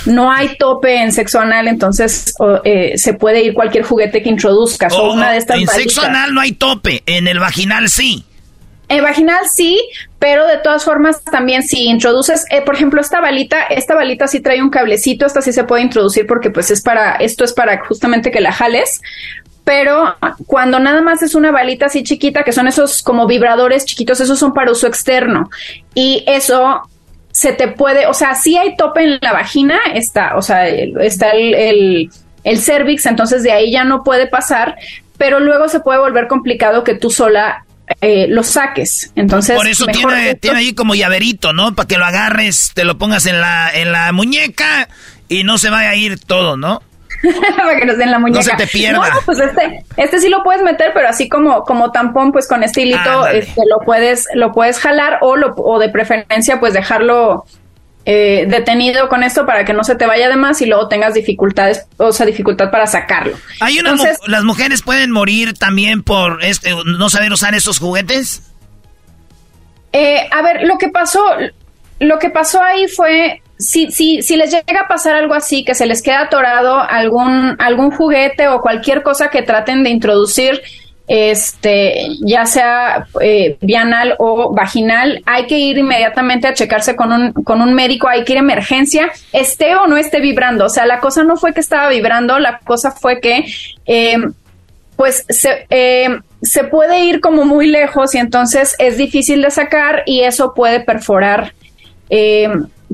No 0.07 0.31
hay 0.31 0.57
tope 0.57 1.03
en 1.03 1.13
sexo 1.13 1.41
anal, 1.41 1.67
entonces 1.67 2.35
eh, 2.65 2.93
se 2.97 3.15
puede 3.15 3.43
ir 3.43 3.55
cualquier 3.55 3.83
juguete 3.83 4.23
que 4.23 4.29
introduzcas 4.29 4.93
o, 4.93 5.13
una 5.13 5.33
de 5.33 5.39
estas. 5.39 5.59
En 5.59 5.67
sexo 5.67 6.03
anal 6.03 6.33
no 6.33 6.41
hay 6.41 6.53
tope, 6.53 7.03
en 7.07 7.27
el 7.27 7.41
vaginal 7.41 7.89
sí. 7.89 8.25
En 8.93 9.03
vaginal 9.03 9.49
sí, 9.49 9.81
pero 10.19 10.47
de 10.47 10.59
todas 10.59 10.85
formas 10.85 11.25
también 11.25 11.63
si 11.63 11.87
introduces, 11.87 12.45
eh, 12.51 12.61
por 12.61 12.75
ejemplo, 12.75 13.01
esta 13.01 13.23
balita, 13.23 13.63
esta 13.63 13.95
balita 13.95 14.27
sí 14.27 14.41
trae 14.41 14.61
un 14.61 14.69
cablecito, 14.69 15.25
esta 15.25 15.41
sí 15.41 15.51
se 15.51 15.65
puede 15.65 15.83
introducir 15.83 16.27
porque 16.27 16.51
pues 16.51 16.71
es 16.71 16.83
para, 16.83 17.13
esto 17.13 17.43
es 17.43 17.55
para 17.55 17.83
justamente 17.87 18.31
que 18.31 18.43
la 18.43 18.53
jales, 18.53 19.01
pero 19.65 20.15
cuando 20.45 20.79
nada 20.79 21.01
más 21.01 21.23
es 21.23 21.35
una 21.35 21.51
balita 21.51 21.87
así 21.87 22.03
chiquita, 22.03 22.45
que 22.45 22.53
son 22.53 22.69
esos 22.69 23.03
como 23.03 23.27
vibradores 23.27 23.87
chiquitos, 23.87 24.21
esos 24.21 24.39
son 24.39 24.53
para 24.53 24.71
uso 24.71 24.87
externo 24.87 25.49
y 25.95 26.23
eso 26.27 26.83
se 27.31 27.55
te 27.55 27.69
puede, 27.69 28.07
o 28.09 28.13
sea, 28.13 28.35
si 28.35 28.59
hay 28.59 28.77
tope 28.77 29.05
en 29.05 29.19
la 29.23 29.33
vagina, 29.33 29.79
está, 29.95 30.37
o 30.37 30.43
sea, 30.43 30.69
está 30.69 31.31
el, 31.31 31.55
el, 31.55 32.11
el 32.45 32.59
cervix, 32.59 33.07
entonces 33.07 33.43
de 33.43 33.53
ahí 33.53 33.73
ya 33.73 33.85
no 33.85 34.05
puede 34.05 34.27
pasar, 34.27 34.77
pero 35.17 35.41
luego 35.41 35.69
se 35.69 35.81
puede 35.81 35.99
volver 35.99 36.29
complicado 36.29 36.85
que 36.85 36.95
tú 36.95 37.09
sola 37.09 37.65
eh, 38.01 38.27
lo 38.29 38.43
saques. 38.43 39.13
Entonces, 39.15 39.57
por 39.57 39.67
eso 39.67 39.87
tiene, 39.87 40.35
tiene 40.35 40.59
ahí 40.59 40.75
como 40.75 40.95
llaverito, 40.95 41.53
¿no? 41.53 41.75
Para 41.75 41.87
que 41.87 41.99
lo 41.99 42.05
agarres, 42.05 42.73
te 42.75 42.85
lo 42.85 42.99
pongas 42.99 43.27
en 43.27 43.41
la, 43.41 43.71
en 43.73 43.93
la 43.93 44.13
muñeca 44.13 44.89
y 45.29 45.45
no 45.45 45.59
se 45.59 45.71
vaya 45.71 45.91
a 45.91 45.95
ir 45.95 46.19
todo, 46.19 46.57
¿no? 46.57 46.83
para 47.57 47.79
que 47.79 47.87
no 47.87 47.95
se 47.95 48.03
en 48.03 48.11
la 48.11 48.19
muñeca. 48.19 48.39
No 48.39 48.51
se 48.51 48.57
te 48.57 48.67
pierda. 48.67 48.99
No, 48.99 49.21
pues 49.25 49.39
este, 49.39 49.85
este 49.97 50.21
sí 50.21 50.29
lo 50.29 50.43
puedes 50.43 50.63
meter, 50.63 50.91
pero 50.95 51.09
así 51.09 51.29
como, 51.29 51.63
como 51.65 51.93
tampón, 51.93 52.33
pues 52.33 52.49
con 52.49 52.63
este 52.63 52.83
hilito 52.83 53.27
este, 53.29 53.63
lo 53.69 53.79
puedes, 53.85 54.27
lo 54.35 54.53
puedes 54.53 54.79
jalar 54.79 55.19
o 55.21 55.37
lo, 55.37 55.55
o 55.57 55.79
de 55.79 55.89
preferencia, 55.89 56.59
pues 56.59 56.75
dejarlo 56.75 57.45
eh, 58.05 58.47
detenido 58.49 59.09
con 59.09 59.23
esto 59.23 59.47
para 59.47 59.65
que 59.65 59.73
no 59.73 59.85
se 59.85 59.95
te 59.95 60.07
vaya 60.07 60.29
de 60.29 60.37
más 60.37 60.61
y 60.61 60.67
luego 60.67 60.89
tengas 60.89 61.15
dificultades, 61.15 61.87
o 61.99 62.13
sea, 62.13 62.27
dificultad 62.27 62.71
para 62.71 62.87
sacarlo. 62.87 63.37
Hay 63.61 63.79
una 63.79 63.95
las 64.27 64.45
mujeres 64.45 64.83
pueden 64.83 65.13
morir 65.13 65.55
también 65.55 66.03
por 66.03 66.43
este, 66.45 66.71
no 66.85 67.11
saber 67.11 67.33
usar 67.33 67.55
esos 67.55 67.79
juguetes. 67.79 68.43
Eh, 69.93 70.29
a 70.31 70.43
ver, 70.43 70.63
lo 70.65 70.79
que 70.79 70.89
pasó, 70.89 71.23
lo 72.01 72.19
que 72.19 72.31
pasó 72.31 72.61
ahí 72.61 72.89
fue 72.89 73.41
si, 73.59 73.93
si, 73.93 74.23
si 74.23 74.37
les 74.37 74.51
llega 74.51 74.81
a 74.81 74.89
pasar 74.89 75.15
algo 75.15 75.35
así, 75.35 75.65
que 75.65 75.75
se 75.75 75.87
les 75.87 76.03
queda 76.03 76.23
atorado 76.23 76.81
algún, 76.81 77.55
algún 77.61 77.93
juguete 77.93 78.49
o 78.49 78.61
cualquier 78.61 79.03
cosa 79.03 79.29
que 79.31 79.43
traten 79.43 79.85
de 79.85 79.91
introducir 79.91 80.61
este, 81.15 82.09
ya 82.21 82.47
sea 82.47 83.07
eh, 83.21 83.59
o 84.17 84.55
vaginal, 84.55 85.23
hay 85.27 85.47
que 85.47 85.59
ir 85.59 85.77
inmediatamente 85.77 86.49
a 86.49 86.55
checarse 86.55 86.97
con 86.97 87.13
un, 87.13 87.33
con 87.35 87.61
un 87.61 87.75
médico, 87.75 88.09
hay 88.09 88.25
que 88.25 88.33
ir 88.33 88.39
a 88.39 88.41
emergencia, 88.41 89.13
esté 89.31 89.77
o 89.77 89.87
no 89.87 89.99
esté 89.99 90.21
vibrando. 90.23 90.65
O 90.65 90.69
sea, 90.71 90.87
la 90.87 91.01
cosa 91.01 91.23
no 91.23 91.37
fue 91.37 91.53
que 91.53 91.61
estaba 91.61 91.91
vibrando, 91.91 92.39
la 92.39 92.61
cosa 92.61 92.93
fue 92.93 93.21
que, 93.21 93.45
eh, 93.85 94.17
pues, 94.97 95.27
se, 95.29 95.67
eh, 95.69 96.19
se 96.41 96.65
puede 96.65 97.05
ir 97.05 97.21
como 97.21 97.45
muy 97.45 97.67
lejos 97.67 98.15
y 98.15 98.19
entonces 98.19 98.75
es 98.79 98.97
difícil 98.97 99.43
de 99.43 99.51
sacar 99.51 100.05
y 100.07 100.23
eso 100.23 100.55
puede 100.55 100.81
perforar 100.81 101.53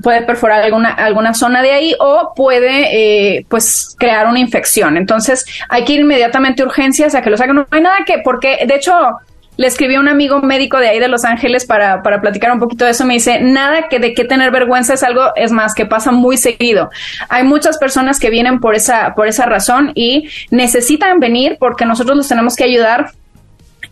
puede 0.03 0.23
perforar 0.23 0.63
alguna, 0.63 0.91
alguna 0.91 1.35
zona 1.35 1.63
de 1.63 1.73
ahí 1.73 1.95
o 1.99 2.33
puede 2.35 3.37
eh, 3.37 3.47
pues 3.49 3.97
crear 3.99 4.27
una 4.27 4.39
infección. 4.39 4.97
Entonces 4.97 5.45
hay 5.69 5.85
que 5.85 5.95
ir 5.95 6.01
inmediatamente 6.01 6.63
a 6.63 6.67
urgencias 6.67 7.15
a 7.15 7.23
que 7.23 7.31
lo 7.31 7.37
saquen. 7.37 7.57
No 7.57 7.67
hay 7.71 7.81
nada 7.81 7.99
que, 8.07 8.19
porque 8.19 8.65
de 8.67 8.75
hecho 8.75 8.93
le 9.59 9.67
escribí 9.67 9.97
a 9.97 10.01
un 10.01 10.09
amigo 10.09 10.41
médico 10.41 10.79
de 10.79 10.89
ahí 10.89 11.01
de 11.01 11.09
Los 11.09 11.25
Ángeles 11.25 11.67
para, 11.67 12.03
para 12.03 12.21
platicar 12.21 12.53
un 12.53 12.61
poquito 12.61 12.85
de 12.85 12.93
eso. 12.93 13.05
Me 13.05 13.15
dice, 13.15 13.41
nada 13.41 13.89
que 13.89 13.99
de 13.99 14.15
qué 14.15 14.25
tener 14.25 14.53
vergüenza 14.53 14.95
es 14.95 15.03
algo, 15.03 15.33
es 15.35 15.51
más, 15.51 15.75
que 15.75 15.85
pasa 15.85 16.13
muy 16.13 16.37
seguido. 16.37 16.91
Hay 17.29 17.43
muchas 17.43 17.77
personas 17.77 18.21
que 18.21 18.31
vienen 18.31 18.61
por 18.61 18.77
esa, 18.77 19.15
por 19.17 19.27
esa 19.27 19.47
razón 19.47 19.91
y 19.97 20.29
necesitan 20.51 21.19
venir 21.19 21.57
porque 21.59 21.85
nosotros 21.87 22.17
los 22.17 22.29
tenemos 22.29 22.55
que 22.55 22.65
ayudar 22.65 23.11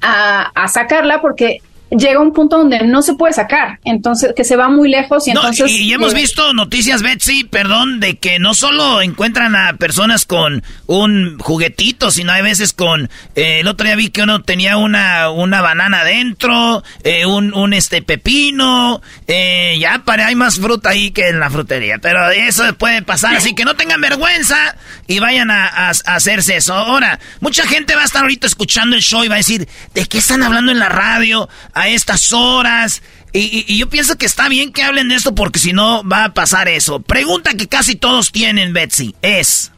a, 0.00 0.52
a 0.54 0.68
sacarla 0.68 1.20
porque 1.20 1.58
llega 1.90 2.20
un 2.20 2.32
punto 2.32 2.58
donde 2.58 2.84
no 2.84 3.02
se 3.02 3.14
puede 3.14 3.32
sacar, 3.32 3.78
entonces 3.84 4.32
que 4.34 4.44
se 4.44 4.56
va 4.56 4.68
muy 4.68 4.88
lejos 4.88 5.26
y 5.26 5.30
entonces... 5.30 5.70
Y, 5.70 5.92
hemos 5.92 6.14
visto 6.14 6.52
noticias, 6.52 7.02
Betsy, 7.02 7.44
perdón, 7.44 8.00
de 8.00 8.16
que 8.16 8.38
no 8.38 8.54
solo 8.54 9.02
encuentran 9.02 9.54
a 9.54 9.74
personas 9.74 10.26
con 10.26 10.62
un 10.86 11.38
juguetito, 11.38 12.10
sino 12.10 12.32
hay 12.32 12.42
veces 12.42 12.72
con... 12.72 13.08
Eh, 13.34 13.60
el 13.60 13.68
otro 13.68 13.86
día 13.86 13.96
vi 13.96 14.10
que 14.10 14.22
uno 14.22 14.42
tenía 14.42 14.76
una, 14.76 15.30
una 15.30 15.62
banana 15.62 16.00
adentro, 16.00 16.82
eh, 17.04 17.24
un, 17.24 17.54
un 17.54 17.72
este 17.72 18.02
pepino, 18.02 19.00
eh, 19.26 19.76
ya 19.78 20.02
para 20.04 20.26
hay 20.26 20.34
más 20.34 20.58
fruta 20.58 20.90
ahí 20.90 21.12
que 21.12 21.28
en 21.28 21.38
la 21.38 21.50
frutería, 21.50 21.98
pero 21.98 22.30
eso 22.30 22.64
puede 22.74 23.02
pasar, 23.02 23.36
así 23.36 23.54
que 23.54 23.64
no 23.64 23.76
tengan 23.76 24.00
vergüenza 24.00 24.76
y 25.06 25.20
vayan 25.20 25.50
a, 25.50 25.66
a 25.66 25.90
hacerse 25.90 26.56
eso. 26.56 26.74
Ahora, 26.74 27.20
mucha 27.40 27.66
gente 27.66 27.94
va 27.94 28.02
a 28.02 28.06
estar 28.06 28.22
ahorita 28.22 28.46
escuchando 28.46 28.96
el 28.96 29.02
show 29.02 29.22
y 29.22 29.28
va 29.28 29.34
a 29.36 29.38
decir, 29.38 29.68
¿de 29.94 30.06
qué 30.06 30.18
están 30.18 30.42
hablando 30.42 30.72
en 30.72 30.80
la 30.80 30.88
radio? 30.88 31.48
A 31.76 31.88
estas 31.88 32.32
horas. 32.32 33.02
Y, 33.32 33.76
yo 33.76 33.88
pienso 33.88 34.16
que 34.16 34.26
está 34.26 34.48
bien 34.48 34.72
que 34.72 34.82
hablen 34.82 35.08
de 35.08 35.14
esto 35.14 35.34
porque 35.34 35.58
si 35.58 35.72
no 35.72 36.02
va 36.08 36.24
a 36.24 36.34
pasar 36.34 36.68
eso. 36.68 37.00
Pregunta 37.00 37.54
que 37.54 37.68
casi 37.68 37.94
todos 37.94 38.32
tienen, 38.32 38.72
Betsy, 38.72 39.14
es... 39.22 39.70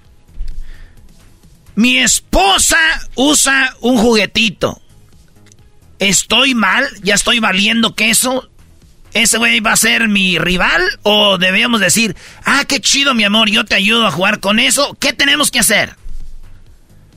Mi 1.74 1.98
esposa 1.98 2.78
usa 3.14 3.76
un 3.80 3.98
juguetito. 3.98 4.80
¿Estoy 6.00 6.54
mal? 6.54 6.88
¿Ya 7.02 7.14
estoy 7.14 7.38
valiendo 7.38 7.94
queso? 7.94 8.48
¿Ese 9.14 9.38
güey 9.38 9.60
va 9.60 9.72
a 9.72 9.76
ser 9.76 10.08
mi 10.08 10.38
rival? 10.38 10.82
¿O 11.02 11.38
debemos 11.38 11.80
decir, 11.80 12.16
ah, 12.44 12.64
qué 12.66 12.80
chido 12.80 13.14
mi 13.14 13.22
amor, 13.22 13.48
yo 13.48 13.64
te 13.64 13.76
ayudo 13.76 14.06
a 14.06 14.10
jugar 14.10 14.40
con 14.40 14.58
eso? 14.58 14.96
¿Qué 14.98 15.12
tenemos 15.12 15.52
que 15.52 15.60
hacer? 15.60 15.94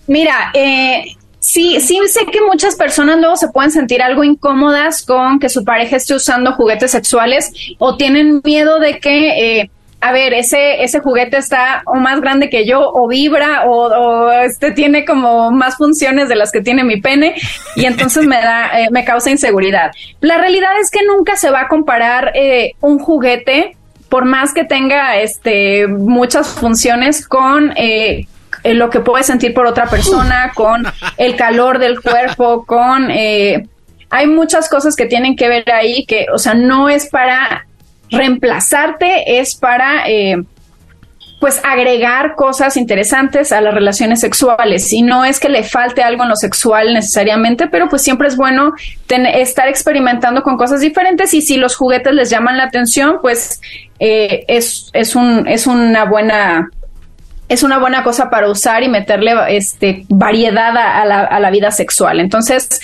Mira, 0.05 0.51
eh, 0.53 1.15
Sí, 1.41 1.81
sí 1.81 1.99
sé 2.07 2.27
que 2.27 2.39
muchas 2.39 2.75
personas 2.75 3.17
luego 3.17 3.35
se 3.35 3.47
pueden 3.47 3.71
sentir 3.71 4.01
algo 4.03 4.23
incómodas 4.23 5.03
con 5.03 5.39
que 5.39 5.49
su 5.49 5.65
pareja 5.65 5.95
esté 5.95 6.13
usando 6.13 6.53
juguetes 6.53 6.91
sexuales 6.91 7.51
o 7.79 7.97
tienen 7.97 8.41
miedo 8.43 8.79
de 8.79 8.99
que 8.99 9.61
eh, 9.61 9.71
a 10.01 10.11
ver, 10.11 10.33
ese, 10.33 10.83
ese 10.83 10.99
juguete 10.99 11.37
está 11.37 11.83
o 11.85 11.95
más 11.95 12.21
grande 12.21 12.49
que 12.49 12.65
yo, 12.65 12.81
o 12.91 13.07
vibra, 13.07 13.65
o, 13.67 14.31
este 14.31 14.71
tiene 14.71 15.05
como 15.05 15.51
más 15.51 15.77
funciones 15.77 16.27
de 16.27 16.35
las 16.35 16.51
que 16.51 16.61
tiene 16.61 16.83
mi 16.83 16.99
pene, 16.99 17.35
y 17.75 17.85
entonces 17.85 18.25
me 18.25 18.37
da, 18.37 18.79
eh, 18.79 18.89
me 18.91 19.05
causa 19.05 19.29
inseguridad. 19.29 19.91
La 20.19 20.39
realidad 20.39 20.71
es 20.81 20.89
que 20.89 21.05
nunca 21.05 21.35
se 21.37 21.51
va 21.51 21.61
a 21.61 21.67
comparar 21.67 22.31
eh, 22.33 22.73
un 22.81 22.97
juguete, 22.97 23.77
por 24.09 24.25
más 24.25 24.53
que 24.53 24.65
tenga 24.65 25.17
este 25.17 25.87
muchas 25.87 26.49
funciones, 26.49 27.27
con 27.27 27.71
eh, 27.77 28.25
lo 28.63 28.89
que 28.89 28.99
puedes 28.99 29.25
sentir 29.25 29.53
por 29.53 29.65
otra 29.65 29.85
persona, 29.85 30.51
con 30.55 30.85
el 31.17 31.35
calor 31.35 31.79
del 31.79 32.01
cuerpo, 32.01 32.65
con 32.67 33.09
hay 34.13 34.27
muchas 34.27 34.67
cosas 34.69 34.95
que 34.95 35.05
tienen 35.05 35.35
que 35.35 35.47
ver 35.47 35.71
ahí 35.71 36.05
que, 36.05 36.27
o 36.33 36.37
sea, 36.37 36.53
no 36.53 36.89
es 36.89 37.07
para 37.07 37.65
reemplazarte, 38.09 39.39
es 39.39 39.55
para... 39.55 40.07
Eh, 40.07 40.43
pues 41.39 41.59
agregar 41.63 42.35
cosas 42.35 42.77
interesantes 42.77 43.51
a 43.51 43.61
las 43.61 43.73
relaciones 43.73 44.19
sexuales. 44.19 44.93
Y 44.93 45.01
no 45.01 45.25
es 45.25 45.39
que 45.39 45.49
le 45.49 45.63
falte 45.63 46.03
algo 46.03 46.21
en 46.21 46.29
lo 46.29 46.35
sexual 46.35 46.93
necesariamente, 46.93 47.65
pero 47.65 47.89
pues 47.89 48.03
siempre 48.03 48.27
es 48.27 48.37
bueno 48.37 48.73
estar 49.09 49.67
experimentando 49.67 50.43
con 50.43 50.55
cosas 50.55 50.81
diferentes. 50.81 51.33
Y 51.33 51.41
si 51.41 51.57
los 51.57 51.75
juguetes 51.75 52.13
les 52.13 52.29
llaman 52.29 52.57
la 52.57 52.65
atención, 52.65 53.17
pues 53.23 53.59
eh, 53.97 54.45
es, 54.47 54.91
es, 54.93 55.15
un, 55.15 55.47
es 55.47 55.65
una 55.65 56.05
buena 56.05 56.69
es 57.51 57.63
una 57.63 57.79
buena 57.79 58.01
cosa 58.01 58.29
para 58.29 58.49
usar 58.49 58.81
y 58.81 58.87
meterle 58.87 59.33
este 59.49 60.05
variedad 60.07 60.75
a 60.77 61.05
la, 61.05 61.19
a 61.19 61.39
la 61.39 61.51
vida 61.51 61.69
sexual. 61.71 62.21
Entonces, 62.21 62.79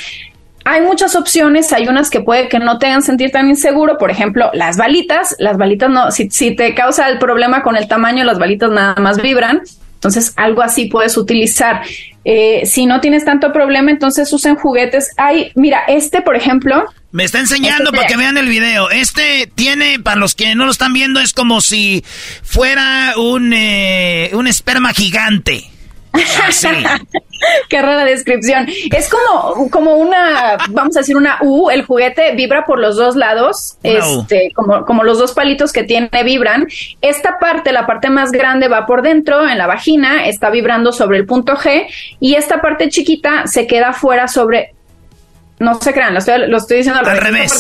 hay 0.66 0.82
muchas 0.82 1.16
opciones, 1.16 1.72
hay 1.72 1.88
unas 1.88 2.10
que 2.10 2.20
puede 2.20 2.50
que 2.50 2.60
no 2.60 2.78
te 2.78 2.88
hagan 2.88 3.02
sentir 3.02 3.32
tan 3.32 3.48
inseguro, 3.48 3.98
por 3.98 4.12
ejemplo, 4.12 4.50
las 4.54 4.76
balitas, 4.76 5.38
las 5.40 5.58
balitas 5.58 5.90
no, 5.90 6.12
si, 6.12 6.30
si 6.30 6.54
te 6.54 6.76
causa 6.76 7.08
el 7.08 7.18
problema 7.18 7.64
con 7.64 7.78
el 7.78 7.88
tamaño, 7.88 8.26
las 8.26 8.38
balitas 8.38 8.70
nada 8.70 8.96
más 8.96 9.22
vibran, 9.22 9.62
entonces 9.98 10.34
algo 10.36 10.62
así 10.62 10.86
puedes 10.86 11.18
utilizar. 11.18 11.82
Eh, 12.24 12.66
si 12.66 12.86
no 12.86 13.02
tienes 13.02 13.26
tanto 13.26 13.52
problema, 13.52 13.90
entonces 13.90 14.32
usen 14.32 14.56
juguetes. 14.56 15.10
Hay, 15.18 15.52
mira, 15.56 15.82
este, 15.88 16.22
por 16.22 16.36
ejemplo. 16.36 16.86
Me 17.12 17.24
está 17.24 17.40
enseñando 17.40 17.86
este 17.86 17.98
para 17.98 18.08
que 18.08 18.16
vean 18.16 18.38
el 18.38 18.48
video. 18.48 18.92
Este 18.92 19.50
tiene, 19.56 20.00
para 20.00 20.20
los 20.20 20.36
que 20.36 20.54
no 20.54 20.66
lo 20.66 20.72
están 20.72 20.94
viendo, 20.94 21.20
es 21.20 21.34
como 21.34 21.62
si 21.62 22.04
fuera 22.44 23.14
un, 23.18 23.54
eh, 23.54 24.30
un 24.34 24.46
esperma 24.46 24.94
gigante. 24.94 25.72
Ah, 26.18 27.00
Qué 27.70 27.82
rara 27.82 28.06
descripción. 28.06 28.68
Es 28.96 29.10
como, 29.10 29.70
como 29.70 29.96
una, 29.96 30.58
vamos 30.70 30.96
a 30.96 31.02
decir 31.02 31.16
una 31.16 31.38
U, 31.42 31.70
el 31.70 31.86
juguete 31.86 32.34
vibra 32.36 32.66
por 32.66 32.80
los 32.80 32.96
dos 32.96 33.16
lados, 33.16 33.78
este, 33.84 34.52
como, 34.56 34.86
como 34.86 35.04
los 35.04 35.20
dos 35.20 35.34
palitos 35.34 35.72
que 35.72 35.84
tiene 35.84 36.10
vibran. 36.24 36.68
Esta 37.02 37.38
parte, 37.40 37.72
la 37.72 37.86
parte 37.86 38.10
más 38.10 38.32
grande 38.32 38.68
va 38.68 38.86
por 38.86 39.02
dentro, 39.02 39.48
en 39.48 39.58
la 39.58 39.68
vagina, 39.68 40.28
está 40.28 40.50
vibrando 40.50 40.92
sobre 40.92 41.18
el 41.18 41.26
punto 41.26 41.56
G, 41.56 41.88
y 42.20 42.36
esta 42.36 42.62
parte 42.62 42.90
chiquita 42.90 43.46
se 43.48 43.68
queda 43.68 43.94
fuera 43.94 44.28
sobre, 44.28 44.74
no 45.60 45.76
se 45.76 45.94
crean, 45.94 46.14
lo 46.14 46.20
estoy, 46.20 46.48
lo 46.48 46.58
estoy 46.58 46.78
diciendo 46.78 47.02
al, 47.02 47.18
revés. 47.18 47.52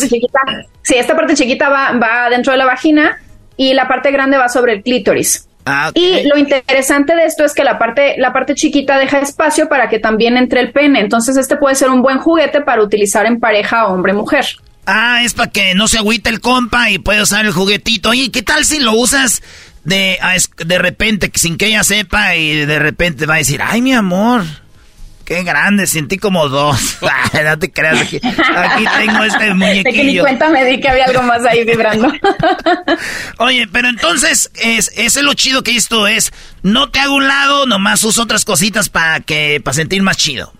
sí, 0.81 0.95
esta 0.95 1.15
parte 1.15 1.35
chiquita 1.35 1.69
va, 1.69 1.91
va 1.93 2.29
dentro 2.29 2.51
de 2.51 2.57
la 2.57 2.65
vagina 2.65 3.19
y 3.57 3.73
la 3.73 3.87
parte 3.87 4.11
grande 4.11 4.37
va 4.37 4.49
sobre 4.49 4.73
el 4.73 4.83
clítoris. 4.83 5.46
Ah, 5.67 5.91
y 5.93 6.23
lo 6.23 6.37
interesante 6.37 7.13
de 7.15 7.25
esto 7.25 7.43
es 7.43 7.53
que 7.53 7.63
la 7.63 7.77
parte, 7.77 8.15
la 8.17 8.31
parte 8.31 8.55
chiquita 8.55 8.97
deja 8.97 9.19
espacio 9.19 9.67
para 9.67 9.89
que 9.89 9.99
también 9.99 10.37
entre 10.37 10.61
el 10.61 10.71
pene. 10.71 11.01
Entonces, 11.01 11.35
este 11.35 11.57
puede 11.57 11.75
ser 11.75 11.89
un 11.89 12.01
buen 12.01 12.19
juguete 12.19 12.61
para 12.61 12.81
utilizar 12.81 13.25
en 13.25 13.39
pareja 13.39 13.87
hombre-mujer. 13.87 14.45
Ah, 14.85 15.21
es 15.23 15.33
para 15.33 15.51
que 15.51 15.75
no 15.75 15.89
se 15.89 15.97
agüite 15.97 16.29
el 16.29 16.39
compa 16.39 16.89
y 16.89 16.99
puede 16.99 17.21
usar 17.21 17.45
el 17.45 17.51
juguetito. 17.51 18.09
Oye, 18.09 18.31
¿qué 18.31 18.41
tal 18.41 18.63
si 18.63 18.79
lo 18.79 18.93
usas 18.93 19.43
de, 19.83 20.17
de 20.65 20.77
repente, 20.77 21.29
sin 21.35 21.57
que 21.57 21.67
ella 21.67 21.83
sepa 21.83 22.35
y 22.35 22.65
de 22.65 22.79
repente 22.79 23.25
va 23.25 23.35
a 23.35 23.39
decir, 23.39 23.61
ay, 23.61 23.81
mi 23.81 23.93
amor? 23.93 24.43
Qué 25.27 25.43
grande, 25.43 25.87
sentí 25.87 26.17
como 26.17 26.47
dos. 26.47 26.99
no 27.43 27.59
te 27.59 27.69
creas, 27.69 27.99
aquí, 27.99 28.17
aquí 28.23 28.85
tengo 28.97 29.23
este 29.25 29.53
muñequillo. 29.53 29.83
De 29.83 29.91
que 29.91 30.03
ni 30.05 30.19
cuenta 30.19 30.47
me 30.47 30.63
di 30.63 30.79
que 30.79 30.87
había 30.87 31.03
algo 31.03 31.21
más 31.23 31.43
ahí 31.43 31.65
vibrando. 31.65 32.07
Oye, 33.39 33.67
pero 33.69 33.89
entonces, 33.89 34.49
es, 34.55 34.89
ese 34.95 35.19
es 35.19 35.25
lo 35.25 35.33
chido 35.33 35.63
que 35.63 35.75
esto 35.75 36.07
es, 36.07 36.31
no 36.63 36.91
te 36.91 37.01
hago 37.01 37.15
un 37.15 37.27
lado, 37.27 37.65
nomás 37.65 38.05
uso 38.05 38.23
otras 38.23 38.45
cositas 38.45 38.87
para 38.87 39.19
que, 39.19 39.59
para 39.61 39.75
sentir 39.75 40.01
más 40.01 40.15
chido. 40.15 40.53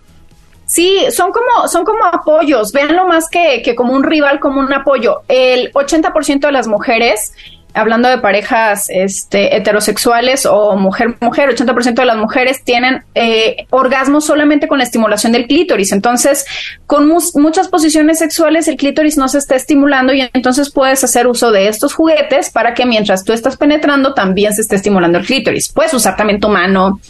Sí, 0.66 0.98
son 1.16 1.32
como, 1.32 1.66
son 1.66 1.86
como 1.86 2.04
apoyos, 2.04 2.70
véanlo 2.70 3.08
más 3.08 3.30
que, 3.30 3.62
que 3.64 3.74
como 3.74 3.94
un 3.94 4.02
rival, 4.02 4.38
como 4.38 4.60
un 4.60 4.70
apoyo. 4.70 5.22
El 5.28 5.72
80% 5.72 6.40
de 6.40 6.52
las 6.52 6.66
mujeres 6.66 7.32
hablando 7.74 8.08
de 8.08 8.18
parejas 8.18 8.86
este, 8.88 9.56
heterosexuales 9.56 10.46
o 10.46 10.76
mujer-mujer, 10.76 11.50
80% 11.50 11.94
de 11.94 12.04
las 12.04 12.16
mujeres 12.16 12.64
tienen 12.64 13.04
eh, 13.14 13.66
orgasmos 13.70 14.24
solamente 14.26 14.68
con 14.68 14.78
la 14.78 14.84
estimulación 14.84 15.32
del 15.32 15.46
clítoris. 15.46 15.92
Entonces, 15.92 16.46
con 16.86 17.08
muchas 17.08 17.68
posiciones 17.68 18.18
sexuales 18.18 18.68
el 18.68 18.76
clítoris 18.76 19.16
no 19.16 19.28
se 19.28 19.38
está 19.38 19.54
estimulando 19.56 20.12
y 20.12 20.28
entonces 20.32 20.70
puedes 20.70 21.04
hacer 21.04 21.26
uso 21.26 21.52
de 21.52 21.68
estos 21.68 21.94
juguetes 21.94 22.50
para 22.50 22.74
que 22.74 22.86
mientras 22.86 23.24
tú 23.24 23.32
estás 23.32 23.56
penetrando 23.56 24.14
también 24.14 24.52
se 24.54 24.62
esté 24.62 24.76
estimulando 24.76 25.18
el 25.18 25.26
clítoris. 25.26 25.72
Puedes 25.72 25.94
usar 25.94 26.16
también 26.16 26.40
tu 26.40 26.48
mano, 26.48 27.00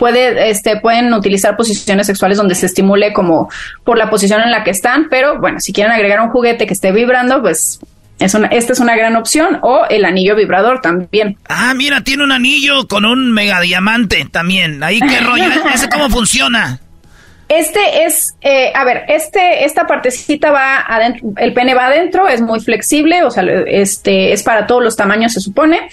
puede, 0.00 0.50
este, 0.50 0.80
pueden 0.80 1.12
utilizar 1.12 1.56
posiciones 1.56 2.06
sexuales 2.06 2.38
donde 2.38 2.54
se 2.54 2.66
estimule 2.66 3.12
como 3.12 3.48
por 3.84 3.98
la 3.98 4.10
posición 4.10 4.40
en 4.40 4.50
la 4.50 4.64
que 4.64 4.70
están, 4.70 5.08
pero 5.10 5.38
bueno, 5.38 5.60
si 5.60 5.72
quieren 5.72 5.92
agregar 5.92 6.20
un 6.20 6.30
juguete 6.30 6.66
que 6.66 6.72
esté 6.72 6.90
vibrando, 6.90 7.40
pues 7.42 7.78
esta 8.20 8.72
es 8.72 8.80
una 8.80 8.96
gran 8.96 9.16
opción 9.16 9.58
o 9.62 9.86
el 9.88 10.04
anillo 10.04 10.36
vibrador 10.36 10.80
también. 10.80 11.38
Ah, 11.48 11.72
mira, 11.74 12.02
tiene 12.02 12.24
un 12.24 12.32
anillo 12.32 12.86
con 12.86 13.04
un 13.04 13.32
mega 13.32 13.60
diamante 13.60 14.26
también. 14.30 14.82
Ahí 14.82 15.00
qué 15.00 15.20
rollo, 15.24 15.48
¿ese 15.72 15.88
cómo 15.88 16.08
funciona? 16.10 16.80
Este 17.48 18.04
es, 18.04 18.36
eh, 18.42 18.72
a 18.76 18.84
ver, 18.84 19.04
este, 19.08 19.64
esta 19.64 19.86
partecita 19.86 20.52
va 20.52 20.84
adentro, 20.86 21.32
el 21.36 21.52
pene 21.52 21.74
va 21.74 21.86
adentro, 21.86 22.28
es 22.28 22.40
muy 22.40 22.60
flexible, 22.60 23.24
o 23.24 23.30
sea, 23.32 23.42
este, 23.66 24.32
es 24.32 24.44
para 24.44 24.68
todos 24.68 24.84
los 24.84 24.94
tamaños 24.94 25.32
se 25.32 25.40
supone. 25.40 25.88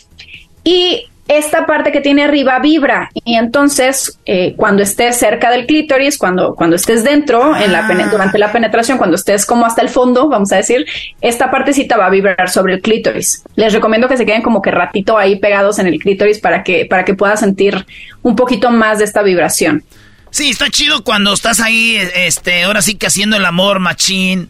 Y 0.63 1.07
esta 1.27 1.65
parte 1.65 1.91
que 1.91 2.01
tiene 2.01 2.23
arriba 2.23 2.59
vibra 2.59 3.09
y 3.25 3.35
entonces 3.35 4.19
eh, 4.25 4.53
cuando 4.55 4.83
estés 4.83 5.17
cerca 5.17 5.51
del 5.51 5.65
clítoris, 5.65 6.17
cuando, 6.17 6.55
cuando 6.55 6.75
estés 6.75 7.03
dentro, 7.03 7.55
en 7.55 7.71
la 7.71 7.87
ah. 7.87 8.09
durante 8.09 8.37
la 8.37 8.51
penetración, 8.51 8.97
cuando 8.97 9.15
estés 9.15 9.45
como 9.45 9.65
hasta 9.65 9.81
el 9.81 9.89
fondo, 9.89 10.29
vamos 10.29 10.51
a 10.51 10.57
decir, 10.57 10.85
esta 11.21 11.51
partecita 11.51 11.97
va 11.97 12.05
a 12.05 12.09
vibrar 12.09 12.49
sobre 12.49 12.75
el 12.75 12.81
clítoris. 12.81 13.43
Les 13.55 13.73
recomiendo 13.73 14.07
que 14.07 14.17
se 14.17 14.25
queden 14.25 14.41
como 14.41 14.61
que 14.61 14.71
ratito 14.71 15.17
ahí 15.17 15.37
pegados 15.37 15.79
en 15.79 15.87
el 15.87 15.99
clítoris 15.99 16.39
para 16.39 16.63
que, 16.63 16.85
para 16.85 17.03
que 17.03 17.13
puedas 17.13 17.39
sentir 17.39 17.85
un 18.21 18.35
poquito 18.35 18.71
más 18.71 18.99
de 18.99 19.05
esta 19.05 19.21
vibración. 19.21 19.83
Sí, 20.29 20.49
está 20.49 20.69
chido 20.69 21.03
cuando 21.03 21.33
estás 21.33 21.59
ahí, 21.59 21.97
este, 22.15 22.63
ahora 22.63 22.81
sí 22.81 22.95
que 22.95 23.07
haciendo 23.07 23.37
el 23.37 23.45
amor 23.45 23.79
machín 23.79 24.49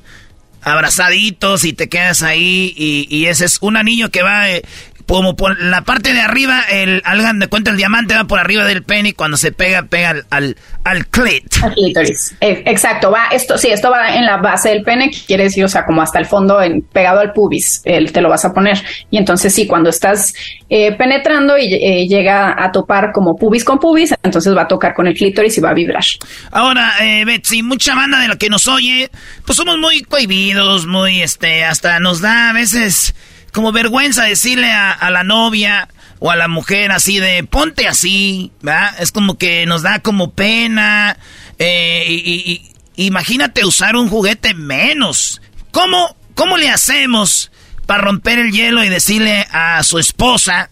abrazaditos 0.62 1.64
y 1.64 1.74
te 1.74 1.88
quedas 1.88 2.24
ahí 2.24 2.74
y, 2.76 3.08
y, 3.10 3.28
ese 3.28 3.45
es 3.45 3.58
un 3.62 3.78
anillo 3.78 4.12
que 4.12 4.22
va 4.22 4.49
eh, 4.49 4.64
como 5.08 5.36
por 5.36 5.60
la 5.60 5.84
parte 5.84 6.14
de 6.14 6.20
arriba, 6.20 6.62
el, 6.70 7.02
hagan 7.06 7.40
de 7.40 7.48
cuenta, 7.48 7.72
el 7.72 7.78
diamante 7.78 8.14
va 8.14 8.26
por 8.26 8.40
arriba 8.40 8.66
del 8.66 8.84
pene 8.84 9.10
y 9.10 9.14
cuando 9.14 9.38
se 9.38 9.52
pega, 9.52 9.84
pega 9.84 10.10
al, 10.10 10.26
al, 10.30 10.58
al 10.84 11.08
clit. 11.08 11.46
clítoris. 11.74 12.36
Eh, 12.42 12.64
exacto, 12.66 13.10
va, 13.10 13.28
esto, 13.32 13.58
sí, 13.58 13.70
esto 13.70 13.90
va 13.90 14.16
en 14.16 14.26
la 14.26 14.38
base 14.38 14.70
del 14.70 14.84
pene, 14.84 15.10
que 15.10 15.20
quiere 15.26 15.46
decir, 15.46 15.64
o 15.64 15.70
sea, 15.70 15.86
como 15.86 16.02
hasta 16.02 16.20
el 16.20 16.26
fondo, 16.26 16.62
en, 16.62 16.82
pegado 16.82 17.22
al 17.22 17.32
pubis, 17.32 17.82
el, 17.86 18.12
te 18.12 18.22
lo 18.22 18.30
vas 18.30 18.44
a 18.44 18.54
poner. 18.54 18.84
Y 19.10 19.18
entonces 19.18 19.54
sí, 19.54 19.66
cuando 19.66 19.90
estás 19.90 20.34
eh, 20.70 20.92
penetrando 20.92 21.58
y 21.58 21.74
eh, 21.74 22.08
llega 22.08 22.62
a 22.62 22.72
topar 22.74 23.12
como 23.14 23.38
pubis 23.38 23.64
con 23.64 23.80
pubis, 23.80 24.14
entonces 24.24 24.56
va 24.56 24.64
a 24.64 24.68
tocar 24.68 24.94
con 24.94 25.08
el 25.08 25.14
clítoris 25.14 25.58
y 25.58 25.62
va 25.62 25.70
a 25.70 25.74
vibrar. 25.74 26.04
Ahora, 26.52 26.94
eh, 27.02 27.24
Betsy, 27.24 27.64
mucha 27.64 27.96
banda 27.96 28.20
de 28.20 28.28
la 28.28 28.36
que 28.36 28.50
nos 28.50 28.68
oye, 28.68 29.10
pues 29.46 29.56
somos 29.56 29.78
muy 29.78 30.02
cohibidos, 30.02 30.86
muy, 30.86 31.22
este, 31.22 31.64
hasta 31.64 32.00
nos 32.02 32.20
da 32.20 32.50
a 32.50 32.54
veces 32.54 33.16
como 33.58 33.72
vergüenza 33.72 34.24
decirle 34.26 34.72
a, 34.72 35.10
la 35.10 35.24
novia 35.24 35.88
o 36.20 36.30
a 36.30 36.36
la 36.36 36.48
mujer 36.48 36.92
así 36.92 37.18
de 37.18 37.44
ponte 37.44 37.88
así. 37.88 38.52
Es 39.00 39.12
como 39.12 39.40
que 39.40 39.66
nos 39.66 39.82
da 39.82 39.98
como 39.98 40.30
pena. 40.30 41.18
Eh, 41.58 42.06
y, 42.08 42.72
imagínate 42.98 43.66
usar 43.66 43.96
un 43.96 44.10
juguete 44.10 44.54
menos. 44.54 45.42
¿Cómo, 45.72 46.16
¿Cómo 46.36 46.58
le 46.58 46.70
hacemos 46.70 47.52
para 47.88 48.04
romper 48.04 48.38
el 48.38 48.52
hielo 48.52 48.84
y 48.84 48.90
decirle 48.90 49.48
a 49.52 49.82
su 49.82 49.98
esposa 49.98 50.70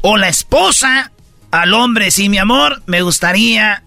o 0.00 0.16
la 0.16 0.28
esposa 0.28 1.10
al 1.50 1.74
hombre, 1.74 2.12
sí, 2.12 2.28
mi 2.28 2.38
amor, 2.38 2.80
me 2.86 3.02
gustaría 3.02 3.82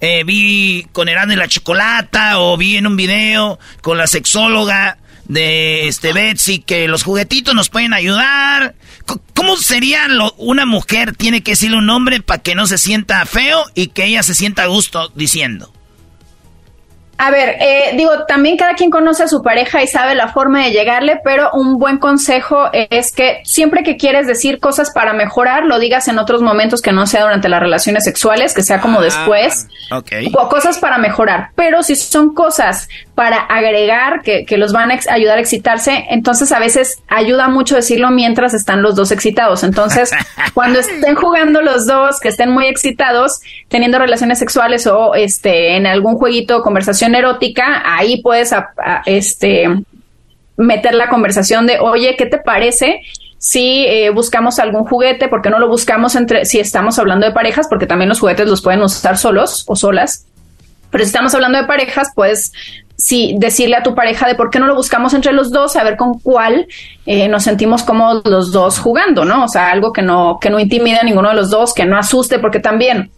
eh, 0.00 0.24
vi 0.24 0.88
con 0.90 1.08
Herando 1.08 1.32
y 1.32 1.36
la 1.36 1.46
Chocolata 1.46 2.40
o 2.40 2.56
vi 2.56 2.76
en 2.76 2.88
un 2.88 2.96
video 2.96 3.60
con 3.82 3.98
la 3.98 4.08
sexóloga 4.08 4.98
de 5.28 5.88
este 5.88 6.12
Betsy 6.12 6.60
que 6.60 6.88
los 6.88 7.02
juguetitos 7.02 7.54
nos 7.54 7.68
pueden 7.68 7.92
ayudar. 7.92 8.74
¿Cómo 9.34 9.56
sería 9.56 10.08
lo, 10.08 10.32
una 10.34 10.66
mujer 10.66 11.14
tiene 11.16 11.42
que 11.42 11.52
decirle 11.52 11.76
un 11.76 11.90
hombre 11.90 12.20
para 12.20 12.42
que 12.42 12.54
no 12.54 12.66
se 12.66 12.78
sienta 12.78 13.24
feo 13.26 13.64
y 13.74 13.88
que 13.88 14.06
ella 14.06 14.22
se 14.22 14.34
sienta 14.34 14.64
a 14.64 14.66
gusto 14.66 15.10
diciendo? 15.14 15.72
A 17.16 17.30
ver, 17.30 17.56
eh, 17.60 17.92
digo, 17.96 18.10
también 18.26 18.56
cada 18.56 18.74
quien 18.74 18.90
conoce 18.90 19.22
a 19.22 19.28
su 19.28 19.42
pareja 19.42 19.82
y 19.82 19.86
sabe 19.86 20.14
la 20.14 20.28
forma 20.28 20.64
de 20.64 20.72
llegarle, 20.72 21.20
pero 21.22 21.50
un 21.52 21.78
buen 21.78 21.98
consejo 21.98 22.68
es 22.72 23.12
que 23.12 23.40
siempre 23.44 23.82
que 23.84 23.96
quieres 23.96 24.26
decir 24.26 24.58
cosas 24.58 24.90
para 24.92 25.12
mejorar, 25.12 25.64
lo 25.64 25.78
digas 25.78 26.08
en 26.08 26.18
otros 26.18 26.42
momentos 26.42 26.82
que 26.82 26.92
no 26.92 27.06
sea 27.06 27.22
durante 27.22 27.48
las 27.48 27.60
relaciones 27.60 28.04
sexuales, 28.04 28.52
que 28.54 28.62
sea 28.62 28.80
como 28.80 28.98
Ah, 28.98 29.02
después, 29.02 29.68
Ok. 29.92 30.10
o 30.36 30.48
cosas 30.48 30.78
para 30.78 30.98
mejorar. 30.98 31.50
Pero 31.54 31.82
si 31.82 31.94
son 31.94 32.34
cosas 32.34 32.88
para 33.14 33.36
agregar 33.38 34.22
que, 34.22 34.44
que 34.44 34.56
los 34.56 34.72
van 34.72 34.90
a 34.90 34.98
ayudar 35.10 35.38
a 35.38 35.40
excitarse, 35.40 36.06
entonces 36.10 36.50
a 36.52 36.58
veces 36.58 37.02
ayuda 37.08 37.48
mucho 37.48 37.76
decirlo 37.76 38.10
mientras 38.10 38.54
están 38.54 38.82
los 38.82 38.96
dos 38.96 39.12
excitados. 39.12 39.62
Entonces, 39.62 40.10
cuando 40.54 40.80
estén 40.80 41.14
jugando 41.14 41.62
los 41.62 41.86
dos, 41.86 42.18
que 42.18 42.28
estén 42.28 42.50
muy 42.50 42.66
excitados, 42.66 43.40
teniendo 43.68 43.98
relaciones 43.98 44.38
sexuales 44.38 44.86
o 44.86 45.14
este 45.14 45.76
en 45.76 45.86
algún 45.86 46.16
jueguito, 46.16 46.62
conversación 46.62 47.03
erótica, 47.12 47.82
ahí 47.84 48.22
puedes 48.22 48.54
este 49.06 49.68
meter 50.56 50.94
la 50.94 51.08
conversación 51.08 51.66
de, 51.66 51.78
oye, 51.80 52.14
¿qué 52.16 52.26
te 52.26 52.38
parece? 52.38 53.00
Si 53.38 53.84
eh, 53.86 54.10
buscamos 54.10 54.58
algún 54.58 54.84
juguete, 54.84 55.28
porque 55.28 55.50
no 55.50 55.58
lo 55.58 55.68
buscamos 55.68 56.14
entre, 56.14 56.44
si 56.44 56.60
estamos 56.60 56.98
hablando 56.98 57.26
de 57.26 57.32
parejas, 57.32 57.66
porque 57.68 57.86
también 57.86 58.08
los 58.08 58.20
juguetes 58.20 58.48
los 58.48 58.62
pueden 58.62 58.82
usar 58.82 59.18
solos 59.18 59.64
o 59.66 59.76
solas. 59.76 60.26
Pero 60.90 61.04
si 61.04 61.08
estamos 61.08 61.34
hablando 61.34 61.58
de 61.58 61.64
parejas, 61.64 62.08
pues 62.14 62.52
sí, 62.96 63.34
decirle 63.38 63.76
a 63.76 63.82
tu 63.82 63.94
pareja 63.94 64.28
de 64.28 64.34
por 64.34 64.50
qué 64.50 64.60
no 64.60 64.66
lo 64.66 64.76
buscamos 64.76 65.12
entre 65.12 65.32
los 65.32 65.50
dos, 65.50 65.76
a 65.76 65.84
ver 65.84 65.96
con 65.96 66.20
cuál 66.20 66.68
eh, 67.04 67.28
nos 67.28 67.42
sentimos 67.42 67.82
como 67.82 68.22
los 68.24 68.52
dos 68.52 68.78
jugando, 68.78 69.24
¿no? 69.24 69.44
O 69.44 69.48
sea, 69.48 69.70
algo 69.70 69.92
que 69.92 70.02
no, 70.02 70.38
que 70.40 70.50
no 70.50 70.60
intimide 70.60 70.98
a 70.98 71.04
ninguno 71.04 71.30
de 71.30 71.34
los 71.34 71.50
dos, 71.50 71.74
que 71.74 71.84
no 71.84 71.98
asuste, 71.98 72.38
porque 72.38 72.60
también 72.60 73.10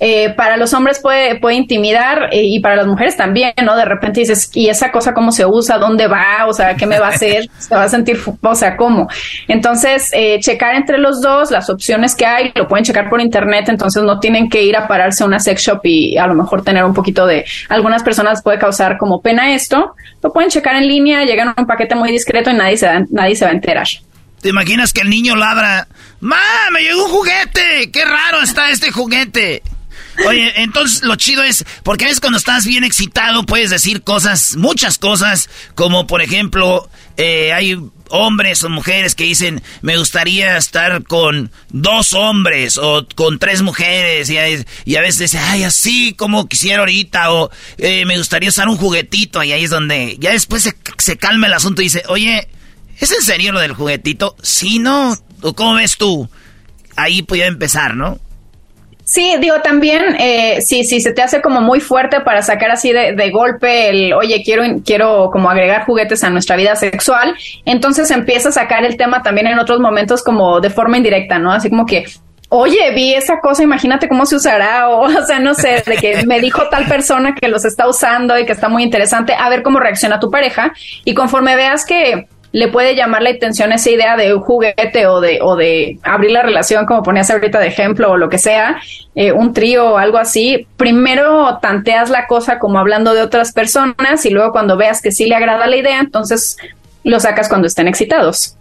eh, 0.00 0.30
para 0.30 0.56
los 0.56 0.74
hombres 0.74 0.98
puede, 1.00 1.36
puede 1.38 1.56
intimidar 1.56 2.28
eh, 2.32 2.42
y 2.42 2.60
para 2.60 2.76
las 2.76 2.86
mujeres 2.86 3.16
también, 3.16 3.52
¿no? 3.64 3.76
De 3.76 3.84
repente 3.84 4.20
dices, 4.20 4.50
¿y 4.52 4.68
esa 4.68 4.90
cosa 4.90 5.14
cómo 5.14 5.30
se 5.32 5.46
usa? 5.46 5.78
¿Dónde 5.78 6.06
va? 6.08 6.46
O 6.46 6.52
sea, 6.52 6.74
¿qué 6.74 6.84
me 6.86 6.98
va 6.98 7.06
a 7.06 7.10
hacer? 7.10 7.48
¿Se 7.58 7.74
va 7.74 7.84
a 7.84 7.88
sentir? 7.88 8.20
O 8.42 8.54
sea, 8.54 8.76
¿cómo? 8.76 9.08
Entonces, 9.48 10.10
eh, 10.12 10.38
checar 10.40 10.74
entre 10.74 10.98
los 10.98 11.20
dos 11.22 11.50
las 11.50 11.70
opciones 11.70 12.14
que 12.14 12.26
hay, 12.26 12.52
lo 12.54 12.66
pueden 12.68 12.84
checar 12.84 13.08
por 13.08 13.20
internet, 13.20 13.68
entonces 13.68 14.02
no 14.02 14.18
tienen 14.20 14.48
que 14.50 14.62
ir 14.62 14.76
a 14.76 14.88
pararse 14.88 15.22
a 15.22 15.26
una 15.26 15.38
sex 15.38 15.62
shop 15.62 15.80
y 15.84 16.18
a 16.18 16.26
lo 16.26 16.34
mejor 16.34 16.62
tener 16.64 16.84
un 16.84 16.92
poquito 16.94 17.26
de... 17.26 17.44
Algunas 17.68 18.02
personas 18.02 18.42
puede 18.42 18.58
causar 18.58 18.98
como 18.98 19.22
pena 19.22 19.54
esto, 19.54 19.94
lo 20.22 20.32
pueden 20.32 20.50
checar 20.50 20.74
en 20.76 20.88
línea, 20.88 21.24
llegan 21.24 21.48
a 21.48 21.54
un 21.56 21.66
paquete 21.66 21.94
muy 21.94 22.10
discreto 22.10 22.50
y 22.50 22.54
nadie 22.54 22.76
se, 22.76 22.86
da- 22.86 23.04
nadie 23.10 23.36
se 23.36 23.44
va 23.44 23.52
a 23.52 23.54
enterar. 23.54 23.86
¿Te 24.42 24.50
imaginas 24.50 24.92
que 24.92 25.00
el 25.00 25.08
niño 25.08 25.36
ladra? 25.36 25.86
¡Ma, 26.20 26.36
me 26.72 26.80
llegó 26.82 27.04
un 27.04 27.10
juguete! 27.10 27.90
¡Qué 27.92 28.04
raro 28.04 28.42
está 28.42 28.70
este 28.70 28.90
juguete! 28.90 29.62
Oye, 30.26 30.52
entonces 30.62 31.02
lo 31.02 31.16
chido 31.16 31.42
es, 31.42 31.64
porque 31.82 32.04
a 32.04 32.08
veces 32.08 32.20
cuando 32.20 32.38
estás 32.38 32.66
bien 32.66 32.84
excitado 32.84 33.44
puedes 33.44 33.70
decir 33.70 34.02
cosas, 34.02 34.56
muchas 34.56 34.98
cosas, 34.98 35.48
como 35.74 36.06
por 36.06 36.22
ejemplo, 36.22 36.88
eh, 37.16 37.52
hay 37.52 37.78
hombres 38.10 38.62
o 38.62 38.68
mujeres 38.68 39.14
que 39.14 39.24
dicen, 39.24 39.62
me 39.82 39.96
gustaría 39.96 40.56
estar 40.56 41.02
con 41.04 41.50
dos 41.70 42.12
hombres 42.12 42.78
o 42.78 43.06
con 43.14 43.38
tres 43.38 43.62
mujeres, 43.62 44.30
y, 44.30 44.36
y 44.84 44.96
a 44.96 45.00
veces 45.00 45.18
dice, 45.18 45.38
ay, 45.38 45.64
así 45.64 46.14
como 46.14 46.48
quisiera 46.48 46.80
ahorita, 46.80 47.32
o 47.32 47.50
eh, 47.78 48.04
me 48.04 48.16
gustaría 48.16 48.48
usar 48.48 48.68
un 48.68 48.76
juguetito, 48.76 49.42
y 49.42 49.52
ahí 49.52 49.64
es 49.64 49.70
donde 49.70 50.16
ya 50.20 50.30
después 50.30 50.62
se, 50.62 50.76
se 50.98 51.16
calma 51.16 51.48
el 51.48 51.54
asunto 51.54 51.82
y 51.82 51.86
dice, 51.86 52.04
oye, 52.08 52.48
¿es 52.98 53.10
en 53.10 53.22
serio 53.22 53.52
lo 53.52 53.60
del 53.60 53.72
juguetito? 53.72 54.36
Sí, 54.42 54.78
¿no? 54.78 55.16
¿O 55.40 55.54
cómo 55.54 55.74
ves 55.74 55.96
tú? 55.96 56.28
Ahí 56.96 57.22
podía 57.22 57.46
empezar, 57.46 57.96
¿no? 57.96 58.20
Sí, 59.14 59.36
digo 59.38 59.60
también, 59.60 60.16
eh, 60.18 60.60
sí, 60.60 60.82
sí, 60.82 61.00
se 61.00 61.12
te 61.12 61.22
hace 61.22 61.40
como 61.40 61.60
muy 61.60 61.78
fuerte 61.78 62.20
para 62.22 62.42
sacar 62.42 62.72
así 62.72 62.90
de, 62.92 63.12
de 63.12 63.30
golpe 63.30 63.88
el, 63.88 64.12
oye, 64.12 64.42
quiero, 64.44 64.64
quiero 64.84 65.30
como 65.30 65.48
agregar 65.48 65.84
juguetes 65.84 66.24
a 66.24 66.30
nuestra 66.30 66.56
vida 66.56 66.74
sexual, 66.74 67.36
entonces 67.64 68.10
empieza 68.10 68.48
a 68.48 68.52
sacar 68.52 68.84
el 68.84 68.96
tema 68.96 69.22
también 69.22 69.46
en 69.46 69.60
otros 69.60 69.78
momentos 69.78 70.24
como 70.24 70.60
de 70.60 70.68
forma 70.68 70.96
indirecta, 70.96 71.38
¿no? 71.38 71.52
Así 71.52 71.70
como 71.70 71.86
que, 71.86 72.06
oye, 72.48 72.90
vi 72.92 73.14
esa 73.14 73.38
cosa, 73.38 73.62
imagínate 73.62 74.08
cómo 74.08 74.26
se 74.26 74.34
usará, 74.34 74.88
o, 74.90 75.02
o 75.02 75.26
sea, 75.26 75.38
no 75.38 75.54
sé, 75.54 75.84
de 75.86 75.96
que 75.96 76.26
me 76.26 76.40
dijo 76.40 76.68
tal 76.68 76.86
persona 76.86 77.36
que 77.36 77.46
los 77.46 77.64
está 77.64 77.86
usando 77.88 78.36
y 78.36 78.44
que 78.44 78.52
está 78.52 78.68
muy 78.68 78.82
interesante, 78.82 79.32
a 79.38 79.48
ver 79.48 79.62
cómo 79.62 79.78
reacciona 79.78 80.18
tu 80.18 80.28
pareja, 80.28 80.72
y 81.04 81.14
conforme 81.14 81.54
veas 81.54 81.84
que 81.84 82.26
le 82.54 82.68
puede 82.68 82.94
llamar 82.94 83.20
la 83.22 83.30
atención 83.30 83.72
esa 83.72 83.90
idea 83.90 84.16
de 84.16 84.32
un 84.32 84.40
juguete 84.40 85.08
o 85.08 85.20
de, 85.20 85.40
o 85.42 85.56
de 85.56 85.98
abrir 86.04 86.30
la 86.30 86.40
relación, 86.42 86.86
como 86.86 87.02
ponías 87.02 87.28
ahorita 87.28 87.58
de 87.58 87.66
ejemplo, 87.66 88.12
o 88.12 88.16
lo 88.16 88.28
que 88.28 88.38
sea, 88.38 88.80
eh, 89.16 89.32
un 89.32 89.52
trío 89.52 89.90
o 89.90 89.98
algo 89.98 90.18
así, 90.18 90.68
primero 90.76 91.58
tanteas 91.60 92.10
la 92.10 92.28
cosa 92.28 92.60
como 92.60 92.78
hablando 92.78 93.12
de 93.12 93.22
otras 93.22 93.50
personas 93.52 94.24
y 94.24 94.30
luego 94.30 94.52
cuando 94.52 94.76
veas 94.76 95.02
que 95.02 95.10
sí 95.10 95.26
le 95.26 95.34
agrada 95.34 95.66
la 95.66 95.74
idea, 95.76 95.98
entonces 95.98 96.56
lo 97.02 97.18
sacas 97.18 97.48
cuando 97.48 97.66
estén 97.66 97.88
excitados. 97.88 98.54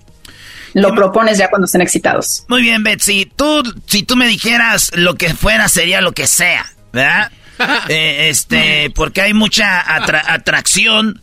Lo 0.74 0.96
propones 0.96 1.38
ya 1.38 1.50
cuando 1.52 1.66
estén 1.66 1.82
excitados. 1.82 2.46
Muy 2.48 2.64
bien, 2.64 2.82
Betsy. 2.82 3.32
Tú, 3.36 3.62
si 3.86 4.02
tú 4.02 4.16
me 4.16 4.26
dijeras 4.26 4.90
lo 4.96 5.14
que 5.14 5.36
fuera, 5.36 5.68
sería 5.70 6.02
lo 6.02 6.14
que 6.14 6.26
sea, 6.26 6.66
¿verdad? 6.92 7.32
Eh, 7.90 8.30
este, 8.30 8.92
porque 8.96 9.22
hay 9.22 9.34
mucha 9.36 9.80
atra- 9.80 10.24
atracción. 10.28 11.22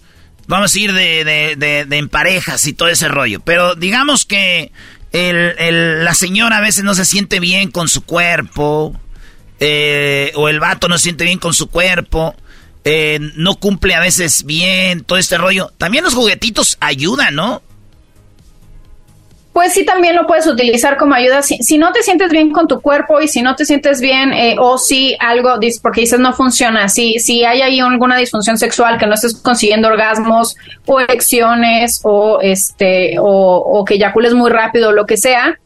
Vamos 0.51 0.74
a 0.74 0.78
ir 0.81 0.93
de, 0.93 1.24
de, 1.24 1.55
de- 1.56 1.85
de 1.86 1.97
en 1.97 2.09
parejas 2.09 2.66
y 2.66 2.72
todo 2.72 2.89
ese 2.89 3.09
rollo. 3.09 3.40
Pero 3.40 3.74
digamos 3.77 4.24
que 4.27 4.72
el- 5.12 5.55
el- 5.59 6.05
la 6.05 6.12
señora 6.14 6.59
a 6.59 6.60
veces 6.60 6.82
no 6.85 6.94
se 6.94 7.05
siente 7.05 7.40
bien 7.40 7.70
con 7.70 7.89
su 7.89 8.02
cuerpo. 8.02 8.98
eh, 9.62 10.32
o 10.36 10.48
el 10.48 10.59
vato 10.59 10.89
no 10.89 10.97
se 10.98 11.05
siente 11.05 11.24
bien 11.24 11.39
con 11.39 11.55
su 11.55 11.68
cuerpo. 11.68 12.35
eh, 12.85 13.18
no 13.36 13.56
cumple 13.56 13.94
a 13.94 14.01
veces 14.01 14.44
bien 14.44 15.05
todo 15.05 15.18
este 15.18 15.36
rollo. 15.39 15.70
También 15.78 16.02
los 16.02 16.14
juguetitos 16.14 16.78
ayudan, 16.81 17.35
¿no? 17.35 17.62
Pues 19.52 19.72
sí, 19.72 19.85
también 19.85 20.14
lo 20.14 20.27
puedes 20.27 20.47
utilizar 20.47 20.97
como 20.97 21.14
ayuda. 21.14 21.43
Si, 21.43 21.77
no 21.77 21.93
te 21.93 22.02
sientes 22.02 22.31
bien 22.31 22.52
con 22.52 22.68
tu 22.68 22.81
cuerpo 22.81 23.20
y 23.20 23.27
si 23.27 23.43
no 23.43 23.56
te 23.56 23.64
sientes 23.64 24.01
bien 24.01 24.32
eh, 24.32 24.55
o 24.59 24.78
si 24.78 25.16
algo, 25.18 25.59
porque 25.82 26.02
dices 26.02 26.20
no 26.20 26.32
funciona, 26.32 26.89
si, 26.89 27.18
si 27.18 27.44
hay 27.44 27.60
ahí 27.60 27.81
alguna 27.81 28.16
disfunción 28.16 28.59
sexual 28.59 28.97
que 28.97 29.06
no 29.06 29.14
estés 29.14 29.35
consiguiendo 29.36 29.89
orgasmos 29.89 30.56
o 30.86 31.01
erecciones 31.01 32.01
o, 32.05 32.39
este, 32.40 33.18
o, 33.18 33.24
o 33.27 33.85
que 33.85 33.94
eyacules 33.94 34.35
muy 34.35 34.51
rápido 34.51 34.90
o 34.90 34.93
lo 34.93 35.05
que 35.05 35.16
sea, 35.16 35.59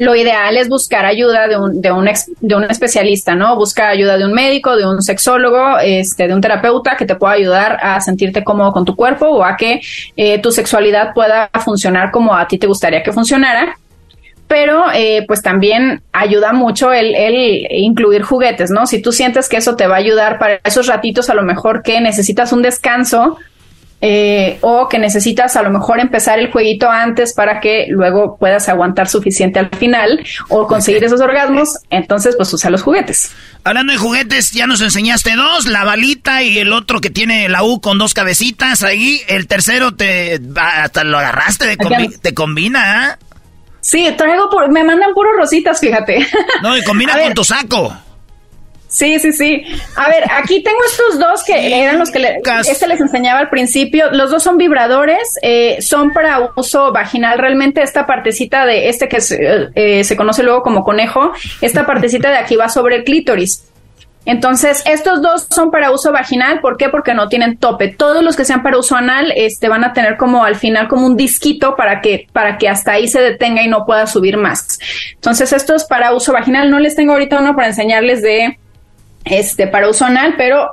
lo 0.00 0.14
ideal 0.14 0.56
es 0.56 0.68
buscar 0.68 1.04
ayuda 1.04 1.46
de 1.46 1.58
un, 1.58 1.80
de 1.82 1.92
un, 1.92 2.08
ex- 2.08 2.30
de 2.40 2.54
un 2.54 2.64
especialista, 2.64 3.34
¿no? 3.34 3.54
Buscar 3.54 3.90
ayuda 3.90 4.16
de 4.16 4.24
un 4.24 4.32
médico, 4.32 4.74
de 4.74 4.86
un 4.86 5.02
sexólogo, 5.02 5.78
este, 5.78 6.26
de 6.26 6.32
un 6.32 6.40
terapeuta 6.40 6.96
que 6.96 7.04
te 7.04 7.16
pueda 7.16 7.34
ayudar 7.34 7.78
a 7.82 8.00
sentirte 8.00 8.42
cómodo 8.42 8.72
con 8.72 8.86
tu 8.86 8.96
cuerpo 8.96 9.26
o 9.26 9.44
a 9.44 9.58
que 9.58 9.82
eh, 10.16 10.38
tu 10.38 10.52
sexualidad 10.52 11.12
pueda 11.12 11.50
funcionar 11.62 12.10
como 12.10 12.34
a 12.34 12.48
ti 12.48 12.58
te 12.58 12.66
gustaría 12.66 13.02
que 13.02 13.12
funcionara. 13.12 13.76
Pero 14.48 14.86
eh, 14.94 15.24
pues 15.28 15.42
también 15.42 16.02
ayuda 16.12 16.52
mucho 16.52 16.92
el, 16.92 17.14
el 17.14 17.68
incluir 17.70 18.22
juguetes, 18.22 18.70
¿no? 18.70 18.86
Si 18.86 19.00
tú 19.00 19.12
sientes 19.12 19.48
que 19.48 19.58
eso 19.58 19.76
te 19.76 19.86
va 19.86 19.96
a 19.96 19.98
ayudar 19.98 20.38
para 20.40 20.60
esos 20.64 20.86
ratitos 20.86 21.30
a 21.30 21.34
lo 21.34 21.42
mejor 21.42 21.82
que 21.82 22.00
necesitas 22.00 22.52
un 22.52 22.62
descanso, 22.62 23.36
eh, 24.00 24.58
o 24.62 24.88
que 24.88 24.98
necesitas 24.98 25.56
a 25.56 25.62
lo 25.62 25.70
mejor 25.70 26.00
empezar 26.00 26.38
el 26.38 26.50
jueguito 26.50 26.88
antes 26.90 27.34
para 27.34 27.60
que 27.60 27.86
luego 27.88 28.36
puedas 28.38 28.68
aguantar 28.68 29.08
suficiente 29.08 29.58
al 29.58 29.68
final 29.70 30.24
o 30.48 30.66
conseguir 30.66 31.04
esos 31.04 31.20
orgasmos, 31.20 31.78
entonces 31.90 32.34
pues 32.36 32.52
usa 32.52 32.70
los 32.70 32.82
juguetes. 32.82 33.32
Hablando 33.62 33.92
de 33.92 33.98
juguetes, 33.98 34.52
ya 34.52 34.66
nos 34.66 34.80
enseñaste 34.80 35.34
dos, 35.36 35.66
la 35.66 35.84
balita 35.84 36.42
y 36.42 36.58
el 36.58 36.72
otro 36.72 37.00
que 37.02 37.10
tiene 37.10 37.48
la 37.50 37.62
U 37.62 37.80
con 37.82 37.98
dos 37.98 38.14
cabecitas 38.14 38.82
ahí. 38.82 39.20
El 39.28 39.46
tercero 39.46 39.94
te 39.94 40.40
hasta 40.56 41.04
lo 41.04 41.18
agarraste, 41.18 41.66
de 41.66 41.76
combi- 41.76 42.18
te 42.20 42.32
combina, 42.32 43.10
¿ah? 43.10 43.18
Sí, 43.82 44.08
traigo, 44.16 44.48
por- 44.50 44.70
me 44.72 44.82
mandan 44.84 45.12
puros 45.14 45.32
rositas, 45.38 45.78
fíjate. 45.80 46.26
No, 46.62 46.74
y 46.76 46.82
combina 46.84 47.12
con 47.18 47.22
ver. 47.22 47.34
tu 47.34 47.44
saco. 47.44 47.94
Sí, 48.90 49.20
sí, 49.20 49.32
sí. 49.32 49.62
A 49.94 50.08
ver, 50.08 50.24
aquí 50.32 50.62
tengo 50.64 50.78
estos 50.84 51.18
dos 51.20 51.44
que 51.44 51.80
eran 51.80 51.98
los 52.00 52.10
que 52.10 52.18
le- 52.18 52.40
este 52.68 52.88
les 52.88 53.00
enseñaba 53.00 53.38
al 53.38 53.48
principio. 53.48 54.10
Los 54.10 54.30
dos 54.32 54.42
son 54.42 54.56
vibradores, 54.56 55.38
eh, 55.42 55.80
son 55.80 56.12
para 56.12 56.50
uso 56.56 56.90
vaginal. 56.92 57.38
Realmente 57.38 57.82
esta 57.82 58.04
partecita 58.06 58.66
de 58.66 58.88
este 58.88 59.08
que 59.08 59.20
se, 59.20 59.70
eh, 59.76 60.02
se 60.02 60.16
conoce 60.16 60.42
luego 60.42 60.62
como 60.62 60.82
conejo, 60.82 61.32
esta 61.60 61.86
partecita 61.86 62.30
de 62.30 62.38
aquí 62.38 62.56
va 62.56 62.68
sobre 62.68 62.96
el 62.96 63.04
clítoris. 63.04 63.64
Entonces, 64.26 64.82
estos 64.84 65.22
dos 65.22 65.46
son 65.50 65.70
para 65.70 65.92
uso 65.92 66.12
vaginal, 66.12 66.60
¿por 66.60 66.76
qué? 66.76 66.88
Porque 66.90 67.14
no 67.14 67.28
tienen 67.28 67.56
tope. 67.56 67.88
Todos 67.88 68.22
los 68.22 68.36
que 68.36 68.44
sean 68.44 68.62
para 68.62 68.76
uso 68.76 68.94
anal, 68.96 69.32
este, 69.34 69.68
van 69.68 69.82
a 69.82 69.92
tener 69.94 70.16
como 70.18 70.44
al 70.44 70.56
final 70.56 70.88
como 70.88 71.06
un 71.06 71.16
disquito 71.16 71.74
para 71.74 72.00
que, 72.02 72.26
para 72.32 72.58
que 72.58 72.68
hasta 72.68 72.92
ahí 72.92 73.08
se 73.08 73.20
detenga 73.22 73.62
y 73.62 73.68
no 73.68 73.86
pueda 73.86 74.06
subir 74.06 74.36
más. 74.36 74.78
Entonces, 75.14 75.52
esto 75.54 75.74
es 75.74 75.84
para 75.84 76.12
uso 76.12 76.32
vaginal. 76.32 76.70
No 76.70 76.80
les 76.80 76.96
tengo 76.96 77.12
ahorita 77.14 77.38
uno 77.40 77.54
para 77.56 77.68
enseñarles 77.68 78.20
de, 78.22 78.58
este, 79.24 79.66
para 79.66 79.88
uso 79.88 80.04
anal, 80.04 80.34
pero 80.36 80.70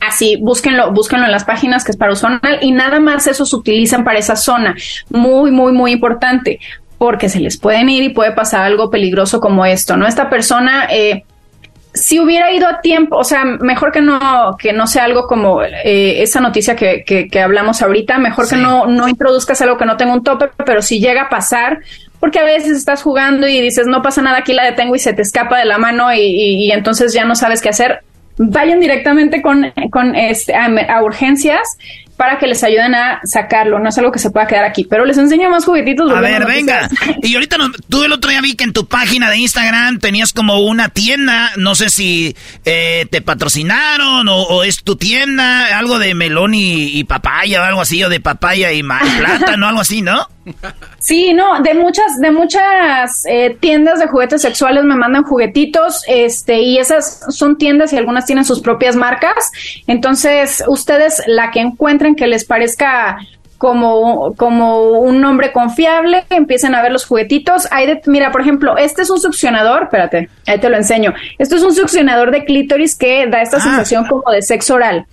así, 0.00 0.36
búsquenlo, 0.40 0.92
búsquenlo 0.92 1.26
en 1.26 1.32
las 1.32 1.44
páginas 1.44 1.84
que 1.84 1.92
es 1.92 1.96
para 1.96 2.12
uso 2.12 2.26
anal 2.26 2.58
y 2.62 2.72
nada 2.72 3.00
más 3.00 3.26
esos 3.26 3.50
se 3.50 3.56
utilizan 3.56 4.04
para 4.04 4.18
esa 4.18 4.36
zona. 4.36 4.74
Muy, 5.10 5.50
muy, 5.50 5.72
muy 5.72 5.92
importante, 5.92 6.58
porque 6.98 7.28
se 7.28 7.40
les 7.40 7.58
pueden 7.58 7.88
ir 7.88 8.02
y 8.02 8.08
puede 8.10 8.32
pasar 8.32 8.62
algo 8.62 8.90
peligroso 8.90 9.40
como 9.40 9.64
esto, 9.64 9.96
¿no? 9.96 10.06
Esta 10.06 10.28
persona, 10.28 10.86
eh, 10.90 11.24
si 11.92 12.20
hubiera 12.20 12.52
ido 12.52 12.68
a 12.68 12.80
tiempo, 12.80 13.16
o 13.16 13.24
sea, 13.24 13.44
mejor 13.44 13.90
que 13.90 14.00
no, 14.00 14.56
que 14.58 14.72
no 14.72 14.86
sea 14.86 15.04
algo 15.04 15.26
como 15.26 15.62
eh, 15.62 16.22
esa 16.22 16.40
noticia 16.40 16.76
que, 16.76 17.02
que, 17.04 17.28
que, 17.28 17.40
hablamos 17.40 17.82
ahorita, 17.82 18.18
mejor 18.18 18.48
que 18.48 18.56
no, 18.56 18.86
no 18.86 19.08
introduzcas 19.08 19.60
algo 19.62 19.76
que 19.76 19.86
no 19.86 19.96
tenga 19.96 20.12
un 20.12 20.22
tope, 20.22 20.50
pero 20.64 20.82
si 20.82 21.00
llega 21.00 21.22
a 21.22 21.28
pasar, 21.28 21.80
porque 22.20 22.38
a 22.38 22.44
veces 22.44 22.76
estás 22.76 23.02
jugando 23.02 23.48
y 23.48 23.60
dices, 23.60 23.86
no 23.86 24.02
pasa 24.02 24.22
nada, 24.22 24.38
aquí 24.38 24.52
la 24.52 24.64
detengo 24.64 24.94
y 24.94 24.98
se 24.98 25.14
te 25.14 25.22
escapa 25.22 25.58
de 25.58 25.64
la 25.64 25.78
mano 25.78 26.12
y, 26.12 26.20
y, 26.20 26.66
y 26.66 26.72
entonces 26.72 27.12
ya 27.12 27.24
no 27.24 27.34
sabes 27.34 27.62
qué 27.62 27.70
hacer, 27.70 28.00
vayan 28.36 28.80
directamente 28.80 29.42
con, 29.42 29.72
con 29.90 30.14
este, 30.14 30.54
a, 30.54 30.66
a, 30.66 31.02
urgencias 31.02 31.60
para 32.16 32.38
que 32.38 32.46
les 32.46 32.62
ayuden 32.62 32.94
a 32.94 33.20
sacarlo. 33.24 33.78
No 33.78 33.88
es 33.88 33.98
algo 33.98 34.12
que 34.12 34.18
se 34.18 34.30
pueda 34.30 34.46
quedar 34.46 34.64
aquí, 34.64 34.84
pero 34.84 35.04
les 35.04 35.16
enseño 35.16 35.48
más 35.50 35.64
juguetitos. 35.64 36.10
A 36.12 36.20
ver, 36.20 36.46
venga. 36.46 36.88
Y 37.22 37.34
ahorita 37.34 37.58
nos, 37.58 37.70
tú 37.88 38.04
el 38.04 38.12
otro 38.12 38.30
día 38.30 38.40
vi 38.40 38.54
que 38.56 38.64
en 38.64 38.72
tu 38.72 38.86
página 38.86 39.30
de 39.30 39.38
Instagram 39.38 39.98
tenías 39.98 40.32
como 40.32 40.60
una 40.60 40.88
tienda. 40.88 41.52
No 41.56 41.74
sé 41.74 41.90
si 41.90 42.36
eh, 42.64 43.06
te 43.10 43.22
patrocinaron 43.22 44.28
o, 44.28 44.42
o, 44.42 44.64
es 44.64 44.82
tu 44.82 44.96
tienda, 44.96 45.78
algo 45.78 45.98
de 45.98 46.14
melón 46.14 46.54
y, 46.54 46.98
y, 46.98 47.04
papaya 47.04 47.62
o 47.62 47.64
algo 47.64 47.80
así, 47.80 48.02
o 48.04 48.08
de 48.08 48.20
papaya 48.20 48.72
y 48.72 48.82
plátano, 49.18 49.68
algo 49.68 49.80
así, 49.80 50.02
¿no? 50.02 50.26
Sí, 50.98 51.32
no, 51.34 51.60
de 51.62 51.74
muchas, 51.74 52.18
de 52.18 52.30
muchas 52.30 53.24
eh, 53.26 53.56
tiendas 53.60 53.98
de 53.98 54.06
juguetes 54.06 54.42
sexuales 54.42 54.84
me 54.84 54.96
mandan 54.96 55.22
juguetitos, 55.22 56.02
este, 56.06 56.60
y 56.60 56.78
esas 56.78 57.20
son 57.28 57.58
tiendas 57.58 57.92
y 57.92 57.96
algunas 57.96 58.26
tienen 58.26 58.44
sus 58.44 58.60
propias 58.60 58.96
marcas. 58.96 59.50
Entonces, 59.86 60.62
ustedes 60.66 61.22
la 61.26 61.50
que 61.50 61.60
encuentren 61.60 62.16
que 62.16 62.26
les 62.26 62.44
parezca 62.44 63.18
como, 63.60 64.34
como 64.36 65.00
un 65.00 65.20
nombre 65.20 65.52
confiable, 65.52 66.24
empiecen 66.30 66.74
a 66.74 66.80
ver 66.80 66.92
los 66.92 67.04
juguetitos. 67.04 67.68
Hay 67.70 67.86
de, 67.86 68.00
mira, 68.06 68.32
por 68.32 68.40
ejemplo, 68.40 68.78
este 68.78 69.02
es 69.02 69.10
un 69.10 69.20
succionador, 69.20 69.82
espérate, 69.82 70.30
ahí 70.46 70.58
te 70.58 70.70
lo 70.70 70.78
enseño. 70.78 71.12
Este 71.38 71.56
es 71.56 71.62
un 71.62 71.74
succionador 71.74 72.30
de 72.30 72.46
clítoris 72.46 72.96
que 72.96 73.26
da 73.26 73.42
esta 73.42 73.58
ah. 73.58 73.60
sensación 73.60 74.06
como 74.06 74.30
de 74.30 74.40
sexo 74.40 74.76
oral. 74.76 75.04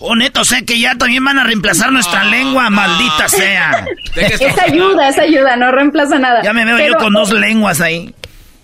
Oh, 0.00 0.14
neto, 0.14 0.44
sé 0.44 0.64
que 0.64 0.78
ya 0.78 0.94
también 0.94 1.24
van 1.24 1.38
a 1.38 1.44
reemplazar 1.44 1.90
nuestra 1.90 2.22
oh, 2.22 2.30
lengua, 2.30 2.70
maldita 2.70 3.26
oh. 3.26 3.28
sea. 3.28 3.86
esa 4.16 4.64
ayuda, 4.64 5.08
esa 5.08 5.22
ayuda, 5.22 5.56
no 5.56 5.72
reemplaza 5.72 6.18
nada. 6.18 6.42
Ya 6.42 6.52
me 6.52 6.64
veo 6.64 6.76
Pero, 6.76 6.94
yo 6.94 6.98
con 6.98 7.12
dos 7.12 7.32
lenguas 7.32 7.80
ahí. 7.80 8.14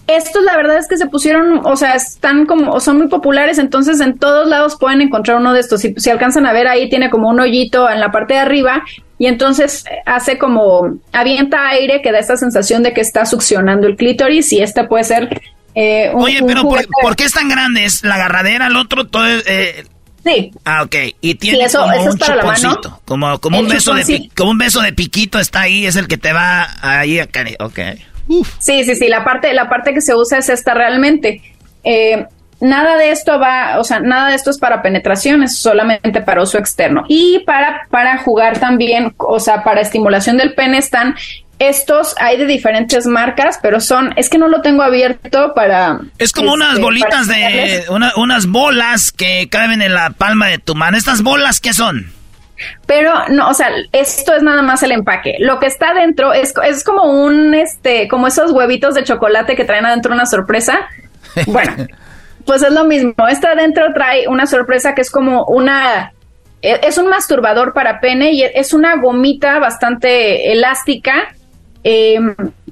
Estos, 0.06 0.44
la 0.44 0.56
verdad 0.56 0.76
es 0.78 0.86
que 0.86 0.98
se 0.98 1.06
pusieron, 1.06 1.62
o 1.64 1.76
sea, 1.76 1.94
están 1.94 2.44
como, 2.44 2.78
son 2.78 2.98
muy 2.98 3.08
populares, 3.08 3.58
entonces 3.58 4.00
en 4.00 4.18
todos 4.18 4.46
lados 4.46 4.76
pueden 4.78 5.00
encontrar 5.00 5.38
uno 5.38 5.52
de 5.54 5.60
estos. 5.60 5.80
Si, 5.80 5.94
si 5.96 6.10
alcanzan 6.10 6.46
a 6.46 6.52
ver 6.52 6.68
ahí, 6.68 6.88
tiene 6.88 7.10
como 7.10 7.30
un 7.30 7.40
hoyito 7.40 7.90
en 7.90 8.00
la 8.00 8.12
parte 8.12 8.34
de 8.34 8.40
arriba 8.40 8.84
y 9.18 9.26
entonces 9.26 9.84
hace 10.04 10.38
como, 10.38 10.98
avienta 11.12 11.68
aire 11.68 12.02
que 12.02 12.12
da 12.12 12.18
esta 12.18 12.36
sensación 12.36 12.82
de 12.82 12.92
que 12.92 13.00
está 13.00 13.24
succionando 13.24 13.86
el 13.86 13.96
clítoris 13.96 14.52
y 14.52 14.60
este 14.60 14.84
puede 14.84 15.04
ser 15.04 15.40
eh, 15.74 16.10
un, 16.12 16.22
Oye, 16.22 16.40
pero 16.46 16.62
un 16.62 16.68
por, 16.68 16.86
por, 17.02 17.16
qué 17.16 17.24
es 17.24 17.32
tan 17.32 17.48
grande? 17.48 17.84
¿Es 17.84 18.04
la 18.04 18.14
agarradera, 18.16 18.66
el 18.66 18.76
otro, 18.76 19.06
todo, 19.06 19.24
eh, 19.26 19.84
Sí. 20.24 20.52
Ah, 20.64 20.82
ok. 20.82 20.94
Y 21.20 21.34
tiene 21.34 21.58
sí, 21.58 21.64
eso, 21.64 21.80
como 21.80 21.92
eso 21.92 22.02
un 22.02 22.08
es 22.08 22.16
para 22.16 22.40
chuponcito. 22.40 22.68
La 22.68 22.88
mano. 22.88 23.00
Como, 23.04 23.40
como 23.40 23.58
un 23.60 23.68
beso 23.68 23.94
de 23.94 24.04
pi, 24.04 24.30
como 24.34 24.52
un 24.52 24.58
beso 24.58 24.80
de 24.80 24.92
piquito 24.92 25.38
está 25.38 25.62
ahí, 25.62 25.86
es 25.86 25.96
el 25.96 26.08
que 26.08 26.16
te 26.16 26.32
va 26.32 26.68
ahí 26.80 27.18
acá. 27.18 27.44
Ok. 27.60 27.78
Uf. 28.28 28.50
Sí, 28.58 28.84
sí, 28.84 28.94
sí. 28.94 29.08
La 29.08 29.22
parte, 29.22 29.52
la 29.52 29.68
parte 29.68 29.92
que 29.92 30.00
se 30.00 30.14
usa 30.14 30.38
es 30.38 30.48
esta 30.48 30.72
realmente. 30.72 31.42
Eh, 31.84 32.26
nada 32.60 32.96
de 32.96 33.10
esto 33.10 33.38
va, 33.38 33.78
o 33.78 33.84
sea, 33.84 34.00
nada 34.00 34.30
de 34.30 34.36
esto 34.36 34.50
es 34.50 34.58
para 34.58 34.80
penetración, 34.80 35.42
es 35.42 35.58
solamente 35.58 36.22
para 36.22 36.42
uso 36.42 36.58
externo. 36.58 37.04
Y 37.08 37.40
para, 37.40 37.86
para 37.90 38.18
jugar 38.18 38.58
también, 38.58 39.14
o 39.18 39.38
sea, 39.38 39.62
para 39.62 39.82
estimulación 39.82 40.38
del 40.38 40.54
pene 40.54 40.78
están 40.78 41.14
estos 41.58 42.14
hay 42.18 42.36
de 42.36 42.46
diferentes 42.46 43.06
marcas, 43.06 43.58
pero 43.62 43.80
son, 43.80 44.12
es 44.16 44.28
que 44.28 44.38
no 44.38 44.48
lo 44.48 44.60
tengo 44.60 44.82
abierto 44.82 45.52
para... 45.54 46.00
Es 46.18 46.32
como 46.32 46.54
este, 46.54 46.64
unas 46.64 46.80
bolitas 46.80 47.28
de, 47.28 47.84
una, 47.90 48.12
unas 48.16 48.46
bolas 48.46 49.12
que 49.12 49.48
caben 49.48 49.82
en 49.82 49.94
la 49.94 50.10
palma 50.10 50.48
de 50.48 50.58
tu 50.58 50.74
mano. 50.74 50.96
¿Estas 50.96 51.22
bolas 51.22 51.60
qué 51.60 51.72
son? 51.72 52.12
Pero 52.86 53.28
no, 53.28 53.48
o 53.48 53.54
sea, 53.54 53.68
esto 53.92 54.34
es 54.34 54.42
nada 54.42 54.62
más 54.62 54.82
el 54.82 54.92
empaque. 54.92 55.36
Lo 55.40 55.58
que 55.58 55.66
está 55.66 55.90
adentro 55.90 56.32
es, 56.32 56.54
es 56.64 56.84
como 56.84 57.04
un, 57.04 57.54
este, 57.54 58.08
como 58.08 58.26
esos 58.26 58.52
huevitos 58.52 58.94
de 58.94 59.04
chocolate 59.04 59.56
que 59.56 59.64
traen 59.64 59.86
adentro 59.86 60.12
una 60.12 60.26
sorpresa. 60.26 60.88
Bueno, 61.46 61.72
pues 62.46 62.62
es 62.62 62.70
lo 62.70 62.84
mismo. 62.84 63.12
Esta 63.28 63.52
adentro 63.52 63.86
trae 63.92 64.28
una 64.28 64.46
sorpresa 64.46 64.94
que 64.94 65.00
es 65.00 65.10
como 65.10 65.44
una 65.46 66.12
es 66.62 66.96
un 66.96 67.08
masturbador 67.08 67.74
para 67.74 68.00
pene 68.00 68.32
y 68.32 68.42
es 68.42 68.72
una 68.72 68.96
gomita 68.96 69.58
bastante 69.58 70.52
elástica 70.52 71.34
eh, 71.84 72.18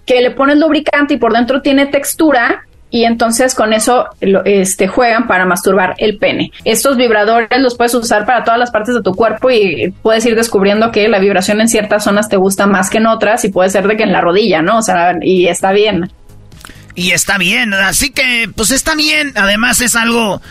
que 0.05 0.21
le 0.21 0.33
pones 0.33 0.59
lubricante 0.59 1.15
y 1.15 1.17
por 1.19 1.33
dentro 1.33 1.63
tiene 1.63 1.87
textura 1.87 2.65
y 2.93 3.05
entonces 3.05 3.55
con 3.55 3.73
eso 3.73 4.07
este, 4.45 4.87
juegan 4.87 5.27
para 5.27 5.47
masturbar 5.47 5.95
el 5.97 6.19
pene. 6.19 6.53
Estos 6.63 6.99
vibradores 6.99 7.49
los 7.59 7.75
puedes 7.75 7.95
usar 7.95 8.27
para 8.27 8.45
todas 8.45 8.61
las 8.61 8.71
partes 8.71 8.95
de 8.95 9.03
tu 9.03 9.15
cuerpo 9.15 9.51
y 9.51 9.95
puedes 10.03 10.27
ir 10.27 10.37
descubriendo 10.37 10.93
que 10.93 11.09
la 11.09 11.19
vibración 11.19 11.63
en 11.63 11.69
ciertas 11.69 12.05
zonas 12.05 12.29
te 12.29 12.37
gusta 12.37 12.67
más 12.67 12.91
que 12.91 12.99
en 12.99 13.07
otras 13.07 13.47
y 13.47 13.49
puede 13.49 13.71
ser 13.71 13.89
de 13.89 13.97
que 13.97 14.03
en 14.03 14.13
la 14.13 14.21
rodilla, 14.21 14.61
¿no? 14.61 14.79
O 14.79 14.83
sea, 14.83 15.15
y 15.23 15.47
está 15.47 15.73
bien. 15.73 16.11
Y 16.95 17.13
está 17.13 17.39
bien, 17.39 17.73
así 17.73 18.11
que 18.11 18.51
pues 18.55 18.71
está 18.71 18.95
bien, 18.95 19.33
además 19.37 19.81
es 19.81 19.97
algo 19.97 20.43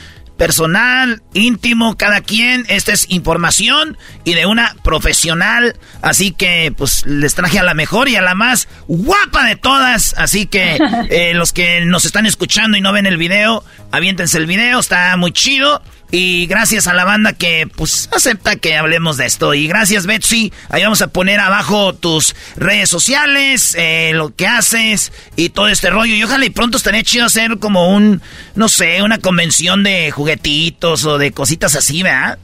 personal, 0.42 1.22
íntimo, 1.36 1.98
cada 1.98 2.22
quien. 2.22 2.66
Esta 2.68 2.94
es 2.94 3.06
información 3.10 3.96
y 4.24 4.34
de 4.34 4.48
una 4.48 4.76
profesional. 4.84 5.78
Así 6.02 6.32
que, 6.32 6.74
pues, 6.76 7.06
les 7.06 7.36
traje 7.36 7.60
a 7.60 7.64
la 7.64 7.76
mejor 7.76 8.10
y 8.10 8.16
a 8.16 8.24
la 8.24 8.34
más 8.34 8.68
guapa 8.88 9.46
de 9.46 9.56
todas. 9.56 10.16
Así 10.18 10.48
que, 10.48 10.80
eh, 11.12 11.36
los 11.36 11.54
que 11.54 11.86
nos 11.86 12.06
están 12.06 12.26
escuchando 12.26 12.76
y 12.76 12.82
no 12.82 12.92
ven 12.92 13.06
el 13.06 13.18
video, 13.18 13.64
aviéntense 13.92 14.40
el 14.40 14.48
video, 14.48 14.80
está 14.80 15.16
muy 15.16 15.32
chido. 15.32 15.84
Y 16.12 16.46
gracias 16.48 16.88
a 16.88 16.94
la 16.94 17.06
banda 17.06 17.32
que, 17.32 17.70
pues, 17.74 18.10
acepta 18.14 18.58
que 18.58 18.76
hablemos 18.76 19.16
de 19.16 19.26
esto. 19.26 19.54
Y 19.54 19.68
gracias, 19.68 20.06
Betsy. 20.06 20.52
Ahí 20.70 20.84
vamos 20.84 21.02
a 21.02 21.08
poner 21.08 21.40
abajo 21.40 21.96
tus 21.96 22.36
redes 22.58 22.90
sociales, 22.90 23.76
eh, 23.80 24.12
lo 24.14 24.36
que 24.36 24.46
haces 24.46 25.14
y 25.38 25.50
todo 25.50 25.70
este 25.70 25.90
rollo. 25.90 26.14
Y 26.14 26.24
ojalá 26.24 26.46
y 26.46 26.50
pronto 26.50 26.76
estaría 26.76 27.04
chido 27.04 27.26
hacer 27.26 27.60
como 27.60 27.96
un, 27.96 28.22
no 28.56 28.68
sé, 28.68 29.02
una 29.02 29.20
convención 29.20 29.84
de 29.84 30.12
juguetitos 30.12 31.06
o 31.06 31.18
de 31.18 31.32
cositas 31.32 31.78
así, 31.78 32.04
¿verdad? 32.04 32.38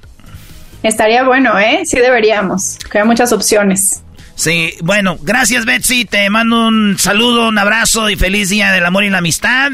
Estaría 0.82 1.24
bueno, 1.24 1.60
¿eh? 1.60 1.82
Sí 1.86 1.98
deberíamos. 1.98 2.78
Que 2.90 3.00
hay 3.00 3.06
muchas 3.06 3.34
opciones. 3.34 4.02
Sí, 4.36 4.76
bueno, 4.82 5.18
gracias 5.22 5.66
Betsy, 5.66 6.06
te 6.06 6.30
mando 6.30 6.68
un 6.68 7.00
saludo, 7.00 7.48
un 7.48 7.58
abrazo 7.58 8.08
y 8.12 8.16
feliz 8.16 8.50
día 8.50 8.72
del 8.72 8.86
amor 8.86 9.04
y 9.04 9.10
la 9.10 9.18
amistad 9.18 9.72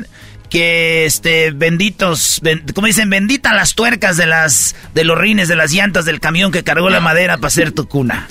que 0.54 1.06
este 1.08 1.50
benditos, 1.50 2.40
ben, 2.44 2.64
como 2.76 2.86
dicen, 2.86 3.10
bendita 3.10 3.56
las 3.56 3.74
tuercas 3.74 4.18
de 4.18 4.28
las 4.28 4.76
de 4.94 5.04
los 5.04 5.18
rines 5.18 5.48
de 5.48 5.56
las 5.56 5.72
llantas 5.72 6.06
del 6.06 6.20
camión 6.20 6.52
que 6.52 6.64
cargó 6.64 6.92
la 6.92 7.00
madera 7.00 7.38
para 7.38 7.48
hacer 7.48 7.72
tu 7.72 7.88
cuna. 7.88 8.28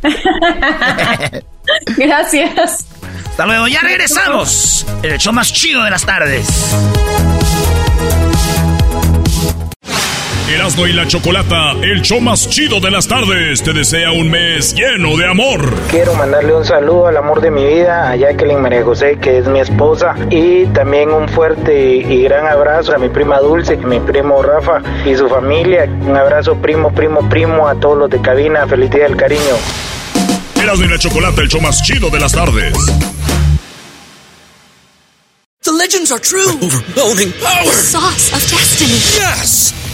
Gracias. 1.96 2.86
Hasta 3.30 3.46
luego, 3.46 3.66
ya 3.66 3.80
regresamos. 3.80 4.86
El 5.02 5.18
show 5.18 5.32
más 5.32 5.52
chido 5.52 5.82
de 5.82 5.90
las 5.90 6.06
tardes. 6.06 6.46
Erasmo 10.46 10.86
y 10.86 10.92
la 10.92 11.08
Chocolata, 11.08 11.72
el 11.82 12.02
show 12.02 12.20
más 12.20 12.50
chido 12.50 12.78
de 12.78 12.90
las 12.90 13.08
tardes, 13.08 13.62
te 13.62 13.72
desea 13.72 14.12
un 14.12 14.30
mes 14.30 14.74
lleno 14.74 15.16
de 15.16 15.26
amor. 15.26 15.72
Quiero 15.90 16.14
mandarle 16.14 16.54
un 16.54 16.66
saludo 16.66 17.06
al 17.06 17.16
amor 17.16 17.40
de 17.40 17.50
mi 17.50 17.64
vida, 17.64 18.10
a 18.10 18.16
Jacqueline 18.16 18.60
María 18.60 18.84
José, 18.84 19.16
que 19.18 19.38
es 19.38 19.46
mi 19.46 19.60
esposa, 19.60 20.14
y 20.28 20.66
también 20.66 21.10
un 21.10 21.30
fuerte 21.30 21.96
y 21.96 22.22
gran 22.24 22.46
abrazo 22.46 22.94
a 22.94 22.98
mi 22.98 23.08
prima 23.08 23.38
Dulce, 23.38 23.78
mi 23.78 24.00
primo 24.00 24.42
Rafa 24.42 24.82
y 25.06 25.16
su 25.16 25.30
familia. 25.30 25.88
Un 26.02 26.14
abrazo 26.14 26.56
primo, 26.56 26.94
primo, 26.94 27.26
primo 27.30 27.66
a 27.66 27.74
todos 27.80 27.96
los 27.96 28.10
de 28.10 28.20
cabina. 28.20 28.66
Feliz 28.66 28.90
día 28.90 29.04
del 29.04 29.16
cariño. 29.16 29.56
Erasmo 30.62 30.84
y 30.84 30.88
la 30.88 30.98
Chocolata, 30.98 31.40
el 31.40 31.48
show 31.48 31.62
más 31.62 31.82
chido 31.82 32.10
de 32.10 32.20
las 32.20 32.32
tardes. 32.32 32.74
The 35.62 35.72
legends 35.72 36.12
are 36.12 36.20
true. 36.20 36.50
Overwhelming 36.60 37.32
power! 37.40 37.64
The 37.64 37.70
sauce 37.70 38.34
of 38.34 38.42
destiny. 38.50 39.00
Yes! 39.16 39.93